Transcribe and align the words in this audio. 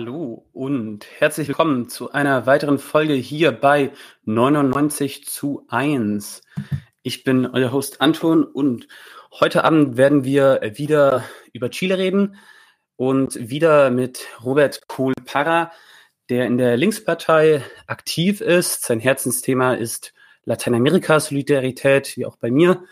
Hallo 0.00 0.46
und 0.52 1.06
herzlich 1.18 1.48
willkommen 1.48 1.88
zu 1.88 2.12
einer 2.12 2.46
weiteren 2.46 2.78
Folge 2.78 3.14
hier 3.14 3.50
bei 3.50 3.90
99 4.26 5.26
zu 5.26 5.66
1. 5.66 6.42
Ich 7.02 7.24
bin 7.24 7.46
euer 7.46 7.72
Host 7.72 8.00
Anton 8.00 8.44
und 8.44 8.86
heute 9.40 9.64
Abend 9.64 9.96
werden 9.96 10.22
wir 10.22 10.60
wieder 10.74 11.24
über 11.52 11.68
Chile 11.70 11.98
reden 11.98 12.36
und 12.94 13.50
wieder 13.50 13.90
mit 13.90 14.24
Robert 14.44 14.86
Kohl-Parra, 14.86 15.72
der 16.28 16.46
in 16.46 16.58
der 16.58 16.76
Linkspartei 16.76 17.64
aktiv 17.88 18.40
ist. 18.40 18.84
Sein 18.84 19.00
Herzensthema 19.00 19.74
ist 19.74 20.14
Lateinamerika-Solidarität, 20.44 22.16
wie 22.16 22.24
auch 22.24 22.36
bei 22.36 22.52
mir. 22.52 22.84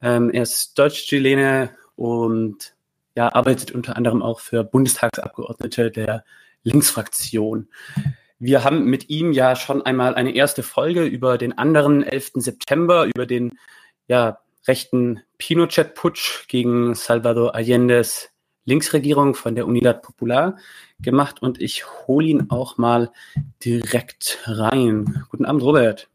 Ähm, 0.00 0.30
er 0.30 0.44
ist 0.44 0.78
Deutsch-Chilene 0.78 1.76
und 1.96 2.76
ja, 3.16 3.34
arbeitet 3.34 3.72
unter 3.72 3.96
anderem 3.96 4.22
auch 4.22 4.38
für 4.38 4.62
Bundestagsabgeordnete 4.62 5.90
der 5.90 6.24
Linksfraktion. 6.64 7.68
Wir 8.38 8.64
haben 8.64 8.84
mit 8.84 9.08
ihm 9.08 9.32
ja 9.32 9.54
schon 9.56 9.82
einmal 9.82 10.14
eine 10.16 10.34
erste 10.34 10.62
Folge 10.62 11.04
über 11.04 11.38
den 11.38 11.56
anderen 11.56 12.02
11. 12.02 12.32
September, 12.34 13.04
über 13.06 13.26
den 13.26 13.52
ja, 14.08 14.38
rechten 14.66 15.20
Pinochet-Putsch 15.38 16.48
gegen 16.48 16.94
Salvador 16.94 17.54
Allende's 17.54 18.30
Linksregierung 18.64 19.34
von 19.34 19.54
der 19.54 19.66
Unidad 19.66 20.02
Popular 20.02 20.56
gemacht 21.00 21.42
und 21.42 21.60
ich 21.60 21.84
hole 22.06 22.26
ihn 22.26 22.50
auch 22.50 22.78
mal 22.78 23.12
direkt 23.64 24.38
rein. 24.46 25.24
Guten 25.28 25.44
Abend, 25.44 25.62
Robert. 25.62 26.08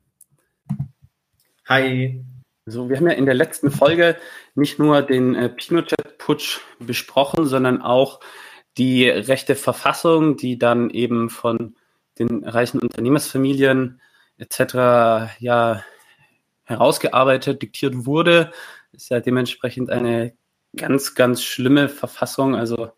Hi. 1.68 2.24
So, 2.66 2.90
wir 2.90 2.98
haben 2.98 3.08
ja 3.08 3.14
in 3.14 3.26
der 3.26 3.36
letzten 3.36 3.72
Folge 3.72 4.18
nicht 4.56 4.80
nur 4.80 5.02
den 5.02 5.36
äh, 5.36 5.50
Pinochet-Putsch 5.50 6.60
besprochen, 6.80 7.46
sondern 7.46 7.82
auch 7.82 8.20
die 8.78 9.10
rechte 9.10 9.56
Verfassung, 9.56 10.38
die 10.38 10.58
dann 10.58 10.90
eben 10.90 11.30
von 11.30 11.76
den 12.18 12.44
reichen 12.44 12.80
Unternehmersfamilien 12.80 14.02
etc. 14.38 15.38
ja 15.40 15.84
herausgearbeitet, 16.64 17.62
diktiert 17.62 18.06
wurde. 18.06 18.52
Ist 18.92 19.10
ja 19.10 19.20
dementsprechend 19.20 19.90
eine 19.90 20.34
ganz, 20.76 21.16
ganz 21.16 21.44
schlimme 21.44 21.90
Verfassung. 21.90 22.56
Also 22.56 22.92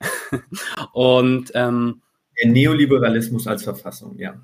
und 0.92 1.50
ähm, 1.54 2.02
der 2.42 2.50
Neoliberalismus 2.50 3.46
als 3.46 3.62
Verfassung, 3.64 4.18
ja. 4.18 4.40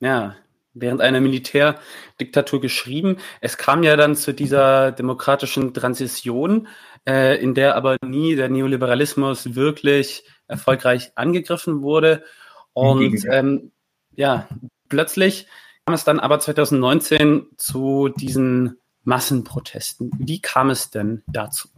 Ja, 0.00 0.36
während 0.74 1.00
einer 1.00 1.20
Militärdiktatur 1.20 2.60
geschrieben. 2.60 3.16
Es 3.40 3.58
kam 3.58 3.82
ja 3.82 3.96
dann 3.96 4.16
zu 4.16 4.32
dieser 4.32 4.92
demokratischen 4.92 5.74
Transition, 5.74 6.68
äh, 7.06 7.40
in 7.40 7.54
der 7.54 7.76
aber 7.76 7.96
nie 8.04 8.36
der 8.36 8.48
Neoliberalismus 8.48 9.54
wirklich 9.54 10.24
erfolgreich 10.46 11.12
angegriffen 11.14 11.82
wurde. 11.82 12.24
Und 12.72 13.24
ähm, 13.30 13.72
ja, 14.14 14.48
plötzlich 14.88 15.46
kam 15.86 15.94
es 15.94 16.04
dann 16.04 16.20
aber 16.20 16.38
2019 16.38 17.46
zu 17.56 18.08
diesen 18.08 18.78
Massenprotesten. 19.04 20.10
Wie 20.18 20.40
kam 20.40 20.70
es 20.70 20.90
denn 20.90 21.22
dazu? 21.26 21.68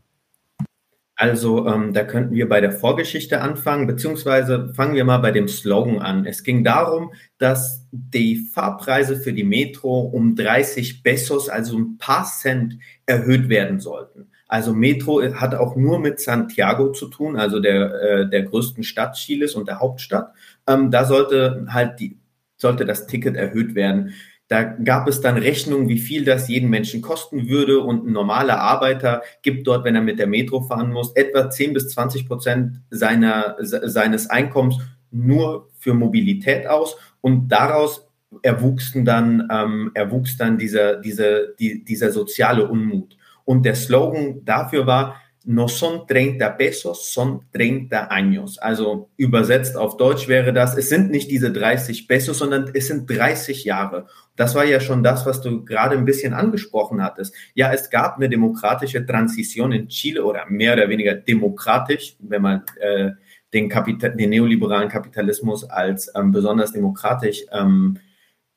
Also 1.20 1.66
ähm, 1.66 1.92
da 1.92 2.02
könnten 2.04 2.34
wir 2.34 2.48
bei 2.48 2.62
der 2.62 2.72
Vorgeschichte 2.72 3.42
anfangen, 3.42 3.86
beziehungsweise 3.86 4.72
fangen 4.72 4.94
wir 4.94 5.04
mal 5.04 5.18
bei 5.18 5.32
dem 5.32 5.48
Slogan 5.48 5.98
an. 5.98 6.24
Es 6.24 6.44
ging 6.44 6.64
darum, 6.64 7.12
dass 7.36 7.86
die 7.92 8.36
Fahrpreise 8.36 9.18
für 9.18 9.34
die 9.34 9.44
Metro 9.44 10.00
um 10.00 10.34
30 10.34 11.02
Pesos, 11.02 11.50
also 11.50 11.76
ein 11.76 11.98
paar 11.98 12.24
Cent, 12.24 12.78
erhöht 13.04 13.50
werden 13.50 13.80
sollten. 13.80 14.30
Also 14.48 14.72
Metro 14.72 15.22
hat 15.34 15.54
auch 15.54 15.76
nur 15.76 15.98
mit 15.98 16.20
Santiago 16.20 16.90
zu 16.90 17.08
tun, 17.08 17.36
also 17.36 17.60
der, 17.60 18.00
äh, 18.00 18.30
der 18.30 18.44
größten 18.44 18.82
Stadt 18.82 19.16
Chiles 19.16 19.54
und 19.54 19.68
der 19.68 19.78
Hauptstadt. 19.78 20.32
Ähm, 20.66 20.90
da 20.90 21.04
sollte 21.04 21.66
halt 21.68 22.00
die, 22.00 22.18
sollte 22.56 22.86
das 22.86 23.06
Ticket 23.06 23.36
erhöht 23.36 23.74
werden. 23.74 24.14
Da 24.50 24.64
gab 24.64 25.06
es 25.06 25.20
dann 25.20 25.38
Rechnungen, 25.38 25.88
wie 25.88 26.00
viel 26.00 26.24
das 26.24 26.48
jeden 26.48 26.70
Menschen 26.70 27.02
kosten 27.02 27.48
würde. 27.48 27.78
Und 27.78 28.04
ein 28.04 28.12
normaler 28.12 28.58
Arbeiter 28.60 29.22
gibt 29.42 29.64
dort, 29.68 29.84
wenn 29.84 29.94
er 29.94 30.00
mit 30.00 30.18
der 30.18 30.26
Metro 30.26 30.60
fahren 30.62 30.90
muss, 30.90 31.14
etwa 31.14 31.48
10 31.48 31.72
bis 31.72 31.90
20 31.90 32.26
Prozent 32.26 32.80
seiner, 32.90 33.54
seines 33.60 34.28
Einkommens 34.28 34.78
nur 35.12 35.68
für 35.78 35.94
Mobilität 35.94 36.66
aus. 36.66 36.96
Und 37.20 37.46
daraus 37.46 38.08
erwuchsen 38.42 39.04
dann, 39.04 39.48
ähm, 39.52 39.92
erwuchs 39.94 40.36
dann 40.36 40.58
dieser, 40.58 40.96
dieser, 40.96 41.46
die, 41.60 41.84
dieser 41.84 42.10
soziale 42.10 42.66
Unmut. 42.66 43.16
Und 43.44 43.64
der 43.64 43.76
Slogan 43.76 44.44
dafür 44.44 44.84
war, 44.84 45.14
no 45.44 45.68
son 45.68 46.06
30 46.06 46.56
pesos, 46.58 47.12
son 47.12 47.42
30 47.52 48.10
años. 48.10 48.58
Also 48.58 49.10
übersetzt 49.16 49.76
auf 49.76 49.96
Deutsch 49.96 50.28
wäre 50.28 50.52
das, 50.52 50.76
es 50.76 50.88
sind 50.88 51.10
nicht 51.10 51.30
diese 51.30 51.50
30 51.50 52.06
Pesos, 52.08 52.38
sondern 52.38 52.70
es 52.74 52.88
sind 52.88 53.08
30 53.08 53.64
Jahre. 53.64 54.06
Das 54.36 54.54
war 54.54 54.64
ja 54.64 54.80
schon 54.80 55.02
das, 55.02 55.26
was 55.26 55.40
du 55.40 55.64
gerade 55.64 55.96
ein 55.96 56.04
bisschen 56.04 56.34
angesprochen 56.34 57.02
hattest. 57.02 57.34
Ja, 57.54 57.72
es 57.72 57.90
gab 57.90 58.16
eine 58.16 58.28
demokratische 58.28 59.04
Transition 59.04 59.72
in 59.72 59.88
Chile 59.88 60.24
oder 60.24 60.46
mehr 60.48 60.74
oder 60.74 60.88
weniger 60.88 61.14
demokratisch, 61.14 62.16
wenn 62.18 62.42
man 62.42 62.62
äh, 62.78 63.10
den, 63.52 63.68
Kapital 63.68 64.16
den 64.16 64.30
neoliberalen 64.30 64.88
Kapitalismus 64.88 65.68
als 65.68 66.12
ähm, 66.14 66.32
besonders 66.32 66.72
demokratisch 66.72 67.44
ähm, 67.52 67.98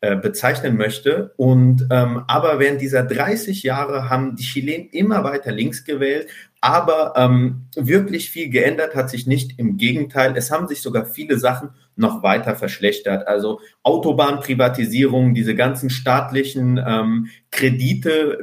äh, 0.03 0.15
bezeichnen 0.17 0.75
möchte. 0.75 1.33
Und 1.37 1.87
ähm, 1.89 2.23
aber 2.27 2.59
während 2.59 2.81
dieser 2.81 3.03
30 3.03 3.63
Jahre 3.63 4.09
haben 4.09 4.35
die 4.35 4.43
Chilenen 4.43 4.89
immer 4.89 5.23
weiter 5.23 5.51
links 5.51 5.85
gewählt 5.85 6.27
aber 6.63 7.11
ähm, 7.17 7.65
wirklich 7.75 8.29
viel 8.29 8.49
geändert 8.49 8.95
hat 8.95 9.09
sich 9.09 9.27
nicht. 9.27 9.59
Im 9.59 9.75
Gegenteil, 9.75 10.33
es 10.37 10.49
haben 10.49 10.69
sich 10.69 10.81
sogar 10.81 11.05
viele 11.05 11.37
Sachen 11.37 11.71
noch 11.95 12.23
weiter 12.23 12.55
verschlechtert. 12.55 13.27
Also 13.27 13.59
Autobahnprivatisierung, 13.83 15.33
diese 15.33 15.55
ganzen 15.55 15.89
staatlichen 15.89 16.83
ähm, 16.85 17.27
Kredite, 17.51 18.39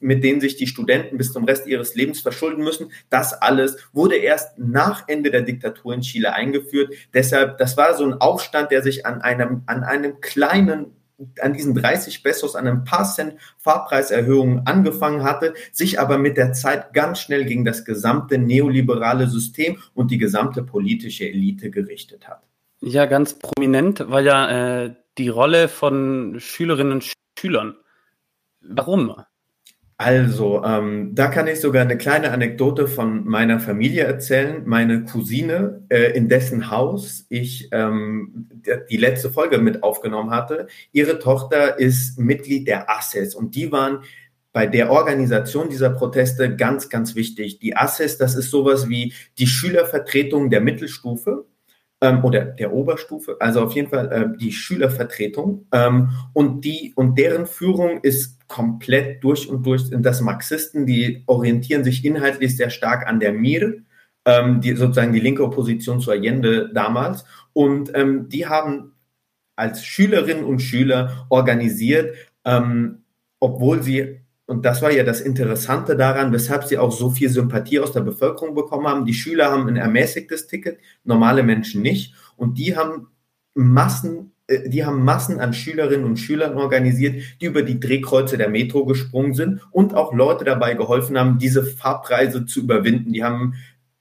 mit 0.00 0.24
denen 0.24 0.40
sich 0.40 0.56
die 0.56 0.66
Studenten 0.66 1.16
bis 1.16 1.32
zum 1.32 1.44
Rest 1.44 1.66
ihres 1.66 1.94
Lebens 1.94 2.20
verschulden 2.20 2.64
müssen, 2.64 2.90
das 3.08 3.34
alles 3.34 3.76
wurde 3.92 4.16
erst 4.16 4.58
nach 4.58 5.04
Ende 5.08 5.30
der 5.30 5.42
Diktatur 5.42 5.94
in 5.94 6.00
Chile 6.00 6.34
eingeführt. 6.34 6.92
Deshalb, 7.14 7.58
das 7.58 7.76
war 7.76 7.94
so 7.94 8.04
ein 8.04 8.14
Aufstand, 8.14 8.70
der 8.70 8.82
sich 8.82 9.06
an 9.06 9.22
einem, 9.22 9.62
an 9.66 9.84
einem 9.84 10.20
kleinen 10.20 10.96
an 11.40 11.52
diesen 11.52 11.74
30 11.74 12.22
Pesos, 12.22 12.56
an 12.56 12.66
ein 12.66 12.84
paar 12.84 13.04
Cent 13.04 13.34
Fahrpreiserhöhungen 13.58 14.66
angefangen 14.66 15.22
hatte, 15.22 15.54
sich 15.70 16.00
aber 16.00 16.18
mit 16.18 16.36
der 16.36 16.52
Zeit 16.52 16.92
ganz 16.92 17.20
schnell 17.20 17.44
gegen 17.44 17.64
das 17.64 17.84
gesamte 17.84 18.38
neoliberale 18.38 19.28
System 19.28 19.78
und 19.94 20.10
die 20.10 20.18
gesamte 20.18 20.62
politische 20.62 21.28
Elite 21.28 21.70
gerichtet 21.70 22.28
hat. 22.28 22.42
Ja, 22.84 23.06
ganz 23.06 23.38
prominent 23.38 24.10
war 24.10 24.20
ja 24.20 24.84
äh, 24.84 24.94
die 25.16 25.28
Rolle 25.28 25.68
von 25.68 26.40
Schülerinnen 26.40 26.94
und 26.94 27.12
Schülern. 27.38 27.76
Warum? 28.60 29.14
Also, 29.98 30.64
ähm, 30.64 31.14
da 31.14 31.28
kann 31.28 31.46
ich 31.46 31.60
sogar 31.60 31.82
eine 31.82 31.96
kleine 31.96 32.32
Anekdote 32.32 32.88
von 32.88 33.24
meiner 33.24 33.60
Familie 33.60 34.02
erzählen. 34.02 34.62
Meine 34.66 35.04
Cousine, 35.04 35.84
äh, 35.90 36.10
in 36.16 36.28
dessen 36.28 36.72
Haus 36.72 37.24
ich 37.28 37.68
ähm, 37.70 38.48
die 38.90 38.96
letzte 38.96 39.30
Folge 39.30 39.58
mit 39.58 39.84
aufgenommen 39.84 40.30
hatte, 40.30 40.66
ihre 40.90 41.20
Tochter 41.20 41.78
ist 41.78 42.18
Mitglied 42.18 42.66
der 42.66 42.90
ASES 42.90 43.36
und 43.36 43.54
die 43.54 43.70
waren 43.70 44.02
bei 44.52 44.66
der 44.66 44.90
Organisation 44.90 45.68
dieser 45.68 45.90
Proteste 45.90 46.56
ganz, 46.56 46.88
ganz 46.88 47.14
wichtig. 47.14 47.60
Die 47.60 47.76
ASES, 47.76 48.18
das 48.18 48.34
ist 48.34 48.50
sowas 48.50 48.88
wie 48.88 49.14
die 49.38 49.46
Schülervertretung 49.46 50.50
der 50.50 50.60
Mittelstufe 50.60 51.46
ähm, 52.02 52.22
oder 52.24 52.44
der 52.44 52.72
Oberstufe, 52.74 53.36
also 53.40 53.62
auf 53.62 53.72
jeden 53.72 53.88
Fall 53.88 54.12
äh, 54.12 54.38
die 54.38 54.52
Schülervertretung. 54.52 55.66
Ähm, 55.72 56.10
und 56.34 56.64
die 56.64 56.92
und 56.96 57.16
deren 57.16 57.46
Führung 57.46 58.00
ist 58.02 58.46
komplett 58.48 59.24
durch 59.24 59.48
und 59.48 59.64
durch 59.64 59.86
sind 59.86 60.04
das 60.04 60.20
Marxisten, 60.20 60.84
die 60.84 61.22
orientieren 61.26 61.84
sich 61.84 62.04
inhaltlich 62.04 62.56
sehr 62.56 62.70
stark 62.70 63.06
an 63.06 63.20
der 63.20 63.32
MIR, 63.32 63.76
ähm, 64.26 64.60
die 64.60 64.74
sozusagen 64.74 65.12
die 65.12 65.20
linke 65.20 65.44
Opposition 65.44 66.00
zu 66.00 66.10
Allende 66.10 66.70
damals. 66.74 67.24
Und 67.52 67.92
ähm, 67.94 68.28
die 68.28 68.46
haben 68.46 68.92
als 69.54 69.84
Schülerinnen 69.84 70.44
und 70.44 70.58
Schüler 70.58 71.26
organisiert, 71.30 72.16
ähm, 72.44 73.04
obwohl 73.38 73.82
sie 73.82 74.21
und 74.46 74.64
das 74.64 74.82
war 74.82 74.92
ja 74.92 75.04
das 75.04 75.20
Interessante 75.20 75.96
daran, 75.96 76.32
weshalb 76.32 76.64
sie 76.64 76.78
auch 76.78 76.92
so 76.92 77.10
viel 77.10 77.28
Sympathie 77.28 77.80
aus 77.80 77.92
der 77.92 78.00
Bevölkerung 78.00 78.54
bekommen 78.54 78.88
haben. 78.88 79.06
Die 79.06 79.14
Schüler 79.14 79.50
haben 79.50 79.68
ein 79.68 79.76
ermäßigtes 79.76 80.46
Ticket, 80.46 80.78
normale 81.04 81.42
Menschen 81.42 81.80
nicht. 81.80 82.14
Und 82.36 82.58
die 82.58 82.76
haben 82.76 83.08
Massen, 83.54 84.32
äh, 84.48 84.68
die 84.68 84.84
haben 84.84 85.04
Massen 85.04 85.38
an 85.40 85.54
Schülerinnen 85.54 86.04
und 86.04 86.16
Schülern 86.16 86.58
organisiert, 86.58 87.22
die 87.40 87.46
über 87.46 87.62
die 87.62 87.78
Drehkreuze 87.78 88.36
der 88.36 88.48
Metro 88.48 88.84
gesprungen 88.84 89.34
sind 89.34 89.60
und 89.70 89.94
auch 89.94 90.12
Leute 90.12 90.44
dabei 90.44 90.74
geholfen 90.74 91.16
haben, 91.18 91.38
diese 91.38 91.64
Fahrpreise 91.64 92.44
zu 92.44 92.60
überwinden. 92.60 93.12
Die 93.12 93.22
haben 93.22 93.54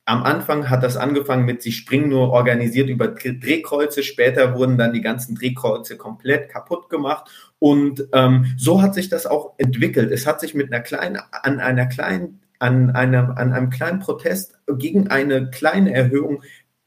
am 0.05 0.23
Anfang 0.23 0.69
hat 0.69 0.83
das 0.83 0.97
angefangen 0.97 1.45
mit, 1.45 1.61
sie 1.61 1.71
springen 1.71 2.09
nur 2.09 2.31
organisiert 2.31 2.89
über 2.89 3.07
Drehkreuze. 3.07 4.01
Später 4.03 4.55
wurden 4.55 4.77
dann 4.77 4.93
die 4.93 5.01
ganzen 5.01 5.35
Drehkreuze 5.35 5.95
komplett 5.95 6.49
kaputt 6.49 6.89
gemacht. 6.89 7.29
Und 7.61 8.07
ähm, 8.11 8.55
so 8.57 8.81
hat 8.81 8.95
sich 8.95 9.07
das 9.07 9.27
auch 9.27 9.53
entwickelt. 9.59 10.11
Es 10.11 10.25
hat 10.25 10.41
sich 10.41 10.55
mit 10.55 10.73
einer 10.73 10.81
kleinen, 10.81 11.19
an 11.31 11.59
einer 11.59 11.85
kleinen, 11.85 12.41
an 12.57 12.89
einem, 12.89 13.29
an 13.35 13.53
einem 13.53 13.69
kleinen 13.69 13.99
Protest 13.99 14.55
gegen 14.79 15.09
eine 15.09 15.51
kleine 15.51 15.93
Erhöhung 15.93 16.41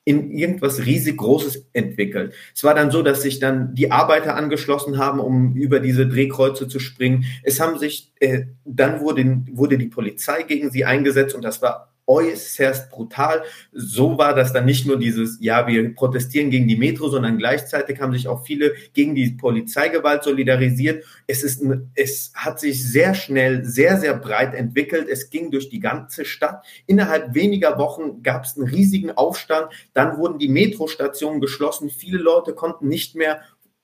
in 0.05 0.33
irgendwas 0.33 0.85
riesig 0.85 1.17
Großes 1.17 1.69
entwickelt. 1.75 2.35
Es 2.53 2.65
war 2.65 2.75
dann 2.75 2.91
so, 2.91 3.03
dass 3.03 3.23
sich 3.23 3.39
dann 3.39 3.77
die 3.77 3.93
Arbeiter 3.93 4.35
angeschlossen 4.35 4.99
haben, 4.99 5.21
um 5.21 5.55
über 5.55 5.79
diese 5.79 6.09
Drehkreuze 6.09 6.67
zu 6.67 6.81
springen. 6.81 7.25
Es 7.45 7.61
haben 7.61 7.79
sich, 7.79 8.13
äh, 8.19 8.47
dann 8.65 9.01
wurde, 9.01 9.43
wurde 9.53 9.79
die 9.79 9.87
Polizei 9.87 10.43
gegen 10.43 10.73
sie 10.73 10.85
eingesetzt 10.85 11.37
und 11.37 11.43
das 11.43 11.63
war 11.63 11.94
äußerst 12.07 12.91
brutal. 12.91 13.43
So 13.73 14.19
war 14.19 14.35
das 14.35 14.53
dann 14.53 14.65
nicht 14.65 14.87
nur 14.87 14.99
dieses, 14.99 15.39
ja, 15.41 15.67
wir 15.67 15.95
protestieren 15.95 16.51
gegen 16.51 16.69
die 16.69 16.77
Metro, 16.77 17.09
sondern 17.09 17.39
gleichzeitig 17.39 18.01
haben 18.01 18.13
sich 18.13 18.29
auch 18.29 18.45
viele 18.45 18.75
gegen 18.93 19.15
die 19.15 19.31
Polizeigewalt 19.31 20.23
solidarisiert. 20.23 21.05
Es 21.27 21.43
ist, 21.43 21.63
es 21.95 22.33
hat 22.35 22.61
sich 22.61 22.85
sehr 22.85 23.15
schnell, 23.15 23.65
sehr, 23.65 23.99
sehr 23.99 24.15
breit 24.15 24.55
entwickelt. 24.55 25.09
Es 25.09 25.31
ging 25.31 25.51
durch 25.51 25.69
die 25.69 25.81
ganze 25.81 26.25
Stadt. 26.25 26.65
Innerhalb 26.87 27.35
weniger 27.35 27.79
Wochen 27.79 28.23
gab 28.23 28.45
es 28.45 28.57
einen 28.57 28.69
riesigen 28.69 29.11
Aufstand. 29.11 29.69
Dann 29.93 30.19
wurden 30.19 30.39
die 30.39 30.49
Metrostationen 30.49 31.41
geschlossen. 31.41 31.91
Viele 31.91 32.19
Leute 32.19 32.55
konnten 32.55 32.89
nicht 32.89 33.15
mehr 33.15 33.41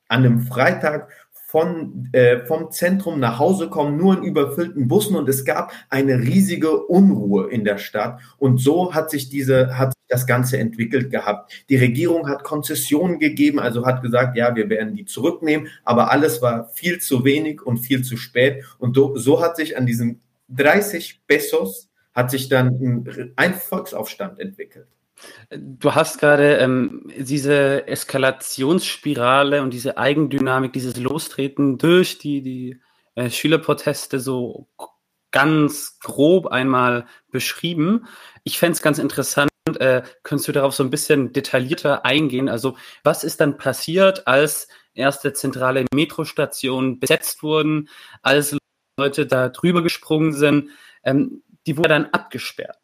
an 0.09 0.25
einem 0.25 0.43
Freitag 0.43 1.09
von, 1.51 2.09
äh, 2.13 2.47
vom 2.47 2.71
Zentrum 2.71 3.19
nach 3.19 3.41
Hause 3.41 3.69
kommen, 3.69 3.97
nur 3.97 4.17
in 4.17 4.23
überfüllten 4.23 4.87
Bussen 4.87 5.17
und 5.17 5.29
es 5.29 5.45
gab 5.45 5.73
eine 5.89 6.21
riesige 6.21 6.87
Unruhe 6.87 7.51
in 7.51 7.65
der 7.65 7.79
Stadt. 7.79 8.21
Und 8.39 8.59
so 8.59 8.95
hat 8.95 9.11
sich 9.11 9.31
diese, 9.31 9.77
hat 9.77 9.93
das 10.07 10.29
Ganze 10.29 10.59
entwickelt 10.59 11.11
gehabt. 11.11 11.65
Die 11.69 11.77
Regierung 11.77 12.29
hat 12.29 12.45
Konzessionen 12.45 13.19
gegeben, 13.19 13.59
also 13.59 13.85
hat 13.85 14.01
gesagt, 14.01 14.37
ja, 14.37 14.55
wir 14.55 14.71
werden 14.71 14.95
die 14.95 15.07
zurücknehmen, 15.07 15.67
aber 15.83 16.13
alles 16.13 16.41
war 16.41 16.69
viel 16.69 17.01
zu 17.01 17.25
wenig 17.25 17.63
und 17.63 17.79
viel 17.79 18.03
zu 18.03 18.17
spät. 18.17 18.63
Und 18.79 18.95
so, 18.95 19.17
so 19.17 19.43
hat 19.43 19.57
sich 19.57 19.77
an 19.77 19.87
diesen 19.87 20.21
30 20.51 21.23
Pesos 21.27 21.89
hat 22.15 22.31
sich 22.31 22.49
dann 22.49 23.05
ein 23.35 23.55
Volksaufstand 23.55 24.39
entwickelt. 24.39 24.87
Du 25.51 25.95
hast 25.95 26.19
gerade 26.19 26.57
ähm, 26.59 27.11
diese 27.17 27.87
Eskalationsspirale 27.87 29.63
und 29.63 29.73
diese 29.73 29.99
Eigendynamik, 29.99 30.73
dieses 30.73 30.97
Lostreten 30.97 31.79
durch 31.79 32.19
die, 32.19 32.43
die 32.43 32.81
äh, 33.15 33.31
Schülerproteste 33.31 34.21
so 34.21 34.69
ganz 35.31 35.99
grob 36.01 36.47
einmal 36.47 37.07
beschrieben. 37.31 38.07
Ich 38.45 38.59
fände 38.59 38.73
es 38.73 38.83
ganz 38.83 38.99
interessant, 38.99 39.51
äh, 39.79 40.03
könntest 40.23 40.49
du 40.49 40.53
darauf 40.53 40.75
so 40.75 40.83
ein 40.83 40.91
bisschen 40.91 41.33
detaillierter 41.33 42.05
eingehen? 42.05 42.49
Also 42.49 42.77
was 43.05 43.25
ist 43.25 43.41
dann 43.41 43.57
passiert, 43.57 44.27
als 44.27 44.69
erste 44.95 45.33
zentrale 45.33 45.85
Metrostationen 45.95 46.99
besetzt 46.99 47.43
wurden, 47.43 47.89
als 48.23 48.57
Leute 48.99 49.27
da 49.27 49.49
drüber 49.49 49.83
gesprungen 49.83 50.33
sind? 50.33 50.71
Ähm, 51.05 51.43
die 51.67 51.77
wurden 51.77 51.91
dann 51.91 52.07
abgesperrt. 52.07 52.79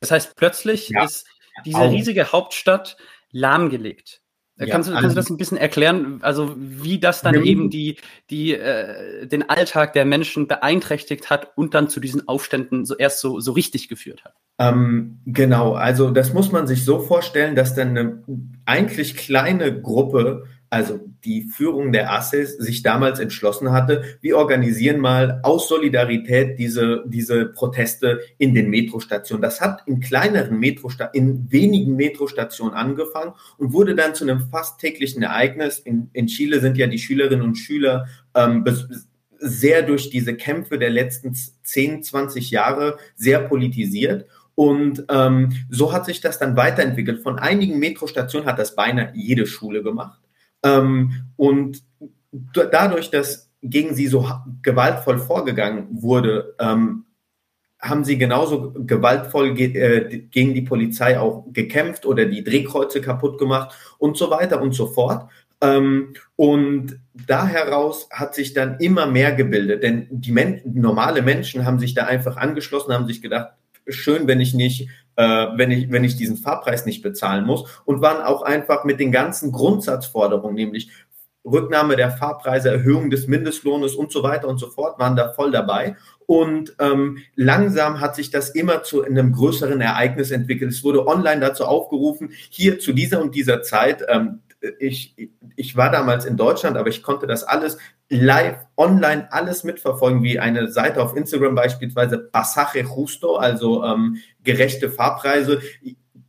Das 0.00 0.10
heißt, 0.10 0.36
plötzlich 0.36 0.90
ja. 0.90 1.04
ist 1.04 1.26
diese 1.64 1.90
riesige 1.90 2.32
Hauptstadt 2.32 2.96
lahmgelegt. 3.30 4.20
Ja, 4.56 4.66
kannst, 4.66 4.88
du, 4.88 4.92
kannst 4.92 5.10
du 5.10 5.14
das 5.16 5.30
ein 5.30 5.36
bisschen 5.36 5.58
erklären, 5.58 6.20
also 6.22 6.54
wie 6.56 7.00
das 7.00 7.22
dann 7.22 7.42
eben 7.42 7.70
die, 7.70 7.96
die, 8.30 8.54
äh, 8.54 9.26
den 9.26 9.48
Alltag 9.50 9.94
der 9.94 10.04
Menschen 10.04 10.46
beeinträchtigt 10.46 11.28
hat 11.28 11.50
und 11.56 11.74
dann 11.74 11.88
zu 11.88 11.98
diesen 11.98 12.28
Aufständen 12.28 12.84
so 12.84 12.94
erst 12.94 13.18
so, 13.18 13.40
so 13.40 13.50
richtig 13.50 13.88
geführt 13.88 14.24
hat? 14.24 14.34
Ähm, 14.60 15.20
genau, 15.26 15.72
also 15.72 16.12
das 16.12 16.32
muss 16.32 16.52
man 16.52 16.68
sich 16.68 16.84
so 16.84 17.00
vorstellen, 17.00 17.56
dass 17.56 17.74
dann 17.74 17.88
eine 17.88 18.22
eigentlich 18.64 19.16
kleine 19.16 19.80
Gruppe 19.80 20.44
also 20.74 20.98
die 21.24 21.42
Führung 21.42 21.92
der 21.92 22.12
ASES 22.12 22.58
sich 22.58 22.82
damals 22.82 23.20
entschlossen 23.20 23.70
hatte, 23.70 24.02
wir 24.20 24.36
organisieren 24.36 24.98
mal 24.98 25.38
aus 25.44 25.68
Solidarität 25.68 26.58
diese, 26.58 27.04
diese 27.06 27.46
Proteste 27.46 28.18
in 28.38 28.54
den 28.54 28.70
Metrostationen. 28.70 29.40
Das 29.40 29.60
hat 29.60 29.82
in 29.86 30.00
kleineren 30.00 30.58
Metrostationen, 30.58 31.44
in 31.44 31.52
wenigen 31.52 31.94
Metrostationen 31.94 32.74
angefangen 32.74 33.34
und 33.56 33.72
wurde 33.72 33.94
dann 33.94 34.16
zu 34.16 34.24
einem 34.24 34.48
fast 34.50 34.80
täglichen 34.80 35.22
Ereignis. 35.22 35.78
In, 35.78 36.10
in 36.12 36.26
Chile 36.26 36.58
sind 36.58 36.76
ja 36.76 36.88
die 36.88 36.98
Schülerinnen 36.98 37.44
und 37.44 37.54
Schüler 37.54 38.08
ähm, 38.34 38.64
sehr 39.38 39.82
durch 39.82 40.10
diese 40.10 40.34
Kämpfe 40.34 40.76
der 40.76 40.90
letzten 40.90 41.34
10, 41.34 42.02
20 42.02 42.50
Jahre 42.50 42.98
sehr 43.14 43.38
politisiert. 43.38 44.26
Und 44.56 45.04
ähm, 45.08 45.52
so 45.70 45.92
hat 45.92 46.04
sich 46.06 46.20
das 46.20 46.40
dann 46.40 46.56
weiterentwickelt. 46.56 47.22
Von 47.22 47.38
einigen 47.38 47.78
Metrostationen 47.78 48.48
hat 48.48 48.58
das 48.58 48.74
beinahe 48.74 49.12
jede 49.14 49.46
Schule 49.46 49.84
gemacht. 49.84 50.18
Ähm, 50.64 51.26
und 51.36 51.82
dadurch, 52.52 53.10
dass 53.10 53.50
gegen 53.62 53.94
sie 53.94 54.08
so 54.08 54.28
gewaltvoll 54.62 55.18
vorgegangen 55.18 55.88
wurde, 55.90 56.54
ähm, 56.58 57.04
haben 57.80 58.04
sie 58.04 58.16
genauso 58.16 58.72
gewaltvoll 58.72 59.54
ge 59.54 59.76
äh, 59.76 60.18
gegen 60.30 60.54
die 60.54 60.62
Polizei 60.62 61.18
auch 61.18 61.44
gekämpft 61.52 62.06
oder 62.06 62.24
die 62.24 62.42
Drehkreuze 62.42 63.00
kaputt 63.00 63.38
gemacht 63.38 63.74
und 63.98 64.16
so 64.16 64.30
weiter 64.30 64.60
und 64.60 64.72
so 64.72 64.86
fort. 64.86 65.28
Ähm, 65.60 66.14
und 66.36 66.98
da 67.26 67.46
heraus 67.46 68.08
hat 68.10 68.34
sich 68.34 68.54
dann 68.54 68.78
immer 68.80 69.06
mehr 69.06 69.32
gebildet, 69.32 69.82
denn 69.82 70.08
die 70.10 70.32
Men 70.32 70.60
normale 70.64 71.22
Menschen 71.22 71.64
haben 71.64 71.78
sich 71.78 71.94
da 71.94 72.04
einfach 72.04 72.36
angeschlossen, 72.36 72.92
haben 72.92 73.06
sich 73.06 73.22
gedacht, 73.22 73.52
schön, 73.86 74.26
wenn 74.26 74.40
ich 74.40 74.54
nicht 74.54 74.88
äh, 75.16 75.46
wenn, 75.56 75.70
ich, 75.70 75.90
wenn 75.90 76.04
ich 76.04 76.16
diesen 76.16 76.36
Fahrpreis 76.36 76.86
nicht 76.86 77.02
bezahlen 77.02 77.44
muss 77.44 77.82
und 77.84 78.00
waren 78.00 78.22
auch 78.22 78.42
einfach 78.42 78.84
mit 78.84 79.00
den 79.00 79.12
ganzen 79.12 79.52
Grundsatzforderungen, 79.52 80.54
nämlich 80.54 80.90
Rücknahme 81.44 81.96
der 81.96 82.10
Fahrpreise, 82.10 82.70
Erhöhung 82.70 83.10
des 83.10 83.26
Mindestlohnes 83.26 83.94
und 83.94 84.10
so 84.10 84.22
weiter 84.22 84.48
und 84.48 84.58
so 84.58 84.70
fort, 84.70 84.98
waren 84.98 85.14
da 85.14 85.32
voll 85.32 85.50
dabei. 85.50 85.96
Und 86.26 86.74
ähm, 86.78 87.18
langsam 87.34 88.00
hat 88.00 88.16
sich 88.16 88.30
das 88.30 88.48
immer 88.50 88.82
zu 88.82 89.04
einem 89.04 89.32
größeren 89.32 89.80
Ereignis 89.80 90.30
entwickelt. 90.30 90.72
Es 90.72 90.82
wurde 90.82 91.06
online 91.06 91.40
dazu 91.40 91.66
aufgerufen, 91.66 92.30
hier 92.48 92.78
zu 92.78 92.94
dieser 92.94 93.20
und 93.20 93.34
dieser 93.34 93.62
Zeit, 93.62 94.02
ähm, 94.08 94.40
ich, 94.78 95.14
ich 95.56 95.76
war 95.76 95.90
damals 95.90 96.24
in 96.24 96.36
Deutschland, 96.36 96.76
aber 96.76 96.88
ich 96.88 97.02
konnte 97.02 97.26
das 97.26 97.44
alles 97.44 97.78
live, 98.08 98.56
online, 98.76 99.28
alles 99.32 99.64
mitverfolgen, 99.64 100.22
wie 100.22 100.38
eine 100.38 100.70
Seite 100.70 101.02
auf 101.02 101.16
Instagram 101.16 101.54
beispielsweise 101.54 102.18
Pasaje 102.18 102.82
Justo, 102.82 103.36
also 103.36 103.84
ähm, 103.84 104.18
gerechte 104.42 104.90
Fahrpreise, 104.90 105.60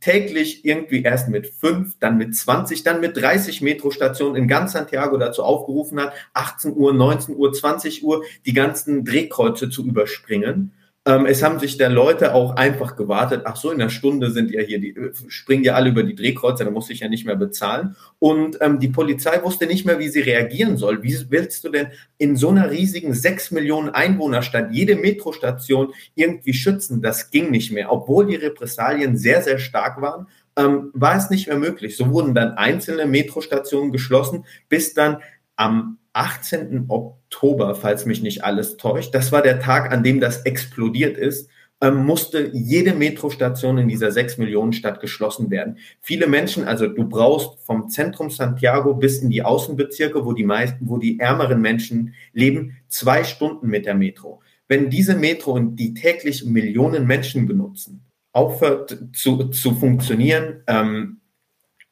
täglich 0.00 0.64
irgendwie 0.64 1.02
erst 1.02 1.28
mit 1.28 1.48
fünf, 1.48 1.98
dann 1.98 2.16
mit 2.18 2.34
20, 2.34 2.82
dann 2.82 3.00
mit 3.00 3.16
30 3.16 3.62
Metrostationen 3.62 4.36
in 4.36 4.48
ganz 4.48 4.72
Santiago 4.72 5.16
dazu 5.16 5.42
aufgerufen 5.42 6.00
hat, 6.00 6.12
18 6.34 6.76
Uhr, 6.76 6.92
19 6.92 7.34
Uhr, 7.36 7.52
20 7.52 8.04
Uhr 8.04 8.24
die 8.44 8.52
ganzen 8.52 9.04
Drehkreuze 9.04 9.70
zu 9.70 9.84
überspringen. 9.84 10.72
Ähm, 11.06 11.24
es 11.24 11.40
haben 11.40 11.60
sich 11.60 11.78
da 11.78 11.86
Leute 11.86 12.34
auch 12.34 12.56
einfach 12.56 12.96
gewartet. 12.96 13.42
Ach 13.44 13.54
so, 13.54 13.70
in 13.70 13.80
einer 13.80 13.90
Stunde 13.90 14.32
sind 14.32 14.50
ja 14.50 14.60
hier, 14.60 14.80
die 14.80 14.94
springen 15.28 15.62
ja 15.62 15.74
alle 15.74 15.90
über 15.90 16.02
die 16.02 16.16
Drehkreuze, 16.16 16.64
da 16.64 16.70
muss 16.70 16.90
ich 16.90 17.00
ja 17.00 17.08
nicht 17.08 17.24
mehr 17.24 17.36
bezahlen. 17.36 17.94
Und 18.18 18.58
ähm, 18.60 18.80
die 18.80 18.88
Polizei 18.88 19.40
wusste 19.44 19.66
nicht 19.66 19.86
mehr, 19.86 20.00
wie 20.00 20.08
sie 20.08 20.20
reagieren 20.20 20.76
soll. 20.76 21.04
Wie 21.04 21.16
willst 21.30 21.62
du 21.62 21.68
denn 21.68 21.88
in 22.18 22.36
so 22.36 22.48
einer 22.48 22.72
riesigen 22.72 23.14
sechs 23.14 23.52
Millionen 23.52 23.90
Einwohnerstadt 23.90 24.72
jede 24.72 24.96
Metrostation 24.96 25.94
irgendwie 26.16 26.54
schützen? 26.54 27.02
Das 27.02 27.30
ging 27.30 27.52
nicht 27.52 27.70
mehr. 27.70 27.92
Obwohl 27.92 28.26
die 28.26 28.34
Repressalien 28.34 29.16
sehr, 29.16 29.42
sehr 29.42 29.60
stark 29.60 30.02
waren, 30.02 30.26
ähm, 30.56 30.90
war 30.92 31.16
es 31.16 31.30
nicht 31.30 31.46
mehr 31.46 31.58
möglich. 31.58 31.96
So 31.96 32.10
wurden 32.10 32.34
dann 32.34 32.54
einzelne 32.54 33.06
Metrostationen 33.06 33.92
geschlossen, 33.92 34.44
bis 34.68 34.92
dann 34.92 35.18
am 35.54 35.98
18. 36.16 36.86
Oktober, 36.88 37.74
falls 37.74 38.06
mich 38.06 38.22
nicht 38.22 38.44
alles 38.44 38.76
täuscht, 38.76 39.14
das 39.14 39.32
war 39.32 39.42
der 39.42 39.60
Tag, 39.60 39.92
an 39.92 40.02
dem 40.02 40.20
das 40.20 40.42
explodiert 40.42 41.16
ist, 41.16 41.48
ähm, 41.82 42.06
musste 42.06 42.50
jede 42.54 42.94
Metrostation 42.94 43.76
in 43.78 43.88
dieser 43.88 44.10
6 44.10 44.38
Millionen 44.38 44.72
Stadt 44.72 45.00
geschlossen 45.00 45.50
werden. 45.50 45.78
Viele 46.00 46.26
Menschen, 46.26 46.64
also 46.64 46.86
du 46.86 47.06
brauchst 47.06 47.60
vom 47.66 47.90
Zentrum 47.90 48.30
Santiago 48.30 48.94
bis 48.94 49.18
in 49.18 49.28
die 49.28 49.42
Außenbezirke, 49.42 50.24
wo 50.24 50.32
die 50.32 50.44
meisten, 50.44 50.88
wo 50.88 50.96
die 50.96 51.20
ärmeren 51.20 51.60
Menschen 51.60 52.14
leben, 52.32 52.76
zwei 52.88 53.24
Stunden 53.24 53.68
mit 53.68 53.84
der 53.84 53.94
Metro. 53.94 54.40
Wenn 54.68 54.88
diese 54.88 55.14
Metro, 55.14 55.58
die 55.58 55.92
täglich 55.92 56.44
Millionen 56.44 57.06
Menschen 57.06 57.46
benutzen, 57.46 58.02
aufhört 58.32 58.98
zu, 59.12 59.48
zu 59.48 59.74
funktionieren, 59.74 60.62
ähm, 60.66 61.20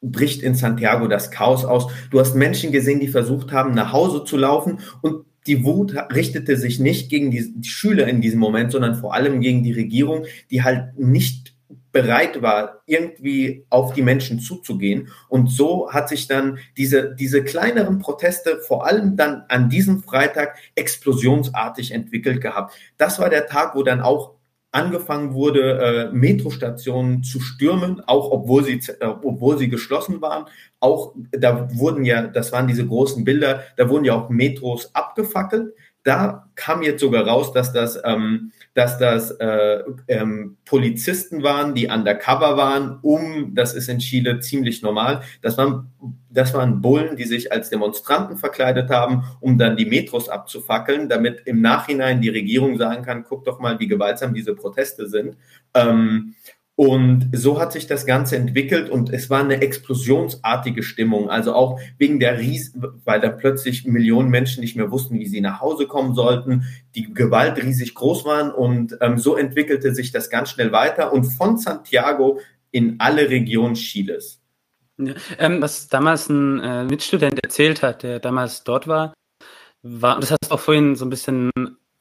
bricht 0.01 0.41
in 0.41 0.55
Santiago 0.55 1.07
das 1.07 1.31
Chaos 1.31 1.65
aus. 1.65 1.91
Du 2.11 2.19
hast 2.19 2.35
Menschen 2.35 2.71
gesehen, 2.71 2.99
die 2.99 3.07
versucht 3.07 3.51
haben, 3.51 3.73
nach 3.73 3.91
Hause 3.91 4.23
zu 4.23 4.37
laufen 4.37 4.79
und 5.01 5.25
die 5.47 5.63
Wut 5.63 5.95
richtete 6.13 6.57
sich 6.57 6.79
nicht 6.79 7.09
gegen 7.09 7.31
die, 7.31 7.53
Schüler 7.63 8.07
in 8.07 8.21
diesem 8.21 8.39
Moment, 8.39 8.71
sondern 8.71 8.95
vor 8.95 9.13
allem 9.13 9.41
gegen 9.41 9.63
die 9.63 9.73
Regierung, 9.73 10.25
die 10.49 10.63
halt 10.63 10.97
nicht 10.97 11.55
bereit 11.91 12.41
war, 12.41 12.81
irgendwie 12.85 13.65
auf 13.69 13.93
die 13.93 14.01
Menschen 14.01 14.39
zuzugehen. 14.39 15.07
Und 15.29 15.47
so 15.49 15.91
hat 15.91 16.09
sich 16.09 16.27
dann 16.27 16.57
diese, 16.75 17.15
diese 17.15 17.43
kleineren 17.43 17.99
Proteste 17.99 18.59
vor 18.59 18.85
allem 18.85 19.15
dann 19.15 19.43
an 19.47 19.69
diesem 19.69 20.03
Freitag 20.03 20.57
explosionsartig 20.75 21.91
entwickelt 21.91 22.41
gehabt. 22.41 22.75
Das 22.97 23.19
war 23.19 23.29
der 23.29 23.47
Tag, 23.47 23.75
wo 23.75 23.83
dann 23.83 24.01
auch 24.01 24.33
angefangen 24.75 25.33
wurde, 25.33 25.79
äh, 25.79 26.13
Metrostationen 26.13 27.23
zu 27.23 27.39
stürmen, 27.39 28.01
auch 28.07 28.29
obwohl 28.29 28.65
sie, 28.65 28.81
äh, 28.99 29.05
obwohl 29.05 29.57
sie 29.57 29.69
geschlossen 29.69 30.21
waren. 30.21 30.45
Auch 30.81 31.13
da 31.31 31.69
wurden 31.77 32.03
ja, 32.03 32.27
das 32.27 32.51
waren 32.51 32.67
diese 32.67 32.85
großen 32.85 33.23
Bilder, 33.23 33.63
da 33.77 33.87
wurden 33.89 34.03
ja 34.03 34.15
auch 34.15 34.29
Metros 34.29 34.93
abgefackelt. 34.93 35.73
Da 36.03 36.49
kam 36.55 36.83
jetzt 36.83 36.99
sogar 36.99 37.25
raus, 37.25 37.53
dass 37.53 37.71
das, 37.71 37.99
ähm, 38.03 38.51
dass 38.75 38.97
das 38.97 39.31
äh, 39.31 39.83
ähm, 40.09 40.57
Polizisten 40.65 41.43
waren, 41.43 41.73
die 41.73 41.87
undercover 41.87 42.57
waren, 42.57 42.99
um, 43.01 43.55
das 43.55 43.73
ist 43.73 43.87
in 43.87 43.99
Chile 43.99 44.41
ziemlich 44.41 44.81
normal, 44.81 45.21
das 45.41 45.57
waren, 45.57 45.93
das 46.29 46.53
waren 46.53 46.81
Bullen, 46.81 47.15
die 47.15 47.23
sich 47.23 47.53
als 47.53 47.69
Demonstranten 47.69 48.35
verkleidet 48.37 48.89
haben, 48.89 49.23
um 49.39 49.57
dann 49.57 49.77
die 49.77 49.85
Metros 49.85 50.27
abzufackeln, 50.27 51.07
damit 51.07 51.43
im 51.45 51.61
Nachhinein 51.61 52.19
die 52.19 52.29
Regierung 52.29 52.77
sagen 52.77 53.03
kann, 53.03 53.23
guck 53.23 53.45
doch 53.45 53.59
mal, 53.59 53.79
wie 53.79 53.87
gewaltsam 53.87 54.33
diese 54.33 54.53
Proteste 54.53 55.07
sind. 55.07 55.37
Ähm, 55.73 56.35
und 56.77 57.29
so 57.31 57.57
hat 57.57 57.71
sich 57.71 57.87
das 57.87 58.05
Ganze 58.05 58.35
entwickelt 58.35 58.89
und 58.89 59.09
es 59.09 59.29
war 59.29 59.39
eine 59.39 59.61
explosionsartige 59.61 60.83
Stimmung. 60.83 61.29
Also 61.29 61.53
auch 61.53 61.79
wegen 61.97 62.19
der 62.19 62.37
Ries, 62.37 62.73
weil 63.05 63.21
da 63.21 63.29
plötzlich 63.29 63.85
Millionen 63.85 64.29
Menschen 64.29 64.59
nicht 64.59 64.75
mehr 64.75 64.91
wussten, 64.91 65.17
wie 65.17 65.27
sie 65.27 65.39
nach 65.39 65.61
Hause 65.61 65.87
kommen 65.87 66.15
sollten, 66.15 66.65
die 66.93 67.13
Gewalt 67.13 67.63
riesig 67.63 67.95
groß 67.95 68.25
waren 68.25 68.51
und 68.51 68.97
ähm, 68.99 69.17
so 69.17 69.37
entwickelte 69.37 69.95
sich 69.95 70.11
das 70.11 70.29
ganz 70.29 70.49
schnell 70.49 70.73
weiter 70.73 71.13
und 71.13 71.23
von 71.23 71.57
Santiago 71.57 72.39
in 72.71 72.95
alle 72.99 73.29
Regionen 73.29 73.75
Chiles. 73.75 74.41
Ja, 74.97 75.13
ähm, 75.39 75.61
was 75.61 75.87
damals 75.87 76.27
ein 76.27 76.59
äh, 76.59 76.83
Mitstudent 76.83 77.41
erzählt 77.41 77.83
hat, 77.83 78.03
der 78.03 78.19
damals 78.19 78.65
dort 78.65 78.87
war, 78.87 79.13
war, 79.81 80.19
das 80.19 80.31
hast 80.31 80.49
du 80.49 80.53
auch 80.53 80.59
vorhin 80.59 80.95
so 80.97 81.05
ein 81.05 81.09
bisschen 81.09 81.51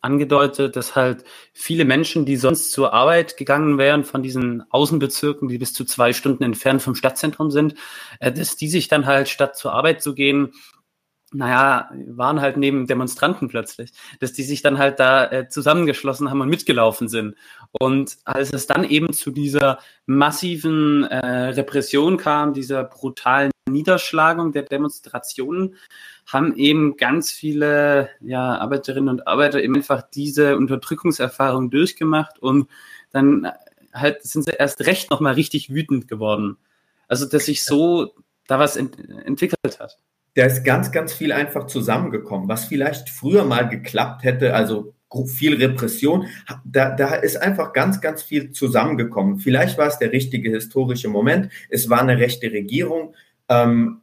angedeutet, 0.04 0.76
dass 0.76 0.94
halt 0.94 1.24
viele 1.52 1.84
Menschen, 1.84 2.24
die 2.26 2.36
sonst 2.36 2.70
zur 2.70 2.92
Arbeit 2.92 3.36
gegangen 3.36 3.78
wären 3.78 4.04
von 4.04 4.22
diesen 4.22 4.64
Außenbezirken, 4.70 5.48
die 5.48 5.58
bis 5.58 5.72
zu 5.72 5.84
zwei 5.84 6.12
Stunden 6.12 6.44
entfernt 6.44 6.82
vom 6.82 6.94
Stadtzentrum 6.94 7.50
sind, 7.50 7.74
äh, 8.20 8.30
dass 8.30 8.56
die 8.56 8.68
sich 8.68 8.88
dann 8.88 9.06
halt 9.06 9.28
statt 9.28 9.56
zur 9.56 9.72
Arbeit 9.72 10.02
zu 10.02 10.14
gehen, 10.14 10.52
naja, 11.34 11.90
waren 12.06 12.40
halt 12.40 12.56
neben 12.56 12.86
Demonstranten 12.86 13.48
plötzlich, 13.48 13.92
dass 14.20 14.32
die 14.32 14.44
sich 14.44 14.62
dann 14.62 14.78
halt 14.78 15.00
da 15.00 15.30
äh, 15.30 15.48
zusammengeschlossen 15.48 16.30
haben 16.30 16.40
und 16.40 16.48
mitgelaufen 16.48 17.08
sind. 17.08 17.34
Und 17.72 18.18
als 18.24 18.52
es 18.52 18.66
dann 18.66 18.84
eben 18.84 19.12
zu 19.12 19.30
dieser 19.30 19.78
massiven 20.06 21.04
äh, 21.04 21.48
Repression 21.50 22.16
kam, 22.16 22.54
dieser 22.54 22.84
brutalen 22.84 23.50
Niederschlagung 23.68 24.52
der 24.52 24.62
Demonstrationen, 24.62 25.76
haben 26.26 26.56
eben 26.56 26.96
ganz 26.96 27.30
viele 27.30 28.08
ja, 28.20 28.56
Arbeiterinnen 28.58 29.08
und 29.08 29.26
Arbeiter 29.26 29.62
eben 29.62 29.74
einfach 29.74 30.02
diese 30.02 30.56
Unterdrückungserfahrung 30.56 31.70
durchgemacht 31.70 32.38
und 32.38 32.68
dann 33.10 33.50
halt 33.92 34.22
sind 34.22 34.44
sie 34.44 34.52
erst 34.52 34.86
recht 34.86 35.10
nochmal 35.10 35.34
richtig 35.34 35.70
wütend 35.70 36.08
geworden. 36.08 36.56
Also, 37.08 37.26
dass 37.26 37.46
sich 37.46 37.64
so 37.64 38.14
da 38.46 38.58
was 38.58 38.76
ent 38.76 38.98
entwickelt 39.24 39.80
hat. 39.80 39.98
Da 40.34 40.44
ist 40.44 40.64
ganz, 40.64 40.90
ganz 40.92 41.12
viel 41.12 41.32
einfach 41.32 41.66
zusammengekommen, 41.66 42.48
was 42.48 42.64
vielleicht 42.64 43.08
früher 43.08 43.44
mal 43.44 43.68
geklappt 43.68 44.24
hätte, 44.24 44.54
also 44.54 44.94
viel 45.26 45.54
Repression, 45.62 46.26
da, 46.64 46.90
da 46.90 47.14
ist 47.14 47.36
einfach 47.36 47.72
ganz, 47.72 48.00
ganz 48.00 48.22
viel 48.22 48.50
zusammengekommen. 48.50 49.38
Vielleicht 49.38 49.78
war 49.78 49.86
es 49.86 49.98
der 49.98 50.10
richtige 50.10 50.50
historische 50.50 51.08
Moment. 51.08 51.50
Es 51.70 51.88
war 51.88 52.00
eine 52.00 52.18
rechte 52.18 52.50
Regierung. 52.50 53.14
Ähm, 53.48 54.00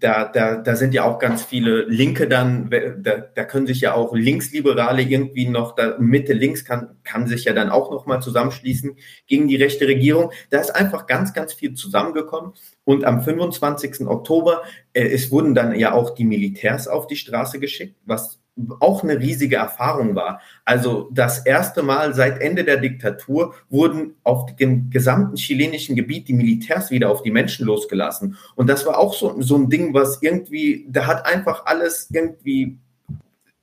da, 0.00 0.26
da, 0.26 0.56
da 0.56 0.76
sind 0.76 0.92
ja 0.92 1.04
auch 1.04 1.18
ganz 1.18 1.42
viele 1.42 1.84
Linke 1.84 2.28
dann, 2.28 2.70
da, 2.98 3.16
da 3.18 3.44
können 3.44 3.66
sich 3.66 3.80
ja 3.80 3.94
auch 3.94 4.14
Linksliberale 4.14 5.02
irgendwie 5.02 5.48
noch, 5.48 5.74
da 5.74 5.96
Mitte 5.98 6.34
links 6.34 6.64
kann, 6.64 6.98
kann 7.02 7.26
sich 7.26 7.44
ja 7.44 7.52
dann 7.52 7.70
auch 7.70 7.90
nochmal 7.90 8.20
zusammenschließen 8.20 8.96
gegen 9.26 9.48
die 9.48 9.56
rechte 9.56 9.86
Regierung. 9.86 10.32
Da 10.50 10.60
ist 10.60 10.74
einfach 10.74 11.06
ganz, 11.06 11.32
ganz 11.32 11.54
viel 11.54 11.74
zusammengekommen. 11.74 12.52
Und 12.84 13.04
am 13.04 13.22
25. 13.22 14.06
Oktober, 14.06 14.62
es 14.92 15.30
wurden 15.30 15.54
dann 15.54 15.74
ja 15.78 15.92
auch 15.92 16.14
die 16.14 16.24
Militärs 16.24 16.88
auf 16.88 17.06
die 17.06 17.16
Straße 17.16 17.60
geschickt, 17.60 17.96
was 18.04 18.40
auch 18.80 19.02
eine 19.02 19.18
riesige 19.18 19.56
Erfahrung 19.56 20.14
war. 20.14 20.40
Also 20.64 21.08
das 21.12 21.46
erste 21.46 21.82
Mal 21.82 22.14
seit 22.14 22.40
Ende 22.40 22.64
der 22.64 22.76
Diktatur 22.76 23.54
wurden 23.68 24.14
auf 24.22 24.54
dem 24.56 24.90
gesamten 24.90 25.36
chilenischen 25.36 25.96
Gebiet 25.96 26.28
die 26.28 26.34
Militärs 26.34 26.90
wieder 26.90 27.10
auf 27.10 27.22
die 27.22 27.30
Menschen 27.30 27.66
losgelassen. 27.66 28.36
Und 28.56 28.68
das 28.68 28.84
war 28.86 28.98
auch 28.98 29.14
so, 29.14 29.40
so 29.40 29.56
ein 29.56 29.70
Ding, 29.70 29.94
was 29.94 30.22
irgendwie, 30.22 30.86
da 30.88 31.06
hat 31.06 31.26
einfach 31.26 31.66
alles 31.66 32.08
irgendwie 32.12 32.78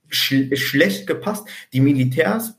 sch 0.10 0.55
schlecht 0.55 1.05
gepasst. 1.05 1.48
Die 1.74 1.81
Militärs 1.81 2.55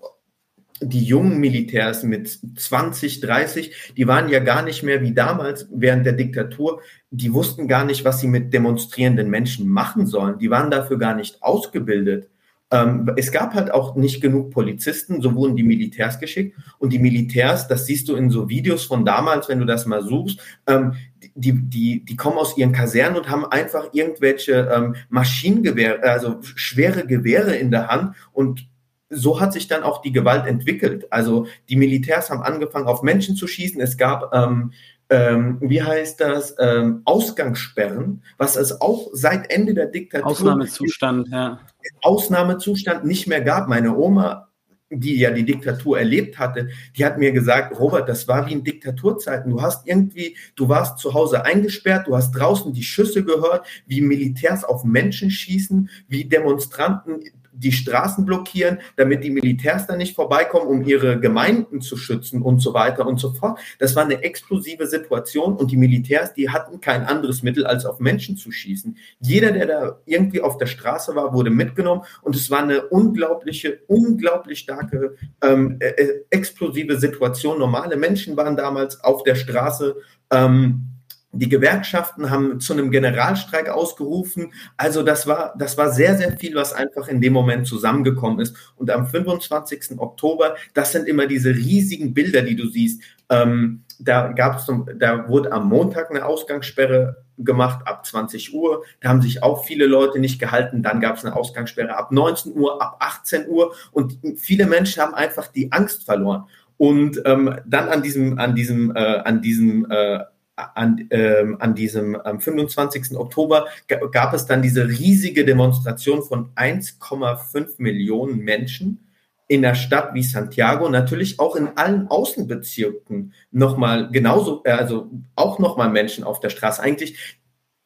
die 0.80 1.02
jungen 1.02 1.38
Militärs 1.38 2.02
mit 2.02 2.28
20, 2.56 3.20
30, 3.20 3.94
die 3.96 4.06
waren 4.06 4.28
ja 4.28 4.38
gar 4.38 4.62
nicht 4.62 4.82
mehr 4.82 5.02
wie 5.02 5.12
damals 5.12 5.66
während 5.72 6.06
der 6.06 6.12
Diktatur. 6.12 6.80
Die 7.10 7.32
wussten 7.32 7.68
gar 7.68 7.84
nicht, 7.84 8.04
was 8.04 8.20
sie 8.20 8.28
mit 8.28 8.52
demonstrierenden 8.52 9.30
Menschen 9.30 9.68
machen 9.68 10.06
sollen. 10.06 10.38
Die 10.38 10.50
waren 10.50 10.70
dafür 10.70 10.98
gar 10.98 11.14
nicht 11.14 11.42
ausgebildet. 11.42 12.28
Ähm, 12.70 13.10
es 13.16 13.32
gab 13.32 13.54
halt 13.54 13.70
auch 13.70 13.96
nicht 13.96 14.20
genug 14.20 14.50
Polizisten, 14.50 15.22
so 15.22 15.34
wurden 15.34 15.56
die 15.56 15.62
Militärs 15.62 16.20
geschickt. 16.20 16.56
Und 16.78 16.92
die 16.92 16.98
Militärs, 16.98 17.66
das 17.66 17.86
siehst 17.86 18.08
du 18.08 18.16
in 18.16 18.30
so 18.30 18.48
Videos 18.48 18.84
von 18.84 19.06
damals, 19.06 19.48
wenn 19.48 19.58
du 19.58 19.64
das 19.64 19.86
mal 19.86 20.02
suchst, 20.02 20.40
ähm, 20.66 20.94
die, 21.34 21.52
die, 21.54 22.04
die 22.04 22.16
kommen 22.16 22.36
aus 22.36 22.58
ihren 22.58 22.72
Kasernen 22.72 23.16
und 23.16 23.30
haben 23.30 23.46
einfach 23.46 23.88
irgendwelche 23.92 24.68
ähm, 24.70 24.96
Maschinengewehre, 25.08 26.02
also 26.02 26.40
schwere 26.42 27.06
Gewehre 27.06 27.56
in 27.56 27.70
der 27.70 27.88
Hand 27.88 28.14
und 28.32 28.68
so 29.10 29.40
hat 29.40 29.54
sich 29.54 29.68
dann 29.68 29.84
auch 29.84 30.02
die 30.02 30.12
Gewalt 30.12 30.46
entwickelt. 30.46 31.10
Also 31.10 31.46
die 31.70 31.76
Militärs 31.76 32.28
haben 32.28 32.42
angefangen, 32.42 32.86
auf 32.86 33.02
Menschen 33.02 33.36
zu 33.36 33.46
schießen. 33.46 33.80
Es 33.80 33.96
gab, 33.96 34.34
ähm, 34.34 34.72
ähm, 35.10 35.58
wie 35.60 35.82
heißt 35.82 36.20
das, 36.20 36.54
ähm, 36.58 37.02
Ausgangssperren, 37.04 38.22
was 38.36 38.56
es 38.56 38.80
auch 38.80 39.08
seit 39.12 39.50
Ende 39.50 39.74
der 39.74 39.86
Diktatur. 39.86 40.28
Ausnahmezustand, 40.28 41.28
ja. 41.28 41.60
Ausnahmezustand 42.02 43.04
nicht 43.04 43.26
mehr 43.26 43.40
gab. 43.40 43.68
Meine 43.68 43.96
Oma 43.96 44.48
die 44.90 45.18
ja 45.18 45.30
die 45.30 45.44
Diktatur 45.44 45.98
erlebt 45.98 46.38
hatte, 46.38 46.68
die 46.96 47.04
hat 47.04 47.18
mir 47.18 47.32
gesagt, 47.32 47.78
Robert, 47.78 48.08
das 48.08 48.26
war 48.26 48.46
wie 48.46 48.52
in 48.52 48.64
Diktaturzeiten. 48.64 49.50
Du 49.50 49.60
hast 49.60 49.86
irgendwie, 49.86 50.36
du 50.56 50.68
warst 50.68 50.98
zu 50.98 51.14
Hause 51.14 51.44
eingesperrt, 51.44 52.06
du 52.06 52.16
hast 52.16 52.32
draußen 52.32 52.72
die 52.72 52.82
Schüsse 52.82 53.24
gehört, 53.24 53.66
wie 53.86 54.00
Militärs 54.00 54.64
auf 54.64 54.84
Menschen 54.84 55.30
schießen, 55.30 55.90
wie 56.08 56.24
Demonstranten 56.24 57.20
die 57.58 57.72
Straßen 57.72 58.24
blockieren, 58.24 58.78
damit 58.96 59.24
die 59.24 59.30
Militärs 59.30 59.86
da 59.86 59.96
nicht 59.96 60.14
vorbeikommen, 60.14 60.66
um 60.66 60.84
ihre 60.84 61.18
Gemeinden 61.18 61.80
zu 61.80 61.96
schützen 61.96 62.42
und 62.42 62.60
so 62.60 62.74
weiter 62.74 63.06
und 63.06 63.18
so 63.18 63.32
fort. 63.32 63.58
Das 63.78 63.96
war 63.96 64.04
eine 64.04 64.22
explosive 64.22 64.86
Situation 64.86 65.56
und 65.56 65.70
die 65.70 65.76
Militärs, 65.76 66.34
die 66.34 66.50
hatten 66.50 66.80
kein 66.80 67.04
anderes 67.04 67.42
Mittel, 67.42 67.66
als 67.66 67.84
auf 67.84 68.00
Menschen 68.00 68.36
zu 68.36 68.52
schießen. 68.52 68.96
Jeder, 69.20 69.52
der 69.52 69.66
da 69.66 69.98
irgendwie 70.06 70.40
auf 70.40 70.58
der 70.58 70.66
Straße 70.66 71.14
war, 71.14 71.32
wurde 71.32 71.50
mitgenommen 71.50 72.02
und 72.22 72.36
es 72.36 72.50
war 72.50 72.62
eine 72.62 72.86
unglaubliche, 72.86 73.80
unglaublich 73.86 74.60
starke, 74.60 75.16
ähm, 75.42 75.76
äh, 75.80 75.88
äh 75.88 76.24
explosive 76.30 76.98
Situation. 76.98 77.58
Normale 77.58 77.96
Menschen 77.96 78.36
waren 78.36 78.56
damals 78.56 79.02
auf 79.02 79.22
der 79.22 79.34
Straße. 79.34 79.96
Ähm, 80.30 80.97
die 81.32 81.48
Gewerkschaften 81.48 82.30
haben 82.30 82.60
zu 82.60 82.72
einem 82.72 82.90
Generalstreik 82.90 83.68
ausgerufen. 83.68 84.52
Also 84.76 85.02
das 85.02 85.26
war, 85.26 85.54
das 85.58 85.76
war 85.76 85.92
sehr, 85.92 86.16
sehr 86.16 86.36
viel, 86.38 86.54
was 86.54 86.72
einfach 86.72 87.08
in 87.08 87.20
dem 87.20 87.34
Moment 87.34 87.66
zusammengekommen 87.66 88.40
ist. 88.40 88.56
Und 88.76 88.90
am 88.90 89.06
25. 89.06 89.98
Oktober, 89.98 90.56
das 90.74 90.92
sind 90.92 91.06
immer 91.06 91.26
diese 91.26 91.50
riesigen 91.50 92.14
Bilder, 92.14 92.42
die 92.42 92.56
du 92.56 92.66
siehst. 92.68 93.02
Ähm, 93.28 93.84
da 93.98 94.28
gab 94.28 94.58
es, 94.58 94.66
da 94.98 95.28
wurde 95.28 95.52
am 95.52 95.68
Montag 95.68 96.10
eine 96.10 96.24
Ausgangssperre 96.24 97.24
gemacht 97.36 97.86
ab 97.86 98.06
20 98.06 98.54
Uhr. 98.54 98.84
Da 99.00 99.10
haben 99.10 99.22
sich 99.22 99.42
auch 99.42 99.64
viele 99.64 99.86
Leute 99.86 100.18
nicht 100.20 100.38
gehalten. 100.38 100.82
Dann 100.82 101.00
gab 101.00 101.16
es 101.16 101.24
eine 101.24 101.36
Ausgangssperre 101.36 101.96
ab 101.96 102.10
19 102.10 102.54
Uhr, 102.54 102.80
ab 102.80 102.96
18 103.00 103.48
Uhr. 103.48 103.74
Und 103.92 104.18
viele 104.36 104.66
Menschen 104.66 105.02
haben 105.02 105.14
einfach 105.14 105.48
die 105.48 105.72
Angst 105.72 106.04
verloren. 106.04 106.44
Und 106.78 107.20
ähm, 107.24 107.56
dann 107.66 107.88
an 107.88 108.02
diesem, 108.02 108.38
an 108.38 108.54
diesem, 108.54 108.94
äh, 108.94 109.18
an 109.18 109.42
diesem 109.42 109.90
äh, 109.90 110.20
an, 110.58 111.06
ähm, 111.10 111.56
an 111.60 111.74
diesem 111.74 112.16
am 112.16 112.40
25. 112.40 113.16
Oktober 113.16 113.66
gab 114.10 114.34
es 114.34 114.46
dann 114.46 114.62
diese 114.62 114.88
riesige 114.88 115.44
Demonstration 115.44 116.22
von 116.22 116.50
1,5 116.54 117.74
Millionen 117.78 118.38
Menschen 118.38 119.08
in 119.48 119.62
der 119.62 119.74
Stadt 119.74 120.12
wie 120.12 120.22
Santiago, 120.22 120.88
natürlich 120.90 121.40
auch 121.40 121.56
in 121.56 121.68
allen 121.76 122.08
Außenbezirken 122.08 123.32
nochmal 123.50 124.10
genauso, 124.10 124.62
äh, 124.64 124.72
also 124.72 125.10
auch 125.34 125.58
nochmal 125.58 125.88
Menschen 125.88 126.22
auf 126.22 126.40
der 126.40 126.50
Straße. 126.50 126.82
Eigentlich 126.82 127.38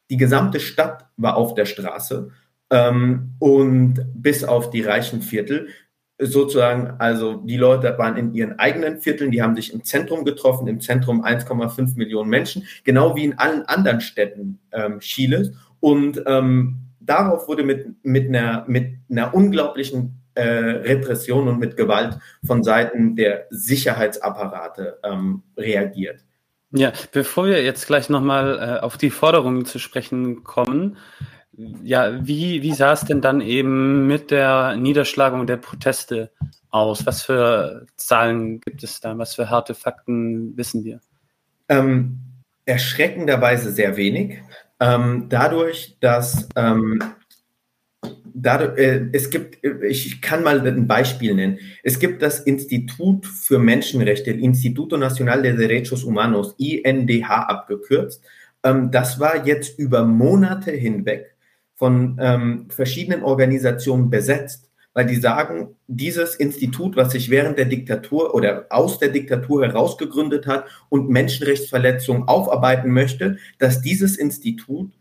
die 0.09 0.17
gesamte 0.17 0.59
Stadt 0.59 1.07
war 1.15 1.37
auf 1.37 1.55
der 1.55 1.65
Straße 1.65 2.31
ähm, 2.69 3.35
und 3.39 4.05
bis 4.13 4.43
auf 4.43 4.69
die 4.71 4.81
reichen 4.81 5.21
Viertel 5.21 5.69
sozusagen, 6.19 6.95
also 6.99 7.35
die 7.35 7.57
Leute 7.57 7.97
waren 7.97 8.17
in 8.17 8.33
ihren 8.33 8.59
eigenen 8.59 9.01
Vierteln, 9.01 9.31
die 9.31 9.41
haben 9.41 9.55
sich 9.55 9.73
im 9.73 9.83
Zentrum 9.83 10.25
getroffen, 10.25 10.67
im 10.67 10.79
Zentrum 10.79 11.23
1,5 11.23 11.97
Millionen 11.97 12.29
Menschen, 12.29 12.65
genau 12.83 13.15
wie 13.15 13.25
in 13.25 13.37
allen 13.37 13.63
anderen 13.63 14.01
Städten 14.01 14.59
ähm, 14.71 14.99
Chiles. 14.99 15.51
Und 15.79 16.21
ähm, 16.25 16.79
darauf 16.99 17.47
wurde 17.47 17.63
mit, 17.63 18.03
mit, 18.03 18.27
einer, 18.29 18.63
mit 18.67 18.93
einer 19.09 19.33
unglaublichen 19.33 20.21
äh, 20.35 20.43
Repression 20.43 21.47
und 21.47 21.59
mit 21.59 21.77
Gewalt 21.77 22.17
von 22.45 22.63
Seiten 22.63 23.15
der 23.15 23.47
Sicherheitsapparate 23.49 24.99
ähm, 25.03 25.43
reagiert. 25.57 26.23
Ja, 26.75 26.91
bevor 27.11 27.45
wir 27.45 27.63
jetzt 27.63 27.85
gleich 27.85 28.09
nochmal 28.09 28.57
äh, 28.57 28.83
auf 28.83 28.97
die 28.97 29.11
Forderungen 29.11 29.65
zu 29.65 29.77
sprechen 29.77 30.43
kommen, 30.43 30.97
ja, 31.55 32.25
wie, 32.25 32.61
wie 32.61 32.73
sah 32.73 32.93
es 32.93 33.01
denn 33.01 33.21
dann 33.21 33.41
eben 33.41 34.07
mit 34.07 34.31
der 34.31 34.75
Niederschlagung 34.75 35.45
der 35.45 35.57
Proteste 35.57 36.31
aus? 36.69 37.05
Was 37.05 37.21
für 37.21 37.85
Zahlen 37.95 38.59
gibt 38.59 38.83
es 38.83 38.99
da? 38.99 39.17
Was 39.17 39.35
für 39.35 39.49
harte 39.49 39.75
Fakten 39.75 40.57
wissen 40.57 40.83
wir? 40.83 40.99
Ähm, 41.69 42.19
erschreckenderweise 42.65 43.71
sehr 43.71 43.97
wenig. 43.97 44.39
Ähm, 44.79 45.27
dadurch, 45.29 45.97
dass 45.99 46.49
ähm, 46.55 46.99
dadurch, 48.33 48.77
äh, 48.79 49.09
es 49.13 49.29
gibt, 49.29 49.63
ich 49.63 50.21
kann 50.21 50.43
mal 50.43 50.65
ein 50.65 50.87
Beispiel 50.87 51.35
nennen. 51.35 51.59
Es 51.83 51.99
gibt 51.99 52.21
das 52.21 52.39
Institut 52.39 53.25
für 53.25 53.59
Menschenrechte, 53.59 54.31
Instituto 54.31 54.97
Nacional 54.97 55.43
de 55.43 55.55
Derechos 55.55 56.03
Humanos, 56.03 56.55
INDH 56.57 57.29
abgekürzt. 57.29 58.23
Ähm, 58.63 58.89
das 58.91 59.19
war 59.19 59.45
jetzt 59.45 59.77
über 59.77 60.03
Monate 60.03 60.71
hinweg 60.71 61.32
von 61.83 62.17
ähm, 62.17 62.67
verschiedenen 62.69 63.23
Organisationen 63.23 64.09
besetzt, 64.09 64.69
weil 64.93 65.05
die 65.05 65.17
sagen, 65.17 65.75
dieses 65.87 66.33
Institut, 66.33 66.95
was 66.95 67.11
sich 67.11 67.29
während 67.29 67.57
der 67.57 67.65
Diktatur 67.65 68.33
oder 68.33 68.67
aus 68.69 68.99
der 68.99 69.09
Diktatur 69.09 69.65
heraus 69.65 69.97
gegründet 69.97 70.47
hat 70.47 70.63
und 70.87 71.09
Menschenrechtsverletzungen 71.09 72.29
aufarbeiten 72.29 72.89
möchte, 72.89 73.35
dass 73.59 73.81
dieses 73.81 74.15
Institut 74.15 74.93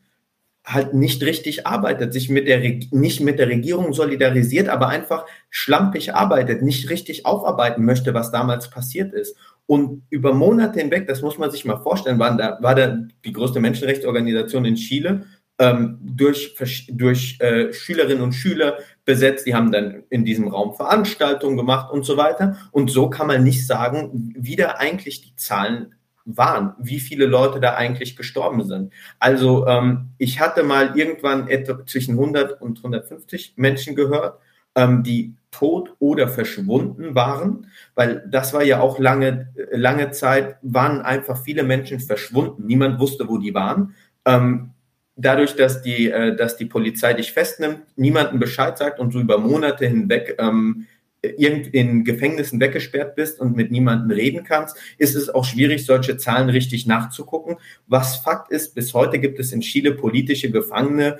halt 0.64 0.92
nicht 0.92 1.22
richtig 1.22 1.68
arbeitet, 1.68 2.12
sich 2.12 2.28
mit 2.28 2.48
der, 2.48 2.58
nicht 2.90 3.20
mit 3.20 3.38
der 3.38 3.46
Regierung 3.46 3.92
solidarisiert, 3.92 4.68
aber 4.68 4.88
einfach 4.88 5.24
schlampig 5.50 6.16
arbeitet, 6.16 6.62
nicht 6.62 6.90
richtig 6.90 7.26
aufarbeiten 7.26 7.84
möchte, 7.84 8.12
was 8.12 8.32
damals 8.32 8.70
passiert 8.70 9.12
ist. 9.12 9.36
Und 9.66 10.02
über 10.10 10.34
Monate 10.34 10.80
hinweg, 10.80 11.06
das 11.06 11.22
muss 11.22 11.38
man 11.38 11.52
sich 11.52 11.64
mal 11.64 11.80
vorstellen, 11.80 12.18
war 12.18 12.36
da, 12.36 12.58
war 12.60 12.74
da 12.74 12.98
die 13.24 13.32
größte 13.32 13.60
Menschenrechtsorganisation 13.60 14.64
in 14.64 14.74
Chile 14.74 15.26
ähm, 15.62 15.98
durch, 16.02 16.56
durch 16.90 17.36
äh, 17.38 17.72
Schülerinnen 17.72 18.22
und 18.22 18.32
Schüler 18.32 18.78
besetzt. 19.04 19.46
Die 19.46 19.54
haben 19.54 19.70
dann 19.70 20.02
in 20.10 20.24
diesem 20.24 20.48
Raum 20.48 20.74
Veranstaltungen 20.74 21.56
gemacht 21.56 21.92
und 21.92 22.04
so 22.04 22.16
weiter. 22.16 22.56
Und 22.72 22.90
so 22.90 23.08
kann 23.08 23.28
man 23.28 23.44
nicht 23.44 23.64
sagen, 23.64 24.34
wie 24.36 24.56
da 24.56 24.72
eigentlich 24.72 25.22
die 25.22 25.36
Zahlen 25.36 25.94
waren, 26.24 26.74
wie 26.78 26.98
viele 26.98 27.26
Leute 27.26 27.60
da 27.60 27.74
eigentlich 27.74 28.16
gestorben 28.16 28.64
sind. 28.66 28.92
Also 29.20 29.66
ähm, 29.68 30.10
ich 30.18 30.40
hatte 30.40 30.64
mal 30.64 30.98
irgendwann 30.98 31.48
etwa 31.48 31.86
zwischen 31.86 32.14
100 32.14 32.60
und 32.60 32.78
150 32.78 33.54
Menschen 33.56 33.94
gehört, 33.94 34.40
ähm, 34.74 35.04
die 35.04 35.34
tot 35.52 35.94
oder 36.00 36.28
verschwunden 36.28 37.14
waren, 37.14 37.66
weil 37.94 38.26
das 38.28 38.52
war 38.52 38.64
ja 38.64 38.80
auch 38.80 38.98
lange, 38.98 39.52
lange 39.70 40.10
Zeit, 40.10 40.56
waren 40.62 41.02
einfach 41.02 41.40
viele 41.40 41.62
Menschen 41.62 42.00
verschwunden. 42.00 42.66
Niemand 42.66 42.98
wusste, 42.98 43.28
wo 43.28 43.38
die 43.38 43.54
waren. 43.54 43.94
Ähm, 44.24 44.70
dadurch, 45.16 45.56
dass 45.56 45.82
die, 45.82 46.10
äh, 46.10 46.36
dass 46.36 46.56
die 46.56 46.66
Polizei 46.66 47.14
dich 47.14 47.32
festnimmt, 47.32 47.80
niemanden 47.96 48.38
Bescheid 48.38 48.78
sagt 48.78 49.00
und 49.00 49.12
so 49.12 49.20
über 49.20 49.38
Monate 49.38 49.86
hinweg 49.86 50.36
ähm, 50.38 50.86
in 51.22 52.02
Gefängnissen 52.02 52.58
weggesperrt 52.58 53.14
bist 53.14 53.38
und 53.38 53.54
mit 53.54 53.70
niemandem 53.70 54.10
reden 54.10 54.42
kannst, 54.42 54.76
ist 54.98 55.14
es 55.14 55.30
auch 55.30 55.44
schwierig, 55.44 55.86
solche 55.86 56.16
Zahlen 56.16 56.48
richtig 56.48 56.86
nachzugucken. 56.86 57.58
Was 57.86 58.16
Fakt 58.16 58.50
ist, 58.50 58.74
bis 58.74 58.92
heute 58.92 59.20
gibt 59.20 59.38
es 59.38 59.52
in 59.52 59.60
Chile 59.60 59.92
politische 59.92 60.50
Gefangene 60.50 61.18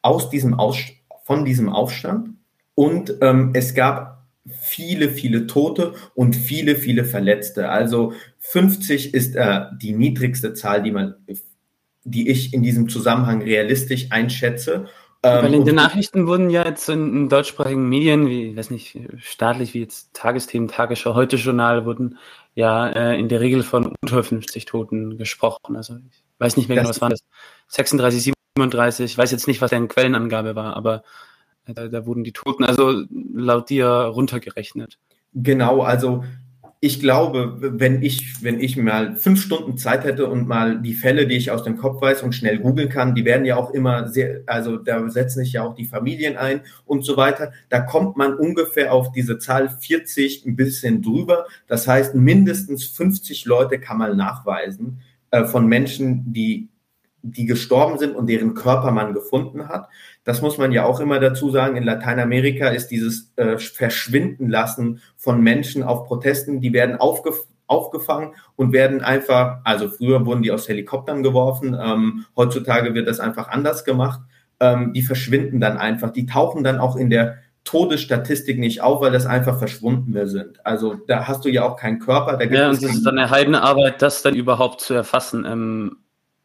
aus 0.00 0.30
diesem 0.30 0.54
aus 0.54 0.78
von 1.24 1.44
diesem 1.44 1.68
Aufstand 1.68 2.30
und 2.74 3.14
ähm, 3.20 3.50
es 3.54 3.74
gab 3.74 4.26
viele, 4.60 5.10
viele 5.10 5.46
Tote 5.46 5.94
und 6.14 6.34
viele, 6.34 6.76
viele 6.76 7.04
Verletzte. 7.04 7.68
Also 7.68 8.12
50 8.40 9.14
ist 9.14 9.36
äh, 9.36 9.66
die 9.80 9.92
niedrigste 9.92 10.54
Zahl, 10.54 10.82
die 10.82 10.90
man, 10.90 11.14
die 12.04 12.28
ich 12.28 12.52
in 12.52 12.62
diesem 12.62 12.88
Zusammenhang 12.88 13.42
realistisch 13.42 14.06
einschätze. 14.10 14.86
Ähm, 15.22 15.44
Weil 15.44 15.54
in 15.54 15.64
den 15.64 15.76
Nachrichten 15.76 16.26
wurden 16.26 16.50
ja 16.50 16.66
jetzt 16.66 16.88
in, 16.88 17.14
in, 17.16 17.28
deutschsprachigen 17.28 17.88
Medien, 17.88 18.26
wie, 18.26 18.50
ich 18.50 18.56
weiß 18.56 18.70
nicht, 18.70 18.98
staatlich 19.18 19.72
wie 19.72 19.80
jetzt 19.80 20.12
Tagesthemen, 20.14 20.68
Tagesschau, 20.68 21.14
Heute-Journal, 21.14 21.84
wurden 21.84 22.18
ja 22.54 22.88
äh, 22.88 23.18
in 23.18 23.28
der 23.28 23.40
Regel 23.40 23.62
von 23.62 23.94
unter 24.02 24.24
50 24.24 24.64
Toten 24.64 25.18
gesprochen. 25.18 25.76
Also 25.76 25.94
ich 25.94 26.24
weiß 26.38 26.56
nicht 26.56 26.68
mehr 26.68 26.78
genau, 26.78 26.88
was 26.88 27.00
waren 27.00 27.10
das? 27.10 27.20
36, 27.68 28.32
37, 28.56 29.04
ich 29.04 29.16
weiß 29.16 29.30
jetzt 29.30 29.46
nicht, 29.46 29.60
was 29.60 29.70
deren 29.70 29.88
Quellenangabe 29.88 30.56
war, 30.56 30.76
aber 30.76 31.04
äh, 31.66 31.74
da, 31.74 31.86
da 31.86 32.04
wurden 32.04 32.24
die 32.24 32.32
Toten 32.32 32.64
also 32.64 33.04
laut 33.10 33.70
dir 33.70 33.86
runtergerechnet. 33.86 34.98
Genau, 35.34 35.82
also 35.82 36.24
ich 36.84 36.98
glaube, 36.98 37.58
wenn 37.78 38.02
ich, 38.02 38.42
wenn 38.42 38.58
ich 38.58 38.76
mal 38.76 39.14
fünf 39.14 39.40
Stunden 39.40 39.78
Zeit 39.78 40.02
hätte 40.02 40.26
und 40.26 40.48
mal 40.48 40.82
die 40.82 40.94
Fälle, 40.94 41.28
die 41.28 41.36
ich 41.36 41.52
aus 41.52 41.62
dem 41.62 41.76
Kopf 41.76 42.02
weiß 42.02 42.24
und 42.24 42.34
schnell 42.34 42.58
googeln 42.58 42.88
kann, 42.88 43.14
die 43.14 43.24
werden 43.24 43.44
ja 43.44 43.54
auch 43.54 43.70
immer 43.70 44.08
sehr, 44.08 44.40
also 44.46 44.78
da 44.78 45.08
setzen 45.08 45.44
sich 45.44 45.52
ja 45.52 45.62
auch 45.62 45.76
die 45.76 45.84
Familien 45.84 46.36
ein 46.36 46.62
und 46.84 47.04
so 47.04 47.16
weiter. 47.16 47.52
Da 47.68 47.78
kommt 47.78 48.16
man 48.16 48.34
ungefähr 48.34 48.92
auf 48.92 49.12
diese 49.12 49.38
Zahl 49.38 49.68
40 49.68 50.44
ein 50.44 50.56
bisschen 50.56 51.02
drüber. 51.02 51.46
Das 51.68 51.86
heißt, 51.86 52.16
mindestens 52.16 52.82
50 52.86 53.44
Leute 53.44 53.78
kann 53.78 53.98
man 53.98 54.16
nachweisen 54.16 55.02
äh, 55.30 55.44
von 55.44 55.68
Menschen, 55.68 56.32
die 56.32 56.68
die 57.22 57.46
gestorben 57.46 57.98
sind 57.98 58.16
und 58.16 58.26
deren 58.26 58.54
Körper 58.54 58.90
man 58.90 59.14
gefunden 59.14 59.68
hat. 59.68 59.88
Das 60.24 60.40
muss 60.40 60.58
man 60.58 60.72
ja 60.72 60.84
auch 60.84 61.00
immer 61.00 61.18
dazu 61.18 61.50
sagen. 61.50 61.76
In 61.76 61.84
Lateinamerika 61.84 62.68
ist 62.68 62.88
dieses 62.88 63.32
äh, 63.36 63.58
Verschwinden 63.58 64.48
lassen 64.48 65.00
von 65.16 65.42
Menschen 65.42 65.82
auf 65.82 66.04
Protesten, 66.04 66.60
die 66.60 66.72
werden 66.72 66.96
aufgef 66.96 67.36
aufgefangen 67.66 68.34
und 68.54 68.72
werden 68.72 69.00
einfach, 69.00 69.60
also 69.64 69.88
früher 69.88 70.26
wurden 70.26 70.42
die 70.42 70.50
aus 70.50 70.68
Helikoptern 70.68 71.22
geworfen, 71.22 71.74
ähm, 71.80 72.26
heutzutage 72.36 72.92
wird 72.92 73.08
das 73.08 73.18
einfach 73.18 73.48
anders 73.48 73.84
gemacht. 73.84 74.20
Ähm, 74.60 74.92
die 74.92 75.00
verschwinden 75.00 75.58
dann 75.58 75.78
einfach, 75.78 76.10
die 76.10 76.26
tauchen 76.26 76.64
dann 76.64 76.78
auch 76.78 76.96
in 76.96 77.08
der 77.08 77.38
Todesstatistik 77.64 78.58
nicht 78.58 78.82
auf, 78.82 79.00
weil 79.00 79.12
das 79.12 79.24
einfach 79.24 79.58
Verschwundene 79.58 80.26
sind. 80.26 80.64
Also 80.66 80.94
da 81.06 81.28
hast 81.28 81.44
du 81.44 81.48
ja 81.48 81.64
auch 81.64 81.76
keinen 81.76 82.00
Körper. 82.00 82.32
Da 82.32 82.44
gibt 82.44 82.54
ja, 82.54 82.68
und 82.68 82.82
das 82.82 82.90
ist 82.90 83.06
dann 83.06 83.18
eine 83.18 83.30
heidene 83.30 83.62
Arbeit, 83.62 84.02
das 84.02 84.22
dann 84.22 84.34
überhaupt 84.34 84.80
zu 84.80 84.94
erfassen. 84.94 85.44
Ähm, 85.46 85.96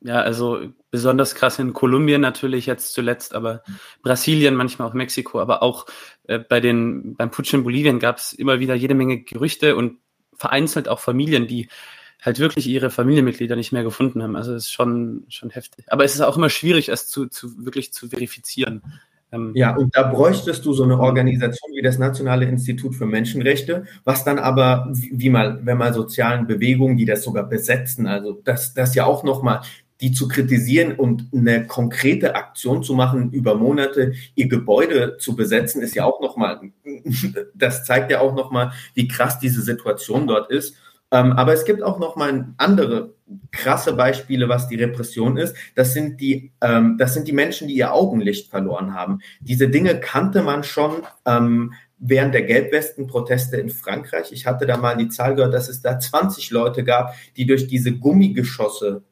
ja, 0.02 0.22
also 0.22 0.62
besonders 0.92 1.36
krass 1.36 1.60
in 1.60 1.74
Kolumbien 1.74 2.22
natürlich 2.22 2.66
jetzt 2.66 2.94
zuletzt, 2.94 3.34
aber 3.34 3.64
Brasilien, 4.04 4.56
manchmal 4.56 4.88
auch 4.88 4.94
Mexiko, 4.94 5.40
aber 5.40 5.64
auch 5.64 5.86
äh, 6.28 6.40
bei 6.40 6.60
den, 6.60 7.16
beim 7.16 7.32
Putsch 7.32 7.54
in 7.54 7.64
Bolivien 7.64 8.00
gab 8.00 8.18
es 8.18 8.34
immer 8.34 8.60
wieder 8.60 8.76
jede 8.76 8.96
Menge 8.96 9.22
Gerüchte 9.22 9.76
und 9.76 10.00
vereinzelt 10.36 10.88
auch 10.88 11.00
Familien, 11.00 11.48
die 11.48 11.68
halt 12.22 12.40
wirklich 12.40 12.68
ihre 12.68 12.90
Familienmitglieder 12.90 13.56
nicht 13.56 13.72
mehr 13.72 13.84
gefunden 13.84 14.22
haben. 14.22 14.36
Also 14.36 14.54
es 14.54 14.66
ist 14.66 14.72
schon, 14.72 15.26
schon 15.30 15.50
heftig. 15.50 15.86
Aber 15.88 16.04
es 16.04 16.16
ist 16.16 16.22
auch 16.22 16.38
immer 16.38 16.50
schwierig, 16.50 16.90
es 16.90 17.08
zu, 17.08 17.28
zu 17.28 17.66
wirklich 17.66 17.94
zu 17.94 18.10
verifizieren. 18.10 18.82
Ähm, 19.32 19.52
ja, 19.56 19.76
und 19.76 19.96
da 19.96 20.04
bräuchtest 20.04 20.66
du 20.66 20.74
so 20.74 20.84
eine 20.84 21.00
Organisation 21.00 21.72
wie 21.76 21.82
das 21.82 21.98
Nationale 21.98 22.46
Institut 22.46 22.96
für 22.96 23.06
Menschenrechte, 23.06 23.86
was 24.04 24.24
dann 24.24 24.40
aber, 24.40 24.88
wie 24.92 25.30
mal, 25.30 25.60
wenn 25.66 25.78
mal 25.78 25.94
sozialen 25.94 26.48
Bewegungen, 26.48 26.98
die 26.98 27.06
das 27.06 27.24
sogar 27.24 27.44
besetzen, 27.44 28.08
also 28.08 28.40
das, 28.44 28.74
das 28.74 28.96
ja 28.96 29.06
auch 29.06 29.24
nochmal 29.24 29.62
die 30.02 30.12
zu 30.12 30.28
kritisieren 30.28 30.94
und 30.94 31.28
eine 31.34 31.66
konkrete 31.66 32.36
Aktion 32.36 32.84
zu 32.84 32.94
machen, 32.94 33.32
über 33.32 33.56
Monate 33.56 34.14
ihr 34.36 34.48
Gebäude 34.48 35.18
zu 35.18 35.36
besetzen, 35.36 35.82
ist 35.82 35.96
ja 35.96 36.06
auch 36.06 36.22
nochmal, 36.22 36.62
das 37.56 37.86
zeigt 37.86 38.12
ja 38.12 38.22
auch 38.22 38.36
nochmal, 38.36 38.72
wie 38.94 39.08
krass 39.08 39.40
diese 39.40 39.62
Situation 39.62 40.28
dort 40.28 40.52
ist. 40.52 40.76
Ähm, 41.10 41.32
aber 41.34 41.54
es 41.54 41.64
gibt 41.64 41.84
auch 41.84 42.00
nochmal 42.00 42.48
andere 42.58 43.14
krasse 43.52 43.94
Beispiele, 43.94 44.50
was 44.50 44.68
die 44.68 44.76
Repression 44.76 45.38
ist. 45.38 45.56
Das 45.76 45.94
sind 45.94 46.20
die, 46.20 46.52
ähm, 46.62 46.98
das 46.98 47.14
sind 47.14 47.28
die 47.28 47.34
Menschen, 47.34 47.68
die 47.68 47.76
ihr 47.76 47.94
Augenlicht 47.94 48.50
verloren 48.50 48.94
haben. 48.94 49.20
Diese 49.40 49.70
Dinge 49.70 50.00
kannte 50.00 50.44
man 50.44 50.64
schon 50.64 51.04
ähm, 51.26 51.74
während 51.98 52.34
der 52.34 52.44
Gelbwesten-Proteste 52.44 53.58
in 53.58 53.70
Frankreich. 53.70 54.32
Ich 54.32 54.46
hatte 54.46 54.66
da 54.66 54.78
mal 54.78 54.98
die 54.98 55.10
Zahl 55.10 55.36
gehört, 55.36 55.54
dass 55.54 55.70
es 55.70 55.82
da 55.82 56.00
20 56.00 56.52
Leute 56.52 56.84
gab, 56.84 57.14
die 57.38 57.46
durch 57.46 57.68
diese 57.68 57.94
Gummigeschosse 57.94 59.04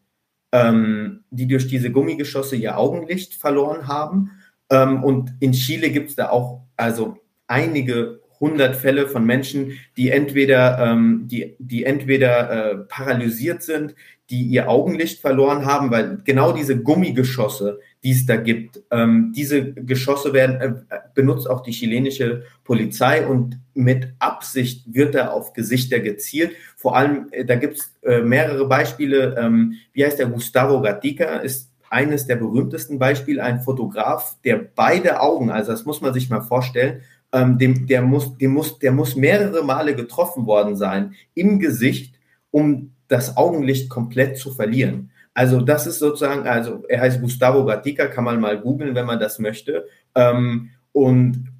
ähm, 0.56 1.24
die 1.32 1.48
durch 1.48 1.68
diese 1.68 1.92
Gummigeschosse 1.92 2.56
ihr 2.56 2.78
Augenlicht 2.78 3.34
verloren 3.34 3.88
haben. 3.88 4.32
Ähm, 4.70 5.04
und 5.04 5.34
in 5.40 5.52
Chile 5.52 5.90
gibt 5.90 6.10
es 6.10 6.16
da 6.16 6.30
auch 6.30 6.62
also 6.78 7.18
einige 7.48 8.22
hundert 8.40 8.76
Fälle 8.76 9.08
von 9.08 9.26
Menschen, 9.26 9.74
die 9.98 10.10
entweder, 10.10 10.80
ähm, 10.80 11.28
die, 11.28 11.56
die 11.60 11.84
entweder 11.84 12.50
äh, 12.50 12.78
paralysiert 12.78 13.64
sind, 13.64 13.96
die 14.30 14.44
ihr 14.44 14.70
Augenlicht 14.70 15.22
verloren 15.22 15.66
haben, 15.66 15.92
weil 15.92 16.20
genau 16.24 16.52
diese 16.52 16.82
Gummigeschosse, 16.82 17.80
die 18.06 18.12
es 18.12 18.28
da 18.28 18.36
gibt, 18.36 18.84
ähm, 18.92 19.34
diese 19.36 19.74
Geschosse 19.74 20.32
werden 20.32 20.62
äh, 20.62 21.00
benutzt 21.16 21.50
auch 21.50 21.64
die 21.64 21.72
chilenische 21.72 22.44
Polizei 22.64 23.26
und 23.26 23.60
mit 23.74 24.14
Absicht 24.20 24.94
wird 24.94 25.16
da 25.16 25.30
auf 25.30 25.54
Gesichter 25.54 26.00
gezielt. 26.00 26.52
Vor 26.78 26.96
allem, 26.96 27.30
äh, 27.32 27.44
da 27.46 27.56
gibt 27.56 27.78
es 27.78 27.96
äh, 28.04 28.22
mehrere 28.22 28.68
Beispiele. 28.68 29.36
Ähm, 29.40 29.74
wie 29.94 30.06
heißt 30.06 30.20
der 30.20 30.28
Gustavo 30.28 30.82
Gatica? 30.82 31.38
Ist 31.38 31.72
eines 31.90 32.28
der 32.28 32.36
berühmtesten 32.36 33.00
Beispiele, 33.00 33.42
ein 33.42 33.62
Fotograf, 33.62 34.38
der 34.44 34.58
beide 34.58 35.20
Augen, 35.22 35.50
also 35.50 35.72
das 35.72 35.86
muss 35.86 36.02
man 36.02 36.14
sich 36.14 36.30
mal 36.30 36.42
vorstellen, 36.42 37.02
ähm, 37.32 37.58
dem, 37.58 37.88
der, 37.88 38.04
muss, 38.04 38.38
dem 38.38 38.52
muss, 38.52 38.78
der 38.78 38.92
muss 38.92 39.16
mehrere 39.16 39.66
Male 39.66 39.96
getroffen 39.96 40.46
worden 40.46 40.76
sein 40.76 41.16
im 41.34 41.58
Gesicht, 41.58 42.20
um 42.52 42.92
das 43.08 43.36
Augenlicht 43.36 43.90
komplett 43.90 44.38
zu 44.38 44.52
verlieren. 44.52 45.10
Also 45.36 45.60
das 45.60 45.86
ist 45.86 46.00
sozusagen, 46.00 46.48
also 46.48 46.84
er 46.88 47.02
heißt 47.02 47.22
Gustavo 47.22 47.66
Gatica, 47.66 48.08
kann 48.08 48.24
man 48.24 48.40
mal 48.40 48.60
googeln, 48.60 48.96
wenn 48.96 49.06
man 49.06 49.20
das 49.20 49.38
möchte. 49.38 49.86
Ähm, 50.16 50.72
und 50.94 51.52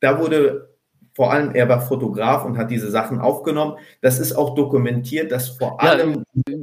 da 0.00 0.18
wurde 0.20 0.74
vor 1.14 1.32
allem, 1.32 1.54
er 1.54 1.68
war 1.68 1.80
Fotograf 1.80 2.44
und 2.44 2.58
hat 2.58 2.70
diese 2.70 2.90
Sachen 2.90 3.20
aufgenommen. 3.20 3.76
Das 4.00 4.18
ist 4.18 4.34
auch 4.34 4.54
dokumentiert, 4.56 5.30
dass 5.32 5.48
vor 5.48 5.80
allem 5.80 6.24
ja. 6.48 6.56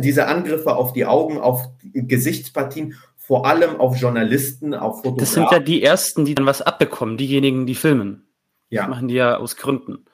diese 0.00 0.26
Angriffe 0.26 0.76
auf 0.76 0.92
die 0.92 1.06
Augen, 1.06 1.38
auf 1.38 1.68
die 1.82 2.06
Gesichtspartien, 2.06 2.94
vor 3.16 3.46
allem 3.46 3.80
auf 3.80 3.96
Journalisten, 3.96 4.74
auf 4.74 4.96
Fotografen. 4.96 5.18
Das 5.18 5.32
sind 5.32 5.50
ja 5.50 5.58
die 5.60 5.82
ersten, 5.82 6.24
die 6.26 6.34
dann 6.34 6.46
was 6.46 6.60
abbekommen, 6.60 7.16
diejenigen, 7.16 7.64
die 7.64 7.74
filmen. 7.74 8.26
Ja. 8.68 8.82
Das 8.82 8.90
machen 8.90 9.08
die 9.08 9.14
ja 9.14 9.38
aus 9.38 9.56
Gründen. 9.56 10.04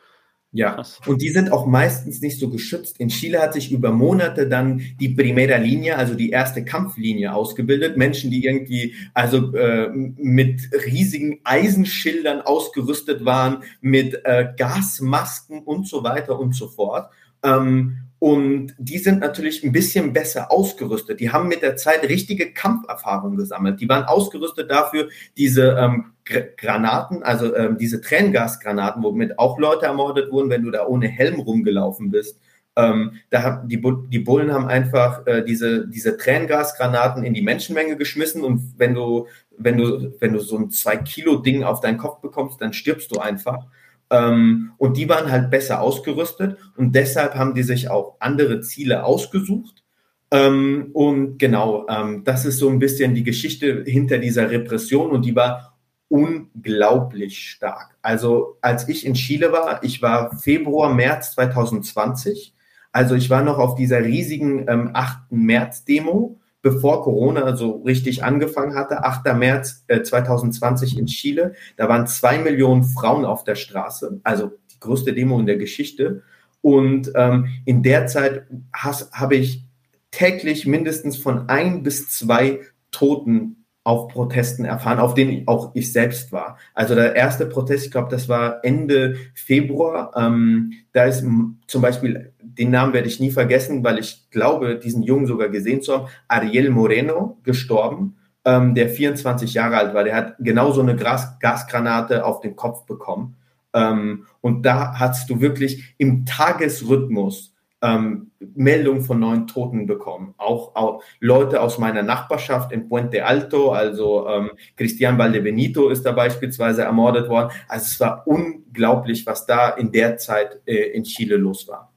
Ja, 0.57 0.73
Krass. 0.73 1.01
und 1.07 1.21
die 1.21 1.29
sind 1.29 1.53
auch 1.53 1.67
meistens 1.67 2.23
nicht 2.23 2.41
so 2.41 2.49
geschützt. 2.49 2.99
In 2.99 3.09
Chile 3.09 3.41
hat 3.41 3.53
sich 3.53 3.71
über 3.71 3.93
Monate 3.93 4.49
dann 4.49 4.81
die 4.99 5.11
Primera 5.11 5.57
Linie, 5.59 5.99
also 5.99 6.15
die 6.15 6.31
erste 6.31 6.65
Kampflinie 6.65 7.35
ausgebildet. 7.35 7.99
Menschen, 7.99 8.31
die 8.31 8.45
irgendwie 8.45 8.95
also 9.13 9.55
äh, 9.55 9.91
mit 9.93 10.63
riesigen 10.87 11.41
Eisenschildern 11.45 12.41
ausgerüstet 12.41 13.27
waren, 13.27 13.65
mit 13.83 14.23
äh, 14.25 14.49
Gasmasken 14.57 15.63
und 15.63 15.87
so 15.87 16.03
weiter 16.03 16.39
und 16.39 16.55
so 16.55 16.69
fort. 16.69 17.11
Ähm, 17.43 17.99
und 18.19 18.75
die 18.79 18.99
sind 18.99 19.21
natürlich 19.21 19.63
ein 19.63 19.73
bisschen 19.73 20.15
besser 20.15 20.51
ausgerüstet. 20.51 21.21
Die 21.21 21.31
haben 21.31 21.49
mit 21.49 21.61
der 21.61 21.77
Zeit 21.77 22.03
richtige 22.09 22.51
Kampferfahrung 22.53 23.37
gesammelt. 23.37 23.81
Die 23.81 23.89
waren 23.91 24.05
ausgerüstet 24.05 24.71
dafür, 24.71 25.11
diese 25.37 25.77
ähm, 25.79 26.13
Granaten, 26.27 27.23
also 27.23 27.55
ähm, 27.55 27.79
diese 27.79 28.01
Tränengasgranaten, 28.01 29.03
womit 29.03 29.39
auch 29.39 29.59
Leute 29.59 29.87
ermordet 29.87 30.31
wurden, 30.33 30.51
wenn 30.51 30.63
du 30.63 30.71
da 30.71 30.87
ohne 30.87 31.09
Helm 31.09 31.41
rumgelaufen 31.41 32.11
bist. 32.11 32.41
Ähm, 32.77 33.13
da 33.31 33.43
haben 33.43 33.69
die, 33.69 33.83
die 34.09 34.19
Bullen 34.19 34.53
haben 34.53 34.67
einfach 34.67 35.27
äh, 35.27 35.43
diese, 35.43 35.89
diese 35.89 36.17
Tränengasgranaten 36.17 37.25
in 37.25 37.33
die 37.33 37.43
Menschenmenge 37.43 37.97
geschmissen 37.97 38.43
und 38.43 38.75
wenn 38.77 38.95
du, 38.95 39.27
wenn 39.57 39.79
du, 39.79 40.15
wenn 40.21 40.35
du 40.35 40.41
so 40.41 40.59
ein 40.59 40.71
zwei 40.71 40.97
Kilo 40.97 41.37
Ding 41.37 41.63
auf 41.65 41.81
deinen 41.81 41.97
Kopf 41.97 42.21
bekommst, 42.21 42.61
dann 42.61 42.75
stirbst 42.75 43.11
du 43.15 43.21
einfach. 43.21 43.67
Ähm, 44.11 44.73
und 44.77 44.97
die 44.97 45.09
waren 45.09 45.31
halt 45.31 45.51
besser 45.51 45.81
ausgerüstet 45.81 46.59
und 46.77 46.95
deshalb 46.95 47.35
haben 47.35 47.55
die 47.55 47.63
sich 47.63 47.89
auch 47.89 48.17
andere 48.21 48.61
Ziele 48.61 49.05
ausgesucht. 49.05 49.83
Ähm, 50.31 50.91
und 50.93 51.39
genau, 51.39 51.87
ähm, 51.89 52.25
das 52.25 52.45
ist 52.45 52.59
so 52.59 52.69
ein 52.69 52.79
bisschen 52.79 53.15
die 53.15 53.23
Geschichte 53.23 53.85
hinter 53.87 54.19
dieser 54.19 54.51
Repression 54.51 55.11
und 55.13 55.25
die 55.25 55.37
war 55.37 55.76
unglaublich 56.09 57.39
stark. 57.51 57.97
Also 58.03 58.59
als 58.61 58.89
ich 58.89 59.05
in 59.05 59.15
Chile 59.15 59.53
war, 59.53 59.83
ich 59.83 60.03
war 60.03 60.37
Februar, 60.37 60.95
März 60.95 61.33
2020, 61.33 62.55
also 62.93 63.15
ich 63.15 63.29
war 63.29 63.43
noch 63.43 63.59
auf 63.59 63.75
dieser 63.75 64.05
riesigen 64.05 64.67
ähm, 64.69 64.91
8. 64.95 65.31
März-Demo 65.31 66.39
bevor 66.67 67.05
Corona 67.05 67.55
so 67.55 67.83
richtig 67.83 68.25
angefangen 68.25 68.75
hatte, 68.75 69.05
8. 69.05 69.37
März 69.37 69.85
äh, 69.87 70.03
2020 70.03 70.99
in 70.99 71.07
Chile. 71.07 71.55
Da 71.77 71.89
waren 71.89 72.09
zwei 72.09 72.39
Millionen 72.39 72.83
Frauen 72.83 73.25
auf 73.25 73.45
der 73.45 73.55
Straße, 73.55 74.21
also 74.25 74.51
die 74.73 74.81
größte 74.81 75.15
Demo 75.15 75.39
in 75.39 75.47
der 75.47 75.59
Geschichte. 75.59 76.25
Und 76.63 77.13
ähm, 77.15 77.47
in 77.67 77.85
der 77.85 78.09
Zeit 78.09 78.49
habe 78.73 79.37
ich 79.37 79.65
täglich 80.11 80.67
mindestens 80.67 81.17
von 81.17 81.49
ein 81.49 81.85
bis 81.85 82.09
zwei 82.09 82.63
Toten 82.91 83.66
auf 83.87 84.09
Protesten 84.09 84.65
erfahren, 84.65 84.99
auf 84.99 85.15
denen 85.15 85.47
auch 85.47 85.71
ich 85.75 85.93
selbst 85.93 86.33
war. 86.33 86.59
Also 86.75 86.97
der 86.97 87.15
erste 87.15 87.47
Protest, 87.47 87.87
ich 87.87 87.93
glaube, 87.93 88.09
das 88.11 88.29
war 88.29 88.65
Ende 88.65 89.15
Februar. 89.33 90.11
Ähm, 90.17 90.73
da 90.93 91.05
ist 91.05 91.25
zum 91.69 91.83
Beispiel, 91.83 92.33
den 92.43 92.73
Namen 92.73 92.93
werde 92.95 93.07
ich 93.07 93.21
nie 93.21 93.31
vergessen, 93.31 93.85
weil 93.85 94.01
ich 94.01 94.29
glaube, 94.31 94.77
diesen 94.77 95.05
Jungen 95.05 95.29
sogar 95.29 95.51
gesehen 95.51 95.83
zu 95.83 95.95
haben, 95.95 96.09
Ariel 96.27 96.71
Moreno 96.71 97.39
gestorben, 97.45 98.17
ähm, 98.45 98.75
der 98.75 98.89
24 98.89 99.55
Jahre 99.55 99.77
alt 99.77 99.95
war. 99.95 100.03
Der 100.03 100.17
hat 100.17 100.35
genau 100.41 100.73
so 100.73 100.81
eine 100.81 100.97
Gas 100.97 101.39
Gasgranate 101.39 102.25
auf 102.25 102.41
den 102.41 102.57
Kopf 102.57 102.87
bekommen. 102.87 103.37
Ähm, 103.73 104.27
und 104.41 104.67
da 104.67 104.99
hast 104.99 105.31
du 105.31 105.41
wirklich 105.41 105.95
im 105.97 106.27
Tagesrhythmus 106.27 107.55
ähm, 107.83 108.31
Meldungen 108.55 109.03
von 109.03 109.21
neuen 109.21 109.47
Toten 109.47 109.87
bekommen. 109.87 110.35
Auch, 110.39 110.75
auch, 110.75 111.03
Leute 111.21 111.61
aus 111.61 111.79
meiner 111.79 112.03
Nachbarschaft 112.03 112.73
in 112.73 112.89
Puente 112.89 113.25
Alto, 113.25 113.73
also 113.73 114.27
ähm, 114.29 114.51
Cristian 114.77 115.19
Valdebenito 115.19 115.89
ist 115.89 116.05
da 116.05 116.13
beispielsweise 116.13 116.83
ermordet 116.83 117.29
worden. 117.29 117.51
Also 117.69 117.87
es 117.87 118.01
war 118.01 118.27
unglaublich, 118.27 119.27
was 119.27 119.47
da 119.47 119.71
in 119.71 119.93
der 119.93 120.17
Zeit 120.17 120.61
äh, 120.67 120.93
in 120.93 121.05
Chile 121.05 121.37
los 121.37 121.69
war. 121.69 121.93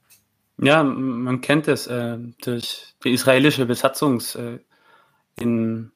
Ja, 0.62 0.84
man 0.84 1.40
kennt 1.40 1.70
es 1.70 1.88
äh, 1.88 2.18
durch 2.44 2.94
die 3.04 3.14
israelische 3.14 3.66
Besatzung 3.66 4.22
äh, 4.36 4.60
in 5.42 5.92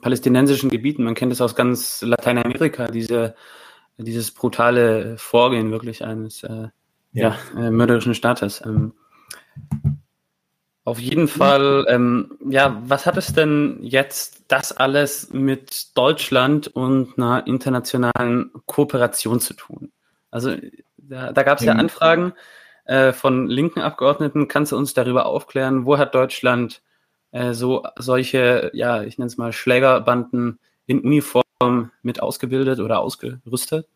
palästinensischen 0.00 0.70
Gebieten. 0.70 1.02
Man 1.02 1.14
kennt 1.14 1.32
es 1.32 1.40
aus 1.40 1.56
ganz 1.56 2.02
Lateinamerika, 2.02 2.86
diese, 2.86 3.34
dieses 3.98 4.30
brutale 4.30 5.18
Vorgehen 5.18 5.72
wirklich 5.72 6.04
eines 6.04 6.44
äh, 6.44 6.68
ja. 7.12 7.36
ja 7.54 7.66
äh, 7.66 7.70
mörderischen 7.72 8.14
Staates. 8.14 8.62
Ähm, 8.64 8.92
auf 10.84 10.98
jeden 10.98 11.28
Fall, 11.28 11.84
ähm, 11.88 12.38
ja, 12.48 12.82
was 12.84 13.06
hat 13.06 13.16
es 13.16 13.32
denn 13.32 13.78
jetzt 13.82 14.46
das 14.48 14.76
alles 14.76 15.30
mit 15.32 15.96
Deutschland 15.96 16.68
und 16.68 17.16
einer 17.16 17.46
internationalen 17.46 18.50
Kooperation 18.66 19.40
zu 19.40 19.54
tun? 19.54 19.92
Also 20.30 20.56
da, 20.96 21.32
da 21.32 21.42
gab 21.42 21.58
es 21.58 21.64
ja 21.64 21.74
Anfragen 21.74 22.32
äh, 22.86 23.12
von 23.12 23.46
linken 23.46 23.80
Abgeordneten. 23.80 24.48
Kannst 24.48 24.72
du 24.72 24.76
uns 24.76 24.94
darüber 24.94 25.26
aufklären, 25.26 25.84
wo 25.84 25.98
hat 25.98 26.14
Deutschland 26.14 26.82
äh, 27.30 27.52
so 27.52 27.84
solche, 27.96 28.70
ja, 28.72 29.02
ich 29.02 29.18
nenne 29.18 29.28
es 29.28 29.36
mal 29.36 29.52
Schlägerbanden 29.52 30.58
in 30.86 31.00
Uniform 31.00 31.90
mit 32.02 32.22
ausgebildet 32.22 32.80
oder 32.80 33.00
ausgerüstet? 33.00 33.86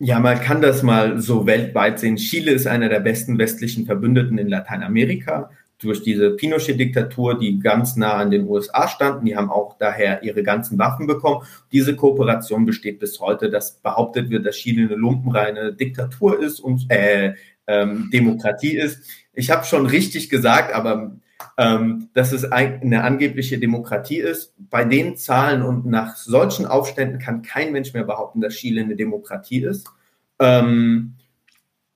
Ja, 0.00 0.20
man 0.20 0.40
kann 0.40 0.62
das 0.62 0.84
mal 0.84 1.20
so 1.20 1.44
weltweit 1.46 1.98
sehen. 1.98 2.16
Chile 2.16 2.52
ist 2.52 2.68
einer 2.68 2.88
der 2.88 3.00
besten 3.00 3.36
westlichen 3.36 3.84
Verbündeten 3.84 4.38
in 4.38 4.48
Lateinamerika. 4.48 5.50
Durch 5.80 6.02
diese 6.02 6.30
Pinochet-Diktatur, 6.30 7.38
die 7.38 7.58
ganz 7.58 7.96
nah 7.96 8.14
an 8.14 8.30
den 8.30 8.48
USA 8.48 8.86
standen, 8.86 9.26
die 9.26 9.36
haben 9.36 9.50
auch 9.50 9.76
daher 9.78 10.22
ihre 10.22 10.44
ganzen 10.44 10.78
Waffen 10.78 11.08
bekommen. 11.08 11.44
Diese 11.72 11.96
Kooperation 11.96 12.64
besteht 12.64 13.00
bis 13.00 13.18
heute, 13.18 13.50
dass 13.50 13.78
behauptet 13.80 14.30
wird, 14.30 14.46
dass 14.46 14.56
Chile 14.56 14.86
eine 14.86 14.94
lumpenreine 14.94 15.72
Diktatur 15.72 16.40
ist 16.40 16.60
und 16.60 16.86
äh, 16.90 17.34
ähm, 17.66 18.08
Demokratie 18.12 18.76
ist. 18.76 19.02
Ich 19.32 19.50
habe 19.50 19.64
schon 19.64 19.86
richtig 19.86 20.30
gesagt, 20.30 20.74
aber 20.74 21.12
ähm, 21.56 22.08
dass 22.14 22.32
es 22.32 22.44
eine 22.44 23.04
angebliche 23.04 23.58
Demokratie 23.58 24.18
ist. 24.18 24.54
Bei 24.58 24.84
den 24.84 25.16
Zahlen 25.16 25.62
und 25.62 25.86
nach 25.86 26.16
solchen 26.16 26.66
Aufständen 26.66 27.18
kann 27.18 27.42
kein 27.42 27.72
Mensch 27.72 27.92
mehr 27.92 28.04
behaupten, 28.04 28.40
dass 28.40 28.54
Chile 28.54 28.82
eine 28.82 28.96
Demokratie 28.96 29.62
ist. 29.62 29.88
Ähm, 30.38 31.14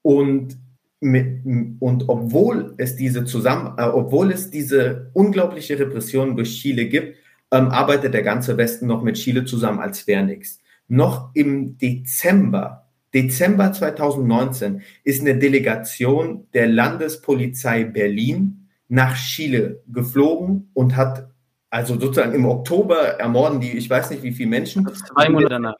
und, 0.03 0.59
mit, 1.01 1.45
und 1.81 2.09
obwohl 2.09 2.75
es 2.77 2.97
diese 2.97 3.25
zusammen, 3.25 3.75
äh, 3.79 3.83
obwohl 3.83 4.33
es 4.33 4.51
diese 4.51 5.11
unglaubliche 5.13 5.79
Repression 5.79 6.37
durch 6.37 6.61
Chile 6.61 6.87
gibt, 6.87 7.17
ähm, 7.51 7.69
arbeitet 7.69 8.15
der 8.15 8.23
ganze 8.23 8.57
Westen 8.57 8.87
noch 8.87 9.03
mit 9.03 9.17
Chile 9.17 9.45
zusammen, 9.45 9.81
als 9.81 10.07
wäre 10.07 10.25
nichts. 10.25 10.61
Noch 10.89 11.31
im 11.35 11.79
Dezember, 11.79 12.89
Dezember 13.15 13.73
2019, 13.73 14.83
ist 15.05 15.21
eine 15.21 15.39
Delegation 15.39 16.47
der 16.55 16.67
Landespolizei 16.67 17.85
Berlin 17.85 18.62
nach 18.93 19.17
Chile 19.17 19.83
geflogen 19.89 20.71
und 20.75 20.97
hat 20.97 21.31
also 21.71 21.99
sozusagen 21.99 22.35
im 22.35 22.45
Oktober 22.45 22.99
ermorden 23.19 23.59
die, 23.59 23.73
ich 23.79 23.89
weiß 23.89 24.11
nicht 24.11 24.23
wie 24.23 24.33
viele 24.33 24.51
Menschen. 24.51 24.87
Zwei 24.87 25.31
Monate 25.31 25.49
danach. 25.49 25.75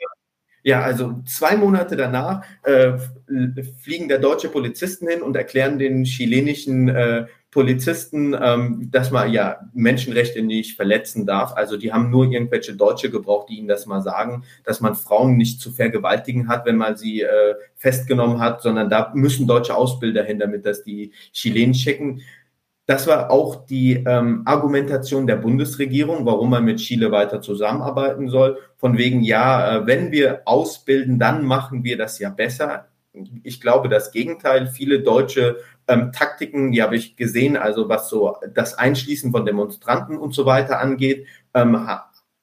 Ja, 0.62 0.81
also 0.81 1.20
zwei 1.27 1.57
Monate 1.57 1.96
danach 1.96 2.42
äh, 2.62 2.92
fliegen 3.83 4.09
da 4.09 4.16
deutsche 4.16 4.48
Polizisten 4.48 5.09
hin 5.09 5.20
und 5.20 5.37
erklären 5.37 5.79
den 5.79 6.05
chilenischen 6.05 6.88
äh, 6.88 7.27
Polizisten, 7.51 8.35
ähm, 8.40 8.88
dass 8.90 9.11
man 9.11 9.31
ja 9.31 9.61
Menschenrechte 9.75 10.40
nicht 10.40 10.77
verletzen 10.77 11.27
darf. 11.27 11.53
Also 11.55 11.77
die 11.77 11.92
haben 11.92 12.09
nur 12.09 12.25
irgendwelche 12.25 12.75
Deutsche 12.75 13.11
gebraucht, 13.11 13.51
die 13.51 13.59
ihnen 13.59 13.68
das 13.68 13.85
mal 13.85 14.01
sagen, 14.01 14.44
dass 14.64 14.81
man 14.81 14.94
Frauen 14.94 15.37
nicht 15.37 15.61
zu 15.61 15.70
vergewaltigen 15.70 16.48
hat, 16.48 16.64
wenn 16.64 16.77
man 16.77 16.96
sie 16.96 17.20
äh, 17.20 17.57
festgenommen 17.77 18.40
hat, 18.40 18.62
sondern 18.62 18.88
da 18.88 19.12
müssen 19.14 19.46
deutsche 19.46 19.75
Ausbilder 19.75 20.25
hin, 20.25 20.38
damit 20.38 20.64
das 20.64 20.83
die 20.83 21.12
Chilenen 21.33 21.75
checken. 21.75 22.22
Das 22.86 23.06
war 23.06 23.30
auch 23.30 23.64
die 23.64 24.02
ähm, 24.06 24.42
Argumentation 24.44 25.26
der 25.28 25.36
Bundesregierung, 25.36 26.26
warum 26.26 26.50
man 26.50 26.64
mit 26.64 26.78
Chile 26.78 27.12
weiter 27.12 27.40
zusammenarbeiten 27.40 28.28
soll. 28.28 28.58
Von 28.76 28.98
wegen, 28.98 29.22
ja, 29.22 29.76
äh, 29.76 29.86
wenn 29.86 30.10
wir 30.10 30.42
ausbilden, 30.46 31.18
dann 31.20 31.44
machen 31.44 31.84
wir 31.84 31.96
das 31.96 32.18
ja 32.18 32.30
besser. 32.30 32.88
Ich 33.44 33.60
glaube 33.60 33.88
das 33.88 34.10
Gegenteil. 34.10 34.66
Viele 34.66 35.00
deutsche 35.00 35.58
ähm, 35.86 36.10
Taktiken, 36.12 36.72
die 36.72 36.82
habe 36.82 36.96
ich 36.96 37.14
gesehen, 37.14 37.56
also 37.56 37.88
was 37.88 38.08
so 38.08 38.36
das 38.52 38.74
Einschließen 38.74 39.30
von 39.30 39.46
Demonstranten 39.46 40.16
und 40.16 40.34
so 40.34 40.44
weiter 40.44 40.80
angeht, 40.80 41.26
ähm, 41.54 41.86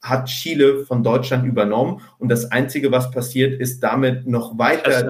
hat 0.02 0.26
Chile 0.28 0.86
von 0.86 1.04
Deutschland 1.04 1.46
übernommen. 1.46 2.02
Und 2.18 2.30
das 2.30 2.50
Einzige, 2.52 2.94
was 2.94 3.12
passiert, 3.12 3.60
ist 3.60 3.82
damit 3.82 4.26
noch 4.26 4.58
weiter. 4.58 5.04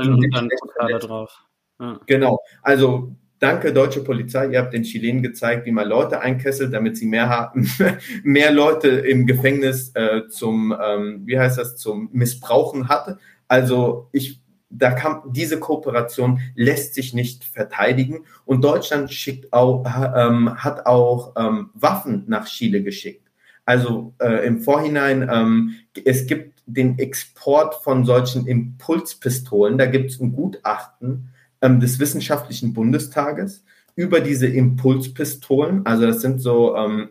Ja. 1.79 1.99
Genau. 2.07 2.39
Also 2.63 3.15
danke 3.39 3.73
deutsche 3.73 4.03
Polizei, 4.03 4.47
ihr 4.47 4.59
habt 4.59 4.73
den 4.73 4.83
Chilenen 4.83 5.23
gezeigt, 5.23 5.65
wie 5.65 5.71
man 5.71 5.87
Leute 5.87 6.21
einkesselt, 6.21 6.73
damit 6.73 6.97
sie 6.97 7.07
mehr 7.07 7.29
haben, 7.29 7.69
mehr 8.23 8.51
Leute 8.51 8.89
im 8.89 9.25
Gefängnis 9.25 9.91
äh, 9.95 10.27
zum, 10.27 10.75
ähm, 10.81 11.21
wie 11.25 11.39
heißt 11.39 11.57
das, 11.57 11.77
zum 11.77 12.09
Missbrauchen 12.11 12.89
hatte. 12.89 13.17
Also 13.47 14.09
ich 14.11 14.41
da 14.69 14.91
kam 14.91 15.23
diese 15.33 15.59
Kooperation 15.59 16.41
lässt 16.53 16.93
sich 16.93 17.13
nicht 17.13 17.43
verteidigen 17.43 18.25
und 18.45 18.63
Deutschland 18.63 19.11
schickt 19.11 19.51
auch, 19.51 19.83
ähm, 20.15 20.63
hat 20.63 20.85
auch 20.85 21.33
ähm, 21.37 21.71
Waffen 21.73 22.25
nach 22.27 22.45
Chile 22.45 22.83
geschickt. 22.83 23.27
Also 23.65 24.13
äh, 24.19 24.45
im 24.45 24.61
Vorhinein, 24.61 25.27
ähm, 25.31 25.75
es 26.05 26.27
gibt 26.27 26.61
den 26.65 26.99
Export 26.99 27.75
von 27.83 28.05
solchen 28.05 28.47
Impulspistolen. 28.47 29.77
Da 29.77 29.85
gibt 29.87 30.11
es 30.11 30.19
ein 30.19 30.33
Gutachten 30.33 31.33
ähm, 31.61 31.79
des 31.79 31.99
Wissenschaftlichen 31.99 32.73
Bundestages 32.73 33.63
über 33.95 34.21
diese 34.21 34.47
Impulspistolen. 34.47 35.85
Also 35.85 36.05
das 36.07 36.21
sind 36.21 36.41
so, 36.41 36.75
ähm, 36.75 37.09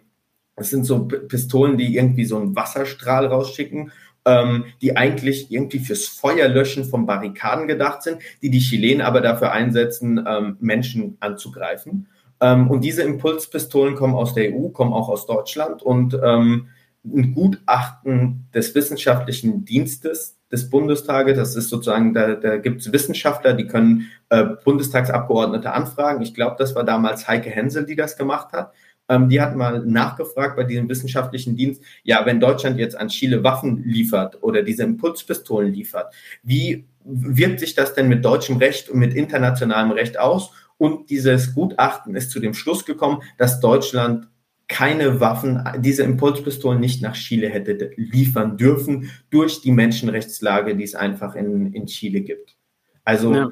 das 0.56 0.70
sind 0.70 0.84
so 0.84 1.06
Pistolen, 1.06 1.76
die 1.76 1.96
irgendwie 1.96 2.24
so 2.24 2.38
einen 2.38 2.56
Wasserstrahl 2.56 3.26
rausschicken 3.26 3.92
ähm, 4.28 4.64
die 4.82 4.96
eigentlich 4.96 5.50
irgendwie 5.50 5.78
fürs 5.78 6.06
Feuerlöschen 6.06 6.84
von 6.84 7.06
Barrikaden 7.06 7.66
gedacht 7.66 8.02
sind, 8.02 8.18
die 8.42 8.50
die 8.50 8.58
Chilenen 8.58 9.00
aber 9.00 9.20
dafür 9.20 9.52
einsetzen, 9.52 10.22
ähm, 10.26 10.56
Menschen 10.60 11.16
anzugreifen. 11.20 12.08
Ähm, 12.40 12.70
und 12.70 12.82
diese 12.82 13.02
Impulspistolen 13.02 13.94
kommen 13.94 14.14
aus 14.14 14.34
der 14.34 14.52
EU, 14.52 14.68
kommen 14.68 14.92
auch 14.92 15.08
aus 15.08 15.26
Deutschland 15.26 15.82
und 15.82 16.14
ein 16.14 17.32
Gutachten 17.32 18.48
des 18.52 18.74
wissenschaftlichen 18.74 19.64
Dienstes 19.64 20.37
des 20.50 20.70
Bundestages, 20.70 21.36
das 21.36 21.56
ist 21.56 21.68
sozusagen, 21.68 22.14
da, 22.14 22.34
da 22.34 22.56
gibt 22.56 22.80
es 22.80 22.92
Wissenschaftler, 22.92 23.52
die 23.52 23.66
können 23.66 24.10
äh, 24.30 24.44
Bundestagsabgeordnete 24.64 25.72
anfragen. 25.72 26.22
Ich 26.22 26.34
glaube, 26.34 26.56
das 26.58 26.74
war 26.74 26.84
damals 26.84 27.28
Heike 27.28 27.50
Hensel, 27.50 27.84
die 27.84 27.96
das 27.96 28.16
gemacht 28.16 28.52
hat. 28.52 28.72
Ähm, 29.08 29.28
die 29.28 29.40
hat 29.40 29.56
mal 29.56 29.84
nachgefragt 29.84 30.56
bei 30.56 30.64
diesem 30.64 30.88
wissenschaftlichen 30.88 31.56
Dienst, 31.56 31.82
ja, 32.02 32.24
wenn 32.26 32.40
Deutschland 32.40 32.78
jetzt 32.78 32.96
an 32.96 33.08
Chile 33.08 33.42
Waffen 33.42 33.82
liefert 33.84 34.42
oder 34.42 34.62
diese 34.62 34.82
Impulspistolen 34.82 35.72
liefert, 35.72 36.12
wie 36.42 36.86
wirkt 37.04 37.60
sich 37.60 37.74
das 37.74 37.94
denn 37.94 38.08
mit 38.08 38.24
deutschem 38.24 38.58
Recht 38.58 38.90
und 38.90 38.98
mit 38.98 39.14
internationalem 39.14 39.92
Recht 39.92 40.18
aus? 40.18 40.52
Und 40.76 41.10
dieses 41.10 41.54
Gutachten 41.54 42.14
ist 42.14 42.30
zu 42.30 42.38
dem 42.38 42.54
Schluss 42.54 42.84
gekommen, 42.84 43.22
dass 43.36 43.60
Deutschland 43.60 44.28
keine 44.68 45.20
Waffen, 45.20 45.64
diese 45.78 46.02
Impulspistolen 46.02 46.78
nicht 46.78 47.02
nach 47.02 47.14
Chile 47.14 47.48
hätte 47.48 47.90
liefern 47.96 48.56
dürfen 48.56 49.10
durch 49.30 49.62
die 49.62 49.72
Menschenrechtslage, 49.72 50.76
die 50.76 50.84
es 50.84 50.94
einfach 50.94 51.34
in, 51.34 51.72
in 51.72 51.86
Chile 51.86 52.20
gibt. 52.20 52.56
Also 53.04 53.34
ja 53.34 53.50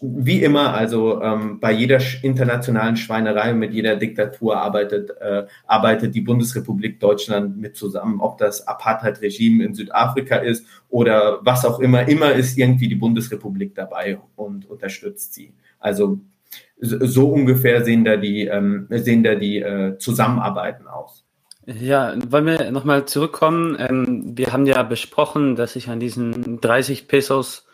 wie 0.00 0.42
immer, 0.42 0.74
also 0.74 1.20
ähm, 1.22 1.58
bei 1.58 1.72
jeder 1.72 1.98
internationalen 2.22 2.96
Schweinerei, 2.96 3.52
mit 3.52 3.72
jeder 3.72 3.96
Diktatur 3.96 4.56
arbeitet, 4.56 5.10
äh, 5.20 5.46
arbeitet 5.66 6.14
die 6.14 6.20
Bundesrepublik 6.20 7.00
Deutschland 7.00 7.56
mit 7.56 7.76
zusammen, 7.76 8.20
ob 8.20 8.38
das 8.38 8.66
Apartheid-Regime 8.66 9.64
in 9.64 9.74
Südafrika 9.74 10.36
ist 10.36 10.66
oder 10.88 11.44
was 11.44 11.64
auch 11.64 11.80
immer, 11.80 12.06
immer 12.06 12.32
ist 12.32 12.56
irgendwie 12.56 12.88
die 12.88 12.94
Bundesrepublik 12.94 13.74
dabei 13.74 14.18
und 14.36 14.70
unterstützt 14.70 15.34
sie. 15.34 15.52
Also 15.80 16.20
so 16.80 17.30
ungefähr 17.30 17.84
sehen 17.84 18.04
da 18.04 18.16
die, 18.16 18.46
ähm, 18.46 18.86
sehen 18.90 19.24
da 19.24 19.34
die 19.34 19.58
äh, 19.58 19.98
Zusammenarbeiten 19.98 20.86
aus. 20.86 21.24
Ja, 21.66 22.14
wollen 22.30 22.46
wir 22.46 22.70
nochmal 22.70 23.04
zurückkommen? 23.06 23.76
Ähm, 23.78 24.32
wir 24.36 24.52
haben 24.52 24.64
ja 24.64 24.82
besprochen, 24.82 25.54
dass 25.56 25.74
sich 25.74 25.88
an 25.88 26.00
diesen 26.00 26.60
30 26.60 27.08
Pesos 27.08 27.66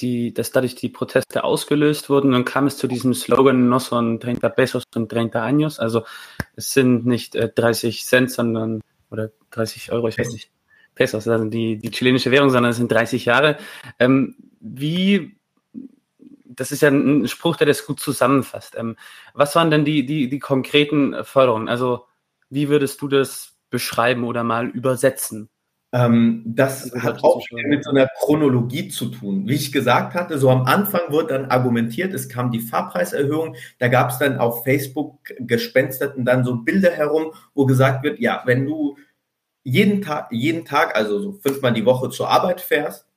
die, 0.00 0.32
dass 0.32 0.52
dadurch 0.52 0.74
die 0.74 0.88
Proteste 0.88 1.44
ausgelöst 1.44 2.08
wurden. 2.08 2.32
Dann 2.32 2.44
kam 2.44 2.66
es 2.66 2.76
zu 2.76 2.86
diesem 2.86 3.14
Slogan 3.14 3.68
No 3.68 3.78
son 3.78 4.20
30 4.20 4.54
pesos 4.54 4.84
und 4.94 5.10
30 5.12 5.34
años. 5.36 5.80
Also 5.80 6.04
es 6.56 6.72
sind 6.72 7.06
nicht 7.06 7.34
äh, 7.34 7.48
30 7.52 8.04
Cent, 8.04 8.30
sondern 8.30 8.80
oder 9.10 9.30
30 9.50 9.92
Euro, 9.92 10.08
ich 10.08 10.18
weiß 10.18 10.32
nicht, 10.32 10.50
Pesos, 10.94 11.26
also 11.28 11.44
die, 11.44 11.78
die 11.78 11.90
chilenische 11.90 12.30
Währung, 12.30 12.50
sondern 12.50 12.72
es 12.72 12.76
sind 12.76 12.90
30 12.90 13.24
Jahre. 13.24 13.56
Ähm, 13.98 14.34
wie, 14.60 15.37
das 16.58 16.72
ist 16.72 16.82
ja 16.82 16.88
ein 16.88 17.28
Spruch, 17.28 17.56
der 17.56 17.66
das 17.66 17.86
gut 17.86 18.00
zusammenfasst. 18.00 18.74
Ähm, 18.76 18.96
was 19.34 19.54
waren 19.54 19.70
denn 19.70 19.84
die, 19.84 20.04
die, 20.04 20.28
die 20.28 20.38
konkreten 20.38 21.24
Forderungen? 21.24 21.68
Also 21.68 22.06
wie 22.50 22.68
würdest 22.68 23.00
du 23.00 23.08
das 23.08 23.56
beschreiben 23.70 24.24
oder 24.24 24.44
mal 24.44 24.66
übersetzen? 24.66 25.48
Ähm, 25.92 26.42
das 26.44 26.92
hat 26.96 27.24
auch 27.24 27.42
mit 27.50 27.82
so 27.82 27.90
einer 27.90 28.08
Chronologie 28.18 28.88
zu 28.88 29.06
tun. 29.06 29.48
Wie 29.48 29.54
ich 29.54 29.72
gesagt 29.72 30.14
hatte, 30.14 30.38
so 30.38 30.50
am 30.50 30.64
Anfang 30.64 31.10
wurde 31.10 31.28
dann 31.28 31.46
argumentiert, 31.46 32.12
es 32.12 32.28
kam 32.28 32.50
die 32.50 32.60
Fahrpreiserhöhung, 32.60 33.56
da 33.78 33.88
gab 33.88 34.10
es 34.10 34.18
dann 34.18 34.36
auf 34.36 34.64
Facebook 34.64 35.18
gespensterten 35.38 36.26
dann 36.26 36.44
so 36.44 36.56
Bilder 36.56 36.90
herum, 36.90 37.32
wo 37.54 37.64
gesagt 37.64 38.04
wird, 38.04 38.20
ja, 38.20 38.42
wenn 38.44 38.66
du 38.66 38.98
jeden 39.64 40.02
Tag, 40.02 40.28
jeden 40.30 40.66
Tag, 40.66 40.94
also 40.94 41.20
so 41.20 41.32
fünfmal 41.32 41.72
die 41.72 41.86
Woche 41.86 42.10
zur 42.10 42.28
Arbeit 42.28 42.60
fährst, 42.60 43.07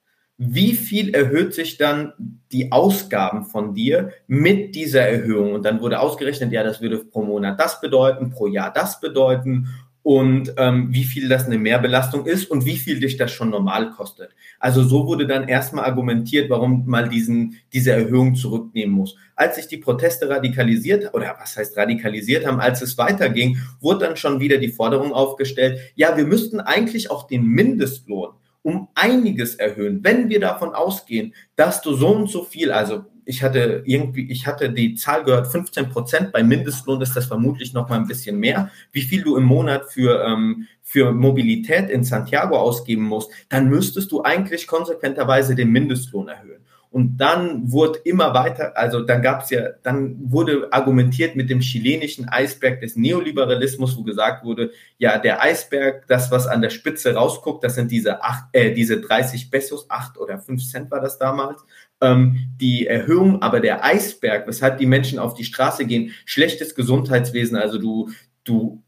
wie 0.44 0.74
viel 0.74 1.14
erhöht 1.14 1.54
sich 1.54 1.78
dann 1.78 2.12
die 2.50 2.72
Ausgaben 2.72 3.44
von 3.44 3.74
dir 3.74 4.12
mit 4.26 4.74
dieser 4.74 5.02
Erhöhung? 5.02 5.52
Und 5.52 5.64
dann 5.64 5.80
wurde 5.80 6.00
ausgerechnet, 6.00 6.52
ja, 6.52 6.64
das 6.64 6.80
würde 6.80 6.98
pro 6.98 7.22
Monat 7.22 7.60
das 7.60 7.80
bedeuten, 7.80 8.30
pro 8.30 8.46
Jahr 8.46 8.72
das 8.72 9.00
bedeuten 9.00 9.68
und 10.02 10.52
ähm, 10.56 10.88
wie 10.90 11.04
viel 11.04 11.28
das 11.28 11.46
eine 11.46 11.58
Mehrbelastung 11.58 12.26
ist 12.26 12.50
und 12.50 12.66
wie 12.66 12.76
viel 12.76 12.98
dich 12.98 13.16
das 13.16 13.30
schon 13.30 13.50
normal 13.50 13.90
kostet. 13.90 14.30
Also 14.58 14.82
so 14.82 15.06
wurde 15.06 15.28
dann 15.28 15.46
erstmal 15.46 15.84
argumentiert, 15.84 16.50
warum 16.50 16.84
mal 16.86 17.08
diesen, 17.08 17.56
diese 17.72 17.92
Erhöhung 17.92 18.34
zurücknehmen 18.34 18.94
muss. 18.94 19.16
Als 19.36 19.56
sich 19.56 19.68
die 19.68 19.76
Proteste 19.76 20.28
radikalisiert, 20.28 21.14
oder 21.14 21.36
was 21.40 21.56
heißt 21.56 21.76
radikalisiert 21.76 22.46
haben, 22.46 22.58
als 22.58 22.82
es 22.82 22.98
weiterging, 22.98 23.58
wurde 23.80 24.06
dann 24.06 24.16
schon 24.16 24.40
wieder 24.40 24.58
die 24.58 24.72
Forderung 24.72 25.12
aufgestellt, 25.12 25.78
ja, 25.94 26.16
wir 26.16 26.26
müssten 26.26 26.58
eigentlich 26.58 27.10
auch 27.10 27.28
den 27.28 27.46
Mindestlohn 27.46 28.30
um 28.62 28.88
einiges 28.94 29.56
erhöhen, 29.56 30.02
wenn 30.02 30.28
wir 30.28 30.40
davon 30.40 30.74
ausgehen, 30.74 31.34
dass 31.56 31.82
du 31.82 31.94
so 31.94 32.08
und 32.08 32.30
so 32.30 32.44
viel, 32.44 32.70
also 32.70 33.04
ich 33.24 33.42
hatte 33.42 33.82
irgendwie, 33.84 34.30
ich 34.30 34.46
hatte 34.46 34.70
die 34.70 34.94
Zahl 34.94 35.24
gehört, 35.24 35.46
15 35.46 35.90
Prozent, 35.90 36.32
bei 36.32 36.42
Mindestlohn 36.42 37.00
ist 37.00 37.14
das 37.14 37.26
vermutlich 37.26 37.72
noch 37.72 37.88
mal 37.88 37.96
ein 37.96 38.06
bisschen 38.06 38.38
mehr. 38.38 38.70
Wie 38.90 39.02
viel 39.02 39.22
du 39.22 39.36
im 39.36 39.44
Monat 39.44 39.92
für, 39.92 40.24
ähm, 40.24 40.66
für 40.82 41.12
Mobilität 41.12 41.88
in 41.90 42.04
Santiago 42.04 42.56
ausgeben 42.56 43.04
musst, 43.04 43.30
dann 43.48 43.68
müsstest 43.68 44.10
du 44.10 44.22
eigentlich 44.22 44.66
konsequenterweise 44.66 45.54
den 45.54 45.70
Mindestlohn 45.70 46.28
erhöhen. 46.28 46.62
Und 46.92 47.16
dann 47.16 47.72
wurde 47.72 48.00
immer 48.04 48.34
weiter, 48.34 48.76
also 48.76 49.00
dann 49.00 49.22
gab 49.22 49.44
es 49.44 49.50
ja, 49.50 49.70
dann 49.82 50.14
wurde 50.30 50.68
argumentiert 50.70 51.36
mit 51.36 51.48
dem 51.48 51.60
chilenischen 51.60 52.28
Eisberg 52.28 52.82
des 52.82 52.96
Neoliberalismus, 52.96 53.96
wo 53.96 54.02
gesagt 54.02 54.44
wurde, 54.44 54.72
ja, 54.98 55.16
der 55.16 55.40
Eisberg, 55.40 56.06
das, 56.06 56.30
was 56.30 56.46
an 56.46 56.60
der 56.60 56.68
Spitze 56.68 57.14
rausguckt, 57.14 57.64
das 57.64 57.76
sind 57.76 57.90
diese 57.90 58.22
acht, 58.22 58.44
äh, 58.52 58.74
diese 58.74 59.00
30 59.00 59.50
Pesos, 59.50 59.88
acht 59.88 60.18
oder 60.18 60.38
fünf 60.38 60.62
Cent 60.62 60.90
war 60.90 61.00
das 61.00 61.16
damals, 61.16 61.64
ähm, 62.02 62.50
die 62.60 62.86
Erhöhung, 62.86 63.40
aber 63.40 63.60
der 63.60 63.82
Eisberg, 63.82 64.46
weshalb 64.46 64.76
die 64.76 64.86
Menschen 64.86 65.18
auf 65.18 65.32
die 65.32 65.44
Straße 65.44 65.86
gehen, 65.86 66.10
schlechtes 66.26 66.74
Gesundheitswesen, 66.74 67.56
also 67.56 67.78
du, 67.78 68.10
du, 68.44 68.82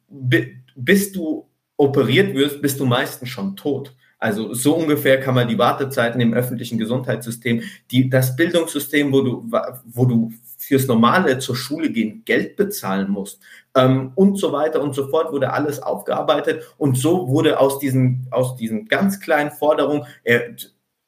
bis 0.77 1.13
du 1.13 1.49
operiert 1.79 2.35
wirst, 2.35 2.61
bist 2.61 2.79
du 2.81 2.85
meistens 2.85 3.31
schon 3.31 3.57
tot. 3.57 3.97
Also 4.25 4.55
so 4.55 4.75
ungefähr 4.75 5.21
kann 5.21 5.35
man 5.35 5.49
die 5.49 5.59
Wartezeiten 5.59 6.19
im 6.19 6.33
öffentlichen 6.33 6.79
Gesundheitssystem, 6.79 7.61
die, 7.91 8.09
das 8.09 8.37
Bildungssystem, 8.37 9.13
wo 9.13 9.21
du, 9.21 9.51
wo 9.85 10.07
du 10.07 10.33
fürs 10.57 10.87
normale 10.87 11.41
zur 11.41 11.55
Schule 11.55 11.91
gehen 11.91 12.23
Geld 12.25 12.57
bezahlen 12.57 13.11
musst 13.11 13.43
ähm, 13.75 14.13
und 14.15 14.39
so 14.39 14.51
weiter 14.51 14.81
und 14.81 14.95
so 14.95 15.09
fort, 15.09 15.31
wurde 15.31 15.53
alles 15.53 15.83
aufgearbeitet. 15.83 16.65
Und 16.79 16.97
so 16.97 17.29
wurde 17.29 17.61
aus 17.61 17.79
diesen, 17.79 18.27
aus 18.31 18.57
diesen 18.57 18.89
ganz 18.89 19.21
kleinen 19.21 19.51
Forderungen, 19.51 20.07
äh, 20.23 20.55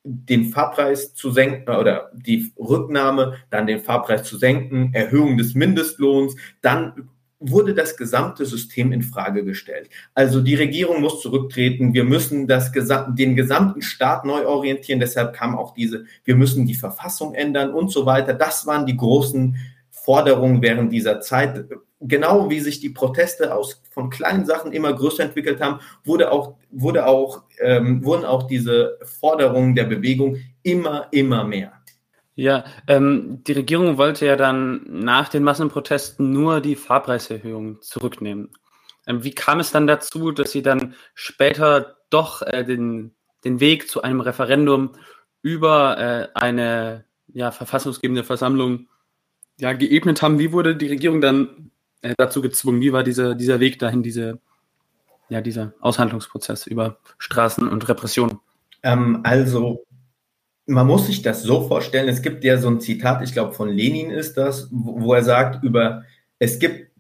den 0.05 0.51
Fahrpreis 0.51 1.15
zu 1.15 1.31
senken 1.31 1.75
oder 1.75 2.11
die 2.13 2.53
Rücknahme, 2.59 3.39
dann 3.49 3.67
den 3.67 3.81
Fahrpreis 3.81 4.25
zu 4.25 4.37
senken, 4.37 4.93
Erhöhung 4.93 5.39
des 5.39 5.55
Mindestlohns, 5.55 6.37
dann 6.61 7.09
wurde 7.39 7.75
das 7.75 7.97
gesamte 7.97 8.47
System 8.47 8.93
in 8.93 9.03
Frage 9.03 9.45
gestellt. 9.45 9.91
Also 10.15 10.41
die 10.41 10.55
Regierung 10.55 11.01
muss 11.01 11.21
zurücktreten, 11.21 11.93
wir 11.93 12.05
müssen 12.05 12.47
das, 12.47 12.73
den 12.73 13.37
gesamten 13.37 13.83
Staat 13.83 14.25
neu 14.25 14.47
orientieren, 14.47 15.01
deshalb 15.01 15.35
kam 15.35 15.57
auch 15.57 15.75
diese, 15.75 16.07
wir 16.25 16.37
müssen 16.37 16.67
die 16.67 16.75
Verfassung 16.75 17.35
ändern 17.35 17.73
und 17.75 17.91
so 17.91 18.07
weiter. 18.07 18.33
Das 18.33 18.67
waren 18.67 18.87
die 18.87 18.97
großen 18.97 19.57
Forderungen 19.91 20.63
während 20.63 20.93
dieser 20.93 21.21
Zeit. 21.21 21.67
Genau 22.01 22.49
wie 22.49 22.61
sich 22.61 22.81
die 22.81 22.91
Proteste 22.91 23.55
aus, 23.55 23.83
von 23.91 24.11
kleinen 24.11 24.47
Sachen 24.47 24.73
immer 24.73 24.93
größer 24.93 25.25
entwickelt 25.25 25.61
haben, 25.61 25.81
wurde 26.05 26.31
auch, 26.31 26.55
wurde 26.71 27.07
auch, 27.07 27.43
ähm, 27.61 28.05
wurden 28.05 28.25
auch 28.25 28.45
diese 28.45 28.99
Forderungen 29.21 29.75
der 29.75 29.85
Bewegung 29.85 30.37
immer, 30.63 31.09
immer 31.11 31.45
mehr. 31.45 31.76
Ja, 32.37 32.65
ähm, 32.87 33.43
die 33.45 33.53
Regierung 33.53 33.97
wollte 33.97 34.27
ja 34.27 34.37
dann 34.37 34.83
nach 34.87 35.31
den 35.31 35.43
Massenprotesten 35.43 36.31
nur 36.31 36.61
die 36.61 36.77
Fahrpreiserhöhung 36.77 37.81
zurücknehmen. 37.81 38.53
Ähm, 39.07 39.25
wie 39.25 39.35
kam 39.35 39.59
es 39.59 39.73
dann 39.73 39.87
dazu, 39.87 40.33
dass 40.33 40.53
sie 40.53 40.61
dann 40.61 40.95
später 41.15 41.97
doch 42.11 42.43
äh, 42.43 42.63
den, 42.63 43.15
den 43.45 43.59
Weg 43.61 43.89
zu 43.89 44.03
einem 44.03 44.21
Referendum 44.21 44.93
über 45.41 45.99
äh, 45.99 46.29
eine 46.35 47.07
ja, 47.29 47.53
verfassungsgebende 47.53 48.23
Versammlung 48.23 48.89
ja, 49.59 49.73
geebnet 49.73 50.21
haben. 50.21 50.39
Wie 50.39 50.53
wurde 50.53 50.77
die 50.77 50.89
Regierung 50.89 51.23
dann 51.23 51.71
äh, 52.03 52.15
dazu 52.19 52.43
gezwungen? 52.43 52.81
Wie 52.81 52.93
war 52.93 53.03
dieser, 53.03 53.35
dieser 53.35 53.61
Weg 53.61 53.79
dahin, 53.79 54.03
diese, 54.03 54.41
ja, 55.31 55.41
dieser 55.41 55.73
Aushandlungsprozess 55.81 56.67
über 56.67 56.99
Straßen 57.19 57.67
und 57.67 57.89
Repressionen? 57.89 58.41
Ähm, 58.83 59.21
also 59.25 59.87
man 60.67 60.87
muss 60.87 61.07
sich 61.07 61.23
das 61.23 61.43
so 61.43 61.67
vorstellen, 61.69 62.09
es 62.09 62.23
gibt 62.23 62.45
ja 62.45 62.59
so 62.59 62.69
ein 62.69 62.81
Zitat, 62.81 63.23
ich 63.23 63.33
glaube 63.33 63.55
von 63.55 63.69
Lenin 63.69 64.11
ist 64.11 64.37
das, 64.37 64.69
wo, 64.71 65.15
er 65.15 65.23
sagt 65.23 65.63
über, 65.63 66.03
es 66.39 66.59
gibt, 66.59 66.91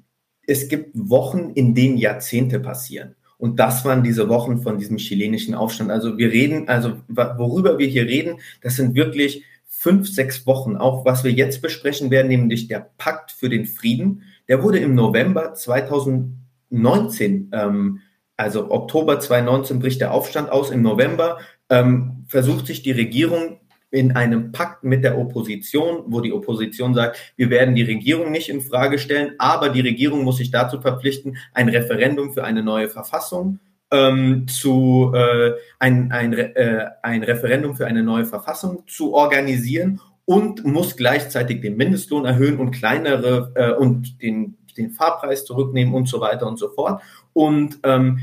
es 0.46 0.68
gibt 0.68 0.90
Wochen, 0.94 1.50
in 1.50 1.74
denen 1.74 1.98
Jahrzehnte 1.98 2.60
passieren. 2.60 3.16
Und 3.38 3.58
das 3.58 3.84
waren 3.84 4.02
diese 4.02 4.28
Wochen 4.30 4.62
von 4.62 4.78
diesem 4.78 4.96
chilenischen 4.96 5.54
Aufstand. 5.54 5.90
Also 5.90 6.16
wir 6.16 6.30
reden, 6.30 6.68
also 6.68 6.96
worüber 7.08 7.78
wir 7.78 7.86
hier 7.86 8.06
reden, 8.06 8.40
das 8.62 8.76
sind 8.76 8.94
wirklich 8.94 9.44
fünf, 9.66 10.08
sechs 10.08 10.46
Wochen. 10.46 10.76
Auch 10.76 11.04
was 11.04 11.22
wir 11.22 11.32
jetzt 11.32 11.60
besprechen 11.60 12.10
werden, 12.10 12.28
nämlich 12.28 12.68
der 12.68 12.90
Pakt 12.96 13.32
für 13.32 13.50
den 13.50 13.66
Frieden, 13.66 14.22
der 14.48 14.62
wurde 14.62 14.78
im 14.78 14.94
November 14.94 15.52
2019, 15.54 17.50
ähm, 17.52 18.00
also 18.38 18.70
Oktober 18.70 19.20
2019 19.20 19.80
bricht 19.80 20.00
der 20.00 20.12
Aufstand 20.12 20.50
aus. 20.50 20.70
Im 20.70 20.82
November 20.82 21.38
ähm, 21.70 22.24
versucht 22.28 22.66
sich 22.66 22.82
die 22.82 22.92
Regierung 22.92 23.60
in 23.90 24.16
einem 24.16 24.52
Pakt 24.52 24.84
mit 24.84 25.04
der 25.04 25.18
Opposition, 25.18 26.04
wo 26.06 26.20
die 26.20 26.32
Opposition 26.32 26.94
sagt, 26.94 27.32
wir 27.36 27.50
werden 27.50 27.74
die 27.74 27.82
Regierung 27.82 28.30
nicht 28.30 28.48
in 28.48 28.60
Frage 28.60 28.98
stellen, 28.98 29.34
aber 29.38 29.68
die 29.68 29.80
Regierung 29.80 30.24
muss 30.24 30.38
sich 30.38 30.50
dazu 30.50 30.80
verpflichten, 30.80 31.36
ein 31.54 31.68
Referendum 31.68 32.32
für 32.32 32.44
eine 32.44 32.62
neue 32.62 32.88
Verfassung 32.88 33.60
ähm, 33.90 34.46
zu 34.48 35.12
äh, 35.14 35.52
ein, 35.78 36.10
ein, 36.12 36.32
äh, 36.32 36.86
ein 37.02 37.22
Referendum 37.22 37.76
für 37.76 37.86
eine 37.86 38.02
neue 38.02 38.26
Verfassung 38.26 38.82
zu 38.86 39.14
organisieren 39.14 40.00
und 40.24 40.64
muss 40.64 40.96
gleichzeitig 40.96 41.60
den 41.60 41.76
Mindestlohn 41.76 42.24
erhöhen 42.24 42.58
und 42.58 42.72
kleinere 42.72 43.52
äh, 43.54 43.72
und 43.72 44.20
den, 44.22 44.56
den 44.76 44.90
Fahrpreis 44.90 45.44
zurücknehmen 45.44 45.94
und 45.94 46.08
so 46.08 46.20
weiter 46.20 46.46
und 46.46 46.58
so 46.58 46.68
fort. 46.68 47.00
Und 47.32 47.78
ähm, 47.84 48.18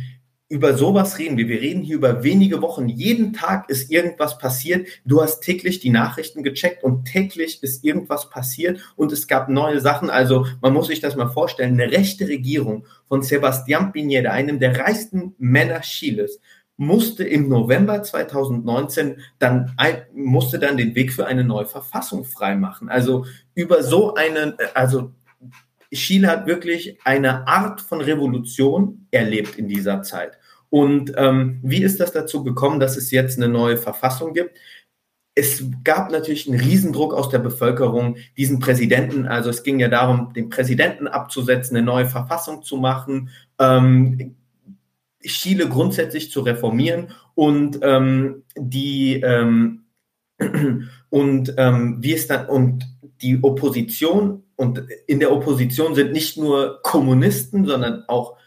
über 0.54 0.78
sowas 0.78 1.18
reden 1.18 1.36
wir. 1.36 1.48
Wir 1.48 1.62
reden 1.62 1.82
hier 1.82 1.96
über 1.96 2.24
wenige 2.24 2.62
Wochen. 2.62 2.88
Jeden 2.88 3.34
Tag 3.34 3.72
ist 3.72 3.90
irgendwas 3.90 4.38
passiert. 4.38 4.88
Du 5.04 5.20
hast 5.20 5.42
täglich 5.42 5.80
die 5.80 5.90
Nachrichten 5.90 6.44
gecheckt 6.44 6.84
und 6.84 7.06
täglich 7.06 7.64
ist 7.64 7.84
irgendwas 7.84 8.30
passiert 8.30 8.80
und 8.96 9.12
es 9.12 9.28
gab 9.28 9.50
neue 9.50 9.82
Sachen. 9.82 10.12
Also 10.12 10.46
man 10.62 10.72
muss 10.74 10.88
sich 10.88 11.00
das 11.00 11.16
mal 11.16 11.30
vorstellen. 11.30 11.82
Eine 11.82 11.92
rechte 11.92 12.28
Regierung 12.28 12.86
von 13.08 13.24
Sebastián 13.24 13.94
Piñera, 13.94 14.28
einem 14.28 14.60
der 14.60 14.78
reichsten 14.78 15.34
Männer 15.40 15.82
Chiles, 15.82 16.40
musste 16.78 17.24
im 17.24 17.50
November 17.50 18.04
2019 18.04 19.22
dann 19.40 19.76
musste 20.14 20.60
dann 20.60 20.78
den 20.78 20.94
Weg 20.94 21.14
für 21.14 21.26
eine 21.26 21.44
neue 21.44 21.66
Verfassung 21.66 22.26
freimachen. 22.26 22.90
Also 22.90 23.26
über 23.56 23.82
so 23.82 24.14
einen, 24.14 24.54
also 24.76 25.14
Chile 25.92 26.28
hat 26.28 26.46
wirklich 26.46 27.00
eine 27.04 27.48
Art 27.48 27.82
von 27.82 28.02
Revolution 28.02 29.08
erlebt 29.10 29.58
in 29.58 29.68
dieser 29.68 30.04
Zeit. 30.04 30.38
Und 30.74 31.14
ähm, 31.18 31.60
wie 31.62 31.84
ist 31.84 32.00
das 32.00 32.14
dazu 32.14 32.44
gekommen, 32.44 32.80
dass 32.80 32.98
es 32.98 33.12
jetzt 33.12 33.38
eine 33.38 33.48
neue 33.48 33.78
Verfassung 33.78 34.34
gibt? 34.34 34.58
Es 35.36 35.64
gab 35.84 36.12
natürlich 36.12 36.50
einen 36.50 36.60
Riesendruck 36.60 37.14
aus 37.14 37.30
der 37.30 37.38
Bevölkerung, 37.38 38.18
diesen 38.38 38.58
Präsidenten, 38.58 39.28
also 39.28 39.52
es 39.52 39.62
ging 39.62 39.80
ja 39.80 39.88
darum, 39.88 40.34
den 40.34 40.50
Präsidenten 40.50 41.08
abzusetzen, 41.08 41.78
eine 41.78 41.86
neue 41.86 42.08
Verfassung 42.08 42.64
zu 42.64 42.78
machen, 42.78 43.30
ähm, 43.60 44.34
Chile 45.22 45.70
grundsätzlich 45.70 46.32
zu 46.32 46.42
reformieren 46.42 47.12
und 47.36 47.78
ähm, 47.84 48.42
die 48.58 49.22
ähm, 49.22 49.84
und 51.12 51.54
ähm, 51.56 51.98
wie 52.00 52.16
es 52.16 52.26
dann 52.26 52.48
und 52.48 52.84
die 53.22 53.44
Opposition 53.44 54.42
und 54.56 54.82
in 55.06 55.20
der 55.20 55.34
Opposition 55.34 55.94
sind 55.94 56.14
nicht 56.14 56.36
nur 56.36 56.80
Kommunisten, 56.82 57.64
sondern 57.68 58.06
auch 58.08 58.38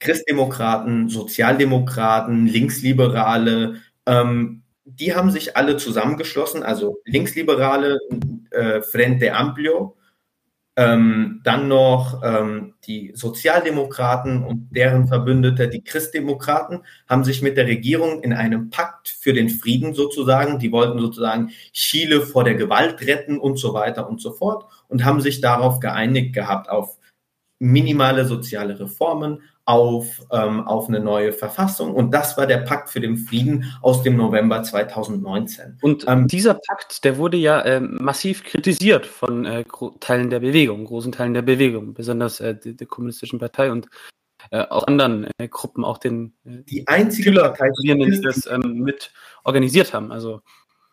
Christdemokraten, 0.00 1.08
Sozialdemokraten, 1.08 2.46
Linksliberale, 2.46 3.76
ähm, 4.06 4.62
die 4.84 5.14
haben 5.14 5.30
sich 5.30 5.56
alle 5.56 5.76
zusammengeschlossen, 5.76 6.62
also 6.62 6.98
Linksliberale, 7.04 7.98
äh, 8.50 8.80
Frente 8.80 9.34
Amplio, 9.34 9.96
ähm, 10.78 11.40
dann 11.42 11.66
noch 11.66 12.22
ähm, 12.22 12.74
die 12.86 13.10
Sozialdemokraten 13.12 14.44
und 14.44 14.68
deren 14.70 15.08
Verbündete, 15.08 15.68
die 15.68 15.82
Christdemokraten, 15.82 16.84
haben 17.08 17.24
sich 17.24 17.42
mit 17.42 17.56
der 17.56 17.66
Regierung 17.66 18.22
in 18.22 18.32
einem 18.32 18.70
Pakt 18.70 19.08
für 19.08 19.32
den 19.32 19.48
Frieden 19.50 19.92
sozusagen, 19.92 20.60
die 20.60 20.70
wollten 20.70 21.00
sozusagen 21.00 21.50
Chile 21.72 22.20
vor 22.20 22.44
der 22.44 22.54
Gewalt 22.54 23.02
retten 23.02 23.38
und 23.38 23.56
so 23.58 23.74
weiter 23.74 24.08
und 24.08 24.20
so 24.20 24.32
fort 24.32 24.66
und 24.86 25.04
haben 25.04 25.20
sich 25.20 25.40
darauf 25.40 25.80
geeinigt 25.80 26.32
gehabt, 26.32 26.68
auf 26.70 26.96
minimale 27.58 28.24
soziale 28.24 28.78
Reformen, 28.78 29.42
auf, 29.68 30.24
ähm, 30.32 30.66
auf 30.66 30.88
eine 30.88 30.98
neue 30.98 31.30
Verfassung. 31.30 31.92
Und 31.92 32.14
das 32.14 32.38
war 32.38 32.46
der 32.46 32.56
Pakt 32.56 32.88
für 32.88 33.00
den 33.00 33.18
Frieden 33.18 33.70
aus 33.82 34.02
dem 34.02 34.16
November 34.16 34.62
2019. 34.62 35.76
Und 35.82 36.06
ähm, 36.08 36.26
dieser 36.26 36.54
Pakt, 36.54 37.04
der 37.04 37.18
wurde 37.18 37.36
ja 37.36 37.60
äh, 37.60 37.78
massiv 37.78 38.44
kritisiert 38.44 39.04
von 39.04 39.44
äh, 39.44 39.64
Teilen 40.00 40.30
der 40.30 40.40
Bewegung, 40.40 40.86
großen 40.86 41.12
Teilen 41.12 41.34
der 41.34 41.42
Bewegung, 41.42 41.92
besonders 41.92 42.40
äh, 42.40 42.54
der, 42.54 42.72
der 42.72 42.86
Kommunistischen 42.86 43.38
Partei 43.38 43.70
und 43.70 43.88
äh, 44.50 44.62
auch 44.62 44.86
anderen 44.86 45.28
äh, 45.36 45.48
Gruppen, 45.48 45.84
auch 45.84 45.98
den 45.98 46.32
äh, 46.46 46.62
die 46.66 46.88
einzige 46.88 47.32
Partei, 47.32 47.68
die 47.82 48.20
das 48.22 48.46
ähm, 48.46 48.80
mit 48.80 49.12
organisiert 49.44 49.92
haben. 49.92 50.10
Also 50.10 50.40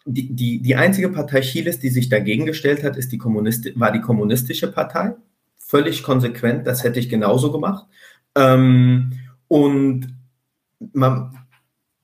die, 0.04 0.36
die, 0.36 0.62
die 0.62 0.76
einzige 0.76 1.08
Partei 1.08 1.40
Chiles, 1.40 1.80
die 1.80 1.90
sich 1.90 2.10
dagegen 2.10 2.46
gestellt 2.46 2.84
hat, 2.84 2.98
ist 2.98 3.14
die 3.14 3.18
Kommunist 3.18 3.80
war 3.80 3.94
die 3.94 4.02
Kommunistische 4.02 4.70
Partei. 4.70 5.16
Völlig 5.58 6.04
konsequent, 6.04 6.68
das 6.68 6.84
hätte 6.84 7.00
ich 7.00 7.08
genauso 7.08 7.54
gemacht. 7.54 7.86
Ähm, 8.36 9.14
und 9.48 10.08
man, 10.94 11.38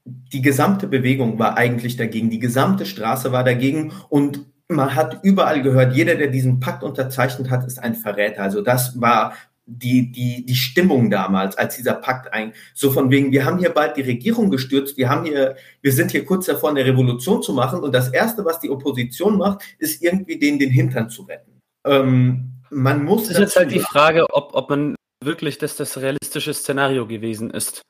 die 0.06 0.42
gesamte 0.42 0.88
Bewegung 0.88 1.40
war 1.40 1.58
eigentlich 1.58 1.98
dagegen, 1.98 2.30
die 2.30 2.40
gesamte 2.40 2.86
Straße 2.86 3.32
war 3.32 3.44
dagegen 3.44 3.92
und 4.10 4.46
man 4.68 4.96
hat 4.96 5.20
überall 5.24 5.62
gehört, 5.62 5.94
jeder, 5.96 6.16
der 6.16 6.28
diesen 6.28 6.60
Pakt 6.60 6.84
unterzeichnet 6.84 7.50
hat, 7.50 7.66
ist 7.66 7.80
ein 7.80 7.96
Verräter. 7.96 8.44
Also 8.44 8.62
das 8.62 9.00
war 9.02 9.34
die, 9.66 10.12
die, 10.12 10.46
die 10.46 10.56
Stimmung 10.56 11.10
damals, 11.10 11.58
als 11.58 11.76
dieser 11.76 11.94
Pakt 11.94 12.34
ein, 12.34 12.54
so 12.74 12.92
von 12.92 13.12
wegen, 13.12 13.32
wir 13.32 13.46
haben 13.46 13.60
hier 13.60 13.70
bald 13.70 13.96
die 13.96 14.02
Regierung 14.02 14.50
gestürzt, 14.50 14.98
wir 14.98 15.10
haben 15.10 15.26
hier, 15.26 15.56
wir 15.82 15.92
sind 15.92 16.12
hier 16.12 16.26
kurz 16.26 16.48
davor, 16.48 16.72
eine 16.72 16.86
Revolution 16.86 17.42
zu 17.42 17.54
machen 17.54 17.80
und 17.80 17.94
das 17.94 18.10
erste, 18.10 18.44
was 18.44 18.60
die 18.60 18.70
Opposition 18.70 19.38
macht, 19.38 19.64
ist 19.78 20.02
irgendwie 20.02 20.40
den, 20.40 20.60
den 20.60 20.72
Hintern 20.72 21.10
zu 21.10 21.24
retten. 21.24 21.60
Ähm, 21.86 22.52
man 22.70 23.04
muss. 23.04 23.28
Das 23.28 23.32
ist 23.32 23.40
jetzt 23.40 23.56
halt 23.56 23.72
die 23.72 23.80
Frage, 23.80 24.26
ob, 24.34 24.54
ob 24.54 24.70
man 24.70 24.96
wirklich, 25.24 25.58
dass 25.58 25.76
das 25.76 25.98
realistische 25.98 26.54
Szenario 26.54 27.08
gewesen 27.08 27.52
ist, 27.52 27.84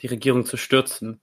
die 0.00 0.06
Regierung 0.06 0.44
zu 0.46 0.56
stürzen? 0.56 1.20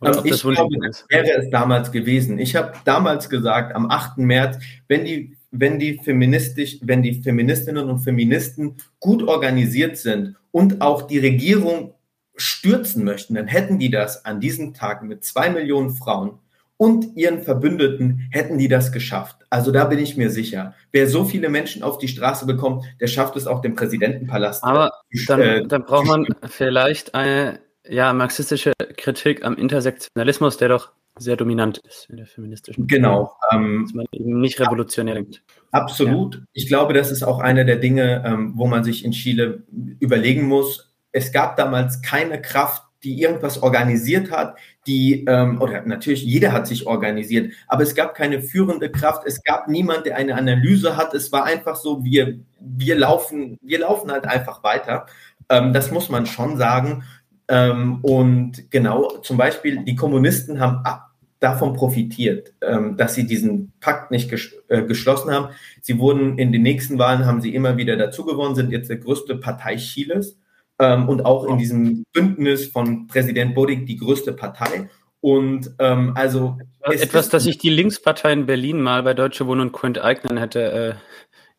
Oder 0.00 0.22
also 0.22 0.24
ich 0.24 0.40
glaube, 0.40 0.76
das 0.86 1.04
wäre 1.08 1.30
es 1.38 1.50
damals 1.50 1.92
gewesen. 1.92 2.38
Ich 2.38 2.56
habe 2.56 2.72
damals 2.84 3.28
gesagt, 3.28 3.74
am 3.74 3.90
8. 3.90 4.18
März, 4.18 4.58
wenn 4.88 5.04
die, 5.04 5.36
wenn 5.50 5.78
die 5.78 5.98
feministisch, 5.98 6.78
wenn 6.82 7.02
die 7.02 7.22
Feministinnen 7.22 7.90
und 7.90 7.98
Feministen 7.98 8.76
gut 8.98 9.22
organisiert 9.22 9.98
sind 9.98 10.36
und 10.52 10.80
auch 10.80 11.02
die 11.02 11.18
Regierung 11.18 11.94
stürzen 12.36 13.04
möchten, 13.04 13.34
dann 13.34 13.46
hätten 13.46 13.78
die 13.78 13.90
das 13.90 14.24
an 14.24 14.40
diesem 14.40 14.72
Tag 14.72 15.02
mit 15.02 15.24
zwei 15.24 15.50
Millionen 15.50 15.90
Frauen 15.90 16.38
und 16.80 17.14
ihren 17.14 17.42
Verbündeten 17.42 18.26
hätten 18.30 18.56
die 18.56 18.66
das 18.66 18.90
geschafft. 18.90 19.36
Also 19.50 19.70
da 19.70 19.84
bin 19.84 19.98
ich 19.98 20.16
mir 20.16 20.30
sicher. 20.30 20.74
Wer 20.92 21.08
so 21.08 21.26
viele 21.26 21.50
Menschen 21.50 21.82
auf 21.82 21.98
die 21.98 22.08
Straße 22.08 22.46
bekommt, 22.46 22.86
der 23.02 23.06
schafft 23.06 23.36
es 23.36 23.46
auch 23.46 23.60
dem 23.60 23.74
Präsidentenpalast. 23.74 24.64
Aber 24.64 24.90
dann, 25.26 25.40
äh, 25.42 25.66
dann 25.66 25.84
braucht 25.84 26.06
man 26.06 26.26
vielleicht 26.48 27.14
eine 27.14 27.60
ja, 27.86 28.14
marxistische 28.14 28.72
Kritik 28.96 29.44
am 29.44 29.56
Intersektionalismus, 29.56 30.56
der 30.56 30.70
doch 30.70 30.92
sehr 31.18 31.36
dominant 31.36 31.76
ist 31.86 32.08
in 32.08 32.16
der 32.16 32.26
feministischen. 32.26 32.86
Genau. 32.86 33.36
Ähm, 33.52 33.82
dass 33.84 33.92
man 33.92 34.06
eben 34.12 34.40
nicht 34.40 34.58
revolutionär 34.58 35.16
denkt. 35.16 35.42
Absolut. 35.72 36.36
Ja. 36.36 36.40
Ich 36.54 36.66
glaube, 36.66 36.94
das 36.94 37.10
ist 37.10 37.22
auch 37.22 37.40
eine 37.40 37.66
der 37.66 37.76
Dinge, 37.76 38.24
ähm, 38.24 38.54
wo 38.56 38.66
man 38.66 38.84
sich 38.84 39.04
in 39.04 39.12
Chile 39.12 39.64
überlegen 39.98 40.46
muss. 40.46 40.94
Es 41.12 41.30
gab 41.30 41.58
damals 41.58 42.00
keine 42.00 42.40
Kraft, 42.40 42.84
die 43.02 43.20
irgendwas 43.20 43.62
organisiert 43.62 44.30
hat, 44.30 44.56
die, 44.86 45.24
ähm, 45.26 45.60
oder 45.60 45.82
natürlich 45.82 46.22
jeder 46.22 46.52
hat 46.52 46.66
sich 46.66 46.86
organisiert, 46.86 47.52
aber 47.66 47.82
es 47.82 47.94
gab 47.94 48.14
keine 48.14 48.42
führende 48.42 48.90
Kraft, 48.90 49.22
es 49.26 49.42
gab 49.42 49.68
niemand, 49.68 50.06
der 50.06 50.16
eine 50.16 50.34
Analyse 50.34 50.96
hat, 50.96 51.14
es 51.14 51.32
war 51.32 51.44
einfach 51.44 51.76
so, 51.76 52.04
wir, 52.04 52.38
wir 52.60 52.96
laufen, 52.96 53.58
wir 53.62 53.80
laufen 53.80 54.10
halt 54.10 54.26
einfach 54.26 54.62
weiter. 54.62 55.06
Ähm, 55.48 55.72
das 55.72 55.90
muss 55.90 56.08
man 56.08 56.26
schon 56.26 56.56
sagen. 56.56 57.04
Ähm, 57.48 57.98
und 58.02 58.70
genau, 58.70 59.18
zum 59.18 59.36
Beispiel, 59.36 59.84
die 59.84 59.96
Kommunisten 59.96 60.60
haben 60.60 60.84
ab, 60.84 61.10
davon 61.40 61.72
profitiert, 61.72 62.52
ähm, 62.60 62.96
dass 62.96 63.14
sie 63.14 63.26
diesen 63.26 63.72
Pakt 63.80 64.10
nicht 64.10 64.30
äh, 64.68 64.82
geschlossen 64.82 65.32
haben. 65.32 65.54
Sie 65.80 65.98
wurden 65.98 66.38
in 66.38 66.52
den 66.52 66.62
nächsten 66.62 66.98
Wahlen, 66.98 67.24
haben 67.24 67.40
sie 67.40 67.54
immer 67.54 67.76
wieder 67.76 67.96
dazu 67.96 68.24
gewonnen, 68.24 68.54
sind 68.54 68.70
jetzt 68.70 68.90
der 68.90 68.98
größte 68.98 69.36
Partei 69.36 69.76
Chiles 69.76 70.36
ähm, 70.80 71.08
und 71.08 71.24
auch 71.24 71.44
in 71.46 71.58
diesem 71.58 72.04
Bündnis 72.12 72.66
von 72.66 73.06
Präsident 73.06 73.54
Boric 73.54 73.86
die 73.86 73.96
größte 73.96 74.32
Partei. 74.32 74.88
Und 75.20 75.70
ähm, 75.78 76.12
also 76.16 76.58
etwas, 76.82 77.28
das 77.28 77.44
sich 77.44 77.58
die 77.58 77.68
Linkspartei 77.70 78.32
in 78.32 78.46
Berlin 78.46 78.80
mal 78.80 79.02
bei 79.02 79.14
Deutsche 79.14 79.46
Wohnen 79.46 79.60
und 79.60 79.72
Co. 79.72 79.86
enteignen 79.86 80.38
hätte 80.38 80.98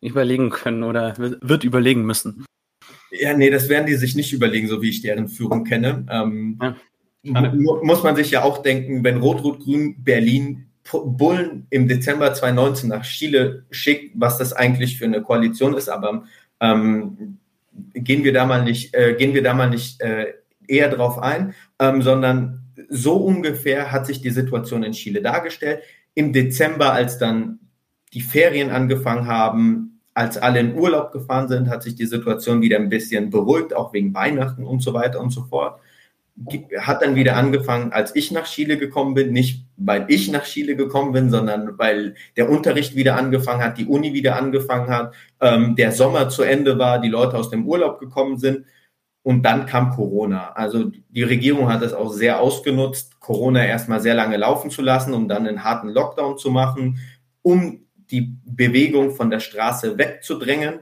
überlegen 0.00 0.50
können 0.50 0.82
oder 0.82 1.14
wird 1.16 1.64
überlegen 1.64 2.02
müssen. 2.04 2.44
Ja, 3.12 3.36
nee, 3.36 3.50
das 3.50 3.68
werden 3.68 3.86
die 3.86 3.94
sich 3.94 4.14
nicht 4.16 4.32
überlegen, 4.32 4.68
so 4.68 4.82
wie 4.82 4.88
ich 4.88 5.02
deren 5.02 5.28
Führung 5.28 5.64
kenne. 5.64 6.04
Ähm, 6.10 6.58
ja, 7.22 7.52
muss 7.52 8.02
man 8.02 8.16
sich 8.16 8.30
ja 8.32 8.42
auch 8.42 8.62
denken, 8.62 9.04
wenn 9.04 9.18
Rot-Rot-Grün 9.18 10.02
Berlin 10.02 10.66
Bullen 10.90 11.66
im 11.70 11.86
Dezember 11.86 12.34
2019 12.34 12.88
nach 12.88 13.04
Chile 13.04 13.64
schickt, 13.70 14.12
was 14.16 14.38
das 14.38 14.52
eigentlich 14.52 14.98
für 14.98 15.04
eine 15.04 15.22
Koalition 15.22 15.74
ist, 15.74 15.88
aber 15.88 16.24
ähm, 16.60 17.38
gehen 17.94 18.24
wir 18.24 18.32
da 18.32 18.44
mal 18.44 18.62
nicht, 18.64 18.94
äh, 18.94 19.14
gehen 19.14 19.34
wir 19.34 19.42
da 19.42 19.54
mal 19.54 19.70
nicht 19.70 20.00
äh, 20.00 20.34
eher 20.66 20.88
drauf 20.88 21.18
ein, 21.18 21.54
ähm, 21.78 22.02
sondern 22.02 22.62
so 22.88 23.16
ungefähr 23.16 23.92
hat 23.92 24.06
sich 24.06 24.20
die 24.20 24.30
Situation 24.30 24.82
in 24.82 24.92
Chile 24.92 25.22
dargestellt. 25.22 25.82
Im 26.14 26.32
Dezember, 26.32 26.92
als 26.92 27.18
dann 27.18 27.58
die 28.12 28.20
Ferien 28.20 28.70
angefangen 28.70 29.26
haben, 29.26 30.00
als 30.14 30.36
alle 30.36 30.60
in 30.60 30.74
Urlaub 30.74 31.12
gefahren 31.12 31.48
sind, 31.48 31.68
hat 31.70 31.82
sich 31.82 31.94
die 31.94 32.06
Situation 32.06 32.60
wieder 32.60 32.78
ein 32.78 32.90
bisschen 32.90 33.30
beruhigt, 33.30 33.74
auch 33.74 33.92
wegen 33.92 34.12
Weihnachten 34.12 34.64
und 34.64 34.80
so 34.80 34.92
weiter 34.92 35.20
und 35.20 35.30
so 35.30 35.44
fort 35.44 35.80
hat 36.80 37.02
dann 37.02 37.14
wieder 37.14 37.36
angefangen, 37.36 37.92
als 37.92 38.16
ich 38.16 38.30
nach 38.30 38.46
Chile 38.46 38.78
gekommen 38.78 39.14
bin, 39.14 39.32
nicht 39.32 39.66
weil 39.76 40.06
ich 40.08 40.30
nach 40.30 40.44
Chile 40.44 40.76
gekommen 40.76 41.12
bin, 41.12 41.30
sondern 41.30 41.78
weil 41.78 42.14
der 42.36 42.48
Unterricht 42.48 42.96
wieder 42.96 43.16
angefangen 43.16 43.62
hat, 43.62 43.78
die 43.78 43.86
Uni 43.86 44.14
wieder 44.14 44.36
angefangen 44.36 44.88
hat, 44.88 45.14
ähm, 45.40 45.76
der 45.76 45.92
Sommer 45.92 46.30
zu 46.30 46.42
Ende 46.42 46.78
war, 46.78 47.00
die 47.00 47.08
Leute 47.08 47.36
aus 47.36 47.50
dem 47.50 47.66
Urlaub 47.66 48.00
gekommen 48.00 48.38
sind 48.38 48.64
und 49.22 49.42
dann 49.42 49.66
kam 49.66 49.90
Corona. 49.90 50.52
Also 50.52 50.90
die 51.08 51.22
Regierung 51.22 51.70
hat 51.70 51.82
es 51.82 51.92
auch 51.92 52.10
sehr 52.10 52.40
ausgenutzt, 52.40 53.20
Corona 53.20 53.64
erstmal 53.64 54.00
sehr 54.00 54.14
lange 54.14 54.36
laufen 54.36 54.70
zu 54.70 54.82
lassen, 54.82 55.14
um 55.14 55.28
dann 55.28 55.46
einen 55.46 55.64
harten 55.64 55.88
Lockdown 55.88 56.38
zu 56.38 56.50
machen, 56.50 56.98
um 57.42 57.86
die 57.94 58.36
Bewegung 58.44 59.12
von 59.12 59.30
der 59.30 59.40
Straße 59.40 59.96
wegzudrängen. 59.96 60.80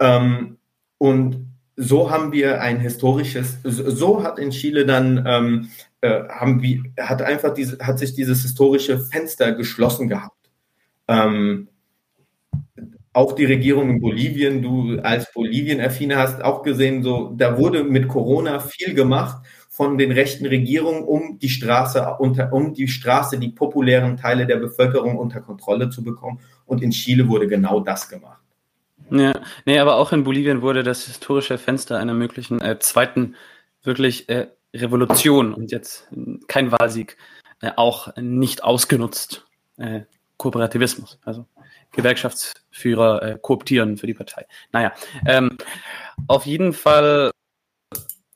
Ähm, 0.00 0.58
und 0.98 1.51
so 1.76 2.10
haben 2.10 2.32
wir 2.32 2.60
ein 2.60 2.80
historisches, 2.80 3.58
so 3.64 4.22
hat 4.22 4.38
in 4.38 4.50
Chile 4.50 4.84
dann, 4.84 5.24
ähm, 5.26 5.68
äh, 6.00 6.28
haben 6.28 6.62
wir, 6.62 6.82
hat 6.98 7.22
einfach 7.22 7.54
diese, 7.54 7.78
hat 7.78 7.98
sich 7.98 8.14
dieses 8.14 8.42
historische 8.42 8.98
Fenster 8.98 9.52
geschlossen 9.52 10.08
gehabt. 10.08 10.50
Ähm, 11.08 11.68
auch 13.14 13.32
die 13.32 13.44
Regierung 13.44 13.90
in 13.90 14.00
Bolivien, 14.00 14.62
du 14.62 14.98
als 15.02 15.32
Bolivien-Affine 15.32 16.16
hast 16.16 16.42
auch 16.42 16.62
gesehen, 16.62 17.02
so, 17.02 17.34
da 17.36 17.58
wurde 17.58 17.84
mit 17.84 18.08
Corona 18.08 18.60
viel 18.60 18.94
gemacht 18.94 19.44
von 19.68 19.98
den 19.98 20.12
rechten 20.12 20.46
Regierungen, 20.46 21.02
um 21.02 21.38
die 21.38 21.48
Straße 21.48 22.16
unter, 22.18 22.52
um 22.52 22.74
die 22.74 22.88
Straße, 22.88 23.38
die 23.38 23.50
populären 23.50 24.16
Teile 24.16 24.46
der 24.46 24.56
Bevölkerung 24.56 25.16
unter 25.18 25.40
Kontrolle 25.40 25.90
zu 25.90 26.02
bekommen. 26.02 26.40
Und 26.66 26.82
in 26.82 26.90
Chile 26.90 27.28
wurde 27.28 27.46
genau 27.46 27.80
das 27.80 28.08
gemacht. 28.08 28.41
Ja, 29.12 29.32
nee, 29.66 29.78
aber 29.78 29.96
auch 29.96 30.12
in 30.12 30.24
Bolivien 30.24 30.62
wurde 30.62 30.82
das 30.82 31.04
historische 31.04 31.58
Fenster 31.58 31.98
einer 31.98 32.14
möglichen 32.14 32.62
äh, 32.62 32.78
zweiten 32.78 33.36
wirklich 33.82 34.28
äh, 34.30 34.48
Revolution 34.74 35.52
und 35.52 35.70
jetzt 35.70 36.08
kein 36.48 36.72
Wahlsieg 36.72 37.18
äh, 37.60 37.72
auch 37.76 38.16
nicht 38.16 38.64
ausgenutzt. 38.64 39.46
Äh, 39.76 40.02
Kooperativismus, 40.38 41.20
also 41.24 41.46
Gewerkschaftsführer 41.92 43.22
äh, 43.22 43.38
kooptieren 43.40 43.96
für 43.96 44.06
die 44.06 44.14
Partei. 44.14 44.46
Naja, 44.72 44.92
ähm, 45.26 45.56
auf 46.26 46.46
jeden 46.46 46.72
Fall, 46.72 47.30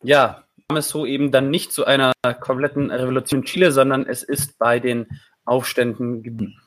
ja, 0.02 0.44
kam 0.68 0.76
es 0.76 0.88
so 0.88 1.06
eben 1.06 1.32
dann 1.32 1.50
nicht 1.50 1.72
zu 1.72 1.84
einer 1.84 2.12
kompletten 2.40 2.90
Revolution 2.90 3.40
in 3.40 3.46
Chile, 3.46 3.72
sondern 3.72 4.06
es 4.06 4.22
ist 4.22 4.58
bei 4.58 4.78
den 4.78 5.06
Aufständen 5.44 6.22
geblieben. 6.22 6.60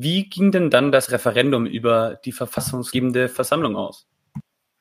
Wie 0.00 0.28
ging 0.28 0.52
denn 0.52 0.70
dann 0.70 0.92
das 0.92 1.10
Referendum 1.10 1.66
über 1.66 2.20
die 2.24 2.30
verfassungsgebende 2.30 3.28
Versammlung 3.28 3.74
aus? 3.74 4.06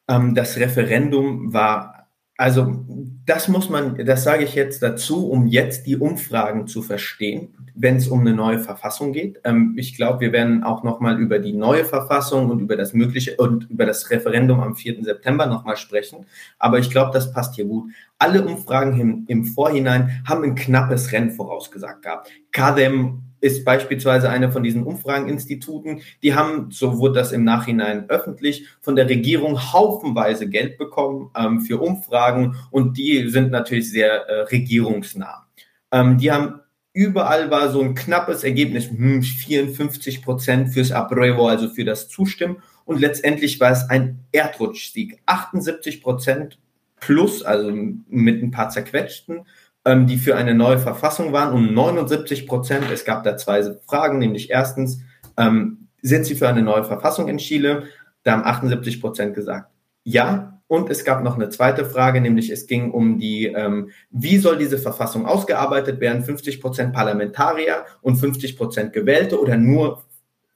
Ähm, 0.07 0.35
das 0.35 0.57
Referendum 0.57 1.51
war, 1.51 2.07
also 2.37 2.85
das 3.25 3.47
muss 3.47 3.67
man, 3.67 4.05
das 4.05 4.23
sage 4.23 4.43
ich 4.43 4.53
jetzt 4.53 4.83
dazu, 4.83 5.27
um 5.31 5.47
jetzt 5.47 5.87
die 5.87 5.97
Umfragen 5.97 6.67
zu 6.67 6.83
verstehen, 6.83 7.55
wenn 7.73 7.95
es 7.95 8.09
um 8.09 8.19
eine 8.19 8.35
neue 8.35 8.59
Verfassung 8.59 9.11
geht. 9.11 9.41
Ähm, 9.43 9.73
ich 9.75 9.95
glaube, 9.95 10.19
wir 10.19 10.33
werden 10.33 10.63
auch 10.63 10.83
nochmal 10.83 11.19
über 11.19 11.39
die 11.39 11.53
neue 11.53 11.83
Verfassung 11.83 12.51
und 12.51 12.59
über 12.59 12.77
das 12.77 12.93
mögliche 12.93 13.37
und 13.37 13.71
über 13.71 13.87
das 13.87 14.11
Referendum 14.11 14.59
am 14.59 14.75
4. 14.75 15.03
September 15.03 15.47
nochmal 15.47 15.77
sprechen. 15.77 16.27
Aber 16.59 16.77
ich 16.77 16.91
glaube, 16.91 17.09
das 17.11 17.33
passt 17.33 17.55
hier 17.55 17.65
gut. 17.65 17.91
Alle 18.19 18.45
Umfragen 18.45 18.99
im, 18.99 19.25
im 19.27 19.45
Vorhinein 19.45 20.21
haben 20.27 20.43
ein 20.43 20.53
knappes 20.53 21.11
Rennen 21.11 21.31
vorausgesagt 21.31 22.03
gehabt. 22.03 22.29
Kadem 22.51 23.23
ist 23.39 23.65
beispielsweise 23.65 24.29
eine 24.29 24.51
von 24.51 24.63
diesen 24.63 24.83
Umfrageninstituten. 24.83 26.01
Die 26.23 26.35
haben, 26.35 26.71
so 26.71 26.97
wurde 26.97 27.19
das 27.19 27.31
im 27.31 27.43
Nachhinein 27.43 28.09
öffentlich, 28.09 28.67
von 28.81 28.95
der 28.95 29.09
Regierung 29.09 29.73
haufenweise 29.73 30.49
Geld 30.49 30.77
bekommen 30.77 31.31
ähm, 31.37 31.61
für 31.61 31.79
Umfragen 31.79 32.55
und 32.71 32.97
die 32.97 33.29
sind 33.29 33.51
natürlich 33.51 33.91
sehr 33.91 34.27
äh, 34.27 34.41
regierungsnah. 34.41 35.47
Ähm, 35.91 36.17
die 36.17 36.31
haben 36.31 36.61
überall 36.93 37.51
war 37.51 37.69
so 37.69 37.81
ein 37.81 37.93
knappes 37.93 38.43
Ergebnis, 38.43 38.89
hm, 38.89 39.21
54 39.21 40.23
Prozent 40.23 40.73
fürs 40.73 40.91
Apruebo, 40.91 41.47
also 41.47 41.69
für 41.69 41.85
das 41.85 42.09
Zustimmen. 42.09 42.57
Und 42.85 42.99
letztendlich 42.99 43.59
war 43.59 43.71
es 43.71 43.87
ein 43.89 44.25
Erdrutschsieg. 44.31 45.21
78 45.27 46.01
Prozent 46.01 46.57
plus, 46.99 47.43
also 47.43 47.71
mit 47.71 48.41
ein 48.41 48.49
paar 48.49 48.69
zerquetschten 48.69 49.45
ähm, 49.87 50.05
die 50.05 50.17
für 50.17 50.35
eine 50.35 50.53
neue 50.53 50.79
Verfassung 50.79 51.31
waren, 51.31 51.53
um 51.53 51.73
79 51.73 52.45
Prozent. 52.45 52.83
Es 52.91 53.05
gab 53.05 53.23
da 53.23 53.37
zwei 53.37 53.63
Fragen, 53.87 54.19
nämlich 54.19 54.49
erstens, 54.49 54.99
ähm, 55.37 55.87
sind 56.01 56.25
Sie 56.25 56.35
für 56.35 56.49
eine 56.49 56.61
neue 56.61 56.83
Verfassung 56.83 57.29
in 57.29 57.37
Chile? 57.37 57.83
Da 58.23 58.33
haben 58.33 58.43
78 58.43 58.99
Prozent 58.99 59.33
gesagt, 59.33 59.71
ja. 60.03 60.59
Und 60.67 60.89
es 60.89 61.05
gab 61.05 61.23
noch 61.23 61.35
eine 61.35 61.47
zweite 61.47 61.85
Frage, 61.85 62.19
nämlich 62.19 62.49
es 62.49 62.67
ging 62.67 62.91
um 62.91 63.17
die, 63.17 63.45
ähm, 63.45 63.91
wie 64.11 64.37
soll 64.37 64.57
diese 64.57 64.77
Verfassung 64.77 65.25
ausgearbeitet 65.25 66.01
werden? 66.01 66.21
50 66.21 66.59
Prozent 66.59 66.91
Parlamentarier 66.91 67.85
und 68.01 68.17
50 68.17 68.57
Prozent 68.57 68.91
Gewählte 68.91 69.39
oder 69.41 69.55
nur 69.55 70.03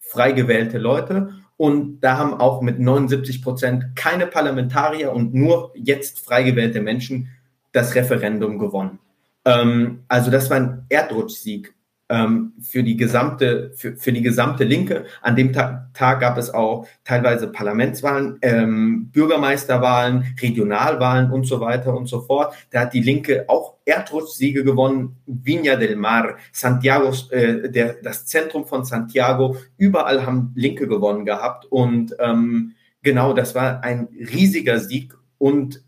frei 0.02 0.34
gewählte 0.34 0.78
Leute? 0.78 1.30
Und 1.56 2.02
da 2.02 2.18
haben 2.18 2.34
auch 2.34 2.62
mit 2.62 2.80
79 2.82 3.42
Prozent 3.42 3.96
keine 3.96 4.28
Parlamentarier 4.28 5.14
und 5.14 5.34
nur 5.34 5.72
jetzt 5.76 6.20
frei 6.20 6.44
gewählte 6.44 6.82
Menschen 6.82 7.30
das 7.72 7.96
Referendum 7.96 8.60
gewonnen. 8.60 9.00
Ähm, 9.46 10.04
also 10.08 10.32
das 10.32 10.50
war 10.50 10.58
ein 10.58 10.86
Erdrutschsieg 10.90 11.74
ähm, 12.12 12.54
für 12.62 12.84
die 12.84 12.98
gesamte 12.98 13.72
für, 13.76 13.96
für 13.96 14.12
die 14.12 14.22
gesamte 14.22 14.66
Linke. 14.66 15.06
An 15.22 15.36
dem 15.36 15.54
Tag, 15.54 15.94
Tag 15.94 16.20
gab 16.20 16.38
es 16.38 16.54
auch 16.54 16.86
teilweise 17.06 17.48
Parlamentswahlen, 17.48 18.38
ähm, 18.42 19.10
Bürgermeisterwahlen, 19.12 20.36
Regionalwahlen 20.42 21.32
und 21.32 21.46
so 21.46 21.62
weiter 21.62 21.96
und 21.96 22.08
so 22.08 22.22
fort. 22.22 22.54
Da 22.70 22.82
hat 22.82 22.94
die 22.94 23.02
Linke 23.02 23.46
auch 23.48 23.78
Erdrutschsiege 23.86 24.64
gewonnen. 24.64 25.16
Viña 25.26 25.78
del 25.78 25.96
Mar, 25.96 26.36
Santiago, 26.52 27.14
äh, 27.32 27.70
der, 27.70 27.96
das 28.04 28.26
Zentrum 28.26 28.66
von 28.66 28.84
Santiago, 28.84 29.56
überall 29.78 30.26
haben 30.26 30.52
Linke 30.56 30.88
gewonnen 30.88 31.26
gehabt 31.26 31.66
und 31.66 32.14
ähm, 32.20 32.74
genau, 33.02 33.34
das 33.34 33.56
war 33.56 33.84
ein 33.84 34.10
riesiger 34.14 34.80
Sieg 34.80 35.16
und 35.38 35.82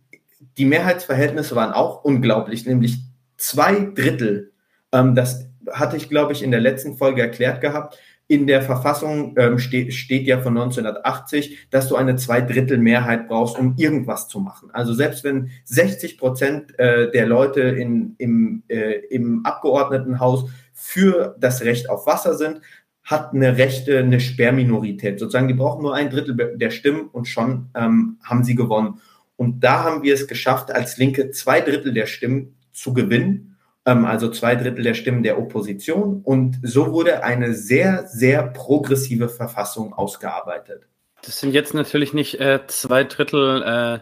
die 0.58 0.66
Mehrheitsverhältnisse 0.66 1.56
waren 1.56 1.74
auch 1.74 2.04
unglaublich, 2.04 2.66
nämlich 2.66 2.99
zwei 3.44 3.91
Drittel, 3.94 4.54
ähm, 4.91 5.16
das 5.16 5.50
hatte 5.72 5.98
ich, 5.98 6.10
glaube 6.10 6.34
ich, 6.34 6.44
in 6.44 6.52
der 6.52 6.62
letzten 6.62 6.96
Folge 6.96 7.22
erklärt 7.22 7.62
gehabt, 7.62 7.98
in 8.28 8.48
der 8.48 8.62
Verfassung 8.62 9.36
ähm, 9.38 9.60
steht, 9.60 9.94
steht 9.94 10.26
ja 10.26 10.39
von 10.39 10.58
1980, 10.58 11.68
dass 11.70 11.89
du 11.89 11.98
eine 11.98 12.16
Zweidrittelmehrheit 12.16 13.28
brauchst, 13.28 13.60
um 13.60 13.76
irgendwas 13.78 14.30
zu 14.30 14.39
machen. 14.39 14.70
Also 14.72 14.94
selbst 14.94 15.26
wenn 15.26 15.52
60 15.66 16.18
Prozent 16.18 16.80
äh, 16.80 17.12
der 17.12 17.28
Leute 17.28 17.62
in, 17.62 18.16
im, 18.18 18.64
äh, 18.70 19.00
im 19.10 19.46
Abgeordnetenhaus 19.46 20.50
für 20.72 21.36
das 21.39 21.64
Recht 21.64 21.89
auf 21.89 22.08
Wasser 22.08 22.36
sind, 22.36 22.62
hat 23.04 23.34
eine 23.34 23.58
Rechte 23.58 24.00
eine 24.00 24.22
Sperrminorität. 24.22 25.20
Sozusagen, 25.20 25.50
die 25.50 25.54
brauchen 25.54 25.82
nur 25.82 25.94
ein 25.94 26.10
Drittel 26.10 26.58
der 26.58 26.70
Stimmen 26.72 27.10
und 27.12 27.28
schon 27.28 27.70
ähm, 27.76 28.18
haben 28.24 28.46
sie 28.46 28.56
gewonnen. 28.56 29.02
Und 29.36 29.60
da 29.66 29.84
haben 29.84 30.04
wir 30.04 30.14
es 30.14 30.28
geschafft, 30.28 30.72
als 30.72 30.98
Linke 30.98 31.32
zwei 31.32 31.60
Drittel 31.60 31.94
der 31.94 32.06
Stimmen 32.06 32.56
zu 32.74 32.94
gewinnen, 32.94 33.58
ähm, 33.86 34.06
also 34.06 34.30
zwei 34.30 34.56
Drittel 34.56 34.84
der 34.84 34.94
Stimmen 34.94 35.24
der 35.24 35.38
Opposition. 35.38 36.22
Und 36.24 36.60
so 36.64 36.92
wurde 36.92 37.24
eine 37.24 37.54
sehr, 37.54 38.08
sehr 38.08 38.44
progressive 38.44 39.30
Verfassung 39.30 39.94
ausgearbeitet. 39.94 40.88
Das 41.24 41.40
sind 41.40 41.54
jetzt 41.54 41.74
natürlich 41.74 42.14
nicht 42.14 42.40
äh, 42.40 42.60
zwei 42.68 43.06
Drittel 43.06 43.62
äh, 43.64 44.00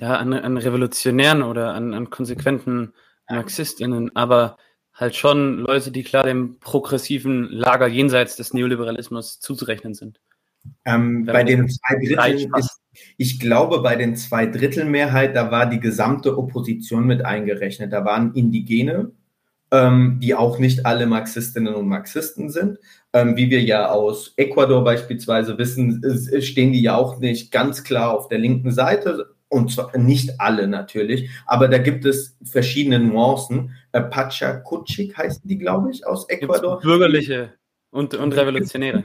ja, 0.00 0.16
an, 0.16 0.32
an 0.32 0.56
Revolutionären 0.56 1.42
oder 1.42 1.74
an, 1.74 1.92
an 1.92 2.10
konsequenten 2.10 2.92
MarxistInnen, 3.28 4.14
aber 4.14 4.56
halt 4.94 5.16
schon 5.16 5.58
Leute, 5.58 5.90
die 5.90 6.04
klar 6.04 6.24
dem 6.24 6.58
progressiven 6.60 7.48
Lager 7.50 7.86
jenseits 7.86 8.36
des 8.36 8.52
Neoliberalismus 8.52 9.40
zuzurechnen 9.40 9.94
sind. 9.94 10.20
Ähm, 10.84 11.24
bei 11.24 11.44
den 11.44 11.68
zwei 11.68 11.96
Dritteln 11.96 12.52
ist, 12.56 12.80
ich 13.16 13.40
glaube, 13.40 13.80
bei 13.80 13.96
den 13.96 14.16
zwei 14.16 14.46
Drittel 14.46 14.84
Mehrheit, 14.84 15.36
da 15.36 15.50
war 15.50 15.66
die 15.66 15.80
gesamte 15.80 16.36
Opposition 16.36 17.06
mit 17.06 17.24
eingerechnet. 17.24 17.92
Da 17.92 18.04
waren 18.04 18.34
Indigene, 18.34 19.12
ähm, 19.70 20.18
die 20.20 20.34
auch 20.34 20.58
nicht 20.58 20.86
alle 20.86 21.06
Marxistinnen 21.06 21.74
und 21.74 21.88
Marxisten 21.88 22.50
sind. 22.50 22.78
Ähm, 23.12 23.36
wie 23.36 23.50
wir 23.50 23.62
ja 23.62 23.90
aus 23.90 24.34
Ecuador 24.36 24.84
beispielsweise 24.84 25.56
wissen, 25.58 26.02
stehen 26.40 26.72
die 26.72 26.82
ja 26.82 26.96
auch 26.96 27.18
nicht 27.18 27.52
ganz 27.52 27.84
klar 27.84 28.12
auf 28.12 28.28
der 28.28 28.38
linken 28.38 28.72
Seite, 28.72 29.34
und 29.48 29.72
zwar 29.72 29.96
nicht 29.98 30.40
alle 30.40 30.68
natürlich, 30.68 31.28
aber 31.44 31.66
da 31.66 31.78
gibt 31.78 32.04
es 32.04 32.36
verschiedene 32.44 33.00
Nuancen. 33.00 33.74
Äh, 33.90 34.02
Pachakuchik 34.02 35.18
heißen 35.18 35.42
die, 35.44 35.58
glaube 35.58 35.90
ich, 35.90 36.06
aus 36.06 36.28
Ecuador. 36.28 36.80
Bürgerliche 36.80 37.52
und, 37.90 38.14
und 38.14 38.32
Revolutionäre. 38.32 39.02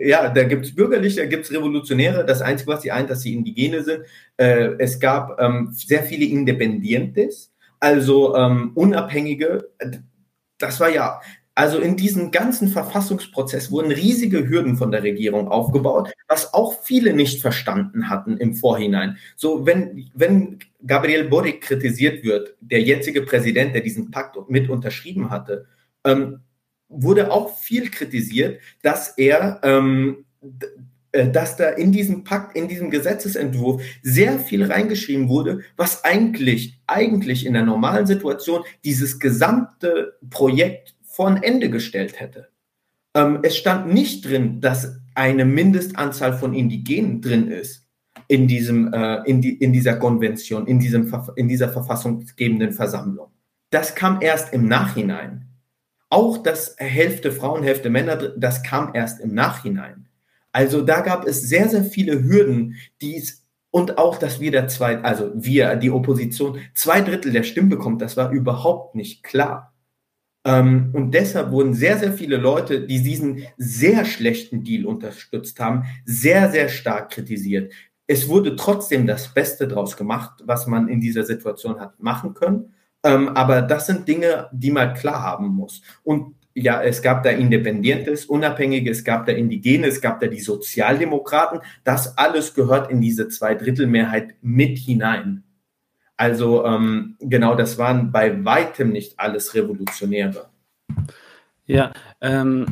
Ja, 0.00 0.28
da 0.28 0.42
gibt 0.44 0.66
es 0.66 0.74
bürgerliche, 0.74 1.20
da 1.20 1.26
gibt 1.26 1.44
es 1.44 1.52
Revolutionäre. 1.52 2.24
Das 2.26 2.42
Einzige, 2.42 2.72
was 2.72 2.82
sie 2.82 2.90
eint, 2.90 3.10
dass 3.10 3.22
sie 3.22 3.34
Indigene 3.34 3.82
sind. 3.82 4.04
Äh, 4.36 4.70
es 4.78 4.98
gab 4.98 5.40
ähm, 5.40 5.68
sehr 5.72 6.02
viele 6.02 6.24
Independientes, 6.24 7.52
also 7.78 8.34
ähm, 8.36 8.72
Unabhängige. 8.74 9.70
Das 10.58 10.80
war 10.80 10.90
ja, 10.90 11.20
also 11.54 11.78
in 11.78 11.96
diesem 11.96 12.30
ganzen 12.30 12.68
Verfassungsprozess 12.68 13.70
wurden 13.70 13.92
riesige 13.92 14.48
Hürden 14.48 14.76
von 14.76 14.90
der 14.90 15.02
Regierung 15.02 15.48
aufgebaut, 15.48 16.10
was 16.26 16.54
auch 16.54 16.82
viele 16.82 17.12
nicht 17.12 17.40
verstanden 17.40 18.08
hatten 18.08 18.38
im 18.38 18.54
Vorhinein. 18.54 19.18
So, 19.36 19.66
wenn, 19.66 20.10
wenn 20.14 20.58
Gabriel 20.86 21.28
Boric 21.28 21.60
kritisiert 21.60 22.24
wird, 22.24 22.56
der 22.60 22.80
jetzige 22.80 23.22
Präsident, 23.22 23.74
der 23.74 23.82
diesen 23.82 24.10
Pakt 24.10 24.36
mit 24.48 24.70
unterschrieben 24.70 25.30
hatte, 25.30 25.66
ähm, 26.04 26.40
wurde 26.92 27.30
auch 27.30 27.58
viel 27.58 27.90
kritisiert, 27.90 28.60
dass 28.82 29.16
er, 29.16 29.60
ähm, 29.62 30.24
äh, 31.12 31.28
dass 31.28 31.56
da 31.56 31.70
in 31.70 31.92
diesem 31.92 32.24
Pakt, 32.24 32.56
in 32.56 32.68
diesem 32.68 32.90
Gesetzesentwurf 32.90 33.82
sehr 34.02 34.38
viel 34.38 34.64
reingeschrieben 34.64 35.28
wurde, 35.28 35.60
was 35.76 36.04
eigentlich, 36.04 36.80
eigentlich 36.86 37.46
in 37.46 37.54
der 37.54 37.64
normalen 37.64 38.06
Situation 38.06 38.62
dieses 38.84 39.18
gesamte 39.18 40.18
Projekt 40.30 40.94
von 41.02 41.42
Ende 41.42 41.70
gestellt 41.70 42.20
hätte. 42.20 42.48
Ähm, 43.14 43.40
es 43.42 43.56
stand 43.56 43.92
nicht 43.92 44.28
drin, 44.28 44.60
dass 44.60 45.00
eine 45.14 45.44
Mindestanzahl 45.44 46.32
von 46.32 46.54
Indigenen 46.54 47.20
drin 47.20 47.48
ist 47.48 47.86
in, 48.28 48.48
diesem, 48.48 48.92
äh, 48.92 49.22
in, 49.24 49.42
die, 49.42 49.54
in 49.54 49.72
dieser 49.72 49.96
Konvention, 49.96 50.66
in, 50.66 50.78
diesem, 50.78 51.12
in 51.36 51.48
dieser 51.48 51.68
verfassungsgebenden 51.68 52.72
Versammlung. 52.72 53.28
Das 53.70 53.94
kam 53.94 54.20
erst 54.20 54.52
im 54.52 54.68
Nachhinein. 54.68 55.51
Auch 56.12 56.36
das 56.36 56.76
Hälfte 56.76 57.32
Frauen, 57.32 57.62
Hälfte 57.62 57.88
Männer, 57.88 58.16
das 58.16 58.62
kam 58.62 58.90
erst 58.92 59.18
im 59.22 59.32
Nachhinein. 59.32 60.08
Also 60.52 60.82
da 60.82 61.00
gab 61.00 61.26
es 61.26 61.40
sehr, 61.40 61.70
sehr 61.70 61.84
viele 61.84 62.22
Hürden, 62.22 62.76
die 63.00 63.16
es 63.16 63.46
und 63.70 63.96
auch, 63.96 64.18
dass 64.18 64.38
wir 64.38 64.50
der 64.50 64.68
zwei, 64.68 64.98
also 64.98 65.30
wir, 65.34 65.74
die 65.76 65.90
Opposition, 65.90 66.58
zwei 66.74 67.00
Drittel 67.00 67.32
der 67.32 67.44
Stimmen 67.44 67.70
bekommt, 67.70 68.02
das 68.02 68.18
war 68.18 68.30
überhaupt 68.30 68.94
nicht 68.94 69.22
klar. 69.22 69.72
Ähm, 70.44 70.90
und 70.92 71.12
deshalb 71.12 71.50
wurden 71.50 71.72
sehr, 71.72 71.96
sehr 71.96 72.12
viele 72.12 72.36
Leute, 72.36 72.86
die 72.86 73.02
diesen 73.02 73.44
sehr 73.56 74.04
schlechten 74.04 74.64
Deal 74.64 74.84
unterstützt 74.84 75.58
haben, 75.60 75.84
sehr, 76.04 76.50
sehr 76.50 76.68
stark 76.68 77.10
kritisiert. 77.12 77.72
Es 78.06 78.28
wurde 78.28 78.54
trotzdem 78.56 79.06
das 79.06 79.32
Beste 79.32 79.66
draus 79.66 79.96
gemacht, 79.96 80.42
was 80.44 80.66
man 80.66 80.88
in 80.88 81.00
dieser 81.00 81.24
Situation 81.24 81.80
hat 81.80 81.98
machen 82.00 82.34
können. 82.34 82.74
Ähm, 83.04 83.28
aber 83.30 83.62
das 83.62 83.86
sind 83.86 84.06
Dinge, 84.06 84.48
die 84.52 84.70
man 84.70 84.94
klar 84.94 85.22
haben 85.22 85.48
muss. 85.48 85.82
Und 86.04 86.34
ja, 86.54 86.82
es 86.82 87.02
gab 87.02 87.22
da 87.22 87.30
Independientes, 87.30 88.26
Unabhängige, 88.26 88.90
es 88.90 89.04
gab 89.04 89.26
da 89.26 89.32
Indigene, 89.32 89.86
es 89.86 90.00
gab 90.00 90.20
da 90.20 90.26
die 90.26 90.40
Sozialdemokraten. 90.40 91.60
Das 91.84 92.18
alles 92.18 92.54
gehört 92.54 92.90
in 92.90 93.00
diese 93.00 93.28
Zweidrittelmehrheit 93.28 94.34
mit 94.42 94.78
hinein. 94.78 95.44
Also 96.16 96.64
ähm, 96.64 97.16
genau, 97.20 97.54
das 97.54 97.78
waren 97.78 98.12
bei 98.12 98.44
weitem 98.44 98.90
nicht 98.90 99.18
alles 99.18 99.54
Revolutionäre. 99.54 100.50
Ja, 101.66 101.92
ähm, 102.20 102.66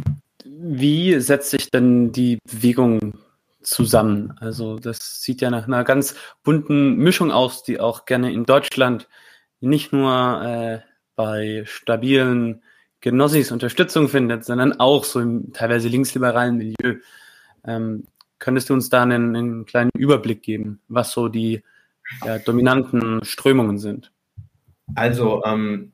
wie 0.45 1.19
setzt 1.21 1.51
sich 1.51 1.71
denn 1.71 2.13
die 2.13 2.39
Bewegung 2.45 3.15
zusammen? 3.63 4.35
Also 4.41 4.79
das 4.79 5.23
sieht 5.23 5.41
ja 5.41 5.51
nach 5.51 5.67
einer 5.67 5.85
ganz 5.85 6.15
bunten 6.45 6.97
Mischung 6.97 7.31
aus, 7.31 7.63
die 7.63 7.81
auch 7.81 8.05
gerne 8.05 8.33
in 8.33 8.45
Deutschland 8.45 9.09
nicht 9.61 9.93
nur 9.93 10.43
äh, 10.43 10.81
bei 11.17 11.65
stabilen 11.67 12.63
Genossis 13.01 13.51
Unterstützung 13.51 14.09
findet, 14.09 14.45
sondern 14.45 14.79
auch 14.79 15.05
so 15.05 15.21
im 15.21 15.53
teilweise 15.53 15.89
linksliberalen 15.89 16.57
Milieu. 16.57 17.01
Ähm, 17.65 18.05
könntest 18.39 18.71
du 18.71 18.75
uns 18.75 18.91
da 18.91 19.03
einen, 19.03 19.37
einen 19.37 19.67
kleinen 19.67 19.91
Überblick 19.97 20.43
geben, 20.43 20.81
was 20.89 21.13
so 21.13 21.29
die 21.29 21.63
ja, 22.25 22.39
dominanten 22.39 23.25
Strömungen 23.25 23.79
sind? 23.79 24.13
Also, 24.95 25.43
ähm, 25.45 25.93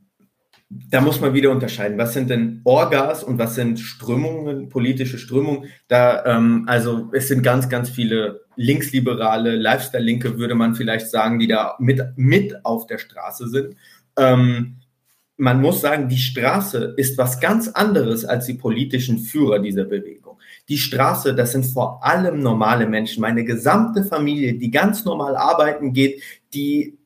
da 0.68 1.00
muss 1.00 1.20
man 1.20 1.32
wieder 1.32 1.50
unterscheiden. 1.50 1.96
Was 1.98 2.12
sind 2.12 2.28
denn 2.28 2.60
Orgas 2.64 3.22
und 3.22 3.38
was 3.38 3.54
sind 3.54 3.78
Strömungen, 3.78 4.68
politische 4.68 5.18
Strömungen? 5.18 5.70
Da, 5.86 6.24
ähm, 6.24 6.64
also 6.66 7.08
es 7.12 7.28
sind 7.28 7.42
ganz, 7.42 7.68
ganz 7.68 7.88
viele 7.88 8.40
linksliberale, 8.56 9.56
Lifestyle-Linke, 9.56 10.38
würde 10.38 10.54
man 10.54 10.74
vielleicht 10.74 11.08
sagen, 11.08 11.38
die 11.38 11.46
da 11.46 11.76
mit, 11.78 12.02
mit 12.16 12.64
auf 12.64 12.86
der 12.86 12.98
Straße 12.98 13.48
sind. 13.48 13.76
Ähm, 14.18 14.78
man 15.36 15.60
muss 15.60 15.82
sagen, 15.82 16.08
die 16.08 16.18
Straße 16.18 16.94
ist 16.96 17.18
was 17.18 17.40
ganz 17.40 17.68
anderes 17.68 18.24
als 18.24 18.46
die 18.46 18.54
politischen 18.54 19.18
Führer 19.18 19.58
dieser 19.58 19.84
Bewegung. 19.84 20.38
Die 20.68 20.78
Straße, 20.78 21.34
das 21.34 21.52
sind 21.52 21.66
vor 21.66 22.04
allem 22.04 22.40
normale 22.40 22.86
Menschen. 22.86 23.20
Meine 23.20 23.44
gesamte 23.44 24.02
Familie, 24.02 24.54
die 24.54 24.70
ganz 24.70 25.04
normal 25.04 25.36
arbeiten 25.36 25.92
geht, 25.92 26.22
die 26.54 26.98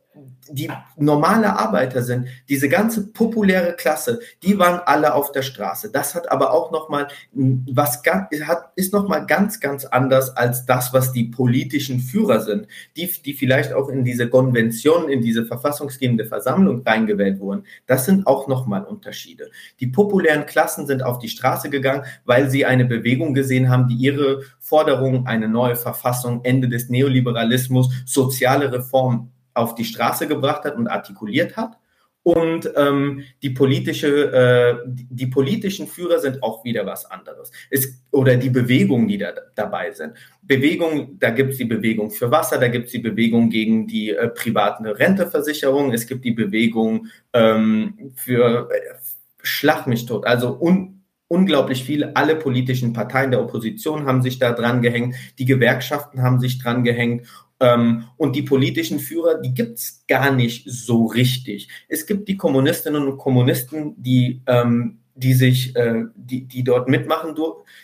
die 0.51 0.69
normale 0.97 1.57
Arbeiter 1.57 2.03
sind, 2.03 2.27
diese 2.49 2.69
ganze 2.69 3.07
populäre 3.13 3.75
Klasse, 3.75 4.21
die 4.43 4.59
waren 4.59 4.81
alle 4.85 5.15
auf 5.15 5.31
der 5.31 5.43
Straße. 5.43 5.91
Das 5.93 6.15
hat 6.17 6.31
aber 6.31 6.53
auch 6.53 6.73
noch 6.73 6.89
mal 6.89 7.07
was 7.33 8.03
hat, 8.05 8.73
ist 8.75 8.93
noch 8.93 9.09
mal 9.09 9.21
ganz 9.21 9.61
ganz 9.61 9.85
anders 9.85 10.37
als 10.37 10.67
das, 10.67 10.93
was 10.93 11.13
die 11.13 11.25
politischen 11.25 12.01
Führer 12.01 12.41
sind, 12.41 12.67
die 12.97 13.09
die 13.25 13.35
vielleicht 13.35 13.73
auch 13.73 13.89
in 13.89 14.05
diese 14.05 14.29
Konvention, 14.29 15.09
in 15.09 15.23
diese 15.23 15.47
verfassungsgebende 15.47 16.25
Versammlung 16.25 16.83
reingewählt 16.85 17.39
wurden. 17.39 17.65
Das 17.87 18.05
sind 18.05 18.27
auch 18.27 18.49
noch 18.49 18.67
mal 18.67 18.83
Unterschiede. 18.83 19.51
Die 19.79 19.87
populären 19.87 20.47
Klassen 20.47 20.87
sind 20.87 21.05
auf 21.05 21.19
die 21.19 21.29
Straße 21.29 21.71
gegangen, 21.71 22.05
weil 22.25 22.51
sie 22.51 22.67
eine 22.67 22.85
Bewegung 22.85 23.33
gesehen 23.33 23.69
haben, 23.69 23.87
die 23.87 23.95
ihre 23.95 24.43
Forderung 24.59 25.27
eine 25.27 25.49
neue 25.49 25.77
Verfassung, 25.77 26.41
Ende 26.43 26.69
des 26.69 26.89
Neoliberalismus, 26.89 27.91
soziale 28.07 28.73
Reformen 28.73 29.33
auf 29.61 29.75
die 29.75 29.85
Straße 29.85 30.27
gebracht 30.27 30.65
hat 30.65 30.77
und 30.77 30.89
artikuliert 30.89 31.57
hat. 31.57 31.77
Und 32.23 32.71
ähm, 32.77 33.25
die 33.43 33.51
politische, 33.51 34.31
äh, 34.33 34.77
die, 34.87 35.29
politischen 35.29 35.87
Führer 35.87 36.19
sind 36.19 36.43
auch 36.43 36.65
wieder 36.65 36.85
was 36.85 37.11
anderes. 37.11 37.51
Es, 37.71 38.03
oder 38.11 38.37
die 38.37 38.51
Bewegungen, 38.51 39.09
die 39.09 39.17
da 39.17 39.33
dabei 39.55 39.91
sind. 39.93 40.13
Bewegung, 40.43 41.19
da 41.19 41.31
gibt 41.31 41.53
es 41.53 41.59
die 41.59 41.65
Bewegung 41.65 42.11
für 42.11 42.31
Wasser, 42.31 42.59
da 42.59 42.69
gibt 42.69 42.87
es 42.87 42.93
die 42.93 42.99
Bewegung 42.99 43.49
gegen 43.49 43.87
die 43.87 44.11
äh, 44.11 44.29
privaten 44.29 44.85
Renteversicherung, 44.85 45.95
es 45.95 46.07
gibt 46.07 46.25
die 46.27 46.33
Bewegung 46.33 47.07
ähm, 47.33 48.13
für 48.17 48.69
äh, 48.71 48.95
Schlag 49.43 49.87
mich 49.87 50.05
tot. 50.05 50.27
Also 50.27 50.61
un, 50.61 51.03
unglaublich 51.27 51.85
viele, 51.85 52.15
alle 52.17 52.37
politischen 52.37 52.93
Parteien 52.93 53.31
der 53.31 53.41
Opposition 53.41 54.05
haben 54.05 54.21
sich 54.21 54.39
da 54.39 54.53
dran 54.53 54.83
gehängt, 54.83 55.15
die 55.39 55.47
Gewerkschaften 55.47 56.21
haben 56.21 56.39
sich 56.39 56.59
dran 56.59 56.85
gehängt 56.85 57.27
und 58.17 58.37
die 58.37 58.43
politischen 58.43 58.99
Führer, 58.99 59.41
die 59.41 59.53
gibt's 59.53 60.05
gar 60.09 60.33
nicht 60.33 60.65
so 60.69 61.07
richtig. 61.07 61.69
Es 61.89 62.07
gibt 62.07 62.29
die 62.29 62.37
Kommunistinnen 62.37 63.07
und 63.07 63.19
Kommunisten, 63.19 63.95
die 63.97 64.43
ähm, 64.47 65.00
die 65.21 65.35
sich, 65.35 65.77
äh, 65.77 66.05
die, 66.15 66.47
die 66.47 66.65
dort 66.65 66.89
mitmachen, 66.89 67.37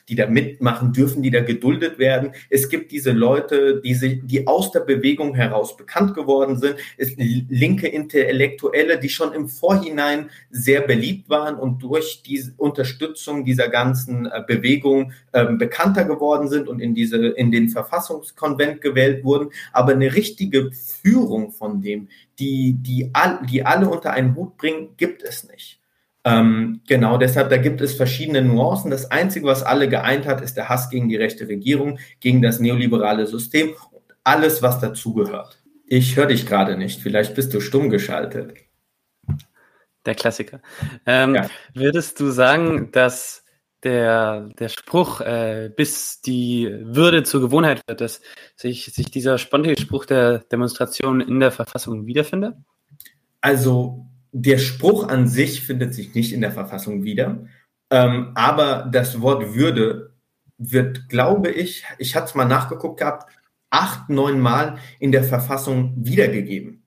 die 0.09 0.15
da 0.15 0.27
mitmachen 0.27 0.93
dürfen, 0.93 1.23
die 1.23 1.31
da 1.31 1.41
geduldet 1.41 1.99
werden. 1.99 2.33
Es 2.49 2.69
gibt 2.69 2.93
diese 2.93 3.13
Leute, 3.13 3.81
die 3.83 3.95
sich, 3.95 4.21
die 4.25 4.47
aus 4.47 4.73
der 4.73 4.81
Bewegung 4.81 5.35
heraus 5.35 5.77
bekannt 5.77 6.15
geworden 6.15 6.59
sind. 6.59 6.77
Es 6.97 7.15
linke 7.17 7.89
Intellektuelle, 7.89 8.99
die 8.99 9.11
schon 9.11 9.33
im 9.33 9.49
Vorhinein 9.49 10.31
sehr 10.51 10.81
beliebt 10.81 11.29
waren 11.29 11.57
und 11.57 11.83
durch 11.83 12.23
die 12.23 12.43
Unterstützung 12.57 13.45
dieser 13.45 13.69
ganzen 13.69 14.27
äh, 14.27 14.43
Bewegung 14.47 15.13
äh, 15.33 15.45
bekannter 15.53 16.05
geworden 16.05 16.49
sind 16.49 16.69
und 16.69 16.81
in 16.81 16.95
diese, 16.95 17.29
in 17.29 17.51
den 17.51 17.69
Verfassungskonvent 17.69 18.81
gewählt 18.81 19.25
wurden. 19.25 19.51
Aber 19.73 19.93
eine 19.93 20.15
richtige 20.15 20.71
Führung 20.73 21.53
von 21.53 21.83
dem, 21.83 22.09
die, 22.39 22.75
die, 22.79 23.11
all, 23.13 23.41
die 23.51 23.65
alle 23.65 23.89
unter 23.89 24.13
einen 24.13 24.35
Hut 24.35 24.57
bringen, 24.57 24.91
gibt 24.97 25.23
es 25.23 25.49
nicht. 25.49 25.81
Ähm, 26.27 26.81
genau, 26.89 27.19
deshalb, 27.19 27.51
da 27.51 27.57
gibt 27.57 27.81
es 27.81 27.95
verschiedene 27.95 28.43
Nuancen. 28.43 28.91
Das 28.91 29.13
Einzige, 29.13 29.47
was 29.47 29.63
alle 29.63 29.89
geeint 29.89 30.27
hat, 30.27 30.41
ist 30.41 30.57
der 30.57 30.69
Hass 30.69 30.91
gegen 30.91 31.09
die 31.09 31.15
rechte 31.15 31.47
Regierung, 31.47 32.01
gegen 32.19 32.43
das 32.43 32.59
neoliberale 32.59 33.29
System 33.29 33.75
und 33.93 34.03
alles, 34.25 34.61
was 34.61 34.81
dazugehört. 34.81 35.63
Ich 35.87 36.17
höre 36.17 36.27
dich 36.27 36.45
gerade 36.45 36.77
nicht. 36.77 37.01
Vielleicht 37.01 37.37
bist 37.37 37.55
du 37.55 37.61
stumm 37.61 37.91
geschaltet. 37.91 38.55
Der 40.05 40.17
Klassiker. 40.17 40.61
Ähm, 41.07 41.37
ja. 41.37 41.49
Würdest 41.75 42.19
du 42.19 42.31
sagen, 42.31 42.91
dass 42.91 43.45
der, 43.85 44.49
der 44.59 44.69
Spruch, 44.69 45.21
äh, 45.21 45.71
bis 45.77 46.23
die 46.23 46.69
Würde 46.83 47.23
zur 47.23 47.41
Gewohnheit 47.41 47.83
wird, 47.87 48.01
dass 48.01 48.21
sich, 48.57 48.87
sich 48.87 49.13
dieser 49.13 49.39
spontane 49.39 49.79
Spruch 49.79 50.07
der 50.07 50.41
Demonstration 50.41 51.21
in 51.21 51.39
der 51.39 51.53
Verfassung 51.53 52.07
wiederfindet? 52.07 52.57
Also 53.41 54.07
der 54.39 54.59
Spruch 54.59 55.09
an 55.09 55.29
sich 55.29 55.63
findet 55.63 55.95
sich 55.95 56.15
nicht 56.15 56.35
in 56.35 56.43
der 56.43 56.53
Verfassung 56.53 57.05
wieder. 57.05 57.47
Ähm, 57.91 58.33
aber 58.35 58.87
das 58.93 59.23
Wort 59.23 59.55
Würde 59.55 60.13
wird, 60.59 61.09
glaube 61.09 61.51
ich, 61.51 61.85
ich 61.99 62.15
hatte 62.15 62.27
es 62.27 62.35
mal 62.35 62.45
nachgeguckt 62.45 63.01
gehabt, 63.01 63.33
acht, 63.71 64.11
neun 64.11 64.39
Mal 64.39 64.79
in 64.99 65.11
der 65.11 65.25
Verfassung 65.25 65.95
wiedergegeben. 65.97 66.83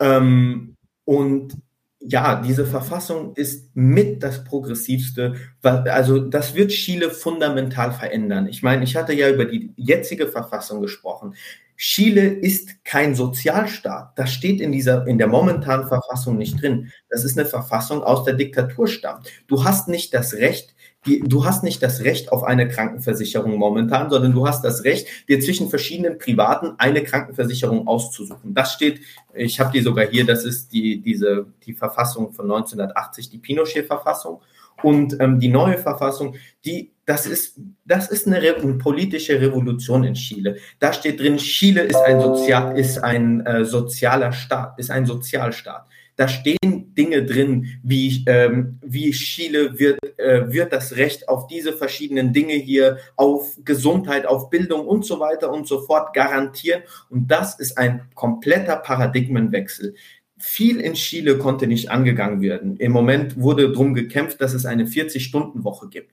Ähm, 0.00 0.76
und 1.04 1.54
ja, 2.00 2.40
diese 2.40 2.64
Verfassung 2.64 3.34
ist 3.36 3.70
mit 3.74 4.22
das 4.22 4.44
progressivste. 4.44 5.34
Also 5.62 6.18
das 6.20 6.54
wird 6.54 6.70
Chile 6.70 7.10
fundamental 7.10 7.92
verändern. 7.92 8.46
Ich 8.48 8.62
meine, 8.62 8.84
ich 8.84 8.96
hatte 8.96 9.12
ja 9.12 9.28
über 9.28 9.44
die 9.44 9.72
jetzige 9.76 10.28
Verfassung 10.28 10.80
gesprochen. 10.80 11.34
Chile 11.76 12.22
ist 12.22 12.84
kein 12.84 13.14
Sozialstaat. 13.14 14.18
Das 14.18 14.32
steht 14.32 14.60
in 14.60 14.72
dieser, 14.72 15.06
in 15.06 15.18
der 15.18 15.28
momentanen 15.28 15.86
Verfassung 15.88 16.36
nicht 16.38 16.60
drin. 16.60 16.90
Das 17.08 17.24
ist 17.24 17.38
eine 17.38 17.46
Verfassung 17.46 18.02
aus 18.02 18.24
der 18.24 18.34
Diktatur 18.34 18.88
stammt. 18.88 19.30
Du 19.46 19.64
hast 19.64 19.88
nicht 19.88 20.14
das 20.14 20.34
Recht, 20.34 20.74
die, 21.06 21.20
du 21.20 21.44
hast 21.44 21.62
nicht 21.62 21.82
das 21.82 22.00
Recht 22.02 22.32
auf 22.32 22.42
eine 22.42 22.68
Krankenversicherung 22.68 23.56
momentan, 23.56 24.10
sondern 24.10 24.32
du 24.32 24.46
hast 24.46 24.64
das 24.64 24.84
Recht, 24.84 25.06
dir 25.28 25.40
zwischen 25.40 25.68
verschiedenen 25.68 26.18
Privaten 26.18 26.74
eine 26.78 27.04
Krankenversicherung 27.04 27.86
auszusuchen. 27.86 28.54
Das 28.54 28.72
steht, 28.72 29.00
ich 29.34 29.60
habe 29.60 29.70
die 29.72 29.82
sogar 29.82 30.06
hier, 30.06 30.26
das 30.26 30.44
ist 30.44 30.72
die, 30.72 31.00
diese, 31.00 31.46
die 31.64 31.74
Verfassung 31.74 32.32
von 32.32 32.46
1980, 32.46 33.30
die 33.30 33.38
Pinochet-Verfassung. 33.38 34.40
Und 34.82 35.16
ähm, 35.20 35.40
die 35.40 35.48
neue 35.48 35.78
Verfassung, 35.78 36.34
die, 36.64 36.92
das 37.06 37.24
ist, 37.24 37.58
das 37.84 38.10
ist 38.10 38.26
eine, 38.26 38.42
Re 38.42 38.54
politische 38.78 39.40
Revolution 39.40 40.02
in 40.04 40.14
Chile. 40.14 40.56
Da 40.80 40.92
steht 40.92 41.20
drin, 41.20 41.36
Chile 41.38 41.82
ist 41.82 41.96
ein, 41.96 42.20
Sozial, 42.20 42.78
ist 42.78 42.98
ein 42.98 43.46
äh, 43.46 43.64
sozialer 43.64 44.32
Staat, 44.32 44.78
ist 44.78 44.90
ein 44.90 45.06
Sozialstaat. 45.06 45.86
Da 46.16 46.28
stehen 46.28 46.94
Dinge 46.94 47.24
drin, 47.24 47.78
wie, 47.82 48.24
ähm, 48.26 48.80
wie 48.82 49.10
Chile 49.12 49.78
wird, 49.78 50.00
äh, 50.18 50.50
wird 50.50 50.72
das 50.72 50.96
Recht 50.96 51.28
auf 51.28 51.46
diese 51.46 51.74
verschiedenen 51.74 52.32
Dinge 52.32 52.54
hier, 52.54 52.98
auf 53.16 53.56
Gesundheit, 53.64 54.26
auf 54.26 54.50
Bildung 54.50 54.86
und 54.86 55.04
so 55.04 55.20
weiter 55.20 55.52
und 55.52 55.68
so 55.68 55.82
fort 55.82 56.12
garantieren. 56.12 56.82
Und 57.08 57.30
das 57.30 57.60
ist 57.60 57.78
ein 57.78 58.08
kompletter 58.14 58.76
Paradigmenwechsel. 58.76 59.94
Viel 60.38 60.80
in 60.80 60.94
Chile 60.94 61.38
konnte 61.38 61.66
nicht 61.66 61.90
angegangen 61.90 62.40
werden. 62.40 62.76
Im 62.78 62.92
Moment 62.92 63.40
wurde 63.40 63.70
darum 63.70 63.94
gekämpft, 63.94 64.40
dass 64.40 64.54
es 64.54 64.66
eine 64.66 64.86
40-Stunden-Woche 64.86 65.88
gibt. 65.88 66.12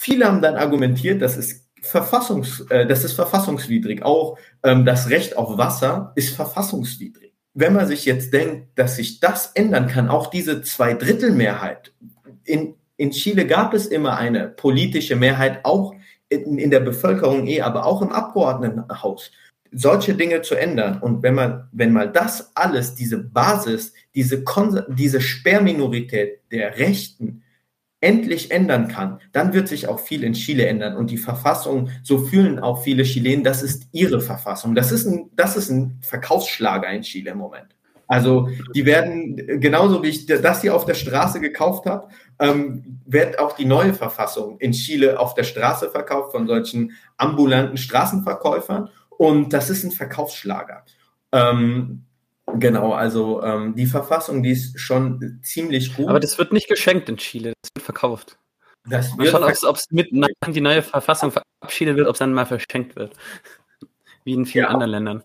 Viele 0.00 0.26
haben 0.26 0.40
dann 0.40 0.56
argumentiert, 0.56 1.20
dass 1.20 1.36
es 1.36 1.66
Verfassungs, 1.82 2.60
äh, 2.70 2.86
das 2.86 3.04
ist 3.04 3.12
verfassungswidrig. 3.12 4.02
Auch 4.02 4.38
ähm, 4.62 4.84
das 4.84 5.10
Recht 5.10 5.36
auf 5.36 5.58
Wasser 5.58 6.12
ist 6.16 6.34
verfassungswidrig 6.34 7.28
wenn 7.58 7.72
man 7.72 7.88
sich 7.88 8.04
jetzt 8.04 8.32
denkt, 8.32 8.78
dass 8.78 8.94
sich 8.94 9.18
das 9.18 9.50
ändern 9.54 9.88
kann, 9.88 10.08
auch 10.08 10.28
diese 10.28 10.62
Zweidrittelmehrheit, 10.62 11.92
in, 12.44 12.74
in 12.96 13.10
Chile 13.10 13.46
gab 13.46 13.74
es 13.74 13.86
immer 13.86 14.16
eine 14.16 14.48
politische 14.48 15.16
Mehrheit, 15.16 15.64
auch 15.64 15.92
in, 16.28 16.58
in 16.58 16.70
der 16.70 16.80
Bevölkerung 16.80 17.48
eh, 17.48 17.62
aber 17.62 17.84
auch 17.84 18.00
im 18.00 18.12
Abgeordnetenhaus, 18.12 19.32
solche 19.72 20.14
Dinge 20.14 20.42
zu 20.42 20.54
ändern. 20.54 21.00
Und 21.00 21.24
wenn 21.24 21.34
man, 21.34 21.68
wenn 21.72 21.92
mal 21.92 22.10
das 22.10 22.52
alles, 22.54 22.94
diese 22.94 23.18
Basis, 23.18 23.92
diese, 24.14 24.44
diese 24.90 25.20
Sperrminorität 25.20 26.40
der 26.52 26.78
Rechten, 26.78 27.42
endlich 28.00 28.50
ändern 28.50 28.88
kann, 28.88 29.20
dann 29.32 29.52
wird 29.52 29.68
sich 29.68 29.88
auch 29.88 29.98
viel 29.98 30.22
in 30.22 30.34
Chile 30.34 30.66
ändern. 30.66 30.96
Und 30.96 31.10
die 31.10 31.18
Verfassung, 31.18 31.90
so 32.02 32.18
fühlen 32.18 32.58
auch 32.58 32.82
viele 32.82 33.02
Chilenen, 33.02 33.44
das 33.44 33.62
ist 33.62 33.88
ihre 33.92 34.20
Verfassung. 34.20 34.74
Das 34.74 34.92
ist 34.92 35.06
ein, 35.06 35.30
das 35.34 35.56
ist 35.56 35.70
ein 35.70 35.98
Verkaufsschlager 36.02 36.88
in 36.90 37.02
Chile 37.02 37.32
im 37.32 37.38
Moment. 37.38 37.74
Also 38.06 38.48
die 38.74 38.86
werden, 38.86 39.36
genauso 39.60 40.02
wie 40.02 40.08
ich 40.08 40.24
das 40.24 40.62
hier 40.62 40.74
auf 40.74 40.86
der 40.86 40.94
Straße 40.94 41.40
gekauft 41.40 41.84
habe, 41.84 42.08
ähm, 42.38 43.00
wird 43.04 43.38
auch 43.38 43.52
die 43.54 43.66
neue 43.66 43.92
Verfassung 43.92 44.58
in 44.58 44.72
Chile 44.72 45.20
auf 45.20 45.34
der 45.34 45.44
Straße 45.44 45.90
verkauft 45.90 46.32
von 46.32 46.46
solchen 46.46 46.92
ambulanten 47.18 47.76
Straßenverkäufern. 47.76 48.88
Und 49.10 49.52
das 49.52 49.68
ist 49.68 49.84
ein 49.84 49.90
Verkaufsschlager. 49.90 50.84
Ähm, 51.32 52.04
Genau, 52.54 52.92
also 52.92 53.42
ähm, 53.42 53.74
die 53.74 53.86
Verfassung, 53.86 54.42
die 54.42 54.50
ist 54.50 54.78
schon 54.78 55.40
ziemlich 55.42 55.94
gut. 55.94 56.08
Aber 56.08 56.20
das 56.20 56.38
wird 56.38 56.52
nicht 56.52 56.68
geschenkt 56.68 57.08
in 57.08 57.16
Chile, 57.16 57.52
das 57.62 57.70
wird 57.74 57.84
verkauft. 57.84 58.38
Das 58.88 59.16
wird 59.18 59.28
schauen, 59.28 59.44
ob 59.44 59.76
es 59.76 59.86
mit 59.90 60.08
die 60.10 60.60
neue 60.60 60.82
Verfassung 60.82 61.30
verabschiedet 61.30 61.96
wird, 61.96 62.08
ob 62.08 62.14
es 62.14 62.18
dann 62.18 62.32
mal 62.32 62.46
verschenkt 62.46 62.96
wird. 62.96 63.14
Wie 64.24 64.32
in 64.32 64.46
vielen 64.46 64.64
ja. 64.64 64.70
anderen 64.70 64.90
Ländern. 64.90 65.22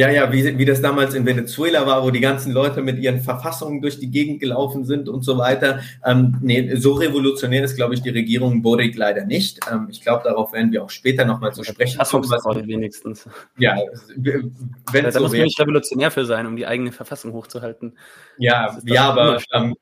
Ja, 0.00 0.08
ja, 0.08 0.32
wie, 0.32 0.56
wie 0.56 0.64
das 0.64 0.80
damals 0.80 1.12
in 1.12 1.26
Venezuela 1.26 1.86
war, 1.86 2.02
wo 2.02 2.10
die 2.10 2.20
ganzen 2.20 2.52
Leute 2.52 2.80
mit 2.80 2.98
ihren 2.98 3.20
Verfassungen 3.20 3.82
durch 3.82 3.98
die 3.98 4.10
Gegend 4.10 4.40
gelaufen 4.40 4.86
sind 4.86 5.10
und 5.10 5.22
so 5.22 5.36
weiter. 5.36 5.80
Ähm, 6.02 6.38
nee, 6.40 6.74
so 6.76 6.94
revolutionär 6.94 7.64
ist, 7.64 7.76
glaube 7.76 7.92
ich, 7.92 8.00
die 8.00 8.08
Regierung 8.08 8.62
Boric 8.62 8.96
leider 8.96 9.26
nicht. 9.26 9.60
Ähm, 9.70 9.88
ich 9.90 10.00
glaube, 10.00 10.22
darauf 10.24 10.54
werden 10.54 10.72
wir 10.72 10.84
auch 10.84 10.88
später 10.88 11.26
nochmal 11.26 11.52
zu 11.52 11.64
sprechen 11.64 11.98
kommen. 11.98 12.30
Was, 12.30 12.66
wenigstens. 12.66 13.28
Ja, 13.58 13.76
wenn 14.16 15.04
da, 15.04 15.10
da 15.10 15.20
muss 15.20 15.32
man 15.32 15.42
nicht 15.42 15.60
revolutionär 15.60 16.10
für 16.10 16.24
sein, 16.24 16.46
um 16.46 16.56
die 16.56 16.66
eigene 16.66 16.92
Verfassung 16.92 17.34
hochzuhalten. 17.34 17.98
Ja, 18.38 18.74
ja, 18.86 19.10
aber 19.10 19.38
ähm, 19.52 19.74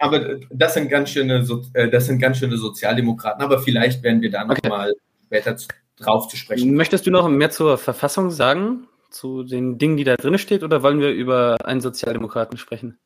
aber 0.00 0.40
das 0.50 0.74
sind 0.74 0.88
ganz 0.88 1.10
schöne, 1.10 1.46
äh, 1.74 1.88
das 1.88 2.06
sind 2.06 2.18
ganz 2.18 2.38
schöne 2.38 2.56
Sozialdemokraten. 2.56 3.44
Aber 3.44 3.60
vielleicht 3.60 4.02
werden 4.02 4.22
wir 4.22 4.32
da 4.32 4.44
nochmal 4.44 4.90
okay. 4.90 5.00
später 5.26 5.56
drauf 5.98 6.26
zu 6.26 6.36
sprechen. 6.36 6.74
Möchtest 6.74 7.06
du 7.06 7.12
noch 7.12 7.28
mehr 7.28 7.50
zur 7.52 7.78
Verfassung 7.78 8.32
sagen? 8.32 8.88
Zu 9.12 9.44
den 9.44 9.78
Dingen, 9.78 9.96
die 9.96 10.04
da 10.04 10.16
drin 10.16 10.38
steht, 10.38 10.62
oder 10.62 10.82
wollen 10.82 11.00
wir 11.00 11.10
über 11.10 11.56
einen 11.64 11.80
Sozialdemokraten 11.80 12.58
sprechen? 12.58 12.98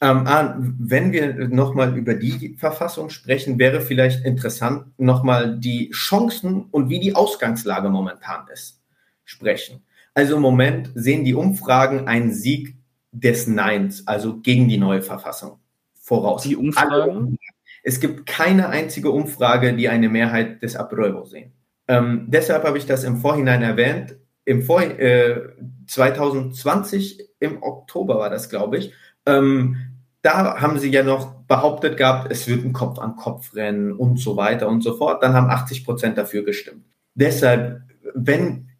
Ähm, 0.00 0.26
ah, 0.26 0.56
wenn 0.58 1.12
wir 1.12 1.48
nochmal 1.48 1.96
über 1.96 2.14
die 2.14 2.56
Verfassung 2.58 3.10
sprechen, 3.10 3.58
wäre 3.58 3.80
vielleicht 3.80 4.24
interessant, 4.24 4.86
nochmal 4.98 5.58
die 5.58 5.90
Chancen 5.90 6.64
und 6.70 6.88
wie 6.88 6.98
die 6.98 7.14
Ausgangslage 7.14 7.88
momentan 7.88 8.46
ist, 8.52 8.82
sprechen. 9.24 9.84
Also 10.12 10.36
im 10.36 10.42
Moment 10.42 10.90
sehen 10.94 11.24
die 11.24 11.34
Umfragen 11.34 12.08
einen 12.08 12.32
Sieg 12.32 12.76
des 13.12 13.46
Neins, 13.46 14.06
also 14.06 14.40
gegen 14.40 14.68
die 14.68 14.78
neue 14.78 15.02
Verfassung, 15.02 15.58
voraus. 15.94 16.42
Die 16.42 16.56
Umfragen? 16.56 17.38
Es 17.84 18.00
gibt 18.00 18.26
keine 18.26 18.70
einzige 18.70 19.10
Umfrage, 19.10 19.74
die 19.74 19.88
eine 19.88 20.08
Mehrheit 20.08 20.62
des 20.62 20.74
Apruebo 20.74 21.24
sehen. 21.24 21.52
Ähm, 21.86 22.26
deshalb 22.28 22.64
habe 22.64 22.78
ich 22.78 22.86
das 22.86 23.04
im 23.04 23.18
Vorhinein 23.18 23.62
erwähnt 23.62 24.16
im 24.44 24.62
Vor 24.62 24.82
äh, 24.82 25.40
2020 25.86 27.28
im 27.40 27.62
Oktober 27.62 28.18
war 28.18 28.30
das, 28.30 28.48
glaube 28.48 28.78
ich. 28.78 28.92
Ähm, 29.26 29.76
da 30.22 30.60
haben 30.60 30.78
sie 30.78 30.90
ja 30.90 31.02
noch 31.02 31.34
behauptet 31.46 31.98
gehabt, 31.98 32.32
es 32.32 32.48
wird 32.48 32.64
ein 32.64 32.72
Kopf-an-Kopf-Rennen 32.72 33.92
und 33.92 34.18
so 34.18 34.36
weiter 34.36 34.68
und 34.68 34.82
so 34.82 34.96
fort. 34.96 35.22
Dann 35.22 35.34
haben 35.34 35.50
80 35.50 35.84
Prozent 35.84 36.16
dafür 36.16 36.44
gestimmt. 36.44 36.86
Deshalb, 37.14 37.82
wenn 38.14 38.70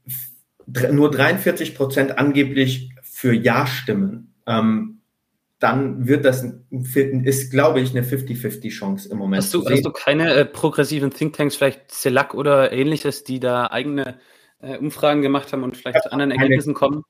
nur 0.90 1.10
43 1.10 1.74
Prozent 1.74 2.18
angeblich 2.18 2.90
für 3.02 3.34
Ja 3.34 3.66
stimmen, 3.66 4.34
ähm, 4.46 5.00
dann 5.58 6.06
wird 6.06 6.24
das, 6.24 6.44
ist, 6.70 7.50
glaube 7.50 7.80
ich, 7.80 7.90
eine 7.90 8.06
50-50 8.06 8.70
Chance 8.70 9.08
im 9.10 9.18
Moment. 9.18 9.42
Hast 9.42 9.54
du, 9.54 9.64
hast 9.66 9.84
du 9.84 9.92
keine 9.92 10.34
äh, 10.34 10.44
progressiven 10.44 11.10
Thinktanks, 11.10 11.56
vielleicht 11.56 11.90
CELAC 11.90 12.34
oder 12.34 12.72
ähnliches, 12.72 13.24
die 13.24 13.40
da 13.40 13.68
eigene 13.68 14.18
äh, 14.64 14.78
Umfragen 14.78 15.22
gemacht 15.22 15.52
haben 15.52 15.62
und 15.62 15.76
vielleicht 15.76 16.02
zu 16.02 16.12
anderen 16.12 16.30
Ergebnissen 16.32 16.74
kommen? 16.74 17.02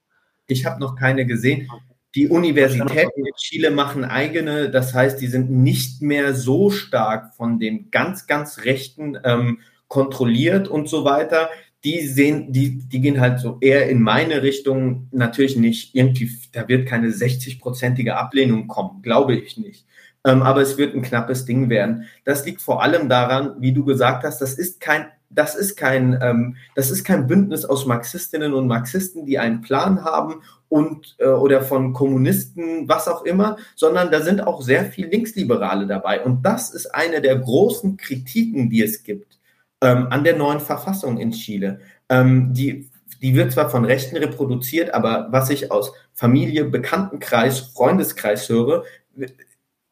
Ich 0.46 0.66
habe 0.66 0.80
noch 0.80 0.96
keine 0.96 1.26
gesehen. 1.26 1.68
Die 2.14 2.28
Universitäten 2.28 3.26
in 3.26 3.34
Chile 3.36 3.70
machen 3.72 4.04
eigene, 4.04 4.70
das 4.70 4.94
heißt, 4.94 5.20
die 5.20 5.26
sind 5.26 5.50
nicht 5.50 6.00
mehr 6.00 6.34
so 6.34 6.70
stark 6.70 7.34
von 7.34 7.58
dem 7.58 7.90
ganz, 7.90 8.26
ganz 8.26 8.64
Rechten 8.64 9.18
ähm, 9.24 9.58
kontrolliert 9.88 10.68
und 10.68 10.88
so 10.88 11.04
weiter. 11.04 11.50
Die 11.82 12.06
sehen, 12.06 12.52
die, 12.52 12.78
die 12.88 13.00
gehen 13.00 13.20
halt 13.20 13.40
so 13.40 13.58
eher 13.60 13.88
in 13.88 14.00
meine 14.00 14.42
Richtung. 14.42 15.08
Natürlich 15.10 15.56
nicht 15.56 15.94
irgendwie, 15.94 16.30
da 16.52 16.68
wird 16.68 16.88
keine 16.88 17.08
60-prozentige 17.08 18.12
Ablehnung 18.12 18.68
kommen, 18.68 19.02
glaube 19.02 19.34
ich 19.34 19.56
nicht. 19.56 19.84
Ähm, 20.24 20.42
aber 20.42 20.62
es 20.62 20.78
wird 20.78 20.94
ein 20.94 21.02
knappes 21.02 21.44
Ding 21.44 21.68
werden. 21.68 22.04
Das 22.24 22.46
liegt 22.46 22.62
vor 22.62 22.82
allem 22.82 23.08
daran, 23.08 23.56
wie 23.58 23.72
du 23.72 23.84
gesagt 23.84 24.24
hast, 24.24 24.40
das 24.40 24.54
ist 24.54 24.80
kein 24.80 25.06
das 25.30 25.54
ist 25.54 25.76
kein, 25.76 26.18
ähm, 26.22 26.56
das 26.74 26.90
ist 26.90 27.04
kein 27.04 27.26
Bündnis 27.26 27.64
aus 27.64 27.86
Marxistinnen 27.86 28.54
und 28.54 28.66
Marxisten, 28.66 29.26
die 29.26 29.38
einen 29.38 29.60
Plan 29.60 30.04
haben 30.04 30.42
und 30.68 31.16
äh, 31.18 31.26
oder 31.26 31.62
von 31.62 31.92
Kommunisten, 31.92 32.88
was 32.88 33.08
auch 33.08 33.24
immer, 33.24 33.56
sondern 33.74 34.10
da 34.10 34.22
sind 34.22 34.46
auch 34.46 34.62
sehr 34.62 34.84
viel 34.84 35.06
Linksliberale 35.06 35.86
dabei. 35.86 36.22
Und 36.22 36.42
das 36.42 36.70
ist 36.70 36.94
eine 36.94 37.20
der 37.20 37.36
großen 37.38 37.96
Kritiken, 37.96 38.70
die 38.70 38.82
es 38.82 39.02
gibt 39.02 39.38
ähm, 39.80 40.08
an 40.10 40.24
der 40.24 40.36
neuen 40.36 40.60
Verfassung 40.60 41.18
in 41.18 41.32
Chile. 41.32 41.80
Ähm, 42.08 42.52
die, 42.54 42.90
die 43.20 43.34
wird 43.34 43.52
zwar 43.52 43.70
von 43.70 43.84
Rechten 43.84 44.16
reproduziert, 44.16 44.92
aber 44.92 45.28
was 45.30 45.50
ich 45.50 45.70
aus 45.70 45.92
Familie, 46.12 46.64
Bekanntenkreis, 46.64 47.60
Freundeskreis 47.60 48.48
höre, 48.48 48.84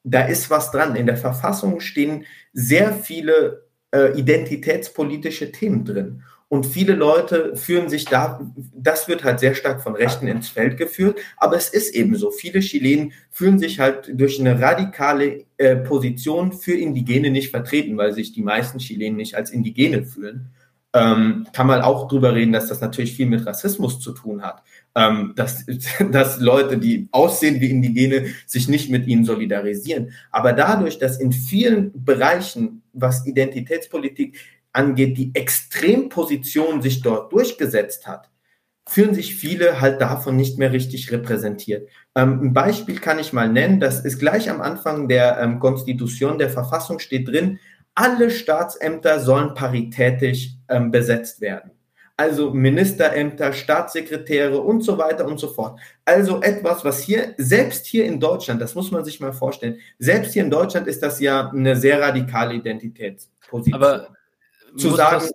da 0.05 0.23
ist 0.23 0.51
was 0.51 0.71
dran. 0.71 0.97
In 0.97 1.07
der 1.07 1.17
Verfassung 1.17 1.81
stehen 1.81 2.25
sehr 2.53 2.93
viele 2.93 3.67
äh, 3.93 4.19
identitätspolitische 4.19 5.53
Themen 5.53 5.85
drin. 5.85 6.23
Und 6.53 6.67
viele 6.67 6.95
Leute 6.95 7.57
fühlen 7.57 7.89
sich 7.89 8.05
da, 8.05 8.39
das 8.77 9.09
wird 9.09 9.25
halt 9.25 9.41
sehr 9.41 9.55
stark 9.55 9.83
von 9.83 9.97
Rechten 9.97 10.27
ins 10.27 10.51
Feld 10.51 10.77
geführt, 10.77 11.19
aber 11.39 11.57
es 11.57 11.71
ist 11.71 11.95
eben 11.95 12.15
so. 12.15 12.31
Viele 12.31 12.61
Chilenen 12.61 13.15
fühlen 13.31 13.59
sich 13.59 13.81
halt 13.81 14.11
durch 14.13 14.39
eine 14.39 14.61
radikale 14.61 15.47
äh, 15.57 15.77
Position 15.77 16.53
für 16.53 16.75
Indigene 16.75 17.31
nicht 17.31 17.51
vertreten, 17.51 17.97
weil 17.97 18.13
sich 18.13 18.33
die 18.33 18.43
meisten 18.43 18.81
Chilenen 18.81 19.17
nicht 19.17 19.35
als 19.35 19.51
Indigene 19.51 20.05
fühlen. 20.05 20.51
Ähm, 20.93 21.47
kann 21.55 21.67
man 21.67 21.81
auch 21.81 22.07
drüber 22.07 22.35
reden, 22.35 22.53
dass 22.53 22.67
das 22.67 22.83
natürlich 22.83 23.17
viel 23.17 23.25
mit 23.25 23.47
Rassismus 23.47 23.99
zu 23.99 24.13
tun 24.13 24.43
hat. 24.43 24.63
Ähm, 24.95 25.33
dass, 25.37 25.65
dass 26.11 26.39
Leute, 26.39 26.77
die 26.77 27.09
aussehen 27.13 27.63
wie 27.63 27.71
Indigene, 27.71 28.27
sich 28.47 28.69
nicht 28.69 28.91
mit 28.91 29.07
ihnen 29.07 29.25
solidarisieren. 29.25 30.11
Aber 30.31 30.53
dadurch, 30.53 30.99
dass 30.99 31.19
in 31.19 31.33
vielen 31.33 32.05
Bereichen, 32.05 32.82
was 32.93 33.27
Identitätspolitik 33.27 34.39
angeht, 34.73 35.19
die 35.19 35.35
Extremposition 35.35 36.83
sich 36.83 37.03
dort 37.03 37.33
durchgesetzt 37.33 38.07
hat, 38.07 38.31
fühlen 38.89 39.15
sich 39.15 39.37
viele 39.37 39.81
halt 39.81 40.01
davon 40.01 40.37
nicht 40.37 40.59
mehr 40.59 40.73
richtig 40.73 41.13
repräsentiert. 41.13 41.89
Ähm, 42.15 42.41
ein 42.43 42.53
Beispiel 42.53 42.99
kann 42.99 43.19
ich 43.19 43.33
mal 43.33 43.49
nennen, 43.49 43.81
das 43.81 44.05
ist 44.05 44.19
gleich 44.19 44.51
am 44.51 44.61
Anfang 44.61 45.09
der 45.09 45.39
ähm, 45.41 45.61
Konstitution, 45.61 46.39
der 46.39 46.51
Verfassung 46.51 46.99
steht 46.99 47.29
drin, 47.29 47.59
alle 47.95 48.31
Staatsämter 48.31 49.21
sollen 49.21 49.55
paritätisch 49.55 50.57
ähm, 50.69 50.91
besetzt 50.91 51.41
werden. 51.41 51.73
Also 52.23 52.53
Ministerämter, 52.55 53.53
Staatssekretäre 53.53 54.61
und 54.61 54.83
so 54.83 54.97
weiter 54.97 55.27
und 55.27 55.41
so 55.41 55.49
fort. 55.49 55.81
Also 56.05 56.41
etwas, 56.41 56.85
was 56.85 57.03
hier, 57.03 57.35
selbst 57.37 57.85
hier 57.85 58.05
in 58.05 58.21
Deutschland, 58.21 58.63
das 58.63 58.77
muss 58.77 58.93
man 58.93 59.05
sich 59.05 59.19
mal 59.19 59.33
vorstellen, 59.33 59.81
selbst 59.99 60.33
hier 60.33 60.45
in 60.45 60.51
Deutschland 60.51 60.87
ist 60.87 61.03
das 61.03 61.19
ja 61.19 61.51
eine 61.51 61.75
sehr 61.75 62.01
radikale 62.01 62.55
Identitätsposition. 62.55 63.75
Aber 63.75 64.15
zu 64.77 64.91
sagen, 64.95 65.29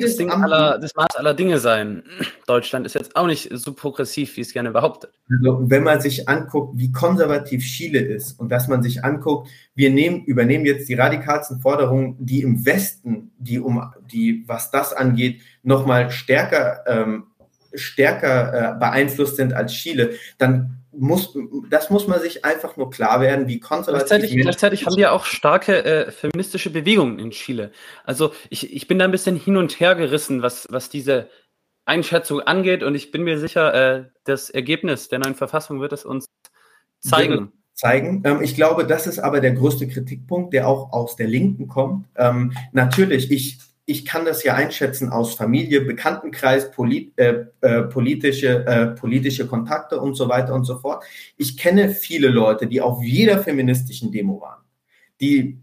das, 0.00 0.16
Ding 0.16 0.30
aller, 0.30 0.78
das 0.78 0.94
Maß 0.94 1.16
aller 1.16 1.34
Dinge 1.34 1.58
sein. 1.58 2.02
Deutschland 2.46 2.86
ist 2.86 2.94
jetzt 2.94 3.14
auch 3.16 3.26
nicht 3.26 3.48
so 3.52 3.72
progressiv, 3.72 4.36
wie 4.36 4.40
es 4.40 4.52
gerne 4.52 4.70
behauptet. 4.70 5.12
Also, 5.30 5.70
wenn 5.70 5.84
man 5.84 6.00
sich 6.00 6.28
anguckt, 6.28 6.76
wie 6.76 6.90
konservativ 6.90 7.64
Chile 7.64 8.00
ist 8.00 8.38
und 8.38 8.50
dass 8.50 8.68
man 8.68 8.82
sich 8.82 9.04
anguckt, 9.04 9.48
wir 9.74 9.90
nehmen, 9.90 10.24
übernehmen 10.24 10.64
jetzt 10.64 10.88
die 10.88 10.94
radikalsten 10.94 11.60
Forderungen, 11.60 12.16
die 12.18 12.42
im 12.42 12.66
Westen, 12.66 13.32
die 13.38 13.60
um 13.60 13.82
die, 14.10 14.44
was 14.46 14.70
das 14.70 14.92
angeht, 14.92 15.40
nochmal 15.62 16.10
stärker, 16.10 16.84
ähm, 16.86 17.26
stärker 17.74 18.74
äh, 18.74 18.78
beeinflusst 18.78 19.36
sind 19.36 19.52
als 19.52 19.72
Chile, 19.72 20.14
dann 20.38 20.79
muss, 20.92 21.36
das 21.70 21.90
muss 21.90 22.08
man 22.08 22.20
sich 22.20 22.44
einfach 22.44 22.76
nur 22.76 22.90
klar 22.90 23.20
werden, 23.20 23.46
wie 23.48 23.60
konservativ. 23.60 24.08
Gleichzeitig, 24.08 24.42
gleichzeitig 24.42 24.86
haben 24.86 24.96
wir 24.96 25.12
auch 25.12 25.24
starke 25.24 25.84
äh, 25.84 26.10
feministische 26.10 26.70
Bewegungen 26.70 27.18
in 27.18 27.30
Chile. 27.30 27.70
Also 28.04 28.32
ich, 28.48 28.74
ich 28.74 28.88
bin 28.88 28.98
da 28.98 29.04
ein 29.04 29.10
bisschen 29.10 29.36
hin 29.36 29.56
und 29.56 29.78
her 29.78 29.94
gerissen, 29.94 30.42
was, 30.42 30.66
was 30.70 30.90
diese 30.90 31.28
Einschätzung 31.84 32.40
angeht 32.40 32.82
und 32.82 32.94
ich 32.94 33.10
bin 33.10 33.22
mir 33.22 33.38
sicher, 33.38 33.74
äh, 33.74 34.04
das 34.24 34.50
Ergebnis 34.50 35.08
der 35.08 35.20
neuen 35.20 35.34
Verfassung 35.34 35.80
wird 35.80 35.92
es 35.92 36.04
uns 36.04 36.26
zeigen. 37.00 37.52
Zeigen. 37.74 38.22
Ähm, 38.24 38.42
ich 38.42 38.54
glaube, 38.54 38.86
das 38.86 39.06
ist 39.06 39.18
aber 39.18 39.40
der 39.40 39.52
größte 39.52 39.88
Kritikpunkt, 39.88 40.52
der 40.52 40.68
auch 40.68 40.92
aus 40.92 41.16
der 41.16 41.28
Linken 41.28 41.66
kommt. 41.66 42.06
Ähm, 42.16 42.52
natürlich, 42.72 43.30
ich 43.30 43.58
ich 43.90 44.04
kann 44.04 44.24
das 44.24 44.44
ja 44.44 44.54
einschätzen 44.54 45.08
aus 45.08 45.34
Familie, 45.34 45.80
Bekanntenkreis, 45.80 46.70
polit, 46.70 47.12
äh, 47.16 47.46
äh, 47.60 47.82
politische, 47.82 48.64
äh, 48.64 48.86
politische 48.86 49.48
Kontakte 49.48 50.00
und 50.00 50.14
so 50.14 50.28
weiter 50.28 50.54
und 50.54 50.62
so 50.64 50.78
fort. 50.78 51.02
Ich 51.36 51.56
kenne 51.56 51.90
viele 51.90 52.28
Leute, 52.28 52.68
die 52.68 52.80
auf 52.80 53.02
jeder 53.02 53.42
feministischen 53.42 54.12
Demo 54.12 54.40
waren, 54.40 54.62
die, 55.20 55.58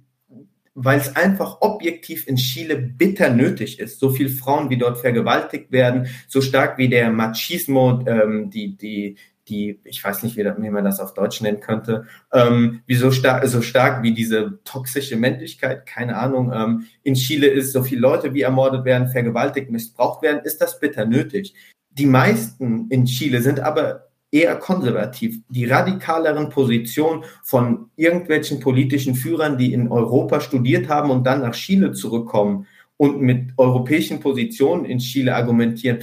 weil 0.75 0.99
es 0.99 1.15
einfach 1.15 1.61
objektiv 1.61 2.28
in 2.28 2.36
Chile 2.36 2.75
bitter 2.75 3.30
nötig 3.30 3.80
ist, 3.80 4.01
so 4.01 4.09
viele 4.09 4.30
Frauen, 4.30 4.69
wie 4.69 4.78
dort 4.78 4.97
vergewaltigt 4.97 5.71
werden, 5.71 6.07
so 6.28 6.41
stark 6.41 6.78
wie 6.78 6.89
der 6.89 7.09
Machismo, 7.11 8.03
ähm, 8.05 8.49
die, 8.49 8.75
die, 8.75 9.15
die, 9.50 9.80
ich 9.84 10.04
weiß 10.04 10.24
nicht, 10.24 10.38
wie, 10.38 10.45
wie 10.45 10.70
man 10.70 10.86
das 10.86 11.00
auf 11.00 11.14
Deutsch 11.14 11.41
nennen 11.41 11.60
könnte, 11.60 12.06
ähm, 12.32 12.82
wie 12.86 12.95
so 12.95 13.12
stark, 13.12 13.45
so 13.48 13.62
stark 13.62 14.04
wie 14.04 14.14
diese 14.14 14.60
toxische 14.64 15.16
Männlichkeit, 15.16 15.86
keine 15.86 16.18
Ahnung, 16.18 16.52
ähm, 16.54 16.86
in 17.04 17.16
Chile 17.16 17.48
ist, 17.48 17.74
so 17.74 17.84
viele 17.84 18.02
Leute 18.02 18.34
wie 18.34 18.41
ermordet 18.41 18.86
werden, 18.86 19.08
vergewaltigt, 19.08 19.72
missbraucht 19.72 20.22
werden, 20.22 20.41
ist 20.43 20.62
das 20.62 20.80
bitter 20.80 21.06
nötig. 21.06 21.54
Die 21.91 22.06
meisten 22.06 22.88
in 22.89 23.06
Chile 23.06 23.41
sind 23.41 23.60
aber 23.60 24.08
eher 24.32 24.56
konservativ. 24.58 25.39
Die 25.50 25.66
radikaleren 25.66 26.50
Positionen 26.50 27.24
von 27.43 27.89
irgendwelchen 27.95 28.60
politischen 28.60 29.16
Führern, 29.16 29.58
die 29.58 29.74
in 29.74 29.89
Europa 29.89 30.41
studiert 30.41 30.89
haben 30.89 31.12
und 31.12 31.26
dann 31.26 31.41
nach 31.41 31.56
Chile 31.56 31.93
zurückkommen 31.93 32.68
und 32.98 33.22
mit 33.22 33.54
europäischen 33.58 34.20
Positionen 34.20 34.86
in 34.86 35.00
Chile 35.00 35.36
argumentieren, 35.36 36.00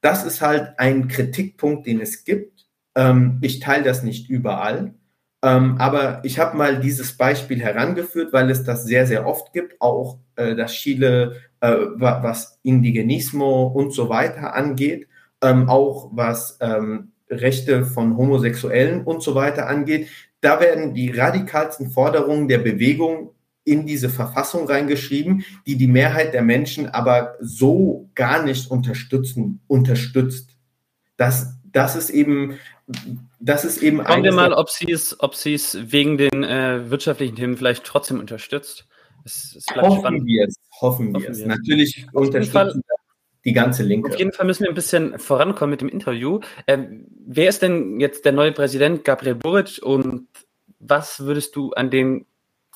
das 0.00 0.24
ist 0.24 0.40
halt 0.40 0.78
ein 0.78 1.08
Kritikpunkt, 1.08 1.86
den 1.86 2.00
es 2.00 2.24
gibt 2.24 2.57
ähm, 2.98 3.38
ich 3.40 3.60
teile 3.60 3.84
das 3.84 4.02
nicht 4.02 4.28
überall, 4.28 4.92
ähm, 5.42 5.76
aber 5.78 6.20
ich 6.24 6.38
habe 6.40 6.56
mal 6.56 6.80
dieses 6.80 7.16
Beispiel 7.16 7.60
herangeführt, 7.60 8.32
weil 8.32 8.50
es 8.50 8.64
das 8.64 8.84
sehr, 8.84 9.06
sehr 9.06 9.26
oft 9.26 9.52
gibt, 9.52 9.80
auch 9.80 10.18
äh, 10.34 10.56
dass 10.56 10.72
Chile, 10.72 11.36
äh, 11.60 11.76
was 11.94 12.58
Indigenismo 12.64 13.68
und 13.68 13.92
so 13.94 14.08
weiter 14.08 14.54
angeht, 14.54 15.06
ähm, 15.40 15.68
auch 15.68 16.10
was 16.12 16.58
ähm, 16.60 17.12
Rechte 17.30 17.84
von 17.84 18.16
Homosexuellen 18.16 19.04
und 19.04 19.22
so 19.22 19.36
weiter 19.36 19.68
angeht. 19.68 20.08
Da 20.40 20.60
werden 20.60 20.92
die 20.92 21.10
radikalsten 21.10 21.90
Forderungen 21.90 22.48
der 22.48 22.58
Bewegung 22.58 23.30
in 23.64 23.86
diese 23.86 24.08
Verfassung 24.08 24.66
reingeschrieben, 24.66 25.44
die 25.66 25.76
die 25.76 25.88
Mehrheit 25.88 26.32
der 26.34 26.42
Menschen 26.42 26.88
aber 26.88 27.36
so 27.40 28.08
gar 28.14 28.42
nicht 28.42 28.70
unterstützen, 28.70 29.60
unterstützt. 29.68 30.56
Das, 31.16 31.57
das 31.78 31.94
ist 31.94 32.10
eben 32.10 32.58
das 33.38 33.64
ist 33.64 33.82
eben 33.82 34.02
Schauen 34.04 34.24
wir 34.24 34.32
mal, 34.32 34.52
ob 34.52 34.68
sie 34.68 34.90
es, 34.90 35.20
ob 35.20 35.36
sie 35.36 35.54
es 35.54 35.92
wegen 35.92 36.18
den 36.18 36.42
äh, 36.42 36.90
wirtschaftlichen 36.90 37.36
Themen 37.36 37.56
vielleicht 37.56 37.84
trotzdem 37.84 38.18
unterstützt. 38.18 38.88
Es, 39.24 39.54
es 39.54 39.66
hoffen 39.76 40.00
spannend. 40.00 40.26
wir 40.26 40.46
es, 40.48 40.56
hoffen, 40.80 41.14
hoffen 41.14 41.22
wir 41.22 41.30
es. 41.30 41.44
Natürlich 41.44 42.06
unterstützen 42.12 42.82
die 43.44 43.52
ganze 43.52 43.84
Linke. 43.84 44.10
Auf 44.10 44.18
jeden 44.18 44.32
Fall 44.32 44.46
müssen 44.46 44.64
wir 44.64 44.70
ein 44.70 44.74
bisschen 44.74 45.18
vorankommen 45.20 45.70
mit 45.70 45.80
dem 45.80 45.88
Interview. 45.88 46.40
Ähm, 46.66 47.06
wer 47.24 47.48
ist 47.48 47.62
denn 47.62 48.00
jetzt 48.00 48.24
der 48.24 48.32
neue 48.32 48.52
Präsident 48.52 49.04
Gabriel 49.04 49.36
Boric 49.36 49.80
und 49.80 50.26
was 50.80 51.20
würdest 51.20 51.54
du 51.54 51.72
an 51.72 51.90
dem 51.90 52.26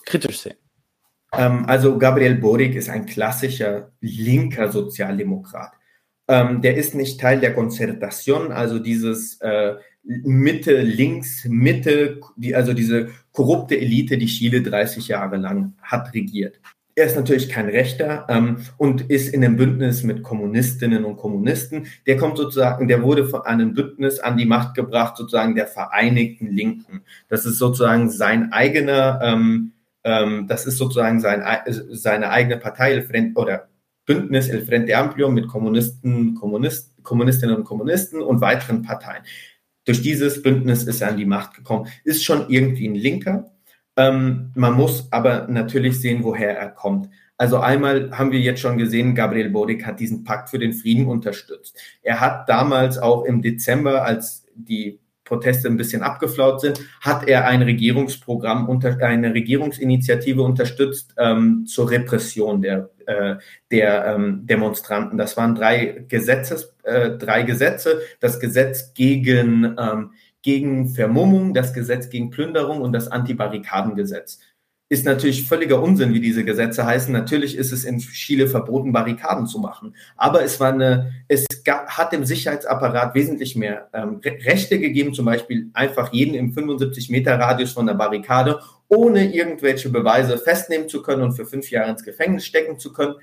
kritisch 0.04 0.40
sehen? 0.40 0.56
Ähm, 1.32 1.64
also 1.66 1.98
Gabriel 1.98 2.36
Boric 2.36 2.76
ist 2.76 2.88
ein 2.88 3.06
klassischer 3.06 3.90
linker 4.00 4.70
Sozialdemokrat. 4.70 5.72
Ähm, 6.28 6.62
der 6.62 6.76
ist 6.76 6.94
nicht 6.94 7.20
Teil 7.20 7.40
der 7.40 7.54
Konzertation, 7.54 8.52
also 8.52 8.78
dieses 8.78 9.40
äh, 9.40 9.74
Mitte, 10.04 10.82
links, 10.82 11.44
Mitte, 11.48 12.20
die, 12.36 12.54
also 12.54 12.72
diese 12.72 13.10
korrupte 13.32 13.78
Elite, 13.78 14.18
die 14.18 14.26
Chile 14.26 14.62
30 14.62 15.08
Jahre 15.08 15.36
lang 15.36 15.74
hat 15.82 16.12
regiert. 16.14 16.60
Er 16.94 17.06
ist 17.06 17.16
natürlich 17.16 17.48
kein 17.48 17.68
Rechter 17.68 18.26
ähm, 18.28 18.58
und 18.76 19.10
ist 19.10 19.32
in 19.32 19.42
einem 19.42 19.56
Bündnis 19.56 20.02
mit 20.02 20.22
Kommunistinnen 20.22 21.04
und 21.04 21.16
Kommunisten. 21.16 21.86
Der 22.06 22.18
kommt 22.18 22.36
sozusagen, 22.36 22.86
der 22.86 23.02
wurde 23.02 23.26
von 23.26 23.42
einem 23.42 23.72
Bündnis 23.72 24.18
an 24.18 24.36
die 24.36 24.44
Macht 24.44 24.74
gebracht, 24.74 25.16
sozusagen 25.16 25.54
der 25.54 25.66
Vereinigten 25.66 26.48
Linken. 26.48 27.02
Das 27.28 27.46
ist 27.46 27.56
sozusagen 27.56 28.10
sein 28.10 28.52
eigener, 28.52 29.20
ähm, 29.22 29.72
ähm, 30.04 30.46
das 30.48 30.66
ist 30.66 30.76
sozusagen 30.76 31.20
sein, 31.20 31.42
seine 31.90 32.28
eigene 32.28 32.58
Partei 32.58 33.02
oder 33.36 33.68
Bündnis 34.06 34.48
El 34.48 34.64
Frente 34.64 34.96
Amplio 34.96 35.30
mit 35.30 35.48
Kommunisten, 35.48 36.34
Kommunist, 36.34 36.92
Kommunistinnen 37.02 37.56
und 37.56 37.64
Kommunisten 37.64 38.20
und 38.20 38.40
weiteren 38.40 38.82
Parteien. 38.82 39.22
Durch 39.84 40.02
dieses 40.02 40.42
Bündnis 40.42 40.84
ist 40.84 41.00
er 41.00 41.08
an 41.08 41.16
die 41.16 41.24
Macht 41.24 41.54
gekommen. 41.54 41.88
Ist 42.04 42.24
schon 42.24 42.48
irgendwie 42.48 42.88
ein 42.88 42.94
Linker. 42.94 43.52
Ähm, 43.96 44.52
man 44.54 44.74
muss 44.74 45.08
aber 45.10 45.48
natürlich 45.48 46.00
sehen, 46.00 46.22
woher 46.22 46.56
er 46.56 46.70
kommt. 46.70 47.08
Also 47.36 47.58
einmal 47.58 48.16
haben 48.16 48.30
wir 48.30 48.40
jetzt 48.40 48.60
schon 48.60 48.78
gesehen, 48.78 49.14
Gabriel 49.14 49.50
Boric 49.50 49.84
hat 49.84 49.98
diesen 49.98 50.22
Pakt 50.22 50.50
für 50.50 50.58
den 50.58 50.72
Frieden 50.72 51.08
unterstützt. 51.08 51.76
Er 52.02 52.20
hat 52.20 52.48
damals 52.48 52.98
auch 52.98 53.24
im 53.24 53.42
Dezember, 53.42 54.04
als 54.04 54.46
die 54.54 55.00
Proteste 55.24 55.68
ein 55.68 55.76
bisschen 55.76 56.02
abgeflaut 56.02 56.60
sind, 56.60 56.80
hat 57.00 57.26
er 57.26 57.46
ein 57.46 57.62
Regierungsprogramm, 57.62 58.68
unter, 58.68 58.98
eine 59.02 59.34
Regierungsinitiative 59.34 60.42
unterstützt 60.42 61.14
ähm, 61.16 61.64
zur 61.66 61.90
Repression 61.90 62.60
der, 62.60 62.90
äh, 63.12 63.36
der 63.70 64.06
ähm, 64.06 64.46
Demonstranten. 64.46 65.18
Das 65.18 65.36
waren 65.36 65.54
drei, 65.54 66.04
Gesetzes, 66.08 66.74
äh, 66.82 67.10
drei 67.10 67.42
Gesetze. 67.42 68.00
Das 68.20 68.40
Gesetz 68.40 68.94
gegen, 68.94 69.76
ähm, 69.78 70.12
gegen 70.42 70.88
Vermummung, 70.88 71.54
das 71.54 71.72
Gesetz 71.72 72.08
gegen 72.08 72.30
Plünderung 72.30 72.80
und 72.80 72.92
das 72.92 73.08
Antibarrikadengesetz 73.08 74.38
ist 74.92 75.06
natürlich 75.06 75.48
völliger 75.48 75.82
Unsinn, 75.82 76.12
wie 76.12 76.20
diese 76.20 76.44
Gesetze 76.44 76.84
heißen. 76.84 77.10
Natürlich 77.14 77.56
ist 77.56 77.72
es 77.72 77.84
in 77.84 77.98
Chile 77.98 78.46
verboten, 78.46 78.92
Barrikaden 78.92 79.46
zu 79.46 79.58
machen. 79.58 79.96
Aber 80.18 80.44
es 80.44 80.60
war 80.60 80.70
eine, 80.70 81.14
es 81.28 81.46
gab, 81.64 81.88
hat 81.88 82.12
dem 82.12 82.26
Sicherheitsapparat 82.26 83.14
wesentlich 83.14 83.56
mehr 83.56 83.88
ähm, 83.94 84.20
Rechte 84.22 84.78
gegeben, 84.78 85.14
zum 85.14 85.24
Beispiel 85.24 85.70
einfach 85.72 86.12
jeden 86.12 86.34
im 86.34 86.52
75 86.52 87.08
Meter 87.08 87.40
Radius 87.40 87.72
von 87.72 87.86
der 87.86 87.94
Barrikade, 87.94 88.60
ohne 88.92 89.34
irgendwelche 89.34 89.88
Beweise 89.88 90.36
festnehmen 90.36 90.86
zu 90.86 91.02
können 91.02 91.22
und 91.22 91.32
für 91.32 91.46
fünf 91.46 91.70
Jahre 91.70 91.90
ins 91.90 92.04
Gefängnis 92.04 92.44
stecken 92.44 92.78
zu 92.78 92.92
können. 92.92 93.14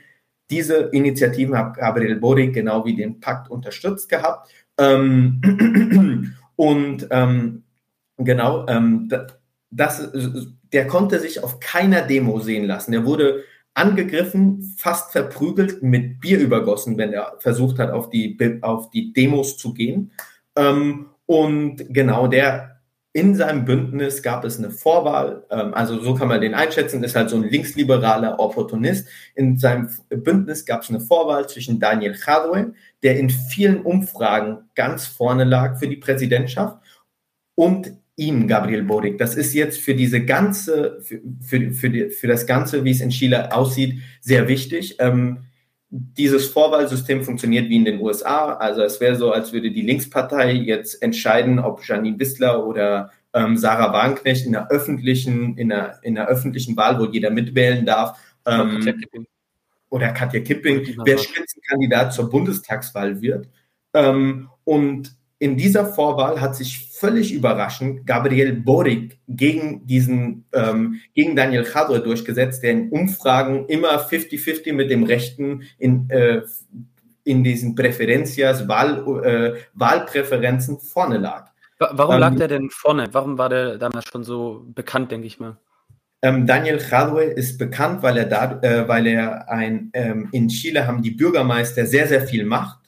Diese 0.50 0.90
Initiativen 0.94 1.56
hat 1.56 1.78
Gabriel 1.78 2.16
Boric 2.16 2.56
genau 2.56 2.86
wie 2.86 2.96
den 2.96 3.20
Pakt 3.20 3.52
unterstützt 3.52 4.10
gehabt. 4.10 4.50
Ähm, 4.80 6.34
und 6.56 7.08
ähm, 7.12 7.64
genau, 8.18 8.66
ähm, 8.68 9.12
das, 9.70 10.10
der 10.74 10.88
konnte 10.88 11.20
sich 11.20 11.44
auf 11.44 11.60
keiner 11.60 12.02
Demo 12.02 12.40
sehen 12.40 12.66
lassen. 12.66 12.92
Der 12.92 13.06
wurde 13.06 13.44
angegriffen, 13.76 14.74
fast 14.76 15.12
verprügelt, 15.12 15.84
mit 15.84 16.20
Bier 16.20 16.40
übergossen, 16.40 16.98
wenn 16.98 17.14
er 17.14 17.36
versucht 17.42 17.78
hat, 17.78 17.92
auf 17.92 18.10
die, 18.10 18.60
auf 18.62 18.90
die 18.90 19.14
Demos 19.14 19.58
zu 19.58 19.76
gehen. 19.76 20.12
Ähm, 20.56 21.06
und 21.28 21.94
genau 21.94 22.26
der 22.26 22.79
in 23.12 23.36
seinem 23.36 23.66
Bündnis 23.66 24.22
gab 24.22 24.46
es 24.46 24.60
eine 24.60 24.70
Vorwahl, 24.70 25.46
ähm, 25.50 25.74
also 25.74 26.00
so 26.00 26.14
kann 26.14 26.28
man 26.28 26.42
den 26.42 26.54
einschätzen, 26.54 27.04
ist 27.04 27.16
halt 27.16 27.30
so 27.30 27.38
ein 27.38 27.44
linksliberaler 27.44 28.40
Opportunist. 28.40 29.08
In 29.36 29.58
seinem 29.58 29.90
Bündnis 30.10 30.66
gab 30.66 30.84
es 30.84 30.90
eine 30.90 31.00
Vorwahl 31.00 31.50
zwischen 31.50 31.80
Daniel 31.80 32.16
Jadwe, 32.16 32.74
der 33.02 33.18
in 33.18 33.30
vielen 33.30 33.82
Umfragen 33.82 34.70
ganz 34.76 35.08
vorne 35.08 35.44
lag 35.44 35.80
für 35.80 35.88
die 35.88 35.98
Präsidentschaft, 35.98 36.78
und 37.60 37.92
ihm, 38.16 38.48
Gabriel 38.48 38.84
Boric. 38.84 39.18
Das 39.18 39.36
ist 39.36 39.54
jetzt 39.54 39.82
für 39.82 39.94
diese 39.94 40.24
ganze, 40.24 41.02
für, 41.02 41.20
für, 41.42 41.72
für, 41.72 41.90
die, 41.90 42.10
für 42.10 42.28
das 42.28 42.48
Ganze, 42.48 42.86
wie 42.86 42.92
es 42.92 43.02
in 43.02 43.10
Chile 43.10 43.54
aussieht, 43.54 44.00
sehr 44.22 44.48
wichtig. 44.48 44.96
Ähm, 45.00 45.40
dieses 45.92 46.48
Vorwahlsystem 46.48 47.24
funktioniert 47.24 47.70
wie 47.70 47.78
in 47.78 47.86
den 47.86 48.00
USA. 48.00 48.54
Also 48.54 48.82
es 48.84 49.02
wäre 49.02 49.16
so, 49.16 49.32
als 49.32 49.54
würde 49.54 49.72
die 49.72 49.82
Linkspartei 49.82 50.52
jetzt 50.52 51.02
entscheiden, 51.02 51.60
ob 51.60 51.86
Janine 51.86 52.20
Wissler 52.20 52.66
oder 52.66 53.12
ähm, 53.34 53.58
Sarah 53.58 53.92
Wagenknecht 53.92 54.46
in 54.46 54.52
der 54.52 54.70
öffentlichen, 54.70 55.58
in 55.58 55.70
der, 55.70 56.00
in 56.04 56.16
der 56.16 56.28
öffentlichen 56.28 56.78
Wahl, 56.78 57.00
wo 57.00 57.06
jeder 57.06 57.32
mitwählen 57.32 57.86
darf, 57.86 58.20
ähm, 58.46 59.26
oder 59.90 60.12
Katja 60.12 60.42
Kipping, 60.42 60.96
wer 61.04 61.18
Spitzenkandidat 61.18 62.14
zur 62.14 62.30
Bundestagswahl 62.30 63.22
wird. 63.22 63.50
Ähm, 63.94 64.50
und 64.64 65.16
in 65.40 65.58
dieser 65.58 65.86
Vorwahl 65.86 66.40
hat 66.40 66.56
sich 66.56 66.89
völlig 67.00 67.34
überraschend 67.34 68.06
Gabriel 68.06 68.54
Boric 68.54 69.20
gegen 69.28 69.88
diesen, 69.88 70.46
ähm, 70.54 71.00
gegen 71.16 71.36
Daniel 71.36 71.64
Jadwe 71.64 72.02
durchgesetzt, 72.02 72.62
der 72.62 72.72
in 72.72 72.90
Umfragen 72.90 73.66
immer 73.68 74.00
50-50 74.00 74.74
mit 74.74 74.92
dem 74.92 75.04
Rechten 75.04 75.64
in, 75.78 76.10
äh, 76.10 76.42
in 77.24 77.44
diesen 77.44 77.76
Präferenzias, 77.76 78.68
Wahl, 78.68 79.24
äh, 79.24 79.60
Wahlpräferenzen 79.74 80.80
vorne 80.80 81.18
lag. 81.18 81.50
Warum 81.80 82.16
ähm, 82.16 82.20
lag 82.20 82.36
der 82.36 82.50
denn 82.50 82.70
vorne? 82.70 83.08
Warum 83.14 83.38
war 83.38 83.48
der 83.48 83.78
damals 83.78 84.06
schon 84.12 84.26
so 84.26 84.66
bekannt, 84.76 85.12
denke 85.12 85.28
ich 85.28 85.40
mal? 85.40 85.58
Ähm, 86.22 86.46
Daniel 86.46 86.80
Jadwe 86.80 87.24
ist 87.24 87.58
bekannt, 87.58 88.04
weil 88.04 88.18
er 88.18 88.26
da, 88.26 88.60
äh, 88.62 88.86
weil 88.90 89.08
er 89.08 89.50
ein, 89.50 89.90
ähm, 89.94 90.28
in 90.34 90.50
Chile 90.50 90.86
haben 90.86 91.02
die 91.02 91.12
Bürgermeister 91.12 91.86
sehr, 91.86 92.08
sehr 92.08 92.28
viel 92.28 92.46
Macht 92.46 92.80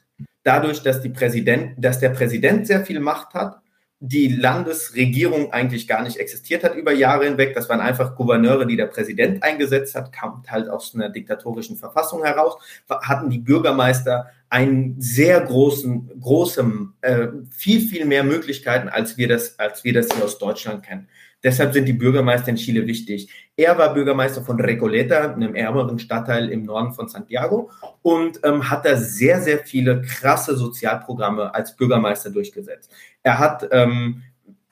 dadurch, 0.44 0.82
dass, 0.84 1.02
die 1.02 1.10
Präsident, 1.10 1.74
dass 1.78 2.00
der 2.00 2.10
Präsident 2.10 2.68
sehr 2.68 2.86
viel 2.86 3.00
Macht 3.00 3.34
hat, 3.34 3.61
die 4.04 4.30
Landesregierung 4.30 5.54
eigentlich 5.54 5.88
gar 5.88 6.02
nicht 6.02 6.18
existiert 6.18 6.64
hat 6.64 6.74
über 6.74 6.92
Jahre 6.92 7.26
hinweg. 7.26 7.54
Das 7.54 7.70
waren 7.70 7.80
einfach 7.80 8.16
Gouverneure, 8.16 8.66
die 8.66 8.76
der 8.76 8.88
Präsident 8.88 9.44
eingesetzt 9.44 9.94
hat, 9.94 10.12
kam 10.12 10.42
halt 10.48 10.70
aus 10.70 10.96
einer 10.96 11.10
diktatorischen 11.10 11.78
Verfassung 11.78 12.24
heraus, 12.24 12.58
hatten 12.90 13.30
die 13.30 13.38
Bürgermeister 13.38 14.32
einen 14.50 15.00
sehr 15.00 15.40
großen, 15.40 16.20
großen, 16.20 16.94
äh, 17.02 17.28
viel, 17.52 17.80
viel 17.80 18.06
mehr 18.06 18.24
Möglichkeiten, 18.24 18.90
als 18.90 19.18
wir 19.18 19.28
das, 19.28 19.60
als 19.60 19.84
wir 19.84 19.94
das 19.94 20.08
hier 20.12 20.26
aus 20.26 20.40
Deutschland 20.40 20.84
kennen. 20.84 21.08
Deshalb 21.44 21.74
sind 21.74 21.86
die 21.86 21.94
Bürgermeister 21.94 22.50
in 22.50 22.56
Chile 22.56 22.86
wichtig. 22.86 23.30
Er 23.56 23.78
war 23.78 23.94
Bürgermeister 23.94 24.44
von 24.44 24.60
Recoleta, 24.60 25.34
einem 25.34 25.56
ärmeren 25.56 25.98
Stadtteil 25.98 26.50
im 26.50 26.64
Norden 26.64 26.94
von 26.94 27.08
Santiago, 27.08 27.72
und 28.02 28.40
ähm, 28.44 28.70
hat 28.70 28.86
da 28.86 28.96
sehr, 28.96 29.42
sehr 29.42 29.60
viele 29.60 30.02
krasse 30.02 30.56
Sozialprogramme 30.56 31.54
als 31.54 31.76
Bürgermeister 31.76 32.30
durchgesetzt. 32.30 32.92
Er 33.24 33.40
hat 33.40 33.68
ähm, 33.72 34.24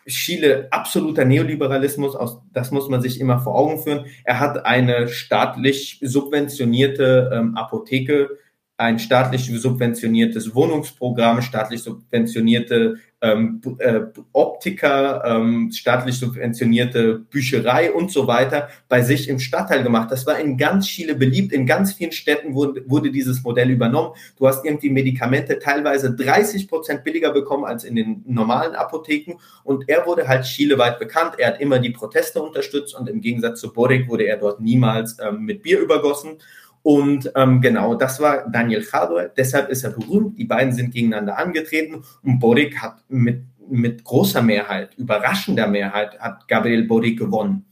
Chile 0.07 0.67
absoluter 0.71 1.25
Neoliberalismus, 1.25 2.15
aus, 2.15 2.41
das 2.51 2.71
muss 2.71 2.89
man 2.89 3.01
sich 3.01 3.19
immer 3.19 3.39
vor 3.39 3.55
Augen 3.55 3.79
führen. 3.79 4.05
Er 4.23 4.39
hat 4.39 4.65
eine 4.65 5.07
staatlich 5.07 5.99
subventionierte 6.01 7.29
ähm, 7.33 7.55
Apotheke, 7.55 8.29
ein 8.77 8.97
staatlich 8.97 9.45
subventioniertes 9.45 10.55
Wohnungsprogramm, 10.55 11.41
staatlich 11.41 11.83
subventionierte 11.83 12.95
ähm, 13.21 13.61
äh, 13.79 14.01
Optiker, 14.31 15.23
ähm, 15.25 15.71
staatlich 15.71 16.15
subventionierte 16.15 17.19
Bücherei 17.19 17.91
und 17.91 18.11
so 18.11 18.27
weiter 18.27 18.69
bei 18.87 19.01
sich 19.01 19.27
im 19.27 19.39
Stadtteil 19.39 19.83
gemacht. 19.83 20.09
Das 20.11 20.25
war 20.25 20.39
in 20.39 20.57
ganz 20.57 20.87
Chile 20.87 21.15
beliebt. 21.15 21.51
In 21.51 21.65
ganz 21.65 21.93
vielen 21.93 22.11
Städten 22.11 22.53
wurde, 22.53 22.83
wurde 22.87 23.11
dieses 23.11 23.43
Modell 23.43 23.69
übernommen. 23.71 24.13
Du 24.37 24.47
hast 24.47 24.63
irgendwie 24.63 24.89
Medikamente 24.89 25.59
teilweise 25.59 26.13
30 26.13 26.67
Prozent 26.67 27.03
billiger 27.03 27.31
bekommen 27.31 27.65
als 27.65 27.83
in 27.83 27.95
den 27.95 28.23
normalen 28.25 28.75
Apotheken. 28.75 29.37
Und 29.63 29.89
er 29.89 30.05
wurde 30.05 30.27
halt 30.27 30.45
chileweit 30.45 30.99
bekannt. 30.99 31.33
Er 31.37 31.47
hat 31.47 31.61
immer 31.61 31.79
die 31.79 31.91
Proteste 31.91 32.41
unterstützt 32.41 32.95
und 32.95 33.09
im 33.09 33.21
Gegensatz 33.21 33.59
zu 33.59 33.73
Boric 33.73 34.07
wurde 34.07 34.23
er 34.23 34.37
dort 34.37 34.61
niemals 34.61 35.17
ähm, 35.19 35.41
mit 35.41 35.61
Bier 35.63 35.79
übergossen. 35.79 36.37
Und 36.81 37.31
ähm, 37.35 37.61
genau, 37.61 37.95
das 37.95 38.19
war 38.19 38.49
Daniel 38.49 38.85
Jadwe, 38.89 39.31
deshalb 39.35 39.69
ist 39.69 39.83
er 39.83 39.91
berühmt. 39.91 40.37
Die 40.37 40.45
beiden 40.45 40.73
sind 40.73 40.93
gegeneinander 40.93 41.37
angetreten 41.37 42.03
und 42.23 42.39
Boric 42.39 42.81
hat 42.81 43.03
mit, 43.09 43.43
mit 43.69 44.03
großer 44.03 44.41
Mehrheit, 44.41 44.95
überraschender 44.95 45.67
Mehrheit, 45.67 46.19
hat 46.19 46.47
Gabriel 46.47 46.85
Boric 46.85 47.19
gewonnen. 47.19 47.65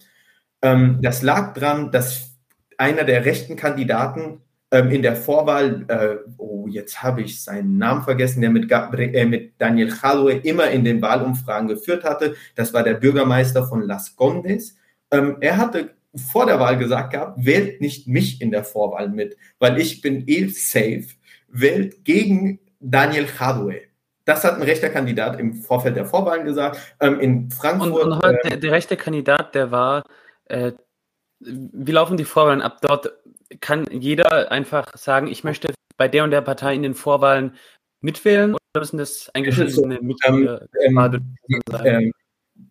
Ähm, 0.61 0.99
das 1.01 1.21
lag 1.21 1.53
daran, 1.53 1.91
dass 1.91 2.37
einer 2.77 3.03
der 3.03 3.25
rechten 3.25 3.55
Kandidaten 3.55 4.41
ähm, 4.71 4.91
in 4.91 5.01
der 5.01 5.15
Vorwahl, 5.15 5.85
äh, 5.87 6.29
oh, 6.37 6.67
jetzt 6.67 7.01
habe 7.01 7.21
ich 7.21 7.41
seinen 7.41 7.77
Namen 7.77 8.03
vergessen, 8.03 8.41
der 8.41 8.49
mit, 8.49 8.67
Gabriel, 8.67 9.15
äh, 9.15 9.25
mit 9.25 9.53
Daniel 9.57 9.89
Jadwe 9.89 10.33
immer 10.33 10.69
in 10.69 10.83
den 10.83 11.01
Wahlumfragen 11.01 11.69
geführt 11.69 12.03
hatte, 12.03 12.35
das 12.55 12.73
war 12.73 12.83
der 12.83 12.95
Bürgermeister 12.95 13.65
von 13.65 13.81
Las 13.81 14.15
Condes. 14.15 14.75
Ähm, 15.09 15.37
er 15.39 15.57
hatte 15.57 15.91
vor 16.15 16.45
der 16.45 16.59
Wahl 16.59 16.77
gesagt 16.77 17.11
gehabt, 17.11 17.45
wählt 17.45 17.81
nicht 17.81 18.07
mich 18.07 18.41
in 18.41 18.51
der 18.51 18.63
Vorwahl 18.63 19.09
mit, 19.09 19.37
weil 19.59 19.79
ich 19.79 20.01
bin 20.01 20.23
eh 20.27 20.47
safe. 20.47 21.07
Wählt 21.47 22.03
gegen 22.03 22.59
Daniel 22.79 23.27
Jadwe. 23.39 23.81
Das 24.25 24.43
hat 24.43 24.55
ein 24.55 24.63
rechter 24.63 24.89
Kandidat 24.89 25.39
im 25.39 25.53
Vorfeld 25.53 25.95
der 25.95 26.05
Vorwahlen 26.05 26.45
gesagt. 26.45 26.79
Ähm, 26.99 27.19
in 27.19 27.51
Frankfurt. 27.51 27.91
Und, 27.91 28.11
und 28.11 28.21
heute, 28.21 28.39
äh, 28.43 28.49
der, 28.49 28.57
der, 28.57 28.71
rechte 28.71 28.97
Kandidat, 28.97 29.55
der 29.55 29.71
war, 29.71 30.03
äh, 30.45 30.73
wie 31.39 31.91
laufen 31.91 32.17
die 32.17 32.25
Vorwahlen 32.25 32.61
ab? 32.61 32.79
Dort 32.81 33.13
kann 33.61 33.85
jeder 33.89 34.51
einfach 34.51 34.97
sagen, 34.97 35.27
ich 35.27 35.43
möchte 35.43 35.73
bei 35.97 36.07
der 36.07 36.23
und 36.23 36.31
der 36.31 36.41
Partei 36.41 36.75
in 36.75 36.83
den 36.83 36.93
Vorwahlen 36.93 37.55
mitwählen 38.01 38.53
oder 38.53 38.61
müssen 38.79 38.97
das 38.97 39.29
eingeschriebene 39.33 39.71
so, 39.71 39.85
Mitglieder 39.85 40.67
ähm, 40.83 40.97
ähm, 41.85 42.13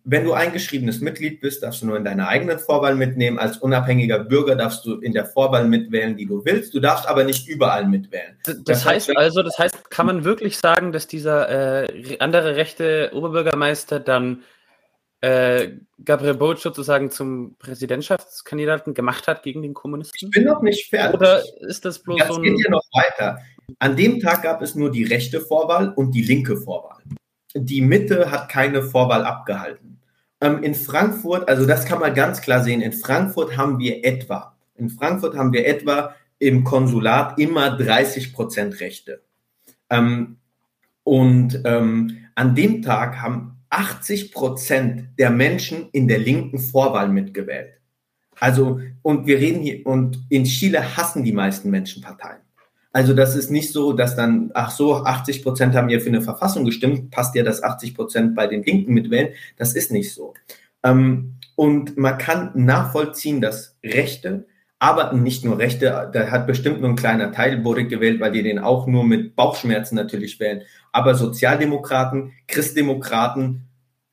wenn 0.09 0.23
du 0.23 0.31
eingeschriebenes 0.31 1.01
Mitglied 1.01 1.41
bist, 1.41 1.63
darfst 1.63 1.81
du 1.81 1.85
nur 1.85 1.97
in 1.97 2.05
deiner 2.05 2.29
eigenen 2.29 2.59
Vorwahl 2.59 2.95
mitnehmen. 2.95 3.39
Als 3.39 3.57
unabhängiger 3.57 4.19
Bürger 4.19 4.55
darfst 4.55 4.85
du 4.85 5.01
in 5.01 5.11
der 5.11 5.25
Vorwahl 5.25 5.67
mitwählen, 5.67 6.15
die 6.15 6.25
du 6.25 6.45
willst. 6.45 6.73
Du 6.73 6.79
darfst 6.79 7.05
aber 7.09 7.25
nicht 7.25 7.45
überall 7.49 7.85
mitwählen. 7.85 8.37
Das, 8.45 8.63
das 8.63 8.85
heißt 8.85 9.17
also, 9.17 9.43
das 9.43 9.59
heißt, 9.59 9.91
kann 9.91 10.05
man 10.05 10.23
wirklich 10.23 10.57
sagen, 10.57 10.93
dass 10.93 11.07
dieser 11.07 11.83
äh, 11.83 12.17
andere 12.19 12.55
rechte 12.55 13.11
Oberbürgermeister 13.13 13.99
dann 13.99 14.43
äh, 15.19 15.71
Gabriel 16.05 16.35
Boric 16.35 16.59
sozusagen 16.59 17.11
zum 17.11 17.57
Präsidentschaftskandidaten 17.59 18.93
gemacht 18.93 19.27
hat 19.27 19.43
gegen 19.43 19.61
den 19.61 19.73
Kommunisten? 19.73 20.29
Ich 20.29 20.31
bin 20.31 20.45
noch 20.45 20.61
nicht 20.61 20.89
fertig. 20.89 21.19
Oder 21.19 21.43
ist 21.67 21.83
das 21.83 21.99
bloß 21.99 22.19
das 22.19 22.29
so 22.29 22.35
ein... 22.35 22.43
geht 22.43 22.63
ja 22.63 22.71
noch 22.71 22.85
weiter. 22.93 23.39
An 23.79 23.97
dem 23.97 24.21
Tag 24.21 24.43
gab 24.43 24.61
es 24.61 24.73
nur 24.73 24.89
die 24.89 25.03
rechte 25.03 25.41
Vorwahl 25.41 25.91
und 25.91 26.11
die 26.11 26.23
linke 26.23 26.55
Vorwahl 26.55 27.01
die 27.59 27.81
Mitte 27.81 28.31
hat 28.31 28.49
keine 28.49 28.83
Vorwahl 28.83 29.23
abgehalten. 29.23 29.99
Ähm, 30.41 30.63
in 30.63 30.75
Frankfurt, 30.75 31.47
also 31.49 31.65
das 31.65 31.85
kann 31.85 31.99
man 31.99 32.13
ganz 32.13 32.41
klar 32.41 32.63
sehen, 32.63 32.81
in 32.81 32.93
Frankfurt 32.93 33.57
haben 33.57 33.79
wir 33.79 34.05
etwa, 34.05 34.55
in 34.75 34.89
Frankfurt 34.89 35.35
haben 35.35 35.53
wir 35.53 35.65
etwa 35.65 36.15
im 36.39 36.63
Konsulat 36.63 37.39
immer 37.39 37.75
30 37.75 38.33
Prozent 38.33 38.79
Rechte. 38.79 39.23
Ähm, 39.89 40.37
und 41.03 41.61
ähm, 41.65 42.17
an 42.35 42.53
dem 42.53 42.81
Tag 42.81 43.21
haben 43.21 43.57
80 43.69 44.31
Prozent 44.31 45.09
der 45.17 45.31
Menschen 45.31 45.89
in 45.91 46.07
der 46.07 46.19
linken 46.19 46.59
Vorwahl 46.59 47.09
mitgewählt. 47.09 47.73
Also, 48.39 48.79
und 49.01 49.25
wir 49.25 49.39
reden 49.39 49.61
hier, 49.61 49.85
und 49.85 50.25
in 50.29 50.43
Chile 50.43 50.95
hassen 50.95 51.23
die 51.23 51.31
meisten 51.31 51.71
Menschen 51.71 52.03
Parteien. 52.03 52.41
Also 52.97 53.13
das 53.13 53.35
ist 53.35 53.51
nicht 53.51 53.71
so, 53.73 53.93
dass 53.93 54.15
dann, 54.15 54.49
ach 54.55 54.71
so, 54.71 54.95
80 55.05 55.43
Prozent 55.43 55.75
haben 55.75 55.87
ja 55.87 55.99
für 55.99 56.09
eine 56.09 56.23
Verfassung 56.23 56.65
gestimmt, 56.65 57.11
passt 57.11 57.35
ja, 57.35 57.43
dass 57.43 57.61
80 57.61 57.93
Prozent 57.93 58.33
bei 58.33 58.47
den 58.47 58.63
Linken 58.63 58.91
mitwählen. 58.91 59.35
Das 59.55 59.75
ist 59.75 59.91
nicht 59.91 60.11
so. 60.11 60.33
Ähm, 60.81 61.35
und 61.55 61.95
man 61.95 62.17
kann 62.17 62.49
nachvollziehen, 62.55 63.39
dass 63.39 63.77
Rechte, 63.85 64.47
aber 64.79 65.13
nicht 65.13 65.45
nur 65.45 65.59
Rechte, 65.59 66.09
da 66.11 66.31
hat 66.31 66.47
bestimmt 66.47 66.81
nur 66.81 66.89
ein 66.89 66.95
kleiner 66.95 67.31
Teil 67.31 67.57
Boric 67.57 67.87
gewählt, 67.87 68.19
weil 68.19 68.31
die 68.31 68.41
den 68.41 68.57
auch 68.57 68.87
nur 68.87 69.03
mit 69.03 69.35
Bauchschmerzen 69.35 69.93
natürlich 69.93 70.39
wählen. 70.39 70.63
Aber 70.91 71.13
Sozialdemokraten, 71.13 72.31
Christdemokraten, 72.47 73.67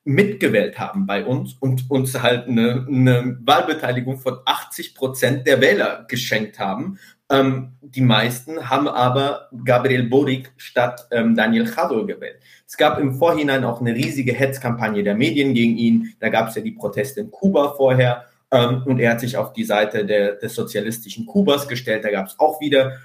mitgewählt 0.05 0.79
haben 0.79 1.07
bei 1.07 1.25
uns 1.25 1.55
und 1.55 1.91
uns 1.91 2.21
halt 2.21 2.47
eine, 2.47 2.87
eine 2.87 3.39
Wahlbeteiligung 3.41 4.19
von 4.19 4.37
80 4.45 4.95
Prozent 4.95 5.47
der 5.47 5.63
Wähler 5.63 6.05
geschenkt 6.09 6.59
haben, 6.59 6.99
Ähm, 7.31 7.73
die 7.81 8.03
meisten 8.03 8.69
haben 8.69 8.87
aber 8.87 9.49
Gabriel 9.65 10.05
Boric 10.05 10.53
statt 10.57 11.07
ähm, 11.11 11.35
Daniel 11.35 11.65
Jadot 11.65 12.07
gewählt. 12.07 12.41
Es 12.67 12.77
gab 12.77 12.99
im 12.99 13.15
Vorhinein 13.15 13.65
auch 13.65 13.81
eine 13.81 13.95
riesige 13.95 14.33
Hetzkampagne 14.33 15.03
der 15.03 15.15
Medien 15.15 15.55
gegen 15.55 15.77
ihn. 15.77 16.15
Da 16.21 16.29
gab 16.29 16.49
es 16.49 16.55
ja 16.55 16.63
die 16.63 16.73
Proteste 16.73 17.21
in 17.21 17.31
Kuba 17.31 17.75
vorher. 17.77 18.27
Ähm, 18.51 18.83
und 18.85 19.01
er 19.01 19.13
hat 19.13 19.21
sich 19.21 19.37
auf 19.37 19.53
die 19.53 19.65
Seite 19.65 20.05
der, 20.05 20.35
des 20.37 20.55
sozialistischen 20.55 21.25
Kubas 21.25 21.67
gestellt. 21.67 22.05
Da 22.05 22.11
gab 22.11 22.27
es 22.27 22.39
auch 22.39 22.61
wieder 22.61 22.99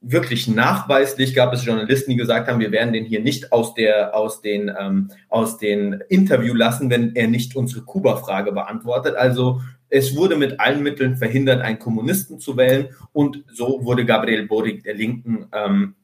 wirklich 0.00 0.48
nachweislich 0.48 1.34
gab 1.34 1.52
es 1.52 1.64
Journalisten, 1.64 2.10
die 2.10 2.16
gesagt 2.16 2.48
haben, 2.48 2.60
wir 2.60 2.72
werden 2.72 2.92
den 2.92 3.04
hier 3.04 3.20
nicht 3.20 3.52
aus, 3.52 3.74
der, 3.74 4.14
aus, 4.14 4.40
den, 4.40 4.70
ähm, 4.78 5.10
aus 5.28 5.58
den 5.58 6.02
Interview 6.08 6.54
lassen, 6.54 6.90
wenn 6.90 7.14
er 7.14 7.28
nicht 7.28 7.56
unsere 7.56 7.82
Kuba-Frage 7.84 8.52
beantwortet. 8.52 9.16
Also 9.16 9.60
es 9.88 10.16
wurde 10.16 10.36
mit 10.36 10.60
allen 10.60 10.82
Mitteln 10.82 11.16
verhindert, 11.16 11.62
einen 11.62 11.78
Kommunisten 11.78 12.38
zu 12.38 12.56
wählen 12.56 12.88
und 13.12 13.44
so 13.52 13.84
wurde 13.84 14.04
Gabriel 14.04 14.46
Boric 14.46 14.84
der 14.84 14.94
Linken 14.94 15.46
ähm, 15.52 15.94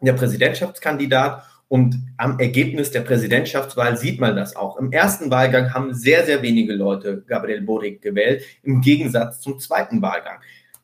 der 0.00 0.14
Präsidentschaftskandidat. 0.14 1.44
Und 1.66 1.96
am 2.18 2.38
Ergebnis 2.38 2.90
der 2.90 3.00
Präsidentschaftswahl 3.00 3.96
sieht 3.96 4.20
man 4.20 4.36
das 4.36 4.54
auch. 4.54 4.76
Im 4.76 4.92
ersten 4.92 5.30
Wahlgang 5.30 5.72
haben 5.72 5.94
sehr, 5.94 6.24
sehr 6.24 6.42
wenige 6.42 6.74
Leute 6.74 7.24
Gabriel 7.26 7.62
Boric 7.62 8.02
gewählt, 8.02 8.44
im 8.62 8.80
Gegensatz 8.80 9.40
zum 9.40 9.58
zweiten 9.58 10.00
Wahlgang 10.02 10.38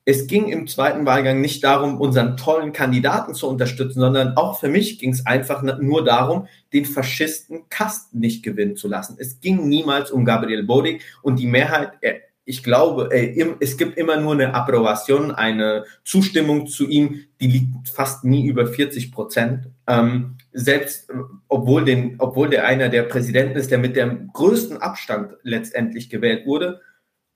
es 0.05 0.26
ging 0.26 0.48
im 0.48 0.66
zweiten 0.66 1.05
Wahlgang 1.07 1.40
nicht 1.40 1.62
darum, 1.62 2.01
unseren 2.01 2.36
tollen 2.36 2.72
Kandidaten 2.72 3.34
zu 3.34 3.48
unterstützen, 3.48 4.01
sondern 4.01 4.36
auch 4.36 4.59
für 4.59 4.68
mich 4.68 4.98
ging 4.98 5.12
es 5.12 5.26
einfach 5.26 5.62
nur 5.62 6.05
darum, 6.05 6.48
den 6.72 6.86
Faschisten 6.86 7.68
Kast 7.68 8.14
nicht 8.14 8.42
gewinnen 8.42 8.76
zu 8.76 8.88
lassen. 8.88 9.16
Es 9.18 9.40
ging 9.40 9.68
niemals 9.68 10.11
um 10.11 10.24
Gabriel 10.24 10.64
Boric 10.64 11.03
und 11.22 11.38
die 11.38 11.46
Mehrheit, 11.46 11.92
äh, 12.01 12.14
ich 12.44 12.64
glaube, 12.64 13.11
äh, 13.12 13.55
es 13.61 13.76
gibt 13.76 13.96
immer 13.98 14.16
nur 14.16 14.32
eine 14.32 14.55
Approbation, 14.55 15.30
eine 15.30 15.84
Zustimmung 16.03 16.66
zu 16.66 16.88
ihm, 16.88 17.26
die 17.40 17.46
liegt 17.46 17.88
fast 17.88 18.24
nie 18.24 18.46
über 18.46 18.66
40 18.66 19.12
Prozent. 19.12 19.68
Ähm, 19.86 20.36
selbst 20.53 21.11
äh, 21.11 21.14
obwohl, 21.46 21.84
den, 21.84 22.16
obwohl 22.18 22.48
der 22.48 22.66
einer 22.66 22.88
der 22.88 23.03
Präsidenten 23.03 23.57
ist, 23.57 23.70
der 23.70 23.78
mit 23.78 23.94
dem 23.94 24.30
größten 24.32 24.78
Abstand 24.78 25.36
letztendlich 25.42 26.11
gewählt 26.11 26.46
wurde. 26.46 26.80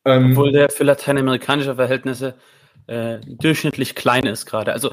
Ähm, 0.04 0.32
obwohl 0.32 0.52
der 0.52 0.70
für 0.70 0.84
lateinamerikanische 0.84 1.76
Verhältnisse 1.76 2.34
äh, 2.86 3.18
durchschnittlich 3.26 3.94
klein 3.94 4.26
ist 4.26 4.46
gerade. 4.46 4.72
Also 4.72 4.90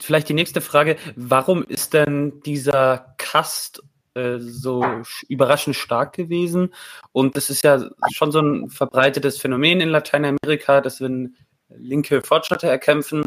vielleicht 0.00 0.28
die 0.28 0.34
nächste 0.34 0.60
Frage, 0.60 0.96
warum 1.16 1.64
ist 1.64 1.94
denn 1.94 2.40
dieser 2.44 3.14
Cast 3.18 3.82
äh, 4.14 4.38
so 4.38 4.84
überraschend 5.28 5.76
stark 5.76 6.14
gewesen? 6.14 6.74
Und 7.12 7.36
das 7.36 7.50
ist 7.50 7.62
ja 7.62 7.88
schon 8.12 8.32
so 8.32 8.40
ein 8.40 8.70
verbreitetes 8.70 9.38
Phänomen 9.38 9.80
in 9.80 9.90
Lateinamerika, 9.90 10.80
dass 10.80 11.00
wenn 11.00 11.36
linke 11.68 12.22
Fortschritte 12.22 12.68
erkämpfen, 12.68 13.24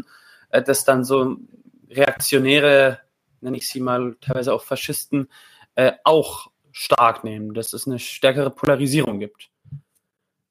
äh, 0.50 0.62
dass 0.62 0.84
dann 0.84 1.04
so 1.04 1.36
reaktionäre, 1.88 3.00
nenne 3.40 3.56
ich 3.56 3.68
sie 3.68 3.80
mal, 3.80 4.16
teilweise 4.20 4.52
auch 4.52 4.64
Faschisten, 4.64 5.28
äh, 5.76 5.92
auch 6.04 6.50
stark 6.72 7.24
nehmen, 7.24 7.54
dass 7.54 7.72
es 7.72 7.86
eine 7.86 7.98
stärkere 7.98 8.50
Polarisierung 8.50 9.20
gibt. 9.20 9.50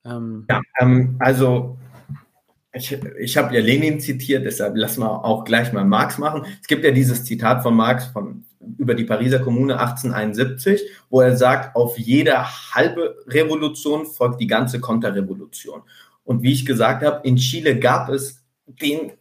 Ähm, 0.06 0.46
ja, 0.50 0.62
ähm, 0.80 1.16
also 1.20 1.78
ich, 2.74 2.98
ich 3.20 3.38
habe 3.38 3.54
ja 3.56 3.62
Lenin 3.62 4.00
zitiert, 4.00 4.46
deshalb 4.46 4.76
lassen 4.76 5.02
wir 5.02 5.24
auch 5.24 5.44
gleich 5.44 5.72
mal 5.74 5.86
Marx 5.86 6.18
machen. 6.18 6.46
Es 6.60 6.68
gibt 6.68 6.84
ja 6.84 6.92
dieses 6.92 7.24
Zitat 7.24 7.62
von 7.62 7.76
Marx 7.76 8.06
von, 8.08 8.46
über 8.78 8.96
die 8.96 9.04
Pariser 9.04 9.40
Kommune 9.40 9.80
1871, 9.80 10.82
wo 11.10 11.22
er 11.22 11.38
sagt, 11.38 11.76
auf 11.76 11.98
jede 11.98 12.44
halbe 12.74 13.16
Revolution 13.28 14.06
folgt 14.06 14.42
die 14.42 14.48
ganze 14.48 14.80
Konterrevolution. 14.80 15.84
Und 16.24 16.42
wie 16.42 16.54
ich 16.54 16.66
gesagt 16.66 17.04
habe, 17.04 17.26
in 17.28 17.36
Chile 17.36 17.78
gab 17.78 18.10
es 18.10 18.44
den, 18.66 19.12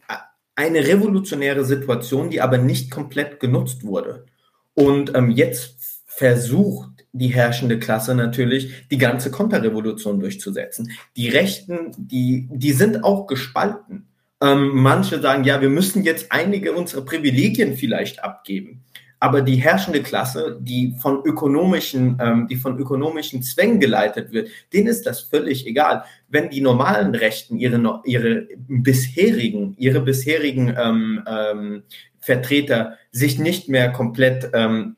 eine 0.55 0.87
revolutionäre 0.87 1.63
Situation, 1.63 2.29
die 2.29 2.41
aber 2.41 2.57
nicht 2.57 2.89
komplett 2.89 3.39
genutzt 3.39 3.83
wurde. 3.83 4.25
Und 4.73 5.15
ähm, 5.15 5.29
jetzt 5.29 6.03
versucht 6.05 6.92
die 7.13 7.27
herrschende 7.27 7.79
Klasse 7.79 8.15
natürlich, 8.15 8.87
die 8.89 8.97
ganze 8.97 9.31
Konterrevolution 9.31 10.19
durchzusetzen. 10.19 10.91
Die 11.15 11.29
Rechten, 11.29 11.91
die, 11.97 12.49
die 12.51 12.73
sind 12.73 13.03
auch 13.03 13.27
gespalten. 13.27 14.07
Ähm, 14.41 14.71
manche 14.73 15.21
sagen, 15.21 15.43
ja, 15.43 15.61
wir 15.61 15.69
müssen 15.69 16.03
jetzt 16.03 16.31
einige 16.31 16.73
unserer 16.73 17.05
Privilegien 17.05 17.77
vielleicht 17.77 18.23
abgeben. 18.23 18.83
Aber 19.19 19.41
die 19.41 19.55
herrschende 19.55 20.03
Klasse, 20.03 20.59
die 20.59 20.95
von 20.99 21.23
ökonomischen, 21.23 22.17
ähm, 22.19 22.47
die 22.49 22.57
von 22.57 22.77
ökonomischen 22.77 23.41
Zwängen 23.41 23.79
geleitet 23.79 24.33
wird, 24.33 24.49
denen 24.73 24.87
ist 24.87 25.05
das 25.05 25.21
völlig 25.21 25.65
egal. 25.65 26.03
Wenn 26.27 26.49
die 26.49 26.59
normalen 26.59 27.15
Rechten 27.15 27.57
ihre, 27.57 28.01
ihre 28.03 28.47
bisherigen, 28.67 29.75
ihre 29.77 30.01
bisherigen 30.01 30.75
ähm, 30.77 31.23
ähm, 31.25 31.83
Vertreter 32.19 32.97
sich 33.11 33.39
nicht 33.39 33.69
mehr 33.69 33.93
komplett 33.93 34.49
ähm, 34.53 34.97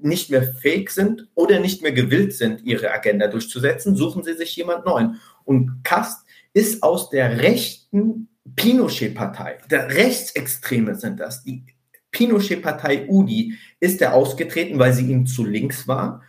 nicht 0.00 0.30
mehr 0.30 0.42
fähig 0.42 0.90
sind 0.90 1.28
oder 1.34 1.60
nicht 1.60 1.82
mehr 1.82 1.92
gewillt 1.92 2.34
sind, 2.34 2.62
ihre 2.64 2.90
Agenda 2.90 3.28
durchzusetzen, 3.28 3.96
suchen 3.96 4.22
sie 4.24 4.34
sich 4.34 4.54
jemand 4.56 4.84
neuen. 4.84 5.20
Und 5.44 5.82
Kast 5.84 6.26
ist 6.52 6.82
aus 6.82 7.10
der 7.10 7.38
rechten 7.40 8.28
Pinochet-Partei, 8.56 9.58
Rechtsextreme 9.70 10.94
sind 10.94 11.20
das, 11.20 11.42
die 11.42 11.64
Pinochet-Partei 12.10 13.08
UDI 13.08 13.54
ist 13.80 14.00
er 14.00 14.14
ausgetreten, 14.14 14.78
weil 14.78 14.92
sie 14.92 15.10
ihm 15.10 15.26
zu 15.26 15.44
links 15.44 15.88
war, 15.88 16.22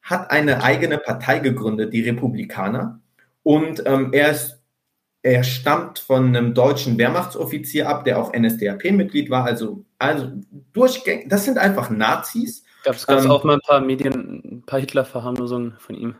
hat 0.00 0.30
eine 0.30 0.62
eigene 0.62 0.98
Partei 0.98 1.40
gegründet, 1.40 1.92
die 1.92 2.02
Republikaner. 2.02 3.00
Und 3.42 3.82
ähm, 3.86 4.12
er 4.12 4.30
ist 4.30 4.62
er 5.22 5.44
stammt 5.44 6.00
von 6.00 6.26
einem 6.26 6.52
deutschen 6.52 6.98
Wehrmachtsoffizier 6.98 7.88
ab, 7.88 8.04
der 8.04 8.18
auch 8.18 8.32
NSDAP-Mitglied 8.36 9.30
war. 9.30 9.44
Also, 9.44 9.84
also 9.98 10.32
durchgängig, 10.72 11.28
das 11.28 11.44
sind 11.44 11.58
einfach 11.58 11.90
Nazis. 11.90 12.61
Gab 12.84 12.96
es 12.96 13.06
ähm, 13.08 13.30
auch 13.30 13.44
mal 13.44 13.54
ein 13.54 13.60
paar 13.60 13.80
Medien, 13.80 14.42
ein 14.44 14.62
paar 14.66 14.80
Hitler-Verharmlosungen 14.80 15.76
von 15.78 15.94
ihm? 15.94 16.16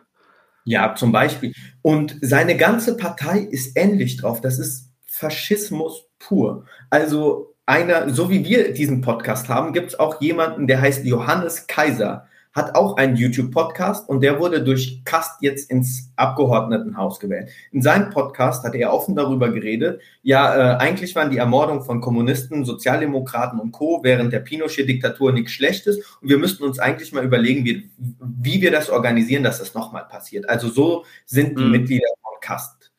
Ja, 0.64 0.94
zum 0.94 1.10
Beispiel. 1.10 1.52
Und 1.82 2.16
seine 2.20 2.56
ganze 2.56 2.96
Partei 2.96 3.40
ist 3.40 3.76
ähnlich 3.76 4.16
drauf. 4.16 4.40
Das 4.40 4.58
ist 4.58 4.90
Faschismus 5.06 6.06
pur. 6.18 6.64
Also 6.90 7.54
einer, 7.66 8.10
so 8.10 8.30
wie 8.30 8.44
wir 8.44 8.72
diesen 8.72 9.00
Podcast 9.00 9.48
haben, 9.48 9.72
gibt 9.72 9.88
es 9.88 9.98
auch 9.98 10.20
jemanden, 10.20 10.66
der 10.66 10.80
heißt 10.80 11.04
Johannes 11.04 11.66
Kaiser 11.66 12.28
hat 12.52 12.74
auch 12.74 12.96
einen 12.96 13.16
YouTube-Podcast 13.16 14.08
und 14.08 14.20
der 14.20 14.38
wurde 14.38 14.62
durch 14.62 15.02
Kast 15.04 15.40
jetzt 15.40 15.70
ins 15.70 16.12
Abgeordnetenhaus 16.16 17.18
gewählt. 17.18 17.50
In 17.70 17.80
seinem 17.80 18.10
Podcast 18.10 18.64
hat 18.64 18.74
er 18.74 18.92
offen 18.92 19.16
darüber 19.16 19.50
geredet, 19.50 20.02
ja, 20.22 20.74
äh, 20.74 20.76
eigentlich 20.76 21.14
waren 21.14 21.30
die 21.30 21.38
Ermordung 21.38 21.82
von 21.82 22.00
Kommunisten, 22.00 22.64
Sozialdemokraten 22.64 23.58
und 23.58 23.72
Co. 23.72 24.00
während 24.02 24.32
der 24.32 24.40
Pinochet-Diktatur 24.40 25.32
nichts 25.32 25.52
Schlechtes 25.52 25.96
und 26.20 26.28
wir 26.28 26.38
müssten 26.38 26.64
uns 26.64 26.78
eigentlich 26.78 27.12
mal 27.12 27.24
überlegen, 27.24 27.64
wie, 27.64 27.90
wie 27.96 28.60
wir 28.60 28.70
das 28.70 28.90
organisieren, 28.90 29.42
dass 29.42 29.58
das 29.58 29.74
nochmal 29.74 30.04
passiert. 30.04 30.48
Also 30.48 30.68
so 30.68 31.04
sind 31.24 31.58
die 31.58 31.64
mhm. 31.64 31.70
Mitglieder 31.70 32.08
von 32.22 32.38
Kast. 32.40 32.90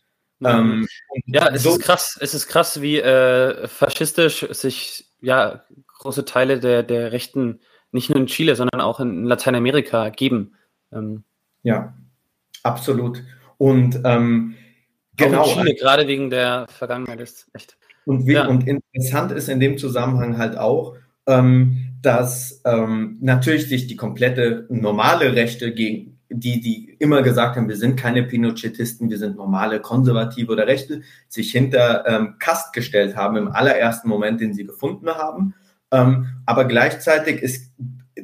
Ähm, 0.43 0.87
ja, 1.25 1.49
es 1.53 1.63
so 1.63 1.77
ist 1.77 1.81
krass, 1.81 2.17
es 2.19 2.33
ist 2.33 2.47
krass, 2.47 2.81
wie 2.81 2.99
äh, 2.99 3.67
faschistisch 3.67 4.45
sich 4.49 5.05
ja 5.21 5.63
große 5.99 6.25
Teile 6.25 6.59
der, 6.59 6.83
der 6.83 7.11
rechten 7.11 7.61
nicht 7.93 8.09
nur 8.09 8.19
in 8.19 8.27
Chile, 8.27 8.55
sondern 8.55 8.81
auch 8.81 8.99
in 8.99 9.23
Lateinamerika 9.23 10.09
geben. 10.09 10.53
Ähm, 10.91 11.23
ja, 11.63 11.93
absolut. 12.63 13.23
Und 13.57 14.01
ähm, 14.03 14.55
genau. 15.15 15.45
In 15.45 15.53
Chile, 15.53 15.75
gerade 15.75 16.07
wegen 16.07 16.29
der 16.29 16.67
Vergangenheit 16.69 17.21
ist 17.21 17.47
echt. 17.53 17.77
Und, 18.05 18.27
wie, 18.27 18.33
ja. 18.33 18.47
und 18.47 18.67
interessant 18.67 19.31
ist 19.31 19.47
in 19.47 19.59
dem 19.59 19.77
Zusammenhang 19.77 20.37
halt 20.37 20.57
auch, 20.57 20.95
ähm, 21.25 21.93
dass 22.01 22.61
ähm, 22.65 23.17
natürlich 23.21 23.69
sich 23.69 23.87
die 23.87 23.95
komplette 23.95 24.65
normale 24.69 25.35
Rechte 25.35 25.73
gegen 25.73 26.19
die, 26.29 26.59
die 26.59 26.95
immer 26.99 27.21
gesagt 27.21 27.55
haben, 27.55 27.69
wir 27.69 27.77
sind 27.77 27.95
keine 27.95 28.23
Pinochetisten, 28.23 29.09
wir 29.09 29.19
sind 29.19 29.37
normale 29.37 29.79
Konservative 29.79 30.51
oder 30.51 30.67
Rechte, 30.67 31.01
sich 31.29 31.51
hinter 31.51 32.05
ähm, 32.07 32.35
Kast 32.39 32.73
gestellt 32.73 33.15
haben 33.15 33.37
im 33.37 33.49
allerersten 33.49 34.09
Moment, 34.09 34.41
den 34.41 34.53
sie 34.53 34.65
gefunden 34.65 35.07
haben 35.09 35.53
aber 36.45 36.65
gleichzeitig 36.65 37.41
ist, 37.41 37.71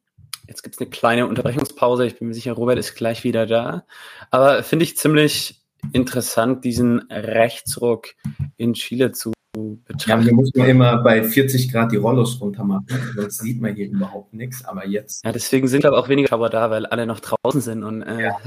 jetzt 0.48 0.64
gibt 0.64 0.76
es 0.76 0.82
eine 0.82 0.90
kleine 0.90 1.28
Unterbrechungspause. 1.28 2.06
Ich 2.06 2.18
bin 2.18 2.28
mir 2.28 2.34
sicher, 2.34 2.54
Robert 2.54 2.78
ist 2.78 2.96
gleich 2.96 3.24
wieder 3.24 3.46
da. 3.46 3.86
Aber 4.32 4.64
finde 4.64 4.84
ich 4.84 4.98
ziemlich 4.98 5.62
interessant, 5.94 6.66
diesen 6.66 7.02
Rechtsruck 7.12 8.10
in 8.58 8.74
Chile 8.74 9.12
zu 9.12 9.32
betrachten. 9.54 10.10
Ja, 10.10 10.20
hier 10.20 10.34
muss 10.34 10.52
man 10.56 10.70
immer 10.70 10.98
bei 10.98 11.24
40 11.24 11.72
Grad 11.72 11.92
die 11.92 11.98
Rollos 11.98 12.40
runter 12.40 12.64
machen, 12.64 12.86
sonst 13.16 13.40
sieht 13.40 13.62
man 13.62 13.76
hier 13.76 13.88
überhaupt 13.88 14.34
nichts. 14.34 14.64
Aber 14.66 14.86
jetzt. 14.86 15.26
Ja, 15.26 15.32
deswegen 15.32 15.68
sind 15.68 15.82
glaube 15.82 15.98
auch 15.98 16.10
weniger 16.10 16.30
Schauer 16.30 16.50
da, 16.50 16.70
weil 16.70 16.86
alle 16.86 17.06
noch 17.06 17.20
draußen 17.20 17.62
sind. 17.62 17.84
Und 17.84 18.04
äh, 18.04 18.24
ja. 18.24 18.38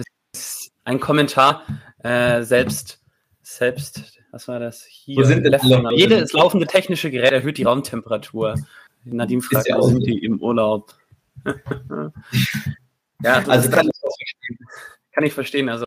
ein 0.84 1.00
Kommentar 1.00 1.62
äh, 1.98 2.42
selbst, 2.42 3.00
selbst, 3.42 4.18
was 4.30 4.46
war 4.48 4.60
das? 4.60 4.84
Hier. 4.84 5.16
Wo 5.16 5.22
sind 5.24 5.44
denn 5.44 5.58
Jedes 5.94 6.32
laufende 6.32 6.66
technische 6.66 7.10
Gerät 7.10 7.32
erhöht 7.32 7.58
die 7.58 7.64
Raumtemperatur. 7.64 8.54
Nadim 9.04 9.42
fragt, 9.42 9.68
ja 9.68 9.78
wo 9.78 9.82
sind 9.82 10.06
die 10.06 10.18
im 10.18 10.40
Urlaub? 10.40 10.94
ja, 13.22 13.42
also 13.46 13.70
kann 13.70 13.88
ich, 13.88 14.66
kann 15.12 15.24
ich 15.24 15.32
verstehen. 15.32 15.68
Also 15.68 15.84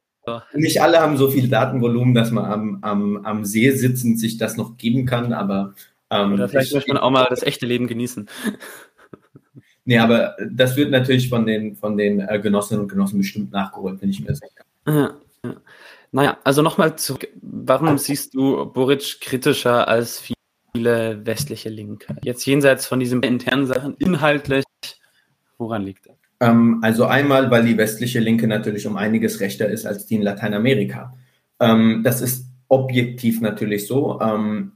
nicht 0.54 0.82
alle 0.82 1.00
haben 1.00 1.18
so 1.18 1.30
viel 1.30 1.50
Datenvolumen, 1.50 2.14
dass 2.14 2.32
man 2.32 2.46
am, 2.46 2.80
am, 2.82 3.26
am 3.26 3.46
See 3.46 3.70
sitzend 3.72 4.20
sich 4.20 4.38
das 4.38 4.58
noch 4.58 4.78
geben 4.78 5.06
kann, 5.06 5.34
aber. 5.34 5.74
Ähm, 6.10 6.34
Oder 6.34 6.48
vielleicht 6.48 6.74
möchte 6.74 6.94
man 6.94 7.02
auch 7.02 7.12
mal 7.12 7.28
das 7.30 7.44
echte 7.44 7.66
Leben 7.66 7.88
genießen. 7.88 8.30
Nee, 9.86 9.98
aber 9.98 10.38
das 10.50 10.78
wird 10.78 10.92
natürlich 10.92 11.28
von 11.28 11.46
den, 11.46 11.76
von 11.76 11.98
den 11.98 12.22
äh, 12.22 12.40
Genossinnen 12.40 12.84
und 12.84 12.88
Genossen 12.88 13.18
bestimmt 13.18 13.52
nachgeholt, 13.52 14.02
wenn 14.02 14.12
ich 14.12 14.22
mir 14.22 14.34
sicher. 14.34 14.64
Ja, 14.88 15.14
ja. 15.44 15.56
Naja, 16.14 16.38
also 16.46 16.62
nochmal 16.62 16.96
zurück. 16.96 17.28
Warum 17.42 17.98
siehst 17.98 18.34
du 18.34 18.66
Boric 18.66 19.20
kritischer 19.20 19.86
als 19.88 20.22
viele 20.22 20.38
westliche 20.76 21.70
Linke? 21.70 22.16
Jetzt 22.24 22.46
jenseits 22.46 22.86
von 22.86 23.00
diesen 23.00 23.22
internen 23.22 23.68
Sachen, 23.68 23.96
inhaltlich, 24.00 24.64
woran 25.58 25.84
liegt 25.84 26.08
das? 26.08 26.16
Ähm, 26.40 26.80
also 26.82 27.06
einmal, 27.06 27.52
weil 27.52 27.64
die 27.64 27.78
westliche 27.78 28.20
Linke 28.20 28.48
natürlich 28.48 28.88
um 28.88 28.98
einiges 28.98 29.40
rechter 29.40 29.70
ist 29.70 29.86
als 29.86 30.08
die 30.08 30.16
in 30.16 30.22
Lateinamerika. 30.24 31.16
Ähm, 31.60 32.02
das 32.04 32.22
ist 32.22 32.48
objektiv 32.68 33.40
natürlich 33.40 33.88
so. 33.88 34.20
Ähm, 34.20 34.74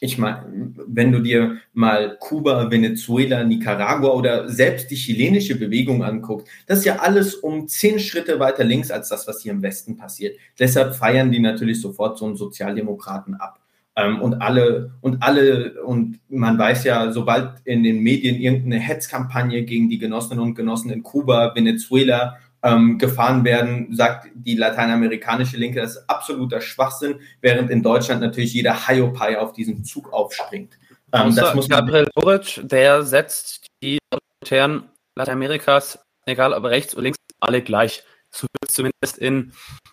ich 0.00 0.18
meine, 0.18 0.74
wenn 0.86 1.12
du 1.12 1.20
dir 1.20 1.58
mal 1.72 2.16
Kuba, 2.18 2.70
Venezuela, 2.70 3.44
Nicaragua 3.44 4.10
oder 4.10 4.48
selbst 4.48 4.90
die 4.90 4.96
chilenische 4.96 5.56
Bewegung 5.58 6.02
anguckst, 6.02 6.48
das 6.66 6.80
ist 6.80 6.84
ja 6.84 6.96
alles 6.96 7.34
um 7.34 7.68
zehn 7.68 8.00
Schritte 8.00 8.40
weiter 8.40 8.64
links 8.64 8.90
als 8.90 9.08
das, 9.08 9.28
was 9.28 9.40
hier 9.40 9.52
im 9.52 9.62
Westen 9.62 9.96
passiert. 9.96 10.36
Deshalb 10.58 10.94
feiern 10.94 11.30
die 11.30 11.38
natürlich 11.38 11.80
sofort 11.80 12.18
so 12.18 12.26
einen 12.26 12.36
Sozialdemokraten 12.36 13.34
ab. 13.36 13.60
Ähm, 13.96 14.20
und 14.20 14.34
alle, 14.42 14.92
und 15.00 15.22
alle, 15.22 15.82
und 15.84 16.18
man 16.28 16.58
weiß 16.58 16.84
ja, 16.84 17.12
sobald 17.12 17.60
in 17.64 17.84
den 17.84 18.00
Medien 18.00 18.36
irgendeine 18.36 18.80
Hetzkampagne 18.80 19.62
gegen 19.64 19.88
die 19.88 19.98
Genossinnen 19.98 20.42
und 20.42 20.54
Genossen 20.54 20.90
in 20.90 21.02
Kuba, 21.02 21.54
Venezuela 21.54 22.38
ähm, 22.64 22.98
gefahren 22.98 23.44
werden, 23.44 23.94
sagt 23.94 24.28
die 24.34 24.56
lateinamerikanische 24.56 25.56
Linke, 25.56 25.80
das 25.80 25.96
ist 25.96 26.10
absoluter 26.10 26.60
Schwachsinn, 26.60 27.20
während 27.40 27.70
in 27.70 27.82
Deutschland 27.82 28.20
natürlich 28.20 28.54
jeder 28.54 28.88
Hiopai 28.88 29.38
auf 29.38 29.52
diesen 29.52 29.84
Zug 29.84 30.12
aufspringt. 30.12 30.76
Ähm, 31.12 31.34
das 31.36 31.54
muss 31.54 31.68
Gabriel 31.68 32.08
Boric, 32.14 32.60
der 32.64 33.02
setzt 33.02 33.66
die 33.82 33.98
Autoritären 34.10 34.88
Lateinamerikas, 35.14 36.00
egal 36.26 36.52
ob 36.52 36.64
rechts 36.64 36.94
oder 36.94 37.04
links, 37.04 37.18
alle 37.38 37.62
gleich. 37.62 38.02
So 38.30 38.48
wird 38.60 38.68
es 38.68 38.74
zumindest 38.74 39.18
in 39.18 39.52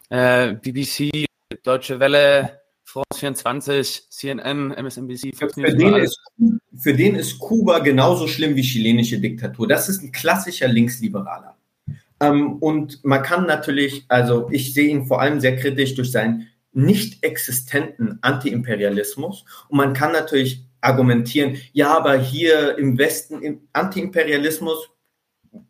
äh, 0.09 0.53
BBC, 0.53 1.25
Deutsche 1.63 1.99
Welle, 1.99 2.60
France 2.83 3.19
24, 3.19 4.09
CNN, 4.09 4.71
MSNBC, 4.71 5.35
Fox. 5.35 5.53
Für 5.53 5.75
den, 5.75 5.95
ist, 5.95 6.19
für 6.75 6.93
den 6.93 7.15
ist 7.15 7.39
Kuba 7.39 7.79
genauso 7.79 8.27
schlimm 8.27 8.55
wie 8.55 8.63
chilenische 8.63 9.19
Diktatur. 9.19 9.67
Das 9.67 9.87
ist 9.87 10.01
ein 10.01 10.11
klassischer 10.11 10.67
Linksliberaler. 10.67 11.57
Ähm, 12.19 12.57
und 12.57 13.03
man 13.03 13.23
kann 13.23 13.45
natürlich, 13.45 14.05
also 14.07 14.49
ich 14.51 14.73
sehe 14.73 14.89
ihn 14.89 15.05
vor 15.05 15.21
allem 15.21 15.39
sehr 15.39 15.55
kritisch 15.55 15.95
durch 15.95 16.11
seinen 16.11 16.47
nicht 16.73 17.23
existenten 17.23 18.19
Antiimperialismus. 18.21 19.45
Und 19.69 19.77
man 19.77 19.93
kann 19.93 20.11
natürlich 20.11 20.65
argumentieren, 20.81 21.57
ja, 21.73 21.95
aber 21.95 22.17
hier 22.17 22.77
im 22.77 22.97
Westen 22.97 23.41
im 23.41 23.67
Antiimperialismus 23.73 24.89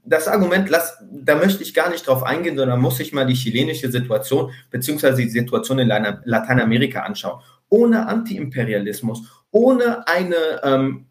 das 0.03 0.27
Argument, 0.27 0.69
lass, 0.69 0.97
da 1.11 1.35
möchte 1.35 1.63
ich 1.63 1.73
gar 1.73 1.89
nicht 1.89 2.05
drauf 2.05 2.23
eingehen, 2.23 2.57
sondern 2.57 2.79
muss 2.79 2.99
ich 2.99 3.13
mal 3.13 3.25
die 3.25 3.33
chilenische 3.33 3.91
Situation 3.91 4.51
beziehungsweise 4.69 5.21
die 5.21 5.29
Situation 5.29 5.79
in 5.79 5.87
Lateinamerika 5.87 7.01
anschauen. 7.01 7.41
Ohne 7.69 8.07
Antiimperialismus, 8.07 9.23
ohne 9.49 10.07
eine, 10.07 10.35
ähm, 10.63 11.05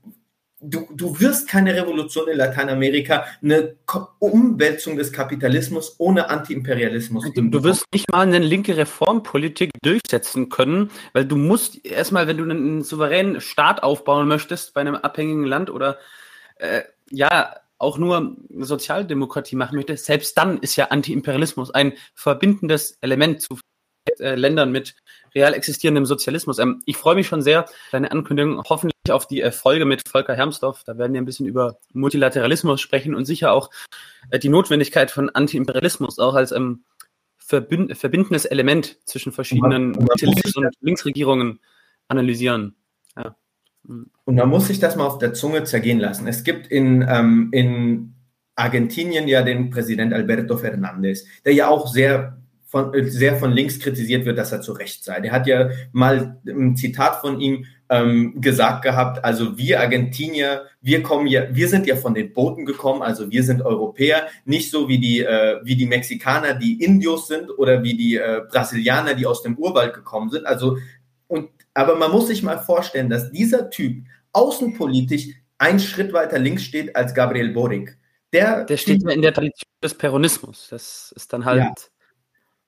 du, 0.61 0.87
du 0.95 1.19
wirst 1.19 1.49
keine 1.49 1.75
Revolution 1.75 2.29
in 2.29 2.37
Lateinamerika, 2.37 3.25
eine 3.43 3.77
Umwälzung 4.19 4.97
des 4.97 5.13
Kapitalismus 5.13 5.97
ohne 5.99 6.29
Antiimperialismus. 6.29 7.25
Du, 7.35 7.43
du 7.43 7.65
wirst 7.65 7.87
nicht 7.93 8.11
mal 8.13 8.21
eine 8.21 8.39
linke 8.39 8.77
Reformpolitik 8.77 9.71
durchsetzen 9.83 10.49
können, 10.49 10.91
weil 11.13 11.25
du 11.25 11.37
musst 11.37 11.85
erstmal, 11.85 12.29
wenn 12.29 12.37
du 12.37 12.45
einen 12.45 12.83
souveränen 12.83 13.41
Staat 13.41 13.83
aufbauen 13.83 14.29
möchtest 14.29 14.75
bei 14.75 14.83
einem 14.83 14.95
abhängigen 14.95 15.45
Land 15.45 15.71
oder 15.71 15.99
äh, 16.57 16.83
ja, 17.11 17.57
auch 17.81 17.99
nur 17.99 18.37
Sozialdemokratie 18.59 19.57
machen 19.57 19.77
möchte, 19.77 19.97
selbst 19.97 20.37
dann 20.37 20.59
ist 20.59 20.77
ja 20.77 20.87
Antiimperialismus 20.87 21.71
ein 21.71 21.95
verbindendes 22.15 22.99
Element 23.01 23.41
zu 23.41 23.59
äh, 24.19 24.35
Ländern 24.35 24.71
mit 24.71 24.95
real 25.35 25.55
existierendem 25.55 26.05
Sozialismus. 26.05 26.59
Ähm, 26.59 26.83
ich 26.85 26.97
freue 26.97 27.15
mich 27.15 27.27
schon 27.27 27.43
sehr, 27.43 27.67
deine 27.91 28.11
Ankündigung, 28.11 28.63
hoffentlich 28.69 28.95
auf 29.11 29.27
die 29.27 29.41
äh, 29.41 29.51
Folge 29.51 29.87
mit 29.87 30.07
Volker 30.07 30.35
Hermsdorf. 30.35 30.85
Da 30.85 30.99
werden 30.99 31.15
wir 31.15 31.21
ein 31.21 31.25
bisschen 31.25 31.47
über 31.47 31.79
Multilateralismus 31.93 32.81
sprechen 32.81 33.15
und 33.15 33.25
sicher 33.25 33.53
auch 33.53 33.71
äh, 34.31 34.39
die 34.39 34.51
Notwendigkeit 34.51 35.11
von 35.11 35.31
Antiimperialismus 35.31 36.19
auch 36.19 36.35
als 36.35 36.53
ähm, 36.53 36.85
verbindendes 37.39 38.45
Element 38.45 38.99
zwischen 39.07 39.33
verschiedenen 39.33 39.91
Mitte-Links- 39.93 40.57
und 40.57 40.69
Linksregierungen 40.81 41.61
analysieren. 42.09 42.77
Ja. 43.17 43.37
Und 43.87 44.35
man 44.35 44.49
muss 44.49 44.69
sich 44.69 44.79
das 44.79 44.97
mal 44.97 45.07
auf 45.07 45.19
der 45.19 45.33
Zunge 45.35 45.65
zergehen 45.65 45.99
lassen. 45.99 46.27
Es 46.27 46.45
gibt 46.45 46.67
in, 46.69 47.05
ähm, 47.09 47.49
in 47.53 48.15
Argentinien 48.55 49.27
ja 49.27 49.43
den 49.43 49.71
Präsident 49.71 50.13
Alberto 50.13 50.57
Fernandez, 50.57 51.25
der 51.45 51.55
ja 51.55 51.69
auch 51.69 51.87
sehr 51.87 52.37
von, 52.71 52.93
sehr 53.11 53.37
von 53.37 53.51
links 53.51 53.81
kritisiert 53.81 54.25
wird, 54.25 54.39
dass 54.39 54.53
er 54.53 54.61
zu 54.61 54.73
Recht 54.73 55.03
sei. 55.03 55.19
Der 55.21 55.33
hat 55.33 55.49
ja 55.49 55.71
mal 55.91 56.39
ein 56.47 56.77
Zitat 56.77 57.17
von 57.21 57.41
ihm 57.41 57.65
ähm, 57.89 58.41
gesagt 58.41 58.83
gehabt, 58.83 59.25
also 59.25 59.59
wir 59.59 59.81
Argentinier, 59.81 60.63
wir 60.81 61.03
kommen 61.03 61.27
ja, 61.27 61.53
wir 61.53 61.67
sind 61.67 61.89
ja 61.89 61.97
von 61.97 62.15
den 62.15 62.33
Booten 62.33 62.65
gekommen, 62.65 63.03
also 63.03 63.29
wir 63.33 63.43
sind 63.43 63.63
Europäer, 63.63 64.29
nicht 64.45 64.71
so 64.71 64.89
wie 64.89 65.01
die, 65.01 65.19
äh, 65.21 65.57
wie 65.65 65.75
die 65.75 65.87
Mexikaner, 65.87 66.55
die 66.55 66.81
Indios 66.81 67.27
sind 67.27 67.51
oder 67.59 67.83
wie 67.83 67.97
die 67.97 68.17
äh, 68.17 68.43
Brasilianer, 68.49 69.15
die 69.15 69.27
aus 69.27 69.43
dem 69.43 69.59
Urwald 69.59 69.93
gekommen 69.93 70.31
sind. 70.31 70.47
Also 70.47 70.79
aber 71.75 71.97
man 71.97 72.11
muss 72.11 72.27
sich 72.27 72.43
mal 72.43 72.59
vorstellen, 72.59 73.09
dass 73.09 73.31
dieser 73.31 73.71
Typ 73.71 74.05
außenpolitisch 74.33 75.29
einen 75.59 75.81
Schritt 75.81 76.13
weiter 76.13 76.39
links 76.39 76.65
steht 76.65 76.97
als 76.97 77.15
Gabriel 77.15 77.53
Boric. 77.53 77.97
Der, 78.33 78.65
der 78.65 78.77
steht 78.77 79.03
ja 79.03 79.11
in 79.11 79.23
der 79.23 79.33
Tradition 79.33 79.71
des 79.83 79.95
Peronismus. 79.95 80.69
Das 80.71 81.13
ist 81.17 81.33
dann 81.33 81.45
halt 81.45 81.59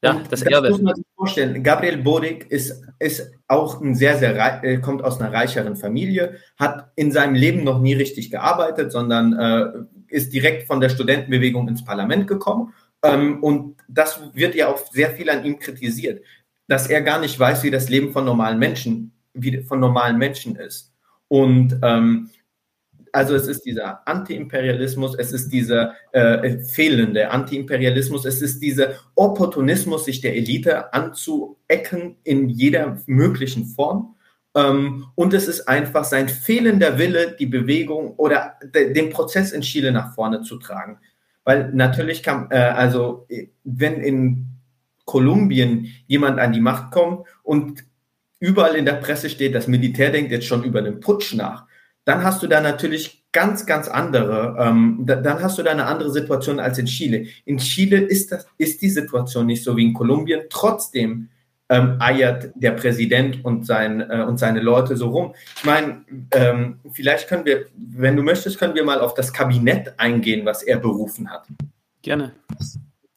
ja, 0.02 0.14
ja 0.14 0.14
das, 0.28 0.40
das 0.40 0.42
Erbe. 0.42 0.70
Muss 0.70 0.82
man 0.82 0.94
sich 0.96 1.04
vorstellen, 1.16 1.62
Gabriel 1.62 1.98
Boric 1.98 2.50
ist, 2.50 2.82
ist 2.98 3.32
auch 3.48 3.80
ein 3.80 3.94
sehr, 3.94 4.18
sehr, 4.18 4.64
äh, 4.64 4.78
kommt 4.78 5.04
aus 5.04 5.20
einer 5.20 5.32
reicheren 5.32 5.76
Familie, 5.76 6.38
hat 6.58 6.90
in 6.96 7.12
seinem 7.12 7.34
Leben 7.34 7.64
noch 7.64 7.80
nie 7.80 7.94
richtig 7.94 8.30
gearbeitet, 8.30 8.92
sondern 8.92 9.32
äh, 9.32 10.14
ist 10.14 10.32
direkt 10.32 10.66
von 10.66 10.80
der 10.80 10.88
Studentenbewegung 10.88 11.68
ins 11.68 11.84
Parlament 11.84 12.26
gekommen. 12.26 12.74
Ähm, 13.02 13.42
und 13.42 13.76
das 13.88 14.20
wird 14.34 14.54
ja 14.54 14.68
auch 14.68 14.78
sehr 14.92 15.10
viel 15.10 15.30
an 15.30 15.44
ihm 15.44 15.58
kritisiert, 15.58 16.22
dass 16.72 16.86
er 16.86 17.02
gar 17.02 17.20
nicht 17.20 17.38
weiß, 17.38 17.64
wie 17.64 17.70
das 17.70 17.90
Leben 17.90 18.12
von 18.12 18.24
normalen 18.24 18.58
Menschen, 18.58 19.12
wie 19.34 19.62
von 19.62 19.78
normalen 19.78 20.16
Menschen 20.16 20.56
ist. 20.56 20.90
Und 21.28 21.78
ähm, 21.82 22.30
also 23.12 23.34
es 23.34 23.46
ist 23.46 23.66
dieser 23.66 24.08
Antiimperialismus, 24.08 25.14
es 25.18 25.32
ist 25.32 25.50
dieser 25.52 25.92
äh, 26.12 26.60
fehlende 26.60 27.30
Antiimperialismus, 27.30 28.24
es 28.24 28.40
ist 28.40 28.62
dieser 28.62 28.94
Opportunismus, 29.16 30.06
sich 30.06 30.22
der 30.22 30.34
Elite 30.34 30.94
anzuecken 30.94 32.16
in 32.24 32.48
jeder 32.48 32.96
möglichen 33.04 33.66
Form. 33.66 34.16
Ähm, 34.54 35.08
und 35.14 35.34
es 35.34 35.48
ist 35.48 35.68
einfach 35.68 36.04
sein 36.04 36.30
fehlender 36.30 36.96
Wille, 36.96 37.36
die 37.38 37.44
Bewegung 37.44 38.14
oder 38.16 38.54
de, 38.74 38.94
den 38.94 39.10
Prozess 39.10 39.52
in 39.52 39.60
Chile 39.60 39.92
nach 39.92 40.14
vorne 40.14 40.40
zu 40.40 40.56
tragen. 40.56 41.00
Weil 41.44 41.70
natürlich 41.74 42.22
kann, 42.22 42.46
äh, 42.50 42.56
also 42.56 43.26
wenn 43.62 44.00
in 44.00 44.51
Kolumbien 45.04 45.88
jemand 46.06 46.38
an 46.38 46.52
die 46.52 46.60
Macht 46.60 46.92
kommt 46.92 47.26
und 47.42 47.84
überall 48.38 48.74
in 48.74 48.84
der 48.84 48.94
Presse 48.94 49.30
steht, 49.30 49.54
das 49.54 49.68
Militär 49.68 50.10
denkt 50.10 50.32
jetzt 50.32 50.46
schon 50.46 50.64
über 50.64 50.82
den 50.82 51.00
Putsch 51.00 51.34
nach, 51.34 51.66
dann 52.04 52.24
hast 52.24 52.42
du 52.42 52.46
da 52.46 52.60
natürlich 52.60 53.24
ganz, 53.32 53.66
ganz 53.66 53.88
andere, 53.88 54.56
ähm, 54.58 55.02
da, 55.06 55.16
dann 55.16 55.42
hast 55.42 55.58
du 55.58 55.62
da 55.62 55.70
eine 55.70 55.86
andere 55.86 56.10
Situation 56.10 56.60
als 56.60 56.78
in 56.78 56.86
Chile. 56.86 57.26
In 57.44 57.58
Chile 57.58 57.98
ist, 57.98 58.32
das, 58.32 58.46
ist 58.58 58.82
die 58.82 58.90
Situation 58.90 59.46
nicht 59.46 59.64
so 59.64 59.76
wie 59.76 59.84
in 59.84 59.94
Kolumbien. 59.94 60.42
Trotzdem 60.50 61.28
ähm, 61.68 61.96
eiert 62.00 62.50
der 62.54 62.72
Präsident 62.72 63.44
und, 63.44 63.64
sein, 63.64 64.00
äh, 64.00 64.24
und 64.28 64.38
seine 64.38 64.60
Leute 64.60 64.96
so 64.96 65.08
rum. 65.08 65.34
Ich 65.56 65.64
meine, 65.64 66.04
ähm, 66.32 66.80
vielleicht 66.92 67.28
können 67.28 67.46
wir, 67.46 67.66
wenn 67.76 68.16
du 68.16 68.22
möchtest, 68.22 68.58
können 68.58 68.74
wir 68.74 68.84
mal 68.84 69.00
auf 69.00 69.14
das 69.14 69.32
Kabinett 69.32 69.94
eingehen, 69.98 70.44
was 70.44 70.62
er 70.62 70.78
berufen 70.78 71.30
hat. 71.30 71.46
Gerne. 72.02 72.32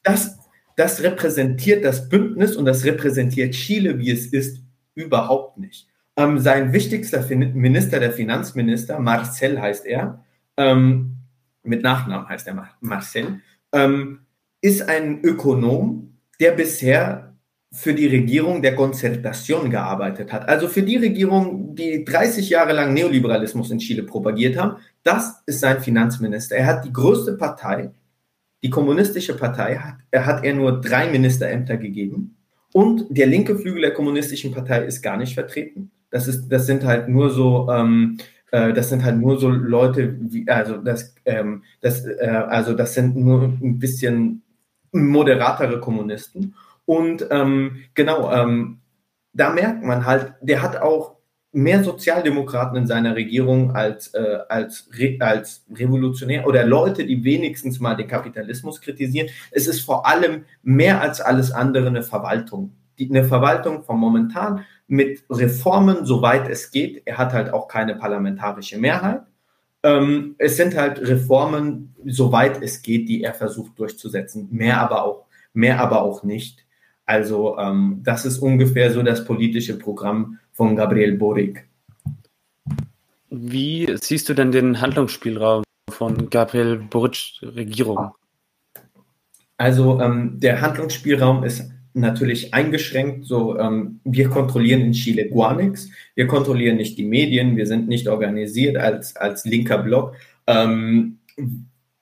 Das, 0.02 0.38
das 0.76 1.02
repräsentiert 1.02 1.84
das 1.84 2.08
Bündnis 2.08 2.56
und 2.56 2.66
das 2.66 2.84
repräsentiert 2.84 3.54
Chile, 3.54 3.98
wie 3.98 4.10
es 4.10 4.26
ist, 4.26 4.62
überhaupt 4.94 5.58
nicht. 5.58 5.88
Ähm, 6.16 6.38
sein 6.38 6.72
wichtigster 6.72 7.26
Minister, 7.34 8.00
der 8.00 8.12
Finanzminister, 8.12 8.98
Marcel 8.98 9.60
heißt 9.60 9.86
er, 9.86 10.24
ähm, 10.56 11.16
mit 11.62 11.82
Nachnamen 11.82 12.28
heißt 12.28 12.46
er 12.46 12.76
Marcel, 12.80 13.40
ähm, 13.72 14.20
ist 14.60 14.88
ein 14.88 15.20
Ökonom, 15.22 16.18
der 16.40 16.52
bisher 16.52 17.34
für 17.72 17.92
die 17.92 18.06
Regierung 18.06 18.62
der 18.62 18.74
Konzertation 18.74 19.70
gearbeitet 19.70 20.32
hat. 20.32 20.48
Also 20.48 20.68
für 20.68 20.82
die 20.82 20.96
Regierung, 20.96 21.74
die 21.74 22.04
30 22.04 22.48
Jahre 22.48 22.72
lang 22.72 22.94
Neoliberalismus 22.94 23.70
in 23.70 23.78
Chile 23.78 24.04
propagiert 24.04 24.56
haben, 24.56 24.76
das 25.02 25.42
ist 25.46 25.60
sein 25.60 25.80
Finanzminister. 25.80 26.56
Er 26.56 26.66
hat 26.66 26.84
die 26.84 26.92
größte 26.92 27.36
Partei, 27.36 27.90
die 28.62 28.70
kommunistische 28.70 29.36
Partei, 29.36 29.76
hat, 29.76 29.96
er 30.10 30.26
hat 30.26 30.44
er 30.44 30.54
nur 30.54 30.80
drei 30.80 31.10
Ministerämter 31.10 31.76
gegeben 31.76 32.36
und 32.72 33.06
der 33.08 33.26
linke 33.26 33.56
Flügel 33.56 33.80
der 33.82 33.94
kommunistischen 33.94 34.52
Partei 34.52 34.84
ist 34.84 35.02
gar 35.02 35.16
nicht 35.16 35.34
vertreten. 35.34 35.90
Das, 36.10 36.28
ist, 36.28 36.48
das 36.48 36.66
sind 36.66 36.84
halt 36.84 37.08
nur 37.08 37.30
so, 37.30 37.68
ähm, 37.70 38.18
äh, 38.50 38.72
das 38.72 38.90
sind 38.90 39.04
halt 39.04 39.18
nur 39.18 39.38
so 39.38 39.48
Leute, 39.48 40.16
wie, 40.20 40.48
also 40.48 40.76
das, 40.76 41.14
ähm, 41.24 41.62
das, 41.80 42.04
äh, 42.04 42.26
also 42.26 42.74
das 42.74 42.94
sind 42.94 43.16
nur 43.16 43.44
ein 43.44 43.78
bisschen 43.78 44.42
moderatere 44.92 45.80
Kommunisten. 45.80 46.54
Und 46.84 47.26
ähm, 47.30 47.84
genau, 47.94 48.32
ähm, 48.32 48.80
da 49.32 49.52
merkt 49.52 49.82
man 49.82 50.06
halt, 50.06 50.34
der 50.40 50.62
hat 50.62 50.76
auch 50.76 51.15
mehr 51.56 51.82
Sozialdemokraten 51.82 52.76
in 52.76 52.86
seiner 52.86 53.16
Regierung 53.16 53.74
als, 53.74 54.12
äh, 54.12 54.38
als, 54.50 54.90
Re 54.92 55.16
als 55.20 55.64
Revolutionär 55.74 56.46
oder 56.46 56.66
Leute, 56.66 57.06
die 57.06 57.24
wenigstens 57.24 57.80
mal 57.80 57.94
den 57.96 58.08
Kapitalismus 58.08 58.78
kritisieren. 58.82 59.28
Es 59.50 59.66
ist 59.66 59.80
vor 59.80 60.06
allem 60.06 60.44
mehr 60.62 61.00
als 61.00 61.22
alles 61.22 61.52
andere 61.52 61.86
eine 61.86 62.02
Verwaltung. 62.02 62.72
Die, 62.98 63.08
eine 63.08 63.24
Verwaltung 63.24 63.84
von 63.84 63.98
momentan 63.98 64.66
mit 64.86 65.24
Reformen, 65.30 66.04
soweit 66.04 66.46
es 66.50 66.70
geht. 66.70 67.02
Er 67.06 67.16
hat 67.16 67.32
halt 67.32 67.52
auch 67.54 67.68
keine 67.68 67.96
parlamentarische 67.96 68.76
Mehrheit. 68.76 69.22
Ähm, 69.82 70.34
es 70.36 70.58
sind 70.58 70.76
halt 70.76 71.00
Reformen, 71.08 71.94
soweit 72.04 72.62
es 72.62 72.82
geht, 72.82 73.08
die 73.08 73.22
er 73.22 73.32
versucht 73.32 73.78
durchzusetzen. 73.78 74.48
Mehr 74.50 74.78
aber 74.78 75.04
auch, 75.04 75.24
mehr 75.54 75.80
aber 75.80 76.02
auch 76.02 76.22
nicht. 76.22 76.66
Also 77.06 77.56
ähm, 77.56 78.00
das 78.02 78.26
ist 78.26 78.40
ungefähr 78.40 78.92
so 78.92 79.02
das 79.02 79.24
politische 79.24 79.78
Programm 79.78 80.38
von 80.56 80.74
Gabriel 80.74 81.16
Boric. 81.16 81.64
Wie 83.30 83.94
siehst 84.00 84.28
du 84.28 84.34
denn 84.34 84.50
den 84.50 84.80
Handlungsspielraum 84.80 85.62
von 85.90 86.30
Gabriel 86.30 86.78
Boric 86.78 87.38
Regierung? 87.42 88.10
Also 89.58 90.00
ähm, 90.00 90.40
der 90.40 90.60
Handlungsspielraum 90.60 91.44
ist 91.44 91.70
natürlich 91.92 92.54
eingeschränkt. 92.54 93.26
So, 93.26 93.58
ähm, 93.58 94.00
wir 94.04 94.28
kontrollieren 94.30 94.80
in 94.80 94.92
Chile 94.92 95.28
gar 95.28 95.54
nichts. 95.54 95.90
Wir 96.14 96.26
kontrollieren 96.26 96.76
nicht 96.76 96.96
die 96.98 97.06
Medien. 97.06 97.56
Wir 97.56 97.66
sind 97.66 97.88
nicht 97.88 98.08
organisiert 98.08 98.76
als, 98.78 99.16
als 99.16 99.44
linker 99.44 99.78
Block. 99.78 100.14
Ähm, 100.46 101.18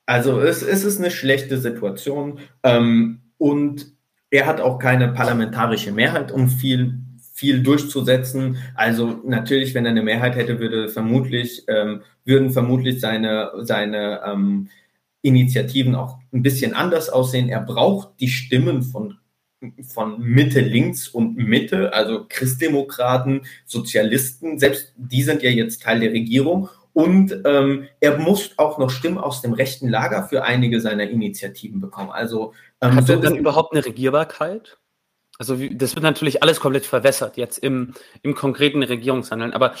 also 0.05 0.39
es, 0.39 0.61
es 0.61 0.83
ist 0.85 0.99
eine 0.99 1.11
schlechte 1.11 1.57
Situation. 1.57 2.39
Ähm, 2.63 3.21
und 3.37 3.93
er 4.29 4.45
hat 4.45 4.61
auch 4.61 4.79
keine 4.79 5.09
parlamentarische 5.09 5.91
Mehrheit, 5.91 6.31
um 6.31 6.49
viel 6.49 6.99
viel 7.35 7.61
durchzusetzen. 7.61 8.57
Also 8.75 9.19
natürlich, 9.25 9.73
wenn 9.73 9.85
er 9.85 9.91
eine 9.91 10.01
Mehrheit 10.01 10.37
hätte, 10.37 10.59
würde 10.59 10.87
vermutlich 10.87 11.65
ähm, 11.67 12.01
würden 12.23 12.51
vermutlich 12.51 13.01
seine 13.01 13.51
seine 13.57 14.21
ähm, 14.25 14.69
Initiativen 15.21 15.95
auch 15.95 16.17
ein 16.31 16.41
bisschen 16.41 16.73
anders 16.73 17.09
aussehen. 17.09 17.49
Er 17.49 17.59
braucht 17.59 18.21
die 18.21 18.29
Stimmen 18.29 18.83
von 18.83 19.17
von 19.83 20.21
Mitte 20.21 20.61
links 20.61 21.09
und 21.09 21.35
Mitte, 21.35 21.93
also 21.93 22.25
Christdemokraten, 22.29 23.41
Sozialisten, 23.65 24.57
selbst 24.57 24.93
die 24.95 25.23
sind 25.23 25.43
ja 25.43 25.49
jetzt 25.49 25.81
Teil 25.81 25.99
der 25.99 26.11
Regierung. 26.11 26.69
Und 26.93 27.41
ähm, 27.43 27.87
er 27.99 28.17
muss 28.17 28.51
auch 28.57 28.77
noch 28.77 28.89
Stimmen 28.89 29.17
aus 29.17 29.41
dem 29.41 29.51
rechten 29.51 29.89
Lager 29.89 30.23
für 30.23 30.43
einige 30.43 30.79
seiner 30.79 31.09
Initiativen 31.09 31.81
bekommen. 31.81 32.11
Also 32.11 32.53
ähm, 32.79 32.95
hat 32.95 33.09
er 33.09 33.17
dann 33.17 33.35
überhaupt 33.35 33.73
eine 33.73 33.85
Regierbarkeit? 33.85 34.77
Also 35.37 35.59
wie, 35.59 35.75
das 35.75 35.95
wird 35.95 36.03
natürlich 36.03 36.41
alles 36.43 36.59
komplett 36.59 36.85
verwässert 36.85 37.37
jetzt 37.37 37.57
im, 37.57 37.93
im 38.21 38.35
konkreten 38.35 38.83
Regierungshandeln. 38.83 39.53
Aber 39.53 39.73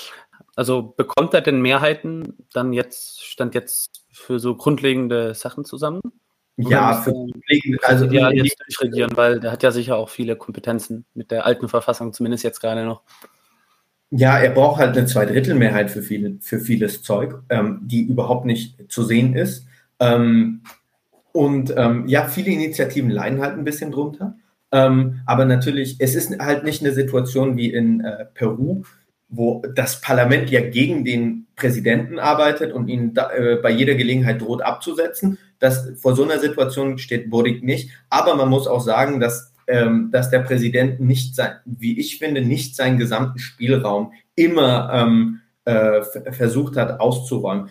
also 0.55 0.93
bekommt 0.97 1.33
er 1.33 1.41
denn 1.41 1.61
Mehrheiten 1.61 2.37
dann 2.53 2.73
jetzt 2.73 3.23
stand 3.23 3.55
jetzt 3.55 4.05
für 4.11 4.39
so 4.39 4.55
grundlegende 4.55 5.33
Sachen 5.33 5.65
zusammen? 5.65 6.01
Ja, 6.57 6.93
für 6.93 7.11
grundlegende, 7.11 7.79
also 7.83 8.05
ja 8.05 8.31
jetzt 8.31 8.57
durchregieren, 8.65 9.17
weil 9.17 9.39
der 9.39 9.51
hat 9.51 9.63
ja 9.63 9.71
sicher 9.71 9.97
auch 9.97 10.09
viele 10.09 10.37
Kompetenzen 10.37 11.05
mit 11.13 11.31
der 11.31 11.45
alten 11.45 11.67
Verfassung, 11.67 12.13
zumindest 12.13 12.43
jetzt 12.43 12.61
gerade 12.61 12.85
noch. 12.85 13.01
Ja, 14.11 14.37
er 14.37 14.51
braucht 14.51 14.79
halt 14.79 14.95
eine 14.95 15.05
Zweidrittelmehrheit 15.05 15.91
für, 15.91 16.01
viele, 16.01 16.37
für 16.39 16.59
vieles 16.59 17.01
Zeug, 17.01 17.41
ähm, 17.49 17.79
die 17.81 18.03
überhaupt 18.03 18.45
nicht 18.45 18.89
zu 18.89 19.03
sehen 19.03 19.35
ist. 19.35 19.67
Ähm, 19.99 20.61
und 21.33 21.73
ähm, 21.75 22.07
ja, 22.07 22.27
viele 22.27 22.51
Initiativen 22.51 23.09
leiden 23.09 23.41
halt 23.41 23.57
ein 23.57 23.65
bisschen 23.65 23.91
drunter. 23.91 24.37
Ähm, 24.75 25.21
aber 25.25 25.45
natürlich, 25.45 25.95
es 25.99 26.15
ist 26.15 26.37
halt 26.37 26.65
nicht 26.65 26.81
eine 26.83 26.91
Situation 26.91 27.55
wie 27.55 27.71
in 27.71 28.01
äh, 28.01 28.25
Peru, 28.33 28.83
wo 29.29 29.63
das 29.73 30.01
Parlament 30.01 30.49
ja 30.49 30.59
gegen 30.59 31.05
den 31.05 31.47
Präsidenten 31.55 32.19
arbeitet 32.19 32.73
und 32.73 32.89
ihn 32.89 33.13
da, 33.13 33.31
äh, 33.31 33.55
bei 33.55 33.69
jeder 33.69 33.95
Gelegenheit 33.95 34.41
droht 34.41 34.61
abzusetzen. 34.61 35.37
Das, 35.59 35.93
vor 36.01 36.13
so 36.13 36.25
einer 36.25 36.39
Situation 36.39 36.97
steht 36.97 37.29
Boric 37.29 37.63
nicht. 37.63 37.89
Aber 38.09 38.35
man 38.35 38.49
muss 38.49 38.67
auch 38.67 38.81
sagen, 38.81 39.21
dass, 39.21 39.53
ähm, 39.67 40.09
dass 40.11 40.29
der 40.29 40.39
Präsident 40.39 40.99
nicht 40.99 41.35
sein, 41.35 41.53
wie 41.63 41.97
ich 41.97 42.19
finde, 42.19 42.41
nicht 42.41 42.75
seinen 42.75 42.99
gesamten 42.99 43.39
Spielraum 43.39 44.11
immer 44.35 44.91
ähm, 44.93 45.39
äh, 45.63 46.01
versucht 46.33 46.75
hat 46.75 46.99
auszuräumen. 46.99 47.69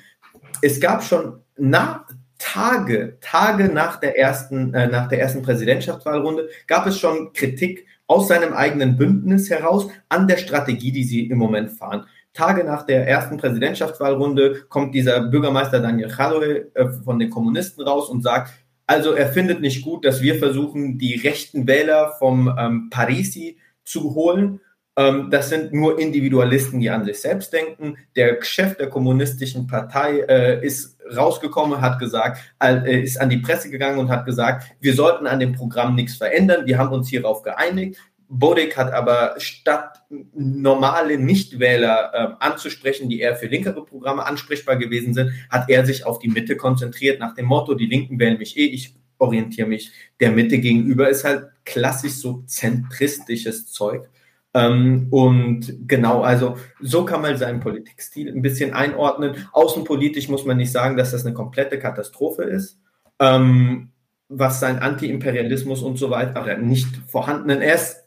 Es 0.62 0.80
gab 0.80 1.02
schon 1.02 1.40
nach 1.58 2.06
Tage, 2.44 3.16
Tage 3.22 3.70
nach 3.70 3.98
der 3.98 4.18
ersten, 4.18 4.74
äh, 4.74 4.86
nach 4.86 5.08
der 5.08 5.18
ersten 5.18 5.40
Präsidentschaftswahlrunde 5.40 6.50
gab 6.66 6.86
es 6.86 6.98
schon 6.98 7.32
Kritik 7.32 7.86
aus 8.06 8.28
seinem 8.28 8.52
eigenen 8.52 8.98
Bündnis 8.98 9.48
heraus 9.48 9.88
an 10.10 10.28
der 10.28 10.36
Strategie, 10.36 10.92
die 10.92 11.04
sie 11.04 11.26
im 11.26 11.38
Moment 11.38 11.72
fahren. 11.72 12.04
Tage 12.34 12.62
nach 12.62 12.84
der 12.84 13.08
ersten 13.08 13.38
Präsidentschaftswahlrunde 13.38 14.66
kommt 14.68 14.94
dieser 14.94 15.22
Bürgermeister 15.22 15.80
Daniel 15.80 16.10
Jadwe 16.10 16.70
äh, 16.74 16.90
von 17.02 17.18
den 17.18 17.30
Kommunisten 17.30 17.82
raus 17.82 18.10
und 18.10 18.22
sagt, 18.22 18.52
also 18.86 19.12
er 19.12 19.28
findet 19.28 19.62
nicht 19.62 19.82
gut, 19.82 20.04
dass 20.04 20.20
wir 20.20 20.34
versuchen, 20.34 20.98
die 20.98 21.14
rechten 21.14 21.66
Wähler 21.66 22.12
vom 22.18 22.54
ähm, 22.58 22.90
Parisi 22.90 23.56
zu 23.84 24.14
holen. 24.14 24.60
Ähm, 24.96 25.28
das 25.30 25.48
sind 25.48 25.72
nur 25.72 25.98
Individualisten, 25.98 26.80
die 26.80 26.90
an 26.90 27.04
sich 27.04 27.20
selbst 27.20 27.52
denken. 27.52 27.96
Der 28.14 28.42
Chef 28.42 28.76
der 28.76 28.88
kommunistischen 28.88 29.66
Partei 29.66 30.20
äh, 30.20 30.64
ist 30.64 30.98
rausgekommen, 31.14 31.80
hat 31.80 31.98
gesagt, 31.98 32.40
äh, 32.62 33.02
ist 33.02 33.20
an 33.20 33.28
die 33.28 33.38
Presse 33.38 33.70
gegangen 33.70 33.98
und 33.98 34.08
hat 34.08 34.24
gesagt, 34.24 34.64
wir 34.80 34.94
sollten 34.94 35.26
an 35.26 35.40
dem 35.40 35.52
Programm 35.52 35.94
nichts 35.94 36.16
verändern. 36.16 36.66
Wir 36.66 36.78
haben 36.78 36.92
uns 36.92 37.08
hierauf 37.08 37.42
geeinigt. 37.42 37.98
Boric 38.28 38.76
hat 38.76 38.92
aber 38.92 39.34
statt 39.38 40.02
normale 40.34 41.18
Nichtwähler 41.18 42.10
äh, 42.12 42.44
anzusprechen, 42.44 43.08
die 43.08 43.20
eher 43.20 43.36
für 43.36 43.46
linkere 43.46 43.84
Programme 43.84 44.24
ansprechbar 44.24 44.76
gewesen 44.76 45.12
sind, 45.12 45.32
hat 45.50 45.68
er 45.68 45.84
sich 45.84 46.06
auf 46.06 46.18
die 46.18 46.28
Mitte 46.28 46.56
konzentriert, 46.56 47.20
nach 47.20 47.34
dem 47.34 47.46
Motto, 47.46 47.74
die 47.74 47.86
Linken 47.86 48.18
wählen 48.18 48.38
mich 48.38 48.56
eh, 48.56 48.66
ich 48.66 48.94
orientiere 49.18 49.68
mich 49.68 49.92
der 50.20 50.32
Mitte 50.32 50.58
gegenüber, 50.58 51.08
ist 51.08 51.24
halt 51.24 51.48
klassisch 51.64 52.14
so 52.14 52.42
zentristisches 52.46 53.66
Zeug. 53.66 54.08
Ähm, 54.54 55.08
und 55.10 55.88
genau, 55.88 56.22
also 56.22 56.56
so 56.80 57.04
kann 57.04 57.22
man 57.22 57.36
seinen 57.36 57.60
Politikstil 57.60 58.32
ein 58.32 58.42
bisschen 58.42 58.72
einordnen. 58.72 59.48
Außenpolitisch 59.52 60.28
muss 60.28 60.46
man 60.46 60.56
nicht 60.56 60.72
sagen, 60.72 60.96
dass 60.96 61.10
das 61.10 61.26
eine 61.26 61.34
komplette 61.34 61.78
Katastrophe 61.78 62.44
ist. 62.44 62.78
Ähm, 63.18 63.90
was 64.28 64.60
sein 64.60 64.78
Antiimperialismus 64.78 65.82
und 65.82 65.98
so 65.98 66.10
weiter 66.10 66.56
nicht 66.58 66.88
vorhanden. 67.06 67.50
Er 67.50 67.74
ist 67.74 68.04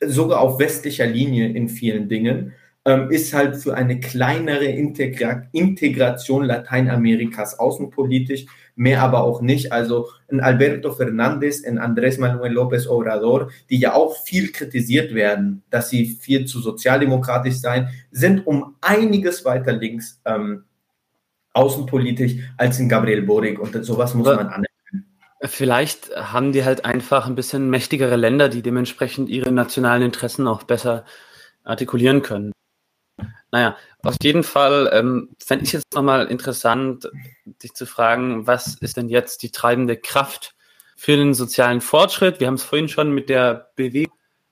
sogar 0.00 0.40
auf 0.40 0.58
westlicher 0.58 1.06
Linie 1.06 1.48
in 1.48 1.68
vielen 1.68 2.08
Dingen, 2.08 2.52
ähm, 2.84 3.10
ist 3.10 3.34
halt 3.34 3.56
für 3.56 3.74
eine 3.74 4.00
kleinere 4.00 4.64
Integra 4.64 5.42
Integration 5.52 6.44
Lateinamerikas 6.44 7.58
außenpolitisch, 7.58 8.46
mehr 8.78 9.02
aber 9.02 9.24
auch 9.24 9.42
nicht. 9.42 9.72
Also 9.72 10.08
ein 10.30 10.40
Alberto 10.40 10.92
Fernandez, 10.92 11.64
ein 11.64 11.78
Andrés 11.78 12.20
Manuel 12.20 12.52
López 12.56 12.86
Obrador, 12.86 13.50
die 13.68 13.78
ja 13.78 13.94
auch 13.94 14.16
viel 14.24 14.52
kritisiert 14.52 15.14
werden, 15.14 15.62
dass 15.68 15.90
sie 15.90 16.06
viel 16.06 16.46
zu 16.46 16.60
sozialdemokratisch 16.60 17.56
seien, 17.56 17.88
sind 18.12 18.46
um 18.46 18.76
einiges 18.80 19.44
weiter 19.44 19.72
links 19.72 20.20
ähm, 20.24 20.64
außenpolitisch 21.54 22.36
als 22.56 22.78
in 22.78 22.88
Gabriel 22.88 23.22
Boric 23.22 23.58
und 23.58 23.84
sowas 23.84 24.14
muss 24.14 24.26
man 24.26 24.46
anerkennen. 24.46 24.68
Vielleicht 25.42 26.10
haben 26.16 26.52
die 26.52 26.64
halt 26.64 26.84
einfach 26.84 27.26
ein 27.26 27.34
bisschen 27.34 27.70
mächtigere 27.70 28.16
Länder, 28.16 28.48
die 28.48 28.62
dementsprechend 28.62 29.28
ihre 29.28 29.50
nationalen 29.50 30.02
Interessen 30.02 30.46
auch 30.46 30.62
besser 30.62 31.04
artikulieren 31.64 32.22
können. 32.22 32.52
Naja, 33.50 33.76
auf 34.02 34.16
jeden 34.22 34.42
Fall 34.42 34.90
ähm, 34.92 35.30
fände 35.42 35.64
ich 35.64 35.72
jetzt 35.72 35.94
nochmal 35.94 36.26
interessant, 36.26 37.10
dich 37.62 37.72
zu 37.74 37.86
fragen, 37.86 38.46
was 38.46 38.76
ist 38.76 38.96
denn 38.96 39.08
jetzt 39.08 39.42
die 39.42 39.50
treibende 39.50 39.96
Kraft 39.96 40.54
für 40.96 41.16
den 41.16 41.32
sozialen 41.34 41.80
Fortschritt? 41.80 42.40
Wir 42.40 42.46
haben 42.46 42.54
es 42.54 42.62
vorhin 42.62 42.88
schon 42.88 43.14
mit 43.14 43.28
der 43.28 43.70
BW 43.76 44.06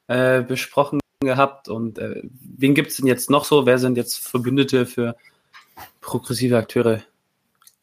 äh, 0.07 0.43
besprochen 0.43 1.01
gehabt 1.21 1.69
und 1.69 1.99
äh, 1.99 2.23
wen 2.41 2.75
gibt 2.75 2.91
es 2.91 2.97
denn 2.97 3.07
jetzt 3.07 3.31
noch 3.31 3.45
so? 3.45 3.67
Wer 3.67 3.79
sind 3.79 3.97
jetzt 3.97 4.19
Verbündete 4.19 4.87
für 4.87 5.17
progressive 6.01 6.57
Akteure? 6.57 7.03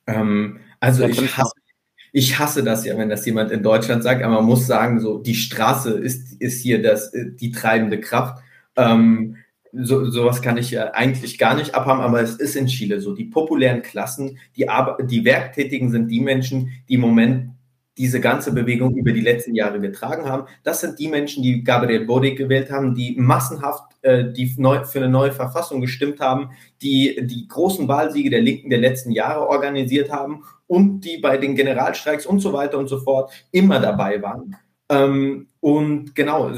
Ähm, 0.08 0.60
also 0.80 1.06
ich 1.06 1.38
hasse 1.38 1.54
ich 2.16 2.38
hasse 2.38 2.64
das 2.64 2.86
ja, 2.86 2.96
wenn 2.98 3.10
das 3.10 3.26
jemand 3.26 3.52
in 3.52 3.64
Deutschland 3.64 4.04
sagt, 4.04 4.24
aber 4.24 4.36
man 4.36 4.46
muss 4.46 4.68
sagen, 4.68 5.00
so 5.00 5.18
die 5.18 5.34
Straße 5.34 5.92
ist, 5.92 6.40
ist 6.40 6.62
hier 6.62 6.82
das, 6.82 7.12
die 7.12 7.52
treibende 7.52 8.00
Kraft. 8.00 8.44
Ähm, 8.76 9.38
so, 9.74 10.10
sowas 10.10 10.42
kann 10.42 10.58
ich 10.58 10.72
ja 10.72 10.92
eigentlich 10.94 11.38
gar 11.38 11.56
nicht 11.56 11.74
abhaben, 11.74 12.02
aber 12.02 12.22
es 12.22 12.36
ist 12.36 12.56
in 12.56 12.68
Chile 12.68 13.02
so. 13.02 13.14
Die 13.14 13.26
populären 13.26 13.82
Klassen, 13.82 14.38
die, 14.56 14.68
die 15.04 15.26
Werktätigen 15.26 15.92
sind 15.92 16.10
die 16.10 16.20
Menschen, 16.20 16.72
die 16.88 16.94
im 16.96 17.02
Moment 17.02 17.50
diese 17.98 18.20
ganze 18.20 18.54
Bewegung 18.54 18.96
über 18.96 19.12
die 19.12 19.22
letzten 19.22 19.54
Jahre 19.54 19.80
getragen 19.80 20.26
haben. 20.26 20.48
Das 20.64 20.82
sind 20.82 20.98
die 21.00 21.08
Menschen, 21.08 21.44
die 21.44 21.64
Gabriel 21.64 22.06
Boric 22.06 22.38
gewählt 22.38 22.72
haben, 22.72 22.96
die 22.96 23.16
massenhaft 23.18 23.94
äh, 24.02 24.32
die 24.32 24.54
neu, 24.58 24.84
für 24.84 25.00
eine 25.00 25.10
neue 25.10 25.32
Verfassung 25.32 25.80
gestimmt 25.80 26.20
haben, 26.20 26.50
die 26.82 27.20
die 27.24 27.48
großen 27.48 27.88
Wahlsiege 27.88 28.30
der 28.30 28.42
Linken 28.42 28.70
der 28.70 28.80
letzten 28.80 29.12
Jahre 29.12 29.48
organisiert 29.48 30.12
haben 30.12 30.44
und 30.68 31.02
die 31.02 31.18
bei 31.18 31.38
den 31.38 31.56
Generalstreiks 31.56 32.26
und 32.26 32.40
so 32.40 32.52
weiter 32.52 32.80
und 32.80 32.88
so 32.88 33.00
fort 33.00 33.32
immer 33.52 33.80
dabei 33.80 34.22
waren. 34.22 34.56
Ähm, 34.90 35.48
und 35.60 36.16
genau, 36.16 36.52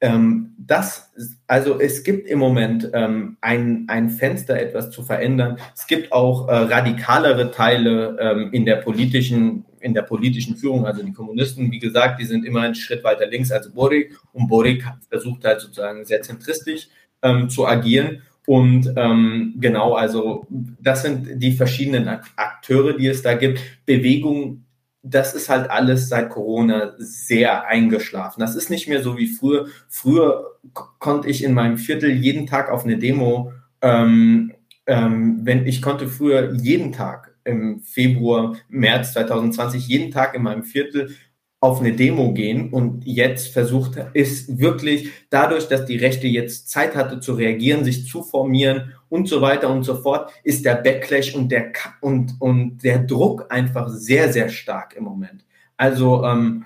ähm, 0.00 0.54
das, 0.58 1.12
also 1.46 1.80
es 1.80 2.04
gibt 2.04 2.28
im 2.28 2.38
Moment 2.38 2.90
ähm, 2.92 3.36
ein, 3.40 3.86
ein 3.88 4.10
Fenster, 4.10 4.60
etwas 4.60 4.90
zu 4.90 5.02
verändern. 5.02 5.58
Es 5.74 5.86
gibt 5.86 6.12
auch 6.12 6.48
äh, 6.48 6.54
radikalere 6.54 7.50
Teile 7.50 8.16
ähm, 8.20 8.50
in 8.52 8.64
der 8.64 8.76
politischen, 8.76 9.64
in 9.80 9.94
der 9.94 10.02
politischen 10.02 10.56
Führung. 10.56 10.86
Also 10.86 11.02
die 11.02 11.12
Kommunisten, 11.12 11.72
wie 11.72 11.78
gesagt, 11.78 12.20
die 12.20 12.26
sind 12.26 12.44
immer 12.44 12.60
einen 12.60 12.74
Schritt 12.74 13.02
weiter 13.02 13.26
links 13.26 13.50
als 13.50 13.72
Boric 13.72 14.16
und 14.32 14.48
Boric 14.48 14.84
versucht 15.08 15.44
halt 15.44 15.60
sozusagen 15.60 16.04
sehr 16.04 16.22
zentristisch 16.22 16.88
ähm, 17.22 17.48
zu 17.48 17.66
agieren. 17.66 18.22
Und 18.46 18.92
ähm, 18.96 19.56
genau, 19.58 19.94
also 19.94 20.46
das 20.48 21.02
sind 21.02 21.42
die 21.42 21.52
verschiedenen 21.52 22.08
Akteure, 22.08 22.94
die 22.96 23.08
es 23.08 23.22
da 23.22 23.34
gibt. 23.34 23.60
Bewegung 23.84 24.64
das 25.02 25.34
ist 25.34 25.48
halt 25.48 25.70
alles 25.70 26.08
seit 26.08 26.30
Corona 26.30 26.94
sehr 26.98 27.66
eingeschlafen. 27.66 28.40
Das 28.40 28.56
ist 28.56 28.70
nicht 28.70 28.88
mehr 28.88 29.02
so 29.02 29.16
wie 29.16 29.28
früher. 29.28 29.68
Früher 29.88 30.58
konnte 30.72 31.28
ich 31.28 31.44
in 31.44 31.54
meinem 31.54 31.78
Viertel 31.78 32.10
jeden 32.10 32.46
Tag 32.46 32.70
auf 32.70 32.84
eine 32.84 32.98
Demo, 32.98 33.52
ähm, 33.80 34.52
ähm, 34.86 35.40
wenn 35.42 35.66
ich 35.66 35.82
konnte 35.82 36.08
früher 36.08 36.54
jeden 36.54 36.92
Tag 36.92 37.34
im 37.44 37.80
Februar, 37.80 38.56
März 38.68 39.12
2020 39.12 39.86
jeden 39.86 40.10
Tag 40.10 40.34
in 40.34 40.42
meinem 40.42 40.64
Viertel 40.64 41.14
auf 41.60 41.80
eine 41.80 41.92
Demo 41.92 42.32
gehen 42.32 42.70
und 42.70 43.04
jetzt 43.04 43.48
versucht 43.48 43.96
ist 44.14 44.58
wirklich 44.58 45.10
dadurch, 45.28 45.66
dass 45.66 45.86
die 45.86 45.96
Rechte 45.96 46.28
jetzt 46.28 46.70
Zeit 46.70 46.94
hatte 46.94 47.18
zu 47.18 47.34
reagieren, 47.34 47.84
sich 47.84 48.06
zu 48.06 48.22
formieren 48.22 48.92
und 49.08 49.28
so 49.28 49.40
weiter 49.40 49.68
und 49.70 49.82
so 49.82 49.96
fort, 49.96 50.30
ist 50.44 50.64
der 50.64 50.76
Backlash 50.76 51.34
und 51.34 51.50
der 51.50 51.72
und 52.00 52.36
und 52.38 52.78
der 52.84 53.00
Druck 53.00 53.46
einfach 53.50 53.88
sehr 53.88 54.32
sehr 54.32 54.48
stark 54.50 54.94
im 54.96 55.04
Moment. 55.04 55.44
Also 55.76 56.24
ähm, 56.24 56.64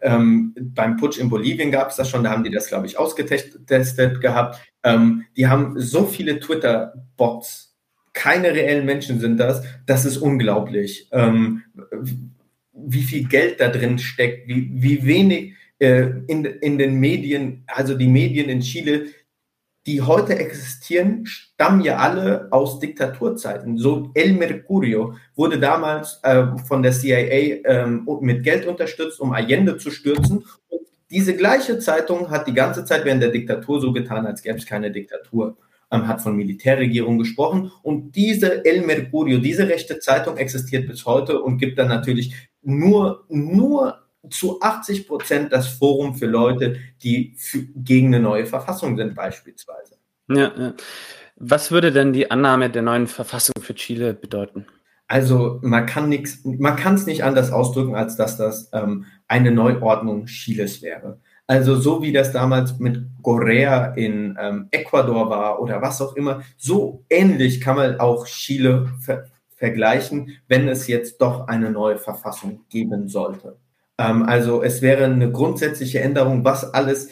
ähm, 0.00 0.54
beim 0.56 0.96
Putsch 0.96 1.18
in 1.18 1.28
Bolivien 1.28 1.72
gab 1.72 1.90
es 1.90 1.96
das 1.96 2.08
schon, 2.08 2.22
da 2.22 2.30
haben 2.30 2.44
die 2.44 2.50
das 2.50 2.68
glaube 2.68 2.86
ich 2.86 2.96
ausgetestet 2.96 4.20
gehabt. 4.20 4.60
Ähm, 4.84 5.24
die 5.36 5.48
haben 5.48 5.80
so 5.80 6.04
viele 6.04 6.38
Twitter-Bots, 6.38 7.74
keine 8.12 8.52
reellen 8.52 8.86
Menschen 8.86 9.18
sind 9.18 9.38
das, 9.38 9.64
das 9.86 10.04
ist 10.04 10.18
unglaublich. 10.18 11.08
Ähm, 11.10 11.62
wie 12.74 13.02
viel 13.02 13.28
Geld 13.28 13.60
da 13.60 13.68
drin 13.68 13.98
steckt, 13.98 14.48
wie, 14.48 14.70
wie 14.74 15.04
wenig 15.06 15.54
äh, 15.78 16.06
in, 16.26 16.44
in 16.44 16.78
den 16.78 16.94
Medien, 16.98 17.64
also 17.66 17.94
die 17.94 18.08
Medien 18.08 18.48
in 18.48 18.60
Chile, 18.60 19.06
die 19.86 20.00
heute 20.00 20.38
existieren, 20.38 21.26
stammen 21.26 21.82
ja 21.82 21.98
alle 21.98 22.48
aus 22.50 22.80
Diktaturzeiten. 22.80 23.76
So 23.76 24.10
El 24.14 24.32
Mercurio 24.32 25.14
wurde 25.36 25.58
damals 25.58 26.20
äh, 26.22 26.46
von 26.66 26.82
der 26.82 26.92
CIA 26.92 27.60
ähm, 27.64 28.08
mit 28.20 28.42
Geld 28.44 28.66
unterstützt, 28.66 29.20
um 29.20 29.32
Allende 29.32 29.76
zu 29.76 29.90
stürzen. 29.90 30.44
Und 30.68 30.80
diese 31.10 31.36
gleiche 31.36 31.78
Zeitung 31.80 32.30
hat 32.30 32.46
die 32.46 32.54
ganze 32.54 32.84
Zeit 32.86 33.04
während 33.04 33.22
der 33.22 33.30
Diktatur 33.30 33.80
so 33.80 33.92
getan, 33.92 34.26
als 34.26 34.42
gäbe 34.42 34.56
es 34.56 34.66
keine 34.66 34.90
Diktatur 34.90 35.56
hat 36.02 36.22
von 36.22 36.36
Militärregierung 36.36 37.18
gesprochen. 37.18 37.70
Und 37.82 38.16
diese 38.16 38.64
El 38.64 38.82
Mercurio, 38.82 39.38
diese 39.38 39.68
rechte 39.68 40.00
Zeitung 40.00 40.36
existiert 40.36 40.88
bis 40.88 41.06
heute 41.06 41.40
und 41.40 41.58
gibt 41.58 41.78
dann 41.78 41.88
natürlich 41.88 42.34
nur, 42.64 43.24
nur 43.28 44.00
zu 44.30 44.60
80 44.60 45.06
Prozent 45.06 45.52
das 45.52 45.68
Forum 45.68 46.14
für 46.14 46.26
Leute, 46.26 46.76
die 47.02 47.34
für, 47.36 47.62
gegen 47.74 48.08
eine 48.08 48.20
neue 48.20 48.46
Verfassung 48.46 48.96
sind, 48.96 49.14
beispielsweise. 49.14 49.96
Ja, 50.28 50.52
ja. 50.56 50.74
Was 51.36 51.70
würde 51.70 51.92
denn 51.92 52.12
die 52.12 52.30
Annahme 52.30 52.70
der 52.70 52.82
neuen 52.82 53.06
Verfassung 53.06 53.54
für 53.60 53.74
Chile 53.74 54.14
bedeuten? 54.14 54.66
Also 55.08 55.58
man 55.62 55.84
kann 55.84 56.08
nichts, 56.08 56.40
man 56.44 56.76
kann 56.76 56.94
es 56.94 57.06
nicht 57.06 57.24
anders 57.24 57.52
ausdrücken, 57.52 57.94
als 57.94 58.16
dass 58.16 58.36
das 58.36 58.70
ähm, 58.72 59.04
eine 59.28 59.50
Neuordnung 59.50 60.26
Chiles 60.26 60.80
wäre. 60.80 61.20
Also 61.46 61.76
so 61.76 62.02
wie 62.02 62.12
das 62.12 62.32
damals 62.32 62.78
mit 62.78 63.04
Correa 63.22 63.92
in 63.94 64.38
ähm, 64.40 64.68
Ecuador 64.70 65.28
war 65.28 65.60
oder 65.60 65.82
was 65.82 66.00
auch 66.00 66.16
immer, 66.16 66.42
so 66.56 67.04
ähnlich 67.10 67.60
kann 67.60 67.76
man 67.76 68.00
auch 68.00 68.26
Chile 68.26 68.90
ver 69.00 69.24
vergleichen, 69.56 70.38
wenn 70.48 70.68
es 70.68 70.86
jetzt 70.86 71.20
doch 71.20 71.48
eine 71.48 71.70
neue 71.70 71.98
Verfassung 71.98 72.64
geben 72.68 73.08
sollte. 73.08 73.56
Ähm, 73.98 74.24
also 74.24 74.62
es 74.62 74.82
wäre 74.82 75.04
eine 75.04 75.30
grundsätzliche 75.30 76.00
Änderung, 76.00 76.44
was 76.44 76.74
alles 76.74 77.10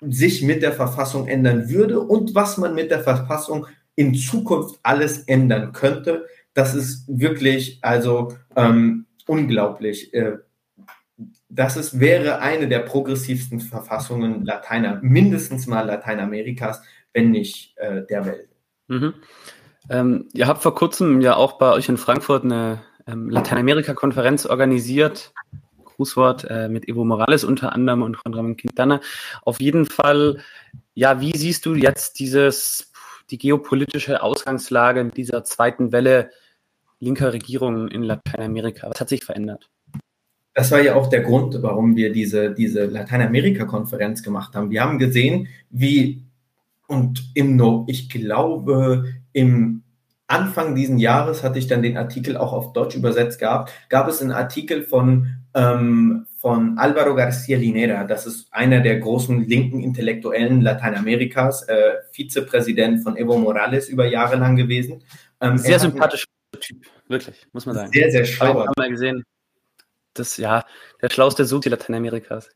sich 0.00 0.42
mit 0.42 0.62
der 0.62 0.72
Verfassung 0.72 1.26
ändern 1.26 1.68
würde 1.68 2.00
und 2.00 2.34
was 2.34 2.58
man 2.58 2.74
mit 2.74 2.90
der 2.90 3.00
Verfassung 3.00 3.66
in 3.94 4.14
Zukunft 4.14 4.78
alles 4.82 5.20
ändern 5.20 5.72
könnte. 5.72 6.26
Das 6.54 6.74
ist 6.74 7.04
wirklich 7.08 7.78
also 7.82 8.34
ähm, 8.54 9.06
unglaublich. 9.26 10.12
Äh, 10.12 10.38
das 11.48 11.76
ist, 11.76 11.98
wäre 12.00 12.40
eine 12.40 12.68
der 12.68 12.80
progressivsten 12.80 13.60
Verfassungen 13.60 14.44
Lateiner, 14.44 15.00
mindestens 15.02 15.66
mal 15.66 15.86
Lateinamerikas, 15.86 16.82
wenn 17.14 17.30
nicht 17.30 17.76
äh, 17.78 18.04
der 18.06 18.26
Welt. 18.26 18.48
Mhm. 18.88 19.14
Ähm, 19.88 20.28
ihr 20.32 20.46
habt 20.46 20.62
vor 20.62 20.74
kurzem 20.74 21.20
ja 21.20 21.36
auch 21.36 21.58
bei 21.58 21.72
euch 21.72 21.88
in 21.88 21.96
Frankfurt 21.96 22.44
eine 22.44 22.82
ähm, 23.06 23.30
Lateinamerika-Konferenz 23.30 24.46
organisiert. 24.46 25.32
Grußwort 25.84 26.44
äh, 26.50 26.68
mit 26.68 26.88
Evo 26.88 27.04
Morales 27.04 27.44
unter 27.44 27.72
anderem 27.72 28.02
und 28.02 28.16
Juan 28.16 28.34
Ramon 28.34 28.56
Quintana. 28.56 29.00
Auf 29.42 29.60
jeden 29.60 29.86
Fall, 29.86 30.38
ja, 30.94 31.20
wie 31.20 31.36
siehst 31.36 31.64
du 31.64 31.74
jetzt 31.74 32.18
dieses, 32.18 32.92
die 33.30 33.38
geopolitische 33.38 34.22
Ausgangslage 34.22 35.00
in 35.00 35.10
dieser 35.10 35.44
zweiten 35.44 35.92
Welle 35.92 36.30
linker 37.00 37.32
Regierungen 37.32 37.88
in 37.88 38.02
Lateinamerika? 38.02 38.90
Was 38.90 39.00
hat 39.00 39.08
sich 39.08 39.24
verändert? 39.24 39.70
das 40.56 40.70
war 40.70 40.80
ja 40.80 40.94
auch 40.94 41.08
der 41.08 41.20
Grund, 41.20 41.62
warum 41.62 41.96
wir 41.96 42.10
diese, 42.10 42.50
diese 42.50 42.86
Lateinamerika-Konferenz 42.86 44.22
gemacht 44.22 44.54
haben. 44.54 44.70
Wir 44.70 44.80
haben 44.80 44.98
gesehen, 44.98 45.48
wie, 45.68 46.22
und 46.86 47.30
im, 47.34 47.56
no 47.56 47.84
ich 47.88 48.08
glaube, 48.08 49.04
im 49.36 49.82
Anfang 50.28 50.74
diesen 50.74 50.98
Jahres 50.98 51.42
hatte 51.42 51.58
ich 51.58 51.66
dann 51.66 51.82
den 51.82 51.98
Artikel 51.98 52.38
auch 52.38 52.54
auf 52.54 52.72
Deutsch 52.72 52.96
übersetzt 52.96 53.38
gehabt, 53.38 53.70
gab 53.90 54.08
es 54.08 54.22
einen 54.22 54.32
Artikel 54.32 54.82
von, 54.82 55.36
ähm, 55.54 56.26
von 56.38 56.78
Álvaro 56.78 57.14
García 57.14 57.58
Linera, 57.58 58.04
das 58.04 58.26
ist 58.26 58.48
einer 58.50 58.80
der 58.80 58.98
großen 58.98 59.46
linken 59.46 59.80
Intellektuellen 59.80 60.62
Lateinamerikas, 60.62 61.68
äh, 61.68 61.96
Vizepräsident 62.12 63.02
von 63.02 63.18
Evo 63.18 63.36
Morales 63.36 63.90
über 63.90 64.06
Jahre 64.06 64.36
lang 64.36 64.56
gewesen. 64.56 65.04
Ähm, 65.40 65.58
sehr 65.58 65.78
sympathischer 65.78 66.24
Typ, 66.58 66.86
wirklich, 67.08 67.46
muss 67.52 67.66
man 67.66 67.74
sagen. 67.74 67.92
Sehr, 67.92 68.10
sehr 68.10 68.24
schlau. 68.24 68.62
Ich 68.62 68.68
habe 68.68 68.72
mal 68.78 68.90
gesehen, 68.90 69.22
das, 70.14 70.38
ja, 70.38 70.64
der 71.02 71.10
schlauste 71.10 71.44
Suti 71.44 71.68
Lateinamerikas. 71.68 72.48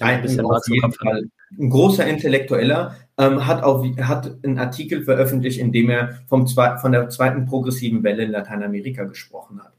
Ein, 0.00 0.20
ein, 0.20 1.30
ein, 1.58 1.70
großer 1.70 2.06
Intellektueller 2.06 2.96
ähm, 3.18 3.46
hat, 3.46 3.62
auch, 3.62 3.84
hat 4.02 4.38
einen 4.42 4.58
Artikel 4.58 5.04
veröffentlicht, 5.04 5.58
in 5.58 5.72
dem 5.72 5.90
er 5.90 6.20
vom 6.28 6.46
von 6.46 6.92
der 6.92 7.08
zweiten 7.08 7.46
progressiven 7.46 8.02
Welle 8.02 8.24
in 8.24 8.30
Lateinamerika 8.30 9.04
gesprochen 9.04 9.60
hat. 9.62 9.72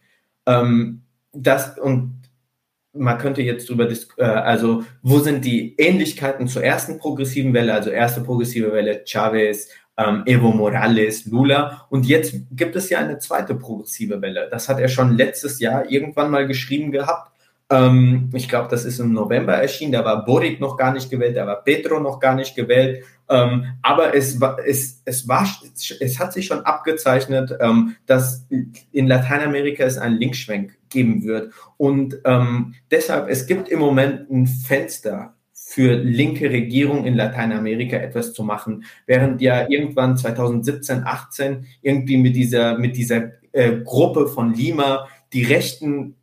Ähm, 0.45 1.01
das 1.33 1.77
und 1.77 2.17
man 2.93 3.17
könnte 3.17 3.41
jetzt 3.41 3.69
drüber 3.69 3.87
äh, 4.17 4.23
also 4.23 4.83
wo 5.01 5.19
sind 5.19 5.45
die 5.45 5.75
Ähnlichkeiten 5.77 6.47
zur 6.47 6.63
ersten 6.63 6.97
progressiven 6.97 7.53
Welle, 7.53 7.73
also 7.73 7.89
erste 7.89 8.21
progressive 8.21 8.71
Welle, 8.71 9.03
Chavez, 9.05 9.69
ähm, 9.97 10.23
Evo 10.25 10.51
Morales, 10.51 11.25
Lula. 11.25 11.85
Und 11.89 12.05
jetzt 12.05 12.35
gibt 12.51 12.75
es 12.75 12.89
ja 12.89 12.99
eine 12.99 13.19
zweite 13.19 13.55
progressive 13.55 14.21
Welle. 14.21 14.47
Das 14.49 14.69
hat 14.69 14.79
er 14.79 14.87
schon 14.87 15.17
letztes 15.17 15.59
Jahr 15.59 15.89
irgendwann 15.89 16.31
mal 16.31 16.47
geschrieben 16.47 16.91
gehabt. 16.91 17.31
Ähm, 17.69 18.29
ich 18.33 18.47
glaube, 18.47 18.69
das 18.69 18.85
ist 18.85 18.99
im 18.99 19.13
November 19.13 19.53
erschienen. 19.53 19.91
Da 19.91 20.05
war 20.05 20.23
Boric 20.23 20.59
noch 20.59 20.77
gar 20.77 20.93
nicht 20.93 21.09
gewählt, 21.09 21.35
da 21.35 21.45
war 21.45 21.63
Petro 21.63 21.99
noch 21.99 22.19
gar 22.19 22.35
nicht 22.35 22.55
gewählt. 22.55 23.03
Ähm, 23.29 23.65
aber 23.81 24.15
es, 24.15 24.39
war, 24.39 24.57
es, 24.65 25.01
es, 25.03 25.27
war, 25.27 25.45
es 25.99 26.19
hat 26.19 26.31
sich 26.31 26.45
schon 26.45 26.61
abgezeichnet, 26.61 27.53
ähm, 27.59 27.95
dass 28.05 28.47
in 28.91 29.07
Lateinamerika 29.07 29.83
es 29.83 29.97
einen 29.97 30.17
Linkschwenk 30.17 30.77
geben 30.89 31.25
wird. 31.25 31.51
Und 31.75 32.19
ähm, 32.23 32.75
deshalb, 32.89 33.29
es 33.29 33.47
gibt 33.47 33.67
im 33.67 33.79
Moment 33.79 34.29
ein 34.31 34.47
Fenster 34.47 35.33
für 35.51 35.95
linke 35.95 36.49
Regierung 36.49 37.05
in 37.05 37.15
Lateinamerika 37.15 37.97
etwas 37.97 38.31
zu 38.31 38.43
machen, 38.43 38.85
während 39.05 39.41
ja 39.41 39.69
irgendwann 39.69 40.15
2017, 40.15 41.03
18 41.03 41.65
irgendwie 41.81 42.15
mit 42.15 42.37
dieser, 42.37 42.77
mit 42.77 42.95
dieser 42.95 43.31
äh, 43.51 43.81
Gruppe 43.83 44.27
von 44.27 44.53
Lima 44.53 45.09
die 45.33 45.43
Rechten 45.43 46.15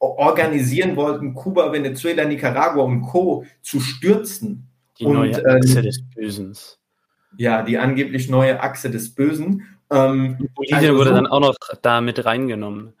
organisieren 0.00 0.96
wollten, 0.96 1.34
Kuba, 1.34 1.72
Venezuela, 1.72 2.24
Nicaragua 2.24 2.82
und 2.82 3.02
Co. 3.02 3.44
zu 3.62 3.80
stürzen. 3.80 4.66
Die 4.98 5.04
und, 5.04 5.14
neue 5.14 5.46
Achse 5.46 5.78
ähm, 5.78 5.84
des 5.84 6.02
Bösen. 6.14 6.56
Ja, 7.36 7.62
die 7.62 7.78
angeblich 7.78 8.28
neue 8.28 8.60
Achse 8.60 8.90
des 8.90 9.14
Bösen. 9.14 9.66
Ähm, 9.90 10.48
Bolivien 10.54 10.78
also 10.78 10.96
wurde 10.96 11.10
so, 11.10 11.14
dann 11.16 11.26
auch 11.26 11.40
noch 11.40 11.56
da 11.82 12.00
mit 12.00 12.24
reingenommen. 12.24 12.94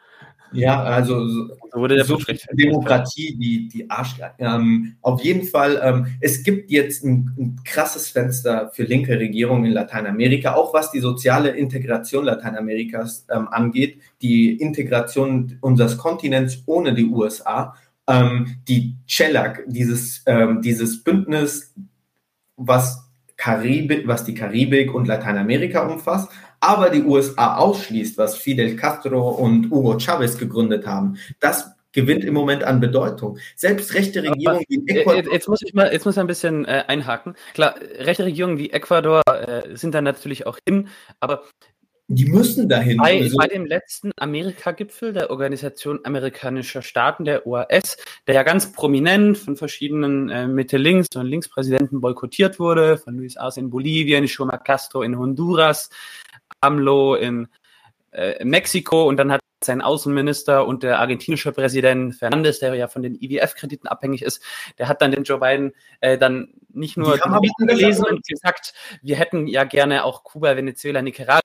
Ja, 0.52 0.82
also 0.82 1.28
so 1.28 1.56
wurde 1.72 1.96
der 1.96 2.04
so 2.04 2.18
Demokratie, 2.52 3.36
die, 3.36 3.68
die 3.68 3.88
Arsch. 3.88 4.16
Ähm, 4.38 4.96
auf 5.00 5.22
jeden 5.22 5.46
Fall, 5.46 5.80
ähm, 5.82 6.06
es 6.20 6.42
gibt 6.42 6.70
jetzt 6.70 7.04
ein, 7.04 7.30
ein, 7.38 7.60
krasses 7.64 8.08
Fenster 8.08 8.70
für 8.72 8.82
linke 8.82 9.18
Regierungen 9.18 9.66
in 9.66 9.72
Lateinamerika, 9.72 10.54
auch 10.54 10.74
was 10.74 10.90
die 10.90 11.00
soziale 11.00 11.50
Integration 11.50 12.24
Lateinamerikas 12.24 13.26
ähm, 13.30 13.48
angeht, 13.48 14.00
die 14.22 14.54
Integration 14.54 15.58
unseres 15.60 15.96
Kontinents 15.96 16.62
ohne 16.66 16.94
die 16.94 17.06
USA. 17.06 17.74
Ähm, 18.08 18.56
die 18.66 18.96
CELAC, 19.08 19.64
dieses, 19.68 20.22
ähm, 20.26 20.62
dieses 20.62 21.04
Bündnis, 21.04 21.74
was, 22.56 23.06
Karibik, 23.36 24.06
was 24.06 24.24
die 24.24 24.34
Karibik 24.34 24.92
und 24.92 25.06
Lateinamerika 25.06 25.86
umfasst, 25.86 26.30
aber 26.60 26.90
die 26.90 27.02
USA 27.02 27.56
ausschließt, 27.56 28.18
was 28.18 28.36
Fidel 28.36 28.76
Castro 28.76 29.30
und 29.30 29.70
Hugo 29.70 29.98
Chavez 29.98 30.38
gegründet 30.38 30.86
haben, 30.86 31.16
das 31.40 31.70
gewinnt 31.92 32.24
im 32.24 32.34
Moment 32.34 32.62
an 32.62 32.80
Bedeutung. 32.80 33.38
Selbst 33.56 33.94
rechte 33.94 34.22
Regierungen 34.22 34.64
wie 34.68 34.86
Ecuador. 34.86 35.32
Jetzt 35.32 35.48
muss 35.48 35.60
ich 35.62 35.74
mal, 35.74 35.92
jetzt 35.92 36.04
muss 36.04 36.14
ich 36.14 36.20
ein 36.20 36.26
bisschen 36.26 36.64
äh, 36.64 36.84
einhaken. 36.86 37.34
Klar, 37.54 37.74
rechte 37.98 38.24
Regierungen 38.24 38.58
wie 38.58 38.70
Ecuador 38.70 39.22
äh, 39.26 39.76
sind 39.76 39.94
da 39.94 40.00
natürlich 40.00 40.46
auch 40.46 40.58
hin, 40.66 40.88
aber 41.18 41.42
die 42.12 42.24
müssen 42.24 42.68
dahin. 42.68 42.96
Bei, 42.96 43.20
also. 43.20 43.36
bei 43.36 43.46
dem 43.46 43.66
letzten 43.66 44.10
Amerika-Gipfel 44.16 45.12
der 45.12 45.30
Organisation 45.30 46.00
amerikanischer 46.02 46.82
Staaten, 46.82 47.24
der 47.24 47.46
OAS, 47.46 47.98
der 48.26 48.34
ja 48.34 48.42
ganz 48.42 48.72
prominent 48.72 49.38
von 49.38 49.54
verschiedenen 49.54 50.28
äh, 50.28 50.48
Mitte-Links- 50.48 51.14
und 51.14 51.26
Linkspräsidenten 51.26 52.00
boykottiert 52.00 52.58
wurde, 52.58 52.98
von 52.98 53.16
Luis 53.16 53.36
Arce 53.36 53.58
in 53.58 53.70
Bolivien, 53.70 54.24
Xoma 54.24 54.58
Castro 54.58 55.02
in 55.02 55.16
Honduras, 55.16 55.88
AMLO 56.60 57.14
in 57.14 57.48
äh, 58.12 58.44
Mexiko 58.44 59.08
und 59.08 59.16
dann 59.16 59.32
hat 59.32 59.40
sein 59.62 59.82
Außenminister 59.82 60.66
und 60.66 60.82
der 60.82 60.98
argentinische 61.00 61.52
Präsident 61.52 62.14
Fernandes, 62.14 62.60
der 62.60 62.74
ja 62.74 62.88
von 62.88 63.02
den 63.02 63.14
IWF-Krediten 63.14 63.88
abhängig 63.88 64.22
ist, 64.22 64.42
der 64.78 64.88
hat 64.88 65.02
dann 65.02 65.10
den 65.10 65.24
Joe 65.24 65.38
Biden 65.38 65.72
äh, 66.00 66.16
dann 66.16 66.54
nicht 66.70 66.96
nur 66.96 67.18
gelesen 67.58 68.06
und 68.06 68.26
gesagt, 68.26 68.72
wir 69.02 69.16
hätten 69.16 69.46
ja 69.46 69.64
gerne 69.64 70.04
auch 70.04 70.24
Kuba, 70.24 70.56
Venezuela, 70.56 71.02
Nicaragua 71.02 71.42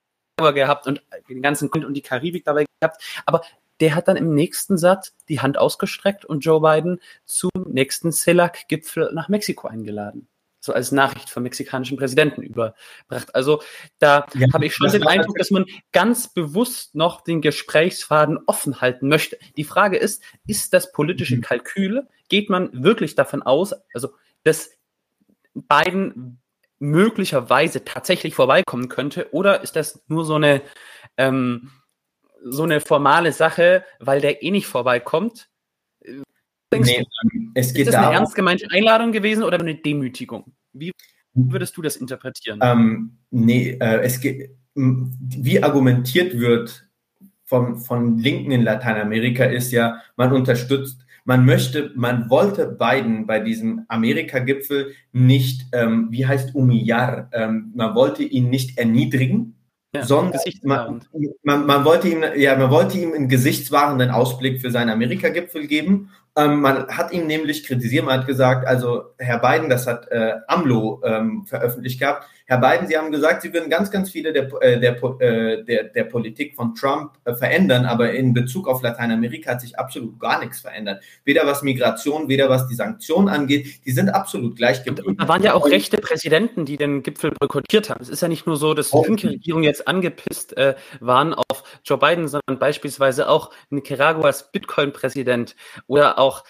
gehabt 0.53 0.87
und 0.87 1.03
den 1.29 1.41
ganzen 1.41 1.69
Grund 1.69 1.85
und 1.85 1.93
die 1.93 2.01
Karibik 2.01 2.45
dabei 2.45 2.65
gehabt, 2.79 3.03
aber 3.25 3.41
der 3.81 3.95
hat 3.95 4.07
dann 4.07 4.15
im 4.15 4.33
nächsten 4.33 4.77
Satz 4.77 5.13
die 5.27 5.41
Hand 5.41 5.57
ausgestreckt 5.57 6.23
und 6.23 6.39
Joe 6.45 6.61
Biden 6.61 7.01
zum 7.25 7.51
nächsten 7.67 8.13
CELAC-Gipfel 8.13 9.11
nach 9.13 9.27
Mexiko 9.27 9.67
eingeladen 9.67 10.29
so 10.65 10.73
als 10.73 10.91
Nachricht 10.91 11.29
vom 11.29 11.43
mexikanischen 11.43 11.97
Präsidenten 11.97 12.41
überbracht. 12.41 13.33
Also 13.33 13.61
da 13.99 14.25
ja, 14.33 14.47
habe 14.53 14.65
ich 14.65 14.75
schon 14.75 14.91
den 14.91 15.07
Eindruck, 15.07 15.37
dass 15.37 15.51
man 15.51 15.65
ganz 15.91 16.33
bewusst 16.33 16.95
noch 16.95 17.21
den 17.21 17.41
Gesprächsfaden 17.41 18.39
offen 18.47 18.81
halten 18.81 19.07
möchte. 19.07 19.37
Die 19.57 19.63
Frage 19.63 19.97
ist, 19.97 20.23
ist 20.47 20.73
das 20.73 20.91
politische 20.91 21.37
mhm. 21.37 21.41
Kalkül? 21.41 22.07
Geht 22.27 22.49
man 22.49 22.83
wirklich 22.83 23.15
davon 23.15 23.43
aus, 23.43 23.73
also 23.93 24.09
dass 24.43 24.71
Biden 25.53 26.41
möglicherweise 26.79 27.85
tatsächlich 27.85 28.35
vorbeikommen 28.35 28.89
könnte, 28.89 29.31
oder 29.31 29.61
ist 29.61 29.75
das 29.75 30.03
nur 30.07 30.25
so 30.25 30.35
eine 30.35 30.61
ähm, 31.17 31.71
so 32.47 32.63
eine 32.63 32.79
formale 32.79 33.31
Sache, 33.31 33.83
weil 33.99 34.21
der 34.21 34.43
eh 34.43 34.51
nicht 34.51 34.67
vorbeikommt? 34.67 35.49
Nee, 36.83 37.05
ähm, 37.23 37.51
es 37.53 37.73
geht 37.73 37.87
ist 37.87 37.87
das 37.87 37.95
eine 37.95 38.03
darum, 38.05 38.17
ernst 38.17 38.35
gemeinte 38.35 38.67
Einladung 38.71 39.11
gewesen 39.11 39.43
oder 39.43 39.59
eine 39.59 39.75
Demütigung? 39.75 40.53
Wie 40.73 40.91
würdest 41.33 41.75
du 41.77 41.81
das 41.81 41.97
interpretieren? 41.97 42.59
Ähm, 42.61 43.17
nee, 43.31 43.77
äh, 43.79 44.01
es 44.01 44.19
geht, 44.19 44.51
wie 44.73 45.63
argumentiert 45.63 46.37
wird 46.37 46.87
von, 47.43 47.77
von 47.77 48.17
Linken 48.17 48.51
in 48.51 48.63
Lateinamerika 48.63 49.45
ist 49.45 49.71
ja, 49.71 50.01
man 50.17 50.31
unterstützt, 50.31 51.05
man 51.25 51.45
möchte, 51.45 51.91
man 51.95 52.29
wollte 52.29 52.67
Biden 52.67 53.25
bei 53.25 53.39
diesem 53.39 53.85
Amerika-Gipfel 53.87 54.93
nicht, 55.11 55.65
ähm, 55.73 56.07
wie 56.11 56.25
heißt 56.25 56.53
humillar, 56.53 57.29
ähm, 57.33 57.71
man 57.75 57.95
wollte 57.95 58.23
ihn 58.23 58.49
nicht 58.49 58.77
erniedrigen, 58.77 59.55
ja, 59.95 60.05
sondern 60.05 60.39
man, 60.63 61.01
man, 61.43 61.65
man, 61.65 61.85
wollte 61.85 62.09
ihm, 62.09 62.23
ja, 62.35 62.55
man 62.55 62.69
wollte 62.69 62.99
ihm 62.99 63.13
einen 63.13 63.29
gesichtswahrenden 63.29 64.11
Ausblick 64.11 64.61
für 64.61 64.69
seinen 64.69 64.89
Amerika-Gipfel 64.89 65.67
geben 65.67 66.11
ähm, 66.35 66.61
man 66.61 66.87
hat 66.87 67.11
ihn 67.11 67.27
nämlich 67.27 67.65
kritisiert, 67.65 68.05
man 68.05 68.19
hat 68.19 68.27
gesagt, 68.27 68.67
also 68.67 69.13
Herr 69.17 69.39
Biden, 69.39 69.69
das 69.69 69.87
hat 69.87 70.07
äh, 70.11 70.33
AMLO 70.47 71.01
ähm, 71.05 71.45
veröffentlicht 71.45 71.99
gehabt, 71.99 72.27
Herr 72.47 72.59
Biden, 72.59 72.87
Sie 72.87 72.95
haben 72.95 73.11
gesagt, 73.11 73.41
Sie 73.41 73.51
würden 73.53 73.71
ganz, 73.71 73.89
ganz 73.89 74.11
viele 74.11 74.31
der, 74.31 74.43
äh, 74.61 74.79
der, 74.79 75.03
äh, 75.19 75.63
der, 75.63 75.85
der 75.85 76.03
Politik 76.03 76.55
von 76.55 76.75
Trump 76.75 77.13
äh, 77.23 77.33
verändern, 77.33 77.85
aber 77.85 78.11
in 78.13 78.35
Bezug 78.35 78.67
auf 78.67 78.83
Lateinamerika 78.83 79.51
hat 79.51 79.61
sich 79.61 79.79
absolut 79.79 80.19
gar 80.19 80.39
nichts 80.39 80.59
verändert. 80.59 81.03
Weder 81.23 81.47
was 81.47 81.63
Migration, 81.63 82.29
weder 82.29 82.47
was 82.47 82.67
die 82.67 82.75
Sanktionen 82.75 83.29
angeht, 83.29 83.81
die 83.85 83.91
sind 83.91 84.09
absolut 84.09 84.55
gleich 84.55 84.83
geblieben. 84.83 85.17
Da 85.17 85.27
waren 85.27 85.41
ja 85.41 85.55
auch 85.55 85.65
rechte 85.67 85.97
Präsidenten, 85.97 86.65
die 86.65 86.77
den 86.77 87.01
Gipfel 87.01 87.31
boykottiert 87.31 87.89
haben. 87.89 88.01
Es 88.01 88.09
ist 88.09 88.21
ja 88.21 88.27
nicht 88.27 88.45
nur 88.45 88.57
so, 88.57 88.75
dass 88.75 88.91
die 88.91 89.01
linke 89.03 89.29
Regierung 89.29 89.63
jetzt 89.63 89.87
angepisst 89.87 90.55
äh, 90.55 90.75
waren 90.99 91.33
auf 91.33 91.63
Joe 91.83 91.97
Biden, 91.97 92.27
sondern 92.27 92.59
beispielsweise 92.59 93.27
auch 93.27 93.51
Nicaraguas 93.71 94.51
Bitcoin-Präsident 94.51 95.55
oder 95.87 96.19
auch 96.19 96.43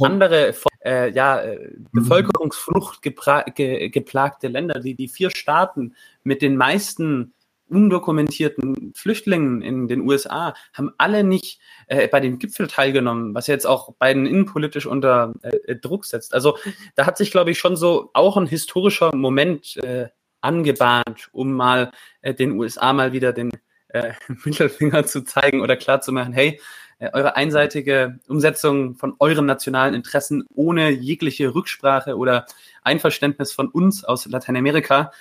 andere 0.00 0.54
äh, 0.84 1.10
ja, 1.10 1.40
äh, 1.40 1.58
mhm. 1.58 1.88
Bevölkerungsflucht 1.92 3.02
ge 3.02 3.88
geplagte 3.88 4.48
Länder, 4.48 4.80
die 4.80 4.94
die 4.94 5.08
vier 5.08 5.30
Staaten 5.30 5.94
mit 6.22 6.42
den 6.42 6.56
meisten 6.56 7.32
undokumentierten 7.68 8.92
Flüchtlingen 8.94 9.62
in 9.62 9.88
den 9.88 10.00
USA 10.00 10.54
haben 10.72 10.90
alle 10.98 11.22
nicht 11.24 11.60
äh, 11.86 12.08
bei 12.08 12.20
dem 12.20 12.38
Gipfel 12.38 12.66
teilgenommen, 12.66 13.34
was 13.34 13.46
jetzt 13.46 13.66
auch 13.66 13.94
Biden 13.98 14.26
innenpolitisch 14.26 14.86
unter 14.86 15.34
äh, 15.42 15.76
Druck 15.76 16.04
setzt. 16.04 16.34
Also 16.34 16.56
da 16.94 17.06
hat 17.06 17.18
sich, 17.18 17.30
glaube 17.30 17.50
ich, 17.50 17.58
schon 17.58 17.76
so 17.76 18.10
auch 18.14 18.36
ein 18.36 18.46
historischer 18.46 19.14
Moment 19.14 19.76
äh, 19.78 20.08
angebahnt, 20.40 21.28
um 21.32 21.52
mal 21.52 21.90
äh, 22.22 22.34
den 22.34 22.52
USA 22.52 22.92
mal 22.92 23.12
wieder 23.12 23.32
den 23.32 23.50
äh, 23.88 24.12
Mittelfinger 24.44 25.04
zu 25.04 25.24
zeigen 25.24 25.60
oder 25.60 25.76
klar 25.76 26.00
zu 26.00 26.12
machen, 26.12 26.32
hey, 26.32 26.60
äh, 26.98 27.10
eure 27.12 27.36
einseitige 27.36 28.18
Umsetzung 28.28 28.96
von 28.96 29.14
euren 29.18 29.46
nationalen 29.46 29.94
Interessen 29.94 30.44
ohne 30.54 30.90
jegliche 30.90 31.54
Rücksprache 31.54 32.16
oder 32.16 32.46
Einverständnis 32.82 33.52
von 33.52 33.68
uns 33.68 34.04
aus 34.04 34.26
Lateinamerika 34.26 35.12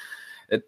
äh, 0.48 0.60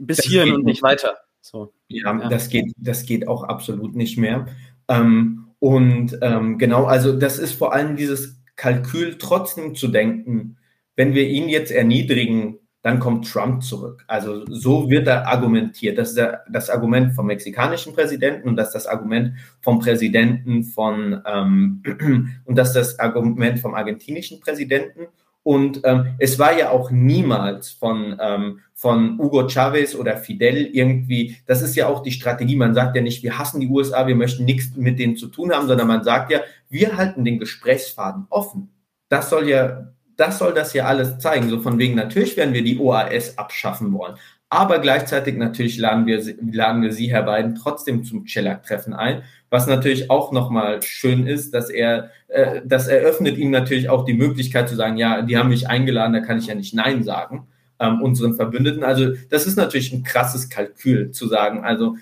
bis 0.00 0.18
das 0.18 0.26
hierhin 0.26 0.54
und 0.54 0.64
nicht 0.64 0.82
weiter. 0.82 1.18
So. 1.40 1.72
Ja, 1.88 2.16
ja, 2.18 2.28
Das, 2.28 2.48
geht, 2.48 2.72
das 2.76 3.04
geht 3.04 3.28
auch 3.28 3.44
absolut 3.44 3.94
nicht 3.94 4.16
mehr. 4.16 4.46
Ähm, 4.88 5.48
und 5.58 6.18
ähm, 6.22 6.58
genau, 6.58 6.84
also 6.84 7.18
das 7.18 7.38
ist 7.38 7.52
vor 7.52 7.72
allem 7.72 7.96
dieses 7.96 8.40
Kalkül 8.56 9.18
trotzdem 9.18 9.74
zu 9.74 9.88
denken, 9.88 10.56
wenn 10.96 11.14
wir 11.14 11.26
ihn 11.26 11.48
jetzt 11.48 11.72
erniedrigen, 11.72 12.58
dann 12.84 13.00
kommt 13.00 13.32
Trump 13.32 13.62
zurück. 13.62 14.04
Also 14.08 14.44
so 14.46 14.90
wird 14.90 15.06
da 15.06 15.24
argumentiert. 15.24 15.96
Das 15.96 16.10
ist 16.10 16.20
das 16.50 16.68
Argument 16.68 17.14
vom 17.14 17.26
mexikanischen 17.26 17.94
Präsidenten 17.94 18.46
und 18.46 18.56
das 18.56 18.68
ist 18.68 18.74
das 18.74 18.86
Argument 18.86 19.32
vom 19.62 19.78
Präsidenten 19.78 20.64
von 20.64 21.22
ähm, 21.26 21.82
und 22.44 22.56
das 22.56 22.68
ist 22.68 22.76
das 22.76 22.98
Argument 22.98 23.58
vom 23.58 23.74
argentinischen 23.74 24.38
Präsidenten. 24.38 25.06
Und 25.42 25.80
ähm, 25.84 26.14
es 26.18 26.38
war 26.38 26.58
ja 26.58 26.70
auch 26.70 26.90
niemals 26.90 27.70
von, 27.70 28.18
ähm, 28.20 28.60
von 28.74 29.16
Hugo 29.16 29.48
Chavez 29.48 29.94
oder 29.94 30.18
Fidel 30.18 30.66
irgendwie, 30.66 31.36
das 31.46 31.62
ist 31.62 31.76
ja 31.76 31.86
auch 31.86 32.02
die 32.02 32.12
Strategie. 32.12 32.56
Man 32.56 32.74
sagt 32.74 32.96
ja 32.96 33.02
nicht, 33.02 33.22
wir 33.22 33.38
hassen 33.38 33.60
die 33.60 33.68
USA, 33.68 34.06
wir 34.06 34.14
möchten 34.14 34.44
nichts 34.44 34.76
mit 34.76 34.98
denen 34.98 35.16
zu 35.16 35.28
tun 35.28 35.52
haben, 35.52 35.68
sondern 35.68 35.88
man 35.88 36.04
sagt 36.04 36.30
ja, 36.30 36.40
wir 36.68 36.98
halten 36.98 37.24
den 37.24 37.38
Gesprächsfaden 37.38 38.26
offen. 38.28 38.74
Das 39.08 39.30
soll 39.30 39.48
ja 39.48 39.93
das 40.16 40.38
soll 40.38 40.54
das 40.54 40.72
ja 40.72 40.84
alles 40.86 41.18
zeigen. 41.18 41.50
So 41.50 41.60
von 41.60 41.78
wegen, 41.78 41.94
natürlich 41.94 42.36
werden 42.36 42.54
wir 42.54 42.62
die 42.62 42.78
OAS 42.78 43.38
abschaffen 43.38 43.92
wollen. 43.92 44.14
Aber 44.54 44.78
gleichzeitig 44.78 45.36
natürlich 45.36 45.78
laden 45.78 46.06
wir, 46.06 46.22
laden 46.52 46.82
wir 46.82 46.92
Sie, 46.92 47.10
Herr 47.10 47.24
Biden, 47.24 47.56
trotzdem 47.56 48.04
zum 48.04 48.24
Chellack-Treffen 48.24 48.94
ein. 48.94 49.22
Was 49.50 49.66
natürlich 49.66 50.10
auch 50.10 50.30
nochmal 50.30 50.80
schön 50.82 51.26
ist, 51.26 51.54
dass 51.54 51.70
er, 51.70 52.10
äh, 52.28 52.60
das 52.64 52.86
eröffnet 52.86 53.36
ihm 53.36 53.50
natürlich 53.50 53.88
auch 53.88 54.04
die 54.04 54.14
Möglichkeit 54.14 54.68
zu 54.68 54.76
sagen, 54.76 54.96
ja, 54.96 55.22
die 55.22 55.36
haben 55.36 55.48
mich 55.48 55.68
eingeladen, 55.68 56.12
da 56.12 56.20
kann 56.20 56.38
ich 56.38 56.46
ja 56.46 56.54
nicht 56.54 56.72
Nein 56.72 57.02
sagen, 57.02 57.48
ähm, 57.80 58.00
unseren 58.00 58.34
Verbündeten. 58.34 58.84
Also 58.84 59.14
das 59.30 59.46
ist 59.46 59.56
natürlich 59.56 59.92
ein 59.92 60.04
krasses 60.04 60.48
Kalkül 60.50 61.10
zu 61.10 61.26
sagen. 61.26 61.64
Also 61.64 61.96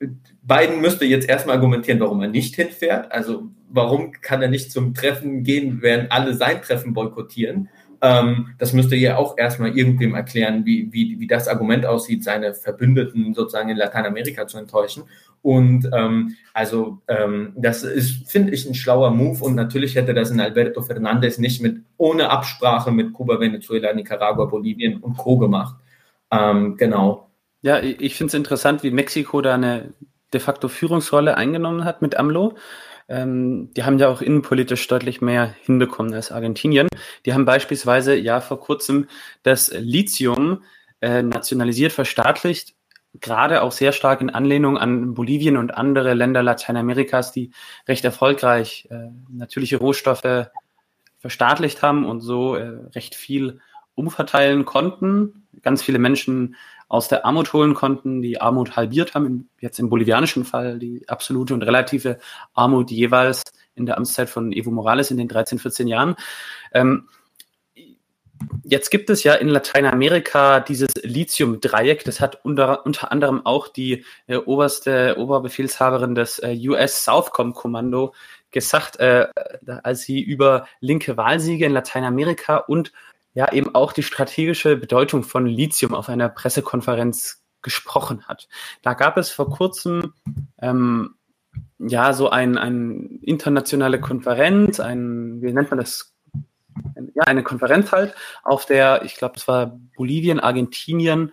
Biden 0.00 0.80
müsste 0.80 1.04
jetzt 1.04 1.28
erstmal 1.28 1.56
argumentieren, 1.56 2.00
warum 2.00 2.22
er 2.22 2.28
nicht 2.28 2.54
hinfährt. 2.54 3.12
Also 3.12 3.50
warum 3.68 4.12
kann 4.12 4.42
er 4.42 4.48
nicht 4.48 4.72
zum 4.72 4.94
Treffen 4.94 5.44
gehen, 5.44 5.82
während 5.82 6.10
alle 6.10 6.34
sein 6.34 6.62
Treffen 6.62 6.94
boykottieren? 6.94 7.68
Ähm, 8.02 8.54
das 8.58 8.72
müsste 8.72 8.96
ja 8.96 9.16
auch 9.16 9.36
erstmal 9.36 9.76
irgendwem 9.76 10.14
erklären, 10.14 10.64
wie, 10.64 10.90
wie, 10.90 11.20
wie 11.20 11.26
das 11.26 11.48
Argument 11.48 11.84
aussieht, 11.84 12.24
seine 12.24 12.54
Verbündeten 12.54 13.34
sozusagen 13.34 13.68
in 13.68 13.76
Lateinamerika 13.76 14.46
zu 14.46 14.56
enttäuschen. 14.56 15.04
Und 15.42 15.88
ähm, 15.94 16.36
also 16.54 16.98
ähm, 17.08 17.52
das 17.56 17.82
ist, 17.82 18.30
finde 18.30 18.52
ich, 18.52 18.66
ein 18.66 18.74
schlauer 18.74 19.10
Move 19.10 19.42
und 19.44 19.54
natürlich 19.54 19.96
hätte 19.96 20.14
das 20.14 20.30
in 20.30 20.40
Alberto 20.40 20.82
Fernandez 20.82 21.38
nicht 21.38 21.62
mit 21.62 21.82
ohne 21.98 22.30
Absprache 22.30 22.90
mit 22.90 23.12
Kuba, 23.12 23.38
Venezuela, 23.38 23.92
Nicaragua, 23.92 24.46
Bolivien 24.46 24.98
und 24.98 25.16
Co. 25.16 25.36
gemacht. 25.36 25.76
Ähm, 26.30 26.76
genau. 26.76 27.29
Ja, 27.62 27.80
ich 27.82 28.14
finde 28.14 28.28
es 28.30 28.34
interessant, 28.34 28.82
wie 28.82 28.90
Mexiko 28.90 29.42
da 29.42 29.54
eine 29.54 29.92
de 30.32 30.40
facto 30.40 30.68
Führungsrolle 30.68 31.36
eingenommen 31.36 31.84
hat 31.84 32.00
mit 32.02 32.16
AMLO. 32.16 32.56
Ähm, 33.08 33.72
die 33.74 33.84
haben 33.84 33.98
ja 33.98 34.08
auch 34.08 34.22
innenpolitisch 34.22 34.86
deutlich 34.86 35.20
mehr 35.20 35.54
hinbekommen 35.62 36.14
als 36.14 36.30
Argentinien. 36.30 36.88
Die 37.26 37.34
haben 37.34 37.44
beispielsweise 37.44 38.14
ja 38.16 38.40
vor 38.40 38.60
kurzem 38.60 39.08
das 39.42 39.70
Lithium 39.74 40.62
äh, 41.00 41.22
nationalisiert, 41.22 41.92
verstaatlicht, 41.92 42.74
gerade 43.14 43.62
auch 43.62 43.72
sehr 43.72 43.92
stark 43.92 44.20
in 44.20 44.30
Anlehnung 44.30 44.78
an 44.78 45.14
Bolivien 45.14 45.56
und 45.56 45.76
andere 45.76 46.14
Länder 46.14 46.42
Lateinamerikas, 46.42 47.32
die 47.32 47.50
recht 47.88 48.04
erfolgreich 48.04 48.86
äh, 48.90 49.08
natürliche 49.28 49.78
Rohstoffe 49.78 50.48
verstaatlicht 51.18 51.82
haben 51.82 52.06
und 52.06 52.20
so 52.20 52.54
äh, 52.54 52.78
recht 52.94 53.14
viel 53.14 53.60
umverteilen 53.96 54.64
konnten. 54.64 55.46
Ganz 55.62 55.82
viele 55.82 55.98
Menschen 55.98 56.54
aus 56.90 57.06
der 57.06 57.24
Armut 57.24 57.52
holen 57.52 57.74
konnten, 57.74 58.20
die 58.20 58.40
Armut 58.40 58.74
halbiert 58.74 59.14
haben, 59.14 59.48
jetzt 59.60 59.78
im 59.78 59.88
bolivianischen 59.88 60.44
Fall 60.44 60.80
die 60.80 61.08
absolute 61.08 61.54
und 61.54 61.62
relative 61.62 62.18
Armut 62.52 62.90
jeweils 62.90 63.44
in 63.76 63.86
der 63.86 63.96
Amtszeit 63.96 64.28
von 64.28 64.52
Evo 64.52 64.72
Morales 64.72 65.12
in 65.12 65.16
den 65.16 65.28
13, 65.28 65.60
14 65.60 65.86
Jahren. 65.86 66.16
Ähm, 66.74 67.08
Jetzt 68.64 68.90
gibt 68.90 69.10
es 69.10 69.22
ja 69.22 69.34
in 69.34 69.48
Lateinamerika 69.48 70.60
dieses 70.60 70.94
Lithium-Dreieck. 71.02 72.04
Das 72.04 72.20
hat 72.20 72.42
unter, 72.42 72.86
unter 72.86 73.12
anderem 73.12 73.44
auch 73.44 73.68
die 73.68 74.04
äh, 74.26 74.36
oberste 74.36 75.16
Oberbefehlshaberin 75.18 76.14
des 76.14 76.38
äh, 76.38 76.56
US 76.68 77.04
Southcom-Kommando 77.04 78.14
gesagt, 78.50 78.98
äh, 78.98 79.28
als 79.82 80.02
sie 80.02 80.22
über 80.22 80.66
linke 80.80 81.18
Wahlsiege 81.18 81.66
in 81.66 81.72
Lateinamerika 81.72 82.56
und 82.56 82.92
ja 83.34 83.52
eben 83.52 83.74
auch 83.74 83.92
die 83.92 84.02
strategische 84.02 84.76
Bedeutung 84.76 85.22
von 85.22 85.46
Lithium 85.46 85.94
auf 85.94 86.08
einer 86.08 86.28
Pressekonferenz 86.28 87.44
gesprochen 87.62 88.26
hat. 88.26 88.48
Da 88.82 88.94
gab 88.94 89.16
es 89.16 89.30
vor 89.30 89.50
kurzem 89.50 90.14
ähm, 90.60 91.14
ja 91.78 92.12
so 92.12 92.30
ein, 92.30 92.58
ein 92.58 93.20
internationale 93.22 94.00
Konferenz, 94.00 94.80
ein, 94.80 95.42
wie 95.42 95.52
nennt 95.52 95.70
man 95.70 95.78
das? 95.78 96.14
Ja, 97.14 97.24
eine 97.24 97.42
Konferenz 97.42 97.92
halt, 97.92 98.14
auf 98.42 98.64
der, 98.64 99.02
ich 99.04 99.16
glaube, 99.16 99.34
es 99.36 99.46
war 99.48 99.78
Bolivien, 99.96 100.40
Argentinien 100.40 101.32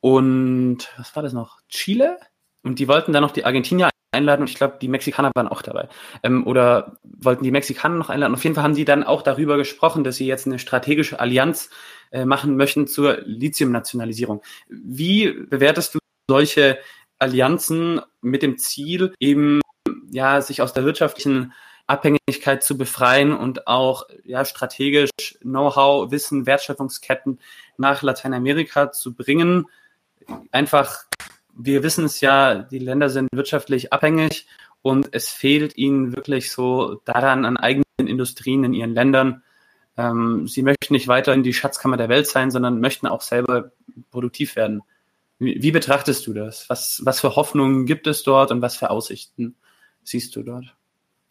und 0.00 0.88
was 0.98 1.16
war 1.16 1.22
das 1.22 1.32
noch? 1.32 1.60
Chile? 1.68 2.18
Und 2.62 2.78
die 2.78 2.88
wollten 2.88 3.12
dann 3.12 3.22
noch 3.22 3.30
die 3.30 3.44
Argentinier 3.44 3.90
einladen 4.14 4.42
und 4.42 4.50
ich 4.50 4.56
glaube, 4.56 4.78
die 4.80 4.88
Mexikaner 4.88 5.30
waren 5.34 5.48
auch 5.48 5.62
dabei. 5.62 5.88
Ähm, 6.22 6.46
oder 6.46 6.96
wollten 7.02 7.44
die 7.44 7.50
Mexikaner 7.50 7.96
noch 7.96 8.08
einladen. 8.08 8.34
Auf 8.34 8.44
jeden 8.44 8.54
Fall 8.54 8.64
haben 8.64 8.74
die 8.74 8.84
dann 8.84 9.04
auch 9.04 9.22
darüber 9.22 9.56
gesprochen, 9.56 10.04
dass 10.04 10.16
sie 10.16 10.26
jetzt 10.26 10.46
eine 10.46 10.58
strategische 10.58 11.20
Allianz 11.20 11.70
äh, 12.10 12.24
machen 12.24 12.56
möchten 12.56 12.86
zur 12.86 13.18
Lithium-Nationalisierung. 13.24 14.42
Wie 14.68 15.32
bewertest 15.32 15.94
du 15.94 15.98
solche 16.28 16.78
Allianzen 17.18 18.00
mit 18.22 18.42
dem 18.42 18.58
Ziel, 18.58 19.12
eben 19.18 19.60
ja, 20.10 20.40
sich 20.40 20.62
aus 20.62 20.72
der 20.72 20.84
wirtschaftlichen 20.84 21.52
Abhängigkeit 21.86 22.62
zu 22.62 22.78
befreien 22.78 23.36
und 23.36 23.66
auch 23.66 24.06
ja, 24.24 24.44
strategisch 24.44 25.10
Know-how, 25.40 26.10
Wissen, 26.10 26.46
Wertschöpfungsketten 26.46 27.40
nach 27.76 28.02
Lateinamerika 28.02 28.90
zu 28.92 29.14
bringen, 29.14 29.66
einfach 30.50 31.04
wir 31.56 31.82
wissen 31.82 32.04
es 32.04 32.20
ja, 32.20 32.54
die 32.54 32.78
Länder 32.78 33.10
sind 33.10 33.28
wirtschaftlich 33.32 33.92
abhängig 33.92 34.46
und 34.82 35.08
es 35.12 35.28
fehlt 35.28 35.76
ihnen 35.76 36.14
wirklich 36.14 36.50
so 36.50 37.00
daran 37.04 37.44
an 37.44 37.56
eigenen 37.56 37.84
Industrien 37.98 38.64
in 38.64 38.74
ihren 38.74 38.94
Ländern. 38.94 39.42
Ähm, 39.96 40.46
sie 40.48 40.62
möchten 40.62 40.94
nicht 40.94 41.08
weiter 41.08 41.32
in 41.32 41.42
die 41.42 41.54
Schatzkammer 41.54 41.96
der 41.96 42.08
Welt 42.08 42.26
sein, 42.26 42.50
sondern 42.50 42.80
möchten 42.80 43.06
auch 43.06 43.22
selber 43.22 43.72
produktiv 44.10 44.56
werden. 44.56 44.82
Wie, 45.38 45.62
wie 45.62 45.70
betrachtest 45.70 46.26
du 46.26 46.32
das? 46.32 46.68
Was, 46.68 47.02
was 47.04 47.20
für 47.20 47.36
Hoffnungen 47.36 47.86
gibt 47.86 48.06
es 48.06 48.22
dort 48.22 48.50
und 48.50 48.62
was 48.62 48.76
für 48.76 48.90
Aussichten 48.90 49.56
siehst 50.02 50.34
du 50.36 50.42
dort? 50.42 50.74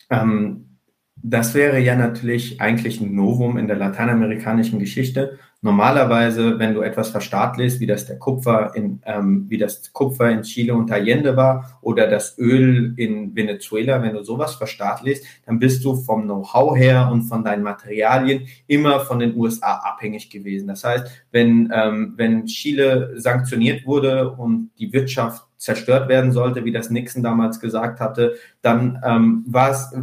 Ähm, 0.09 0.72
das 1.15 1.53
wäre 1.53 1.79
ja 1.79 1.95
natürlich 1.95 2.59
eigentlich 2.59 2.99
ein 2.99 3.15
Novum 3.15 3.57
in 3.57 3.67
der 3.67 3.77
lateinamerikanischen 3.77 4.79
Geschichte. 4.79 5.37
Normalerweise, 5.61 6.59
wenn 6.59 6.73
du 6.73 6.81
etwas 6.81 7.11
verstaatlichst, 7.11 7.79
wie 7.79 7.87
das 7.87 8.05
der 8.05 8.19
Kupfer 8.19 8.75
in, 8.75 9.01
ähm, 9.05 9.45
wie 9.47 9.57
das 9.57 9.93
Kupfer 9.93 10.29
in 10.29 10.41
Chile 10.41 10.73
unter 10.73 10.95
Allende 10.95 11.37
war 11.37 11.79
oder 11.81 12.07
das 12.07 12.37
Öl 12.37 12.93
in 12.97 13.33
Venezuela, 13.33 14.01
wenn 14.01 14.13
du 14.13 14.23
sowas 14.23 14.55
verstaatlichst, 14.55 15.25
dann 15.45 15.59
bist 15.59 15.85
du 15.85 15.95
vom 15.95 16.23
Know-how 16.23 16.75
her 16.75 17.09
und 17.09 17.21
von 17.23 17.45
deinen 17.45 17.63
Materialien 17.63 18.47
immer 18.67 18.99
von 18.99 19.19
den 19.19 19.37
USA 19.37 19.75
abhängig 19.75 20.29
gewesen. 20.29 20.67
Das 20.67 20.83
heißt, 20.83 21.07
wenn, 21.31 21.71
ähm, 21.73 22.15
wenn 22.17 22.45
Chile 22.47 23.13
sanktioniert 23.15 23.85
wurde 23.85 24.31
und 24.31 24.71
die 24.77 24.91
Wirtschaft 24.91 25.45
zerstört 25.55 26.09
werden 26.09 26.33
sollte, 26.33 26.65
wie 26.65 26.73
das 26.73 26.89
Nixon 26.89 27.23
damals 27.23 27.61
gesagt 27.61 28.01
hatte, 28.01 28.35
dann 28.61 29.01
ähm, 29.05 29.45
war 29.47 29.71
es 29.71 29.93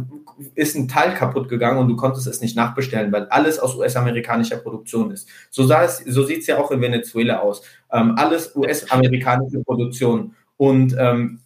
ist 0.55 0.75
ein 0.75 0.87
Teil 0.87 1.13
kaputt 1.13 1.49
gegangen 1.49 1.79
und 1.79 1.87
du 1.87 1.95
konntest 1.95 2.27
es 2.27 2.41
nicht 2.41 2.55
nachbestellen, 2.55 3.11
weil 3.11 3.25
alles 3.25 3.59
aus 3.59 3.75
US-amerikanischer 3.75 4.57
Produktion 4.57 5.11
ist. 5.11 5.27
So, 5.49 5.63
so 5.65 6.23
sieht 6.23 6.39
es 6.39 6.47
ja 6.47 6.57
auch 6.57 6.71
in 6.71 6.81
Venezuela 6.81 7.39
aus. 7.39 7.61
Ähm, 7.91 8.13
alles 8.17 8.55
US-amerikanische 8.55 9.63
Produktion. 9.63 10.35
Und 10.57 10.95
ähm, 10.99 11.39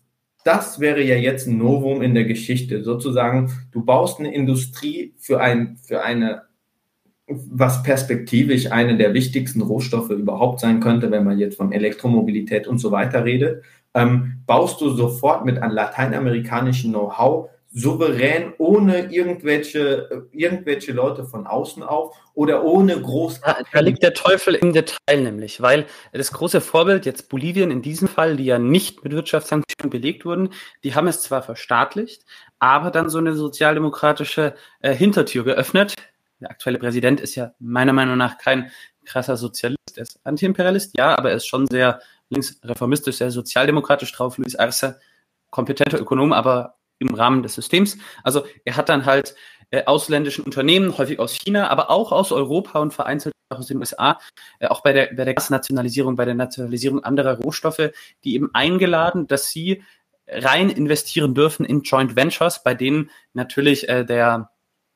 das 0.43 0.79
wäre 0.79 1.01
ja 1.01 1.15
jetzt 1.15 1.47
ein 1.47 1.57
Novum 1.57 2.01
in 2.01 2.13
der 2.13 2.25
Geschichte. 2.25 2.83
Sozusagen, 2.83 3.51
du 3.71 3.83
baust 3.83 4.19
eine 4.19 4.33
Industrie 4.33 5.13
für, 5.17 5.41
ein, 5.41 5.77
für 5.77 6.03
eine, 6.03 6.43
was 7.27 7.81
perspektivisch 7.81 8.71
eine 8.71 8.95
der 8.95 9.15
wichtigsten 9.15 9.61
Rohstoffe 9.61 10.11
überhaupt 10.11 10.59
sein 10.59 10.79
könnte, 10.81 11.09
wenn 11.09 11.23
man 11.23 11.39
jetzt 11.39 11.57
von 11.57 11.71
Elektromobilität 11.71 12.67
und 12.67 12.77
so 12.77 12.91
weiter 12.91 13.25
redet, 13.25 13.63
ähm, 13.95 14.43
baust 14.45 14.81
du 14.81 14.91
sofort 14.91 15.45
mit 15.45 15.57
einem 15.57 15.73
lateinamerikanischen 15.73 16.91
Know-how 16.91 17.49
souverän, 17.75 18.53
ohne 18.57 19.11
irgendwelche, 19.11 20.27
irgendwelche 20.31 20.93
Leute 20.93 21.25
von 21.25 21.45
außen 21.45 21.83
auf 21.83 22.15
oder 22.33 22.63
ohne 22.63 22.99
groß. 22.99 23.41
Da, 23.41 23.57
da 23.69 23.79
liegt 23.81 24.01
der 24.01 24.13
Teufel 24.13 24.55
im 24.55 24.71
Detail 24.71 25.21
nämlich, 25.21 25.61
weil 25.61 25.85
das 26.13 26.31
große 26.31 26.61
Vorbild, 26.61 27.05
jetzt 27.05 27.27
Bolivien 27.27 27.71
in 27.71 27.81
diesem 27.81 28.07
Fall, 28.07 28.37
die 28.37 28.45
ja 28.45 28.59
nicht 28.59 29.03
mit 29.03 29.11
Wirtschaftssanktionen 29.11 29.89
belegt 29.89 30.23
wurden, 30.23 30.51
die 30.85 30.95
haben 30.95 31.07
es 31.07 31.21
zwar 31.21 31.43
verstaatlicht, 31.43 32.23
aber 32.59 32.91
dann 32.91 33.09
so 33.09 33.17
eine 33.17 33.35
sozialdemokratische 33.35 34.55
äh, 34.79 34.93
Hintertür 34.95 35.43
geöffnet. 35.43 35.95
Der 36.39 36.51
aktuelle 36.51 36.79
Präsident 36.79 37.19
ist 37.19 37.35
ja 37.35 37.51
meiner 37.59 37.93
Meinung 37.93 38.17
nach 38.17 38.37
kein 38.37 38.71
krasser 39.03 39.35
Sozialist, 39.35 39.97
er 39.97 40.03
ist 40.03 40.19
Antiimperialist, 40.23 40.97
ja, 40.97 41.17
aber 41.17 41.31
er 41.31 41.35
ist 41.35 41.45
schon 41.45 41.67
sehr 41.67 41.99
linksreformistisch, 42.29 43.17
sehr 43.17 43.31
sozialdemokratisch 43.31 44.13
drauf. 44.13 44.37
Luis 44.37 44.55
Arce, 44.55 44.97
kompetenter 45.49 45.99
Ökonom, 45.99 46.31
aber 46.31 46.74
im 46.99 47.13
Rahmen 47.13 47.43
des 47.43 47.55
Systems. 47.55 47.97
Also 48.23 48.45
er 48.63 48.77
hat 48.77 48.89
dann 48.89 49.05
halt 49.05 49.35
äh, 49.71 49.85
ausländischen 49.85 50.45
Unternehmen, 50.45 50.97
häufig 50.97 51.19
aus 51.19 51.33
China, 51.33 51.69
aber 51.69 51.89
auch 51.89 52.11
aus 52.11 52.31
Europa 52.31 52.79
und 52.79 52.93
vereinzelt 52.93 53.33
auch 53.49 53.59
aus 53.59 53.67
den 53.67 53.77
USA, 53.77 54.19
äh, 54.59 54.67
auch 54.67 54.81
bei 54.81 54.93
der, 54.93 55.07
bei 55.15 55.25
der 55.25 55.33
Gasnationalisierung, 55.33 56.15
bei 56.15 56.25
der 56.25 56.35
Nationalisierung 56.35 57.03
anderer 57.03 57.37
Rohstoffe, 57.37 57.91
die 58.23 58.35
eben 58.35 58.49
eingeladen, 58.53 59.27
dass 59.27 59.49
sie 59.49 59.83
rein 60.27 60.69
investieren 60.69 61.35
dürfen 61.35 61.65
in 61.65 61.81
Joint 61.81 62.15
Ventures, 62.15 62.63
bei 62.63 62.73
denen 62.73 63.11
natürlich 63.33 63.87
äh, 63.89 64.03
der 64.03 64.49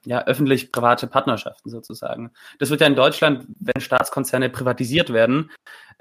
ja, 0.06 0.26
öffentlich-private 0.26 1.08
Partnerschaften 1.08 1.70
sozusagen. 1.70 2.32
Das 2.58 2.70
wird 2.70 2.82
ja 2.82 2.88
in 2.88 2.96
Deutschland, 2.96 3.46
wenn 3.60 3.82
Staatskonzerne 3.82 4.50
privatisiert 4.50 5.12
werden, 5.12 5.52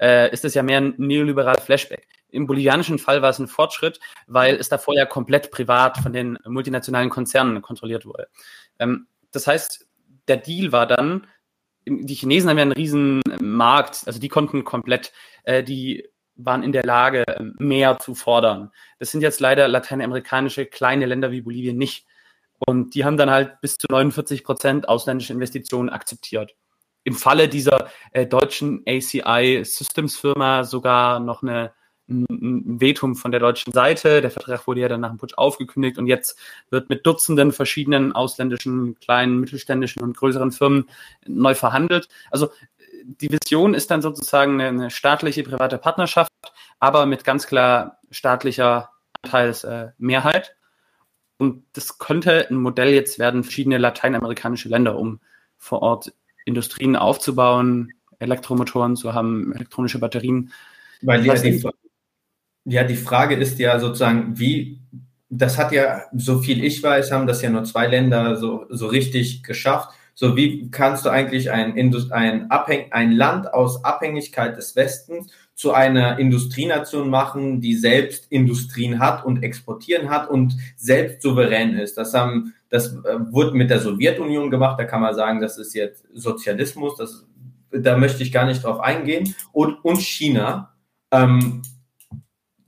äh, 0.01 0.31
ist 0.31 0.43
das 0.43 0.53
ja 0.53 0.63
mehr 0.63 0.79
ein 0.79 0.93
neoliberaler 0.97 1.59
Flashback. 1.59 2.07
Im 2.31 2.47
bolivianischen 2.47 2.99
Fall 2.99 3.21
war 3.21 3.29
es 3.29 3.39
ein 3.39 3.47
Fortschritt, 3.47 3.99
weil 4.27 4.55
es 4.55 4.69
davor 4.69 4.95
ja 4.95 5.05
komplett 5.05 5.51
privat 5.51 5.97
von 5.97 6.13
den 6.13 6.37
multinationalen 6.45 7.09
Konzernen 7.09 7.61
kontrolliert 7.61 8.05
wurde. 8.05 8.27
Ähm, 8.79 9.07
das 9.31 9.47
heißt, 9.47 9.87
der 10.27 10.37
Deal 10.37 10.71
war 10.71 10.87
dann, 10.87 11.27
die 11.85 12.13
Chinesen 12.13 12.49
haben 12.49 12.57
ja 12.57 12.63
einen 12.63 12.71
riesen 12.71 13.21
Markt, 13.41 14.03
also 14.05 14.19
die 14.19 14.29
konnten 14.29 14.63
komplett, 14.63 15.11
äh, 15.43 15.63
die 15.63 16.07
waren 16.35 16.63
in 16.63 16.71
der 16.71 16.83
Lage, 16.83 17.25
mehr 17.57 17.99
zu 17.99 18.15
fordern. 18.15 18.71
Das 18.97 19.11
sind 19.11 19.21
jetzt 19.21 19.39
leider 19.39 19.67
lateinamerikanische 19.67 20.65
kleine 20.65 21.05
Länder 21.05 21.31
wie 21.31 21.41
Bolivien 21.41 21.77
nicht. 21.77 22.05
Und 22.59 22.95
die 22.95 23.05
haben 23.05 23.17
dann 23.17 23.29
halt 23.29 23.61
bis 23.61 23.77
zu 23.77 23.87
49 23.89 24.43
Prozent 24.43 24.87
ausländische 24.89 25.33
Investitionen 25.33 25.89
akzeptiert. 25.89 26.55
Im 27.03 27.15
Falle 27.15 27.47
dieser 27.47 27.89
äh, 28.11 28.25
deutschen 28.25 28.83
ACI 28.85 29.63
Systems 29.63 30.17
Firma 30.17 30.63
sogar 30.63 31.19
noch 31.19 31.41
eine, 31.41 31.73
ein, 32.09 32.79
Vetum 32.79 33.15
von 33.15 33.31
der 33.31 33.39
deutschen 33.39 33.73
Seite. 33.73 34.21
Der 34.21 34.31
Vertrag 34.31 34.67
wurde 34.67 34.81
ja 34.81 34.87
dann 34.87 35.01
nach 35.01 35.09
dem 35.09 35.17
Putsch 35.17 35.37
aufgekündigt 35.37 35.97
und 35.97 36.07
jetzt 36.07 36.37
wird 36.69 36.89
mit 36.89 37.05
Dutzenden 37.05 37.51
verschiedenen 37.51 38.13
ausländischen, 38.13 38.95
kleinen, 38.99 39.39
mittelständischen 39.39 40.01
und 40.01 40.17
größeren 40.17 40.51
Firmen 40.51 40.89
neu 41.27 41.55
verhandelt. 41.55 42.09
Also 42.31 42.49
die 43.03 43.31
Vision 43.31 43.73
ist 43.73 43.91
dann 43.91 44.01
sozusagen 44.01 44.53
eine, 44.53 44.67
eine 44.67 44.91
staatliche 44.91 45.43
private 45.43 45.77
Partnerschaft, 45.77 46.31
aber 46.79 47.05
mit 47.05 47.23
ganz 47.23 47.47
klar 47.47 47.99
staatlicher 48.11 48.89
Anteilsmehrheit. 49.21 50.55
Und 51.37 51.63
das 51.73 51.97
könnte 51.97 52.47
ein 52.49 52.57
Modell 52.57 52.89
jetzt 52.89 53.19
werden, 53.19 53.43
verschiedene 53.43 53.77
lateinamerikanische 53.77 54.69
Länder, 54.69 54.97
um 54.97 55.21
vor 55.57 55.81
Ort 55.81 56.13
Industrien 56.45 56.95
aufzubauen, 56.95 57.93
Elektromotoren 58.19 58.95
zu 58.95 59.13
haben, 59.13 59.53
elektronische 59.53 59.99
Batterien. 59.99 60.51
Weil 61.01 61.25
ja 61.25 61.33
die, 61.35 61.63
ja, 62.65 62.83
die 62.83 62.95
Frage 62.95 63.35
ist 63.35 63.59
ja 63.59 63.79
sozusagen, 63.79 64.37
wie, 64.37 64.81
das 65.29 65.57
hat 65.57 65.71
ja, 65.71 66.03
so 66.15 66.39
viel 66.39 66.63
ich 66.63 66.81
weiß, 66.81 67.11
haben 67.11 67.27
das 67.27 67.41
ja 67.41 67.49
nur 67.49 67.63
zwei 67.63 67.87
Länder 67.87 68.35
so, 68.35 68.65
so 68.69 68.87
richtig 68.87 69.43
geschafft. 69.43 69.89
So, 70.13 70.35
wie 70.35 70.69
kannst 70.69 71.05
du 71.05 71.09
eigentlich 71.09 71.49
ein, 71.49 71.75
ein, 72.11 72.51
Abhäng 72.51 72.91
ein 72.91 73.13
Land 73.13 73.53
aus 73.53 73.85
Abhängigkeit 73.85 74.57
des 74.57 74.75
Westens 74.75 75.31
zu 75.55 75.71
einer 75.71 76.19
Industrienation 76.19 77.09
machen, 77.09 77.61
die 77.61 77.73
selbst 77.73 78.29
Industrien 78.29 78.99
hat 78.99 79.23
und 79.23 79.43
exportieren 79.43 80.09
hat 80.09 80.29
und 80.29 80.57
selbst 80.75 81.21
souverän 81.21 81.77
ist? 81.77 81.97
Das 81.97 82.13
haben, 82.13 82.53
das 82.67 82.95
äh, 82.95 83.17
wurde 83.31 83.55
mit 83.55 83.69
der 83.69 83.79
Sowjetunion 83.79 84.51
gemacht. 84.51 84.77
Da 84.77 84.83
kann 84.83 84.99
man 84.99 85.15
sagen, 85.15 85.39
das 85.39 85.57
ist 85.57 85.73
jetzt 85.73 86.03
Sozialismus. 86.13 86.97
Das, 86.97 87.25
da 87.71 87.95
möchte 87.97 88.21
ich 88.21 88.33
gar 88.33 88.45
nicht 88.45 88.65
drauf 88.65 88.81
eingehen. 88.81 89.35
Und, 89.53 89.85
und 89.85 90.01
China. 90.01 90.73
Ähm, 91.11 91.61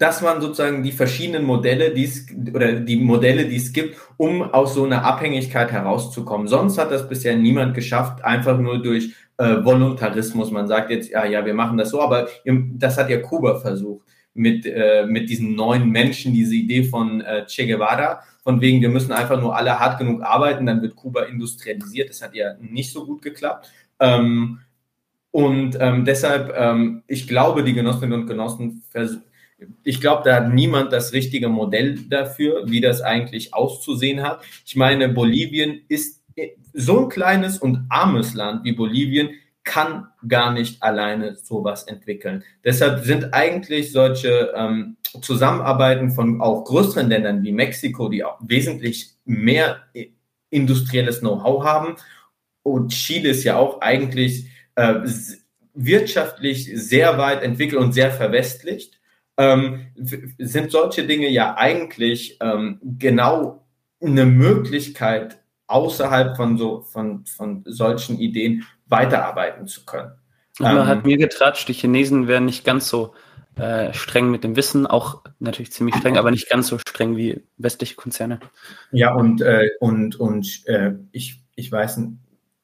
dass 0.01 0.19
man 0.23 0.41
sozusagen 0.41 0.81
die 0.81 0.91
verschiedenen 0.91 1.43
Modelle, 1.43 1.93
die 1.93 2.05
es 2.05 2.25
oder 2.55 2.73
die 2.73 2.95
Modelle, 2.95 3.45
die 3.45 3.57
es 3.57 3.71
gibt, 3.71 3.97
um 4.17 4.41
aus 4.41 4.73
so 4.73 4.83
einer 4.83 5.05
Abhängigkeit 5.05 5.71
herauszukommen. 5.71 6.47
Sonst 6.47 6.79
hat 6.79 6.89
das 6.89 7.07
bisher 7.07 7.35
niemand 7.35 7.75
geschafft, 7.75 8.25
einfach 8.25 8.57
nur 8.57 8.81
durch 8.81 9.13
äh, 9.37 9.63
Voluntarismus. 9.63 10.49
Man 10.49 10.67
sagt 10.67 10.89
jetzt, 10.89 11.11
ja, 11.11 11.23
ja, 11.25 11.45
wir 11.45 11.53
machen 11.53 11.77
das 11.77 11.91
so, 11.91 12.01
aber 12.01 12.27
das 12.73 12.97
hat 12.97 13.11
ja 13.11 13.17
Kuba 13.19 13.59
versucht 13.59 14.07
mit, 14.33 14.65
äh, 14.65 15.05
mit 15.05 15.29
diesen 15.29 15.53
neuen 15.53 15.91
Menschen, 15.91 16.33
diese 16.33 16.55
Idee 16.55 16.81
von 16.81 17.21
äh, 17.21 17.45
Che 17.45 17.67
Guevara, 17.67 18.23
von 18.43 18.59
wegen, 18.59 18.81
wir 18.81 18.89
müssen 18.89 19.11
einfach 19.11 19.39
nur 19.39 19.55
alle 19.55 19.79
hart 19.79 19.99
genug 19.99 20.23
arbeiten, 20.23 20.65
dann 20.65 20.81
wird 20.81 20.95
Kuba 20.95 21.25
industrialisiert. 21.25 22.09
Das 22.09 22.23
hat 22.23 22.33
ja 22.33 22.55
nicht 22.59 22.91
so 22.91 23.05
gut 23.05 23.21
geklappt. 23.21 23.69
Ähm, 23.99 24.61
und 25.29 25.77
ähm, 25.79 26.05
deshalb, 26.05 26.51
ähm, 26.57 27.03
ich 27.05 27.27
glaube, 27.27 27.63
die 27.63 27.75
Genossinnen 27.75 28.21
und 28.21 28.25
Genossen 28.25 28.81
versuchen, 28.89 29.25
ich 29.83 30.01
glaube, 30.01 30.23
da 30.25 30.35
hat 30.37 30.53
niemand 30.53 30.91
das 30.91 31.13
richtige 31.13 31.49
Modell 31.49 31.99
dafür, 32.09 32.63
wie 32.65 32.81
das 32.81 33.01
eigentlich 33.01 33.53
auszusehen 33.53 34.23
hat. 34.23 34.41
Ich 34.65 34.75
meine, 34.75 35.09
Bolivien 35.09 35.81
ist 35.87 36.21
so 36.73 37.01
ein 37.01 37.09
kleines 37.09 37.57
und 37.57 37.85
armes 37.89 38.33
Land 38.33 38.63
wie 38.63 38.71
Bolivien 38.71 39.31
kann 39.63 40.07
gar 40.27 40.51
nicht 40.51 40.81
alleine 40.81 41.35
sowas 41.35 41.83
entwickeln. 41.83 42.43
Deshalb 42.63 43.03
sind 43.05 43.33
eigentlich 43.33 43.91
solche 43.91 44.51
ähm, 44.55 44.97
Zusammenarbeiten 45.21 46.09
von 46.09 46.41
auch 46.41 46.63
größeren 46.63 47.09
Ländern 47.09 47.43
wie 47.43 47.51
Mexiko, 47.51 48.09
die 48.09 48.23
auch 48.23 48.39
wesentlich 48.41 49.11
mehr 49.25 49.83
industrielles 50.49 51.19
Know-how 51.19 51.63
haben, 51.63 51.95
und 52.63 52.91
Chile 52.91 53.29
ist 53.29 53.43
ja 53.43 53.57
auch 53.57 53.81
eigentlich 53.81 54.47
äh, 54.75 54.99
wirtschaftlich 55.73 56.69
sehr 56.73 57.17
weit 57.17 57.43
entwickelt 57.43 57.81
und 57.81 57.93
sehr 57.93 58.11
verwestlicht 58.11 58.99
ähm, 59.37 59.87
sind 59.95 60.71
solche 60.71 61.05
Dinge 61.05 61.29
ja 61.29 61.55
eigentlich 61.57 62.37
ähm, 62.41 62.79
genau 62.83 63.65
eine 64.01 64.25
Möglichkeit, 64.25 65.39
außerhalb 65.67 66.35
von 66.35 66.57
so 66.57 66.81
von, 66.81 67.25
von 67.25 67.63
solchen 67.65 68.19
Ideen 68.19 68.65
weiterarbeiten 68.87 69.67
zu 69.67 69.85
können. 69.85 70.11
Man 70.59 70.77
ähm, 70.77 70.87
hat 70.87 71.05
mir 71.05 71.17
getratscht, 71.17 71.67
die 71.67 71.73
Chinesen 71.73 72.27
wären 72.27 72.45
nicht 72.45 72.65
ganz 72.65 72.89
so 72.89 73.13
äh, 73.55 73.93
streng 73.93 74.31
mit 74.31 74.43
dem 74.43 74.55
Wissen, 74.55 74.87
auch 74.87 75.21
natürlich 75.39 75.71
ziemlich 75.71 75.95
streng, 75.95 76.17
aber 76.17 76.31
nicht 76.31 76.49
ganz 76.49 76.67
so 76.67 76.77
streng 76.77 77.15
wie 77.17 77.43
westliche 77.57 77.95
Konzerne. 77.95 78.39
Ja, 78.91 79.13
und, 79.13 79.41
äh, 79.41 79.69
und, 79.79 80.19
und 80.19 80.61
äh, 80.67 80.93
ich, 81.11 81.41
ich 81.55 81.71
weiß, 81.71 81.99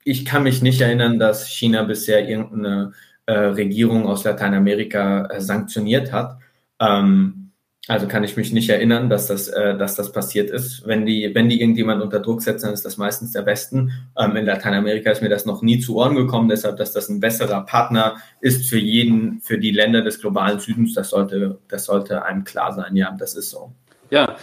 ich 0.03 0.25
kann 0.25 0.43
mich 0.43 0.61
nicht 0.61 0.81
erinnern, 0.81 1.19
dass 1.19 1.47
China 1.47 1.83
bisher 1.83 2.27
irgendeine 2.27 2.93
äh, 3.25 3.33
Regierung 3.33 4.07
aus 4.07 4.23
Lateinamerika 4.23 5.25
äh, 5.25 5.41
sanktioniert 5.41 6.13
hat. 6.13 6.37
Ähm, 6.79 7.47
also 7.87 8.07
kann 8.07 8.25
ich 8.25 8.35
mich 8.35 8.51
nicht 8.51 8.69
erinnern, 8.69 9.09
dass 9.09 9.27
das, 9.27 9.47
äh, 9.47 9.77
dass 9.77 9.95
das 9.95 10.11
passiert 10.11 10.51
ist. 10.51 10.85
Wenn 10.85 11.05
die, 11.05 11.33
wenn 11.33 11.47
die 11.47 11.61
irgendjemand 11.61 12.01
unter 12.01 12.19
Druck 12.19 12.41
setzen, 12.41 12.65
dann 12.65 12.73
ist 12.73 12.85
das 12.85 12.97
meistens 12.97 13.31
der 13.31 13.45
Westen. 13.45 13.93
Ähm, 14.17 14.35
in 14.35 14.45
Lateinamerika 14.45 15.09
ist 15.09 15.21
mir 15.21 15.29
das 15.29 15.45
noch 15.45 15.61
nie 15.61 15.79
zu 15.79 15.95
Ohren 15.95 16.15
gekommen, 16.15 16.49
deshalb, 16.49 16.77
dass 16.77 16.91
das 16.91 17.07
ein 17.07 17.21
besserer 17.21 17.61
Partner 17.61 18.17
ist 18.41 18.69
für 18.69 18.77
jeden, 18.77 19.39
für 19.41 19.57
die 19.57 19.71
Länder 19.71 20.01
des 20.01 20.19
globalen 20.19 20.59
Südens, 20.59 20.93
das 20.93 21.11
sollte, 21.11 21.59
das 21.69 21.85
sollte 21.85 22.25
einem 22.25 22.43
klar 22.43 22.73
sein. 22.73 22.95
Ja, 22.97 23.15
das 23.17 23.35
ist 23.35 23.51
so. 23.51 23.71
Ja, 24.09 24.35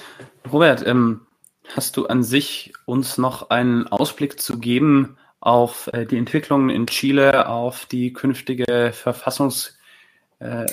Robert, 0.50 0.86
ähm, 0.86 1.20
hast 1.74 1.98
du 1.98 2.06
an 2.06 2.22
sich 2.22 2.72
uns 2.86 3.18
noch 3.18 3.50
einen 3.50 3.86
Ausblick 3.88 4.40
zu 4.40 4.58
geben 4.58 5.16
auf 5.40 5.90
äh, 5.92 6.06
die 6.06 6.16
Entwicklungen 6.16 6.70
in 6.70 6.86
Chile, 6.86 7.48
auf 7.48 7.84
die 7.84 8.14
künftige 8.14 8.92
Verfassungs 8.94 9.76
äh, 10.38 10.64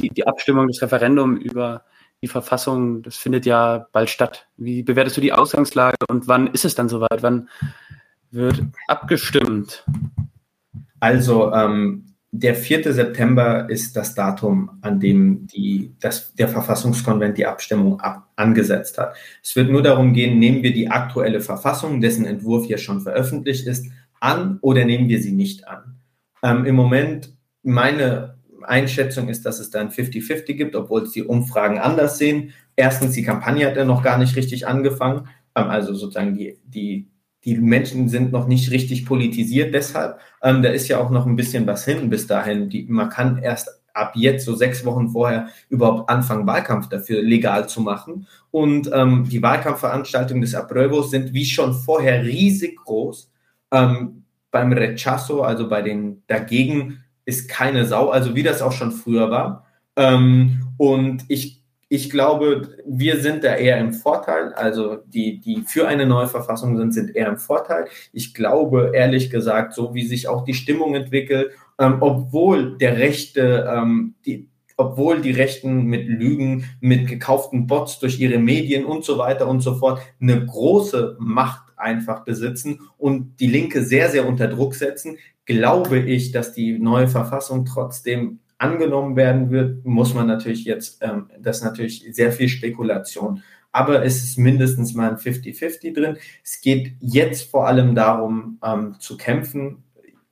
die, 0.00 0.08
die 0.08 0.26
Abstimmung, 0.26 0.68
das 0.68 0.82
Referendum 0.82 1.36
über 1.36 1.84
die 2.22 2.28
Verfassung, 2.28 3.02
das 3.02 3.16
findet 3.16 3.46
ja 3.46 3.86
bald 3.92 4.08
statt. 4.08 4.48
Wie 4.56 4.82
bewertest 4.82 5.16
du 5.16 5.20
die 5.20 5.32
Ausgangslage 5.32 5.96
und 6.08 6.28
wann 6.28 6.46
ist 6.48 6.64
es 6.64 6.74
dann 6.74 6.88
soweit? 6.88 7.22
Wann 7.22 7.48
wird 8.30 8.62
abgestimmt? 8.86 9.84
Also 11.00 11.52
ähm, 11.52 12.12
der 12.30 12.54
4. 12.54 12.94
September 12.94 13.68
ist 13.68 13.94
das 13.94 14.14
Datum, 14.14 14.78
an 14.80 15.00
dem 15.00 15.46
die, 15.48 15.94
das, 16.00 16.32
der 16.34 16.48
Verfassungskonvent 16.48 17.36
die 17.36 17.46
Abstimmung 17.46 18.00
ab, 18.00 18.30
angesetzt 18.36 18.96
hat. 18.98 19.14
Es 19.42 19.54
wird 19.54 19.70
nur 19.70 19.82
darum 19.82 20.14
gehen, 20.14 20.38
nehmen 20.38 20.62
wir 20.62 20.72
die 20.72 20.88
aktuelle 20.88 21.40
Verfassung, 21.40 22.00
dessen 22.00 22.24
Entwurf 22.24 22.66
hier 22.66 22.78
schon 22.78 23.00
veröffentlicht 23.00 23.66
ist, 23.66 23.86
an 24.20 24.58
oder 24.62 24.84
nehmen 24.84 25.08
wir 25.08 25.20
sie 25.20 25.32
nicht 25.32 25.68
an. 25.68 25.98
Ähm, 26.42 26.64
Im 26.64 26.74
Moment 26.74 27.36
meine 27.62 28.38
Einschätzung 28.64 29.28
ist, 29.28 29.44
dass 29.46 29.58
es 29.58 29.70
da 29.70 29.80
ein 29.80 29.90
50-50 29.90 30.54
gibt, 30.54 30.76
obwohl 30.76 31.02
es 31.02 31.12
die 31.12 31.24
Umfragen 31.24 31.78
anders 31.78 32.18
sehen. 32.18 32.52
Erstens, 32.76 33.12
die 33.12 33.22
Kampagne 33.22 33.66
hat 33.66 33.76
ja 33.76 33.84
noch 33.84 34.02
gar 34.02 34.18
nicht 34.18 34.36
richtig 34.36 34.66
angefangen. 34.66 35.28
Ähm, 35.54 35.68
also 35.68 35.94
sozusagen 35.94 36.36
die, 36.36 36.58
die, 36.64 37.08
die 37.44 37.56
Menschen 37.56 38.08
sind 38.08 38.32
noch 38.32 38.46
nicht 38.46 38.70
richtig 38.70 39.06
politisiert. 39.06 39.74
Deshalb, 39.74 40.18
ähm, 40.42 40.62
da 40.62 40.70
ist 40.70 40.88
ja 40.88 40.98
auch 40.98 41.10
noch 41.10 41.26
ein 41.26 41.36
bisschen 41.36 41.66
was 41.66 41.84
hin 41.84 42.10
bis 42.10 42.26
dahin. 42.26 42.68
Die, 42.68 42.86
man 42.88 43.08
kann 43.08 43.38
erst 43.38 43.82
ab 43.94 44.12
jetzt, 44.14 44.44
so 44.44 44.54
sechs 44.54 44.84
Wochen 44.84 45.10
vorher, 45.10 45.48
überhaupt 45.68 46.08
anfangen, 46.08 46.46
Wahlkampf 46.46 46.88
dafür 46.88 47.22
legal 47.22 47.68
zu 47.68 47.80
machen. 47.80 48.26
Und 48.50 48.90
ähm, 48.92 49.28
die 49.28 49.42
Wahlkampfveranstaltungen 49.42 50.42
des 50.42 50.54
Apruebos 50.54 51.10
sind 51.10 51.32
wie 51.32 51.44
schon 51.44 51.74
vorher 51.74 52.24
riesig 52.24 52.76
groß. 52.76 53.30
Ähm, 53.70 54.24
beim 54.50 54.72
Rechazo, 54.72 55.42
also 55.42 55.68
bei 55.68 55.82
den 55.82 56.22
dagegen, 56.26 57.01
ist 57.24 57.48
keine 57.48 57.84
Sau, 57.86 58.10
also 58.10 58.34
wie 58.34 58.42
das 58.42 58.62
auch 58.62 58.72
schon 58.72 58.92
früher 58.92 59.30
war. 59.30 59.66
Ähm, 59.96 60.74
und 60.76 61.24
ich, 61.28 61.62
ich 61.88 62.10
glaube, 62.10 62.76
wir 62.86 63.20
sind 63.20 63.44
da 63.44 63.54
eher 63.54 63.78
im 63.78 63.92
Vorteil. 63.92 64.52
Also 64.54 64.96
die, 65.06 65.40
die 65.40 65.62
für 65.66 65.86
eine 65.86 66.06
neue 66.06 66.28
Verfassung 66.28 66.76
sind, 66.76 66.92
sind 66.92 67.14
eher 67.14 67.28
im 67.28 67.38
Vorteil. 67.38 67.86
Ich 68.12 68.34
glaube, 68.34 68.92
ehrlich 68.94 69.30
gesagt, 69.30 69.74
so 69.74 69.94
wie 69.94 70.06
sich 70.06 70.28
auch 70.28 70.44
die 70.44 70.54
Stimmung 70.54 70.94
entwickelt, 70.94 71.52
ähm, 71.78 71.98
obwohl 72.00 72.78
der 72.78 72.98
Rechte, 72.98 73.70
ähm, 73.70 74.14
die, 74.24 74.48
obwohl 74.76 75.20
die 75.20 75.32
Rechten 75.32 75.84
mit 75.84 76.08
Lügen, 76.08 76.64
mit 76.80 77.08
gekauften 77.08 77.66
Bots 77.66 77.98
durch 77.98 78.18
ihre 78.18 78.38
Medien 78.38 78.84
und 78.84 79.04
so 79.04 79.18
weiter 79.18 79.46
und 79.46 79.60
so 79.60 79.74
fort 79.74 80.00
eine 80.20 80.44
große 80.44 81.16
Macht 81.20 81.61
einfach 81.82 82.24
besitzen 82.24 82.80
und 82.96 83.40
die 83.40 83.48
Linke 83.48 83.82
sehr, 83.84 84.08
sehr 84.10 84.26
unter 84.26 84.48
Druck 84.48 84.74
setzen, 84.74 85.18
glaube 85.44 85.98
ich, 85.98 86.32
dass 86.32 86.52
die 86.52 86.78
neue 86.78 87.08
Verfassung 87.08 87.64
trotzdem 87.64 88.38
angenommen 88.58 89.16
werden 89.16 89.50
wird, 89.50 89.84
muss 89.84 90.14
man 90.14 90.28
natürlich 90.28 90.64
jetzt, 90.64 91.02
ähm, 91.02 91.28
das 91.40 91.58
ist 91.58 91.64
natürlich 91.64 92.06
sehr 92.12 92.32
viel 92.32 92.48
Spekulation. 92.48 93.42
Aber 93.72 94.04
es 94.04 94.22
ist 94.22 94.38
mindestens 94.38 94.94
mal 94.94 95.10
ein 95.10 95.16
50-50 95.16 95.94
drin. 95.94 96.16
Es 96.44 96.60
geht 96.60 96.92
jetzt 97.00 97.50
vor 97.50 97.66
allem 97.66 97.94
darum, 97.94 98.58
ähm, 98.64 98.96
zu 99.00 99.16
kämpfen, 99.16 99.82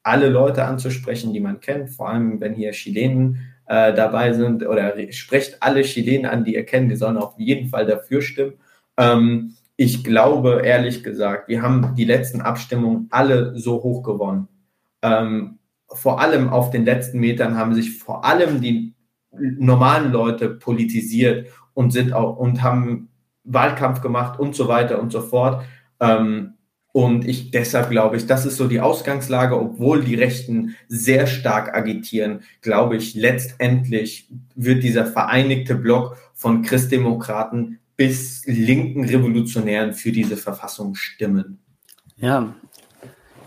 alle 0.03 0.29
Leute 0.29 0.65
anzusprechen, 0.65 1.33
die 1.33 1.41
man 1.41 1.61
kennt, 1.61 1.91
vor 1.91 2.09
allem 2.09 2.41
wenn 2.41 2.55
hier 2.55 2.73
Chilenen 2.73 3.39
äh, 3.67 3.93
dabei 3.95 4.33
sind 4.33 4.67
oder 4.67 4.95
sprecht 5.13 5.63
alle 5.63 5.83
Chilenen 5.83 6.27
an, 6.27 6.45
die 6.45 6.55
ihr 6.55 6.65
kennt, 6.65 6.91
die 6.91 6.97
sollen 6.97 7.17
auf 7.17 7.35
jeden 7.39 7.69
Fall 7.69 7.87
dafür 7.87 8.23
stimmen. 8.23 8.55
Ähm, 8.97 9.55
ich 9.81 10.05
glaube, 10.05 10.61
ehrlich 10.63 11.03
gesagt, 11.03 11.49
wir 11.49 11.63
haben 11.63 11.95
die 11.95 12.05
letzten 12.05 12.43
Abstimmungen 12.43 13.07
alle 13.09 13.59
so 13.59 13.83
hoch 13.83 14.03
gewonnen. 14.03 14.47
Ähm, 15.01 15.59
vor 15.89 16.21
allem 16.21 16.51
auf 16.51 16.69
den 16.69 16.85
letzten 16.85 17.19
Metern 17.19 17.57
haben 17.57 17.73
sich 17.73 17.99
vor 17.99 18.27
allem 18.27 18.61
die 18.61 18.95
normalen 19.33 20.13
Leute 20.13 20.51
politisiert 20.51 21.49
und 21.73 21.93
sind 21.93 22.13
auch 22.13 22.37
und 22.37 22.63
haben 22.63 23.09
Wahlkampf 23.45 24.03
gemacht 24.03 24.39
und 24.39 24.55
so 24.55 24.69
weiter 24.69 25.01
und 25.01 25.13
so 25.13 25.23
fort. 25.23 25.65
Ähm, 25.99 26.59
und 26.93 27.27
ich 27.27 27.51
deshalb 27.51 27.89
glaube 27.89 28.19
ich, 28.19 28.27
das 28.27 28.45
ist 28.45 28.59
so 28.59 28.69
die 28.69 28.83
Ausgangslage, 28.83 29.59
obwohl 29.59 30.05
die 30.05 30.15
Rechten 30.15 30.77
sehr 30.89 31.27
stark 31.27 31.75
agitieren, 31.75 32.41
glaube 32.61 32.97
ich, 32.97 33.15
letztendlich 33.15 34.29
wird 34.55 34.83
dieser 34.83 35.07
vereinigte 35.07 35.75
Block 35.75 36.19
von 36.35 36.61
Christdemokraten 36.61 37.79
bis 38.01 38.47
linken 38.47 39.05
Revolutionären 39.05 39.93
für 39.93 40.11
diese 40.11 40.39
Verfassung 40.39 40.95
stimmen. 40.95 41.63
Ja, 42.17 42.55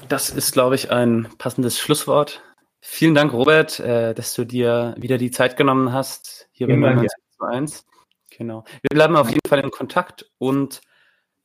das 0.10 0.30
ist, 0.30 0.52
glaube 0.52 0.76
ich, 0.76 0.92
ein 0.92 1.28
passendes 1.40 1.80
Schlusswort. 1.80 2.44
Vielen 2.80 3.16
Dank, 3.16 3.34
Robert, 3.34 3.80
äh, 3.80 4.14
dass 4.14 4.36
du 4.36 4.46
dir 4.46 4.94
wieder 5.00 5.18
die 5.18 5.32
Zeit 5.32 5.58
genommen 5.58 5.92
hast, 5.92 6.50
hier 6.52 6.68
bei 6.68 6.76
99 6.76 7.10
zu 7.36 7.46
1. 7.46 7.86
Genau. 8.30 8.64
Wir 8.84 8.94
bleiben 8.94 9.16
auf 9.16 9.30
jeden 9.30 9.48
Fall 9.48 9.60
in 9.60 9.72
Kontakt 9.72 10.30
und 10.38 10.82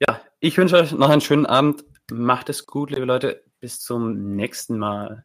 ja, 0.06 0.20
ich 0.40 0.58
wünsche 0.58 0.76
euch 0.76 0.92
noch 0.92 1.08
einen 1.08 1.22
schönen 1.22 1.46
Abend. 1.46 1.86
Macht 2.12 2.50
es 2.50 2.66
gut, 2.66 2.90
liebe 2.90 3.06
Leute. 3.06 3.42
Bis 3.58 3.80
zum 3.80 4.36
nächsten 4.36 4.76
Mal. 4.76 5.24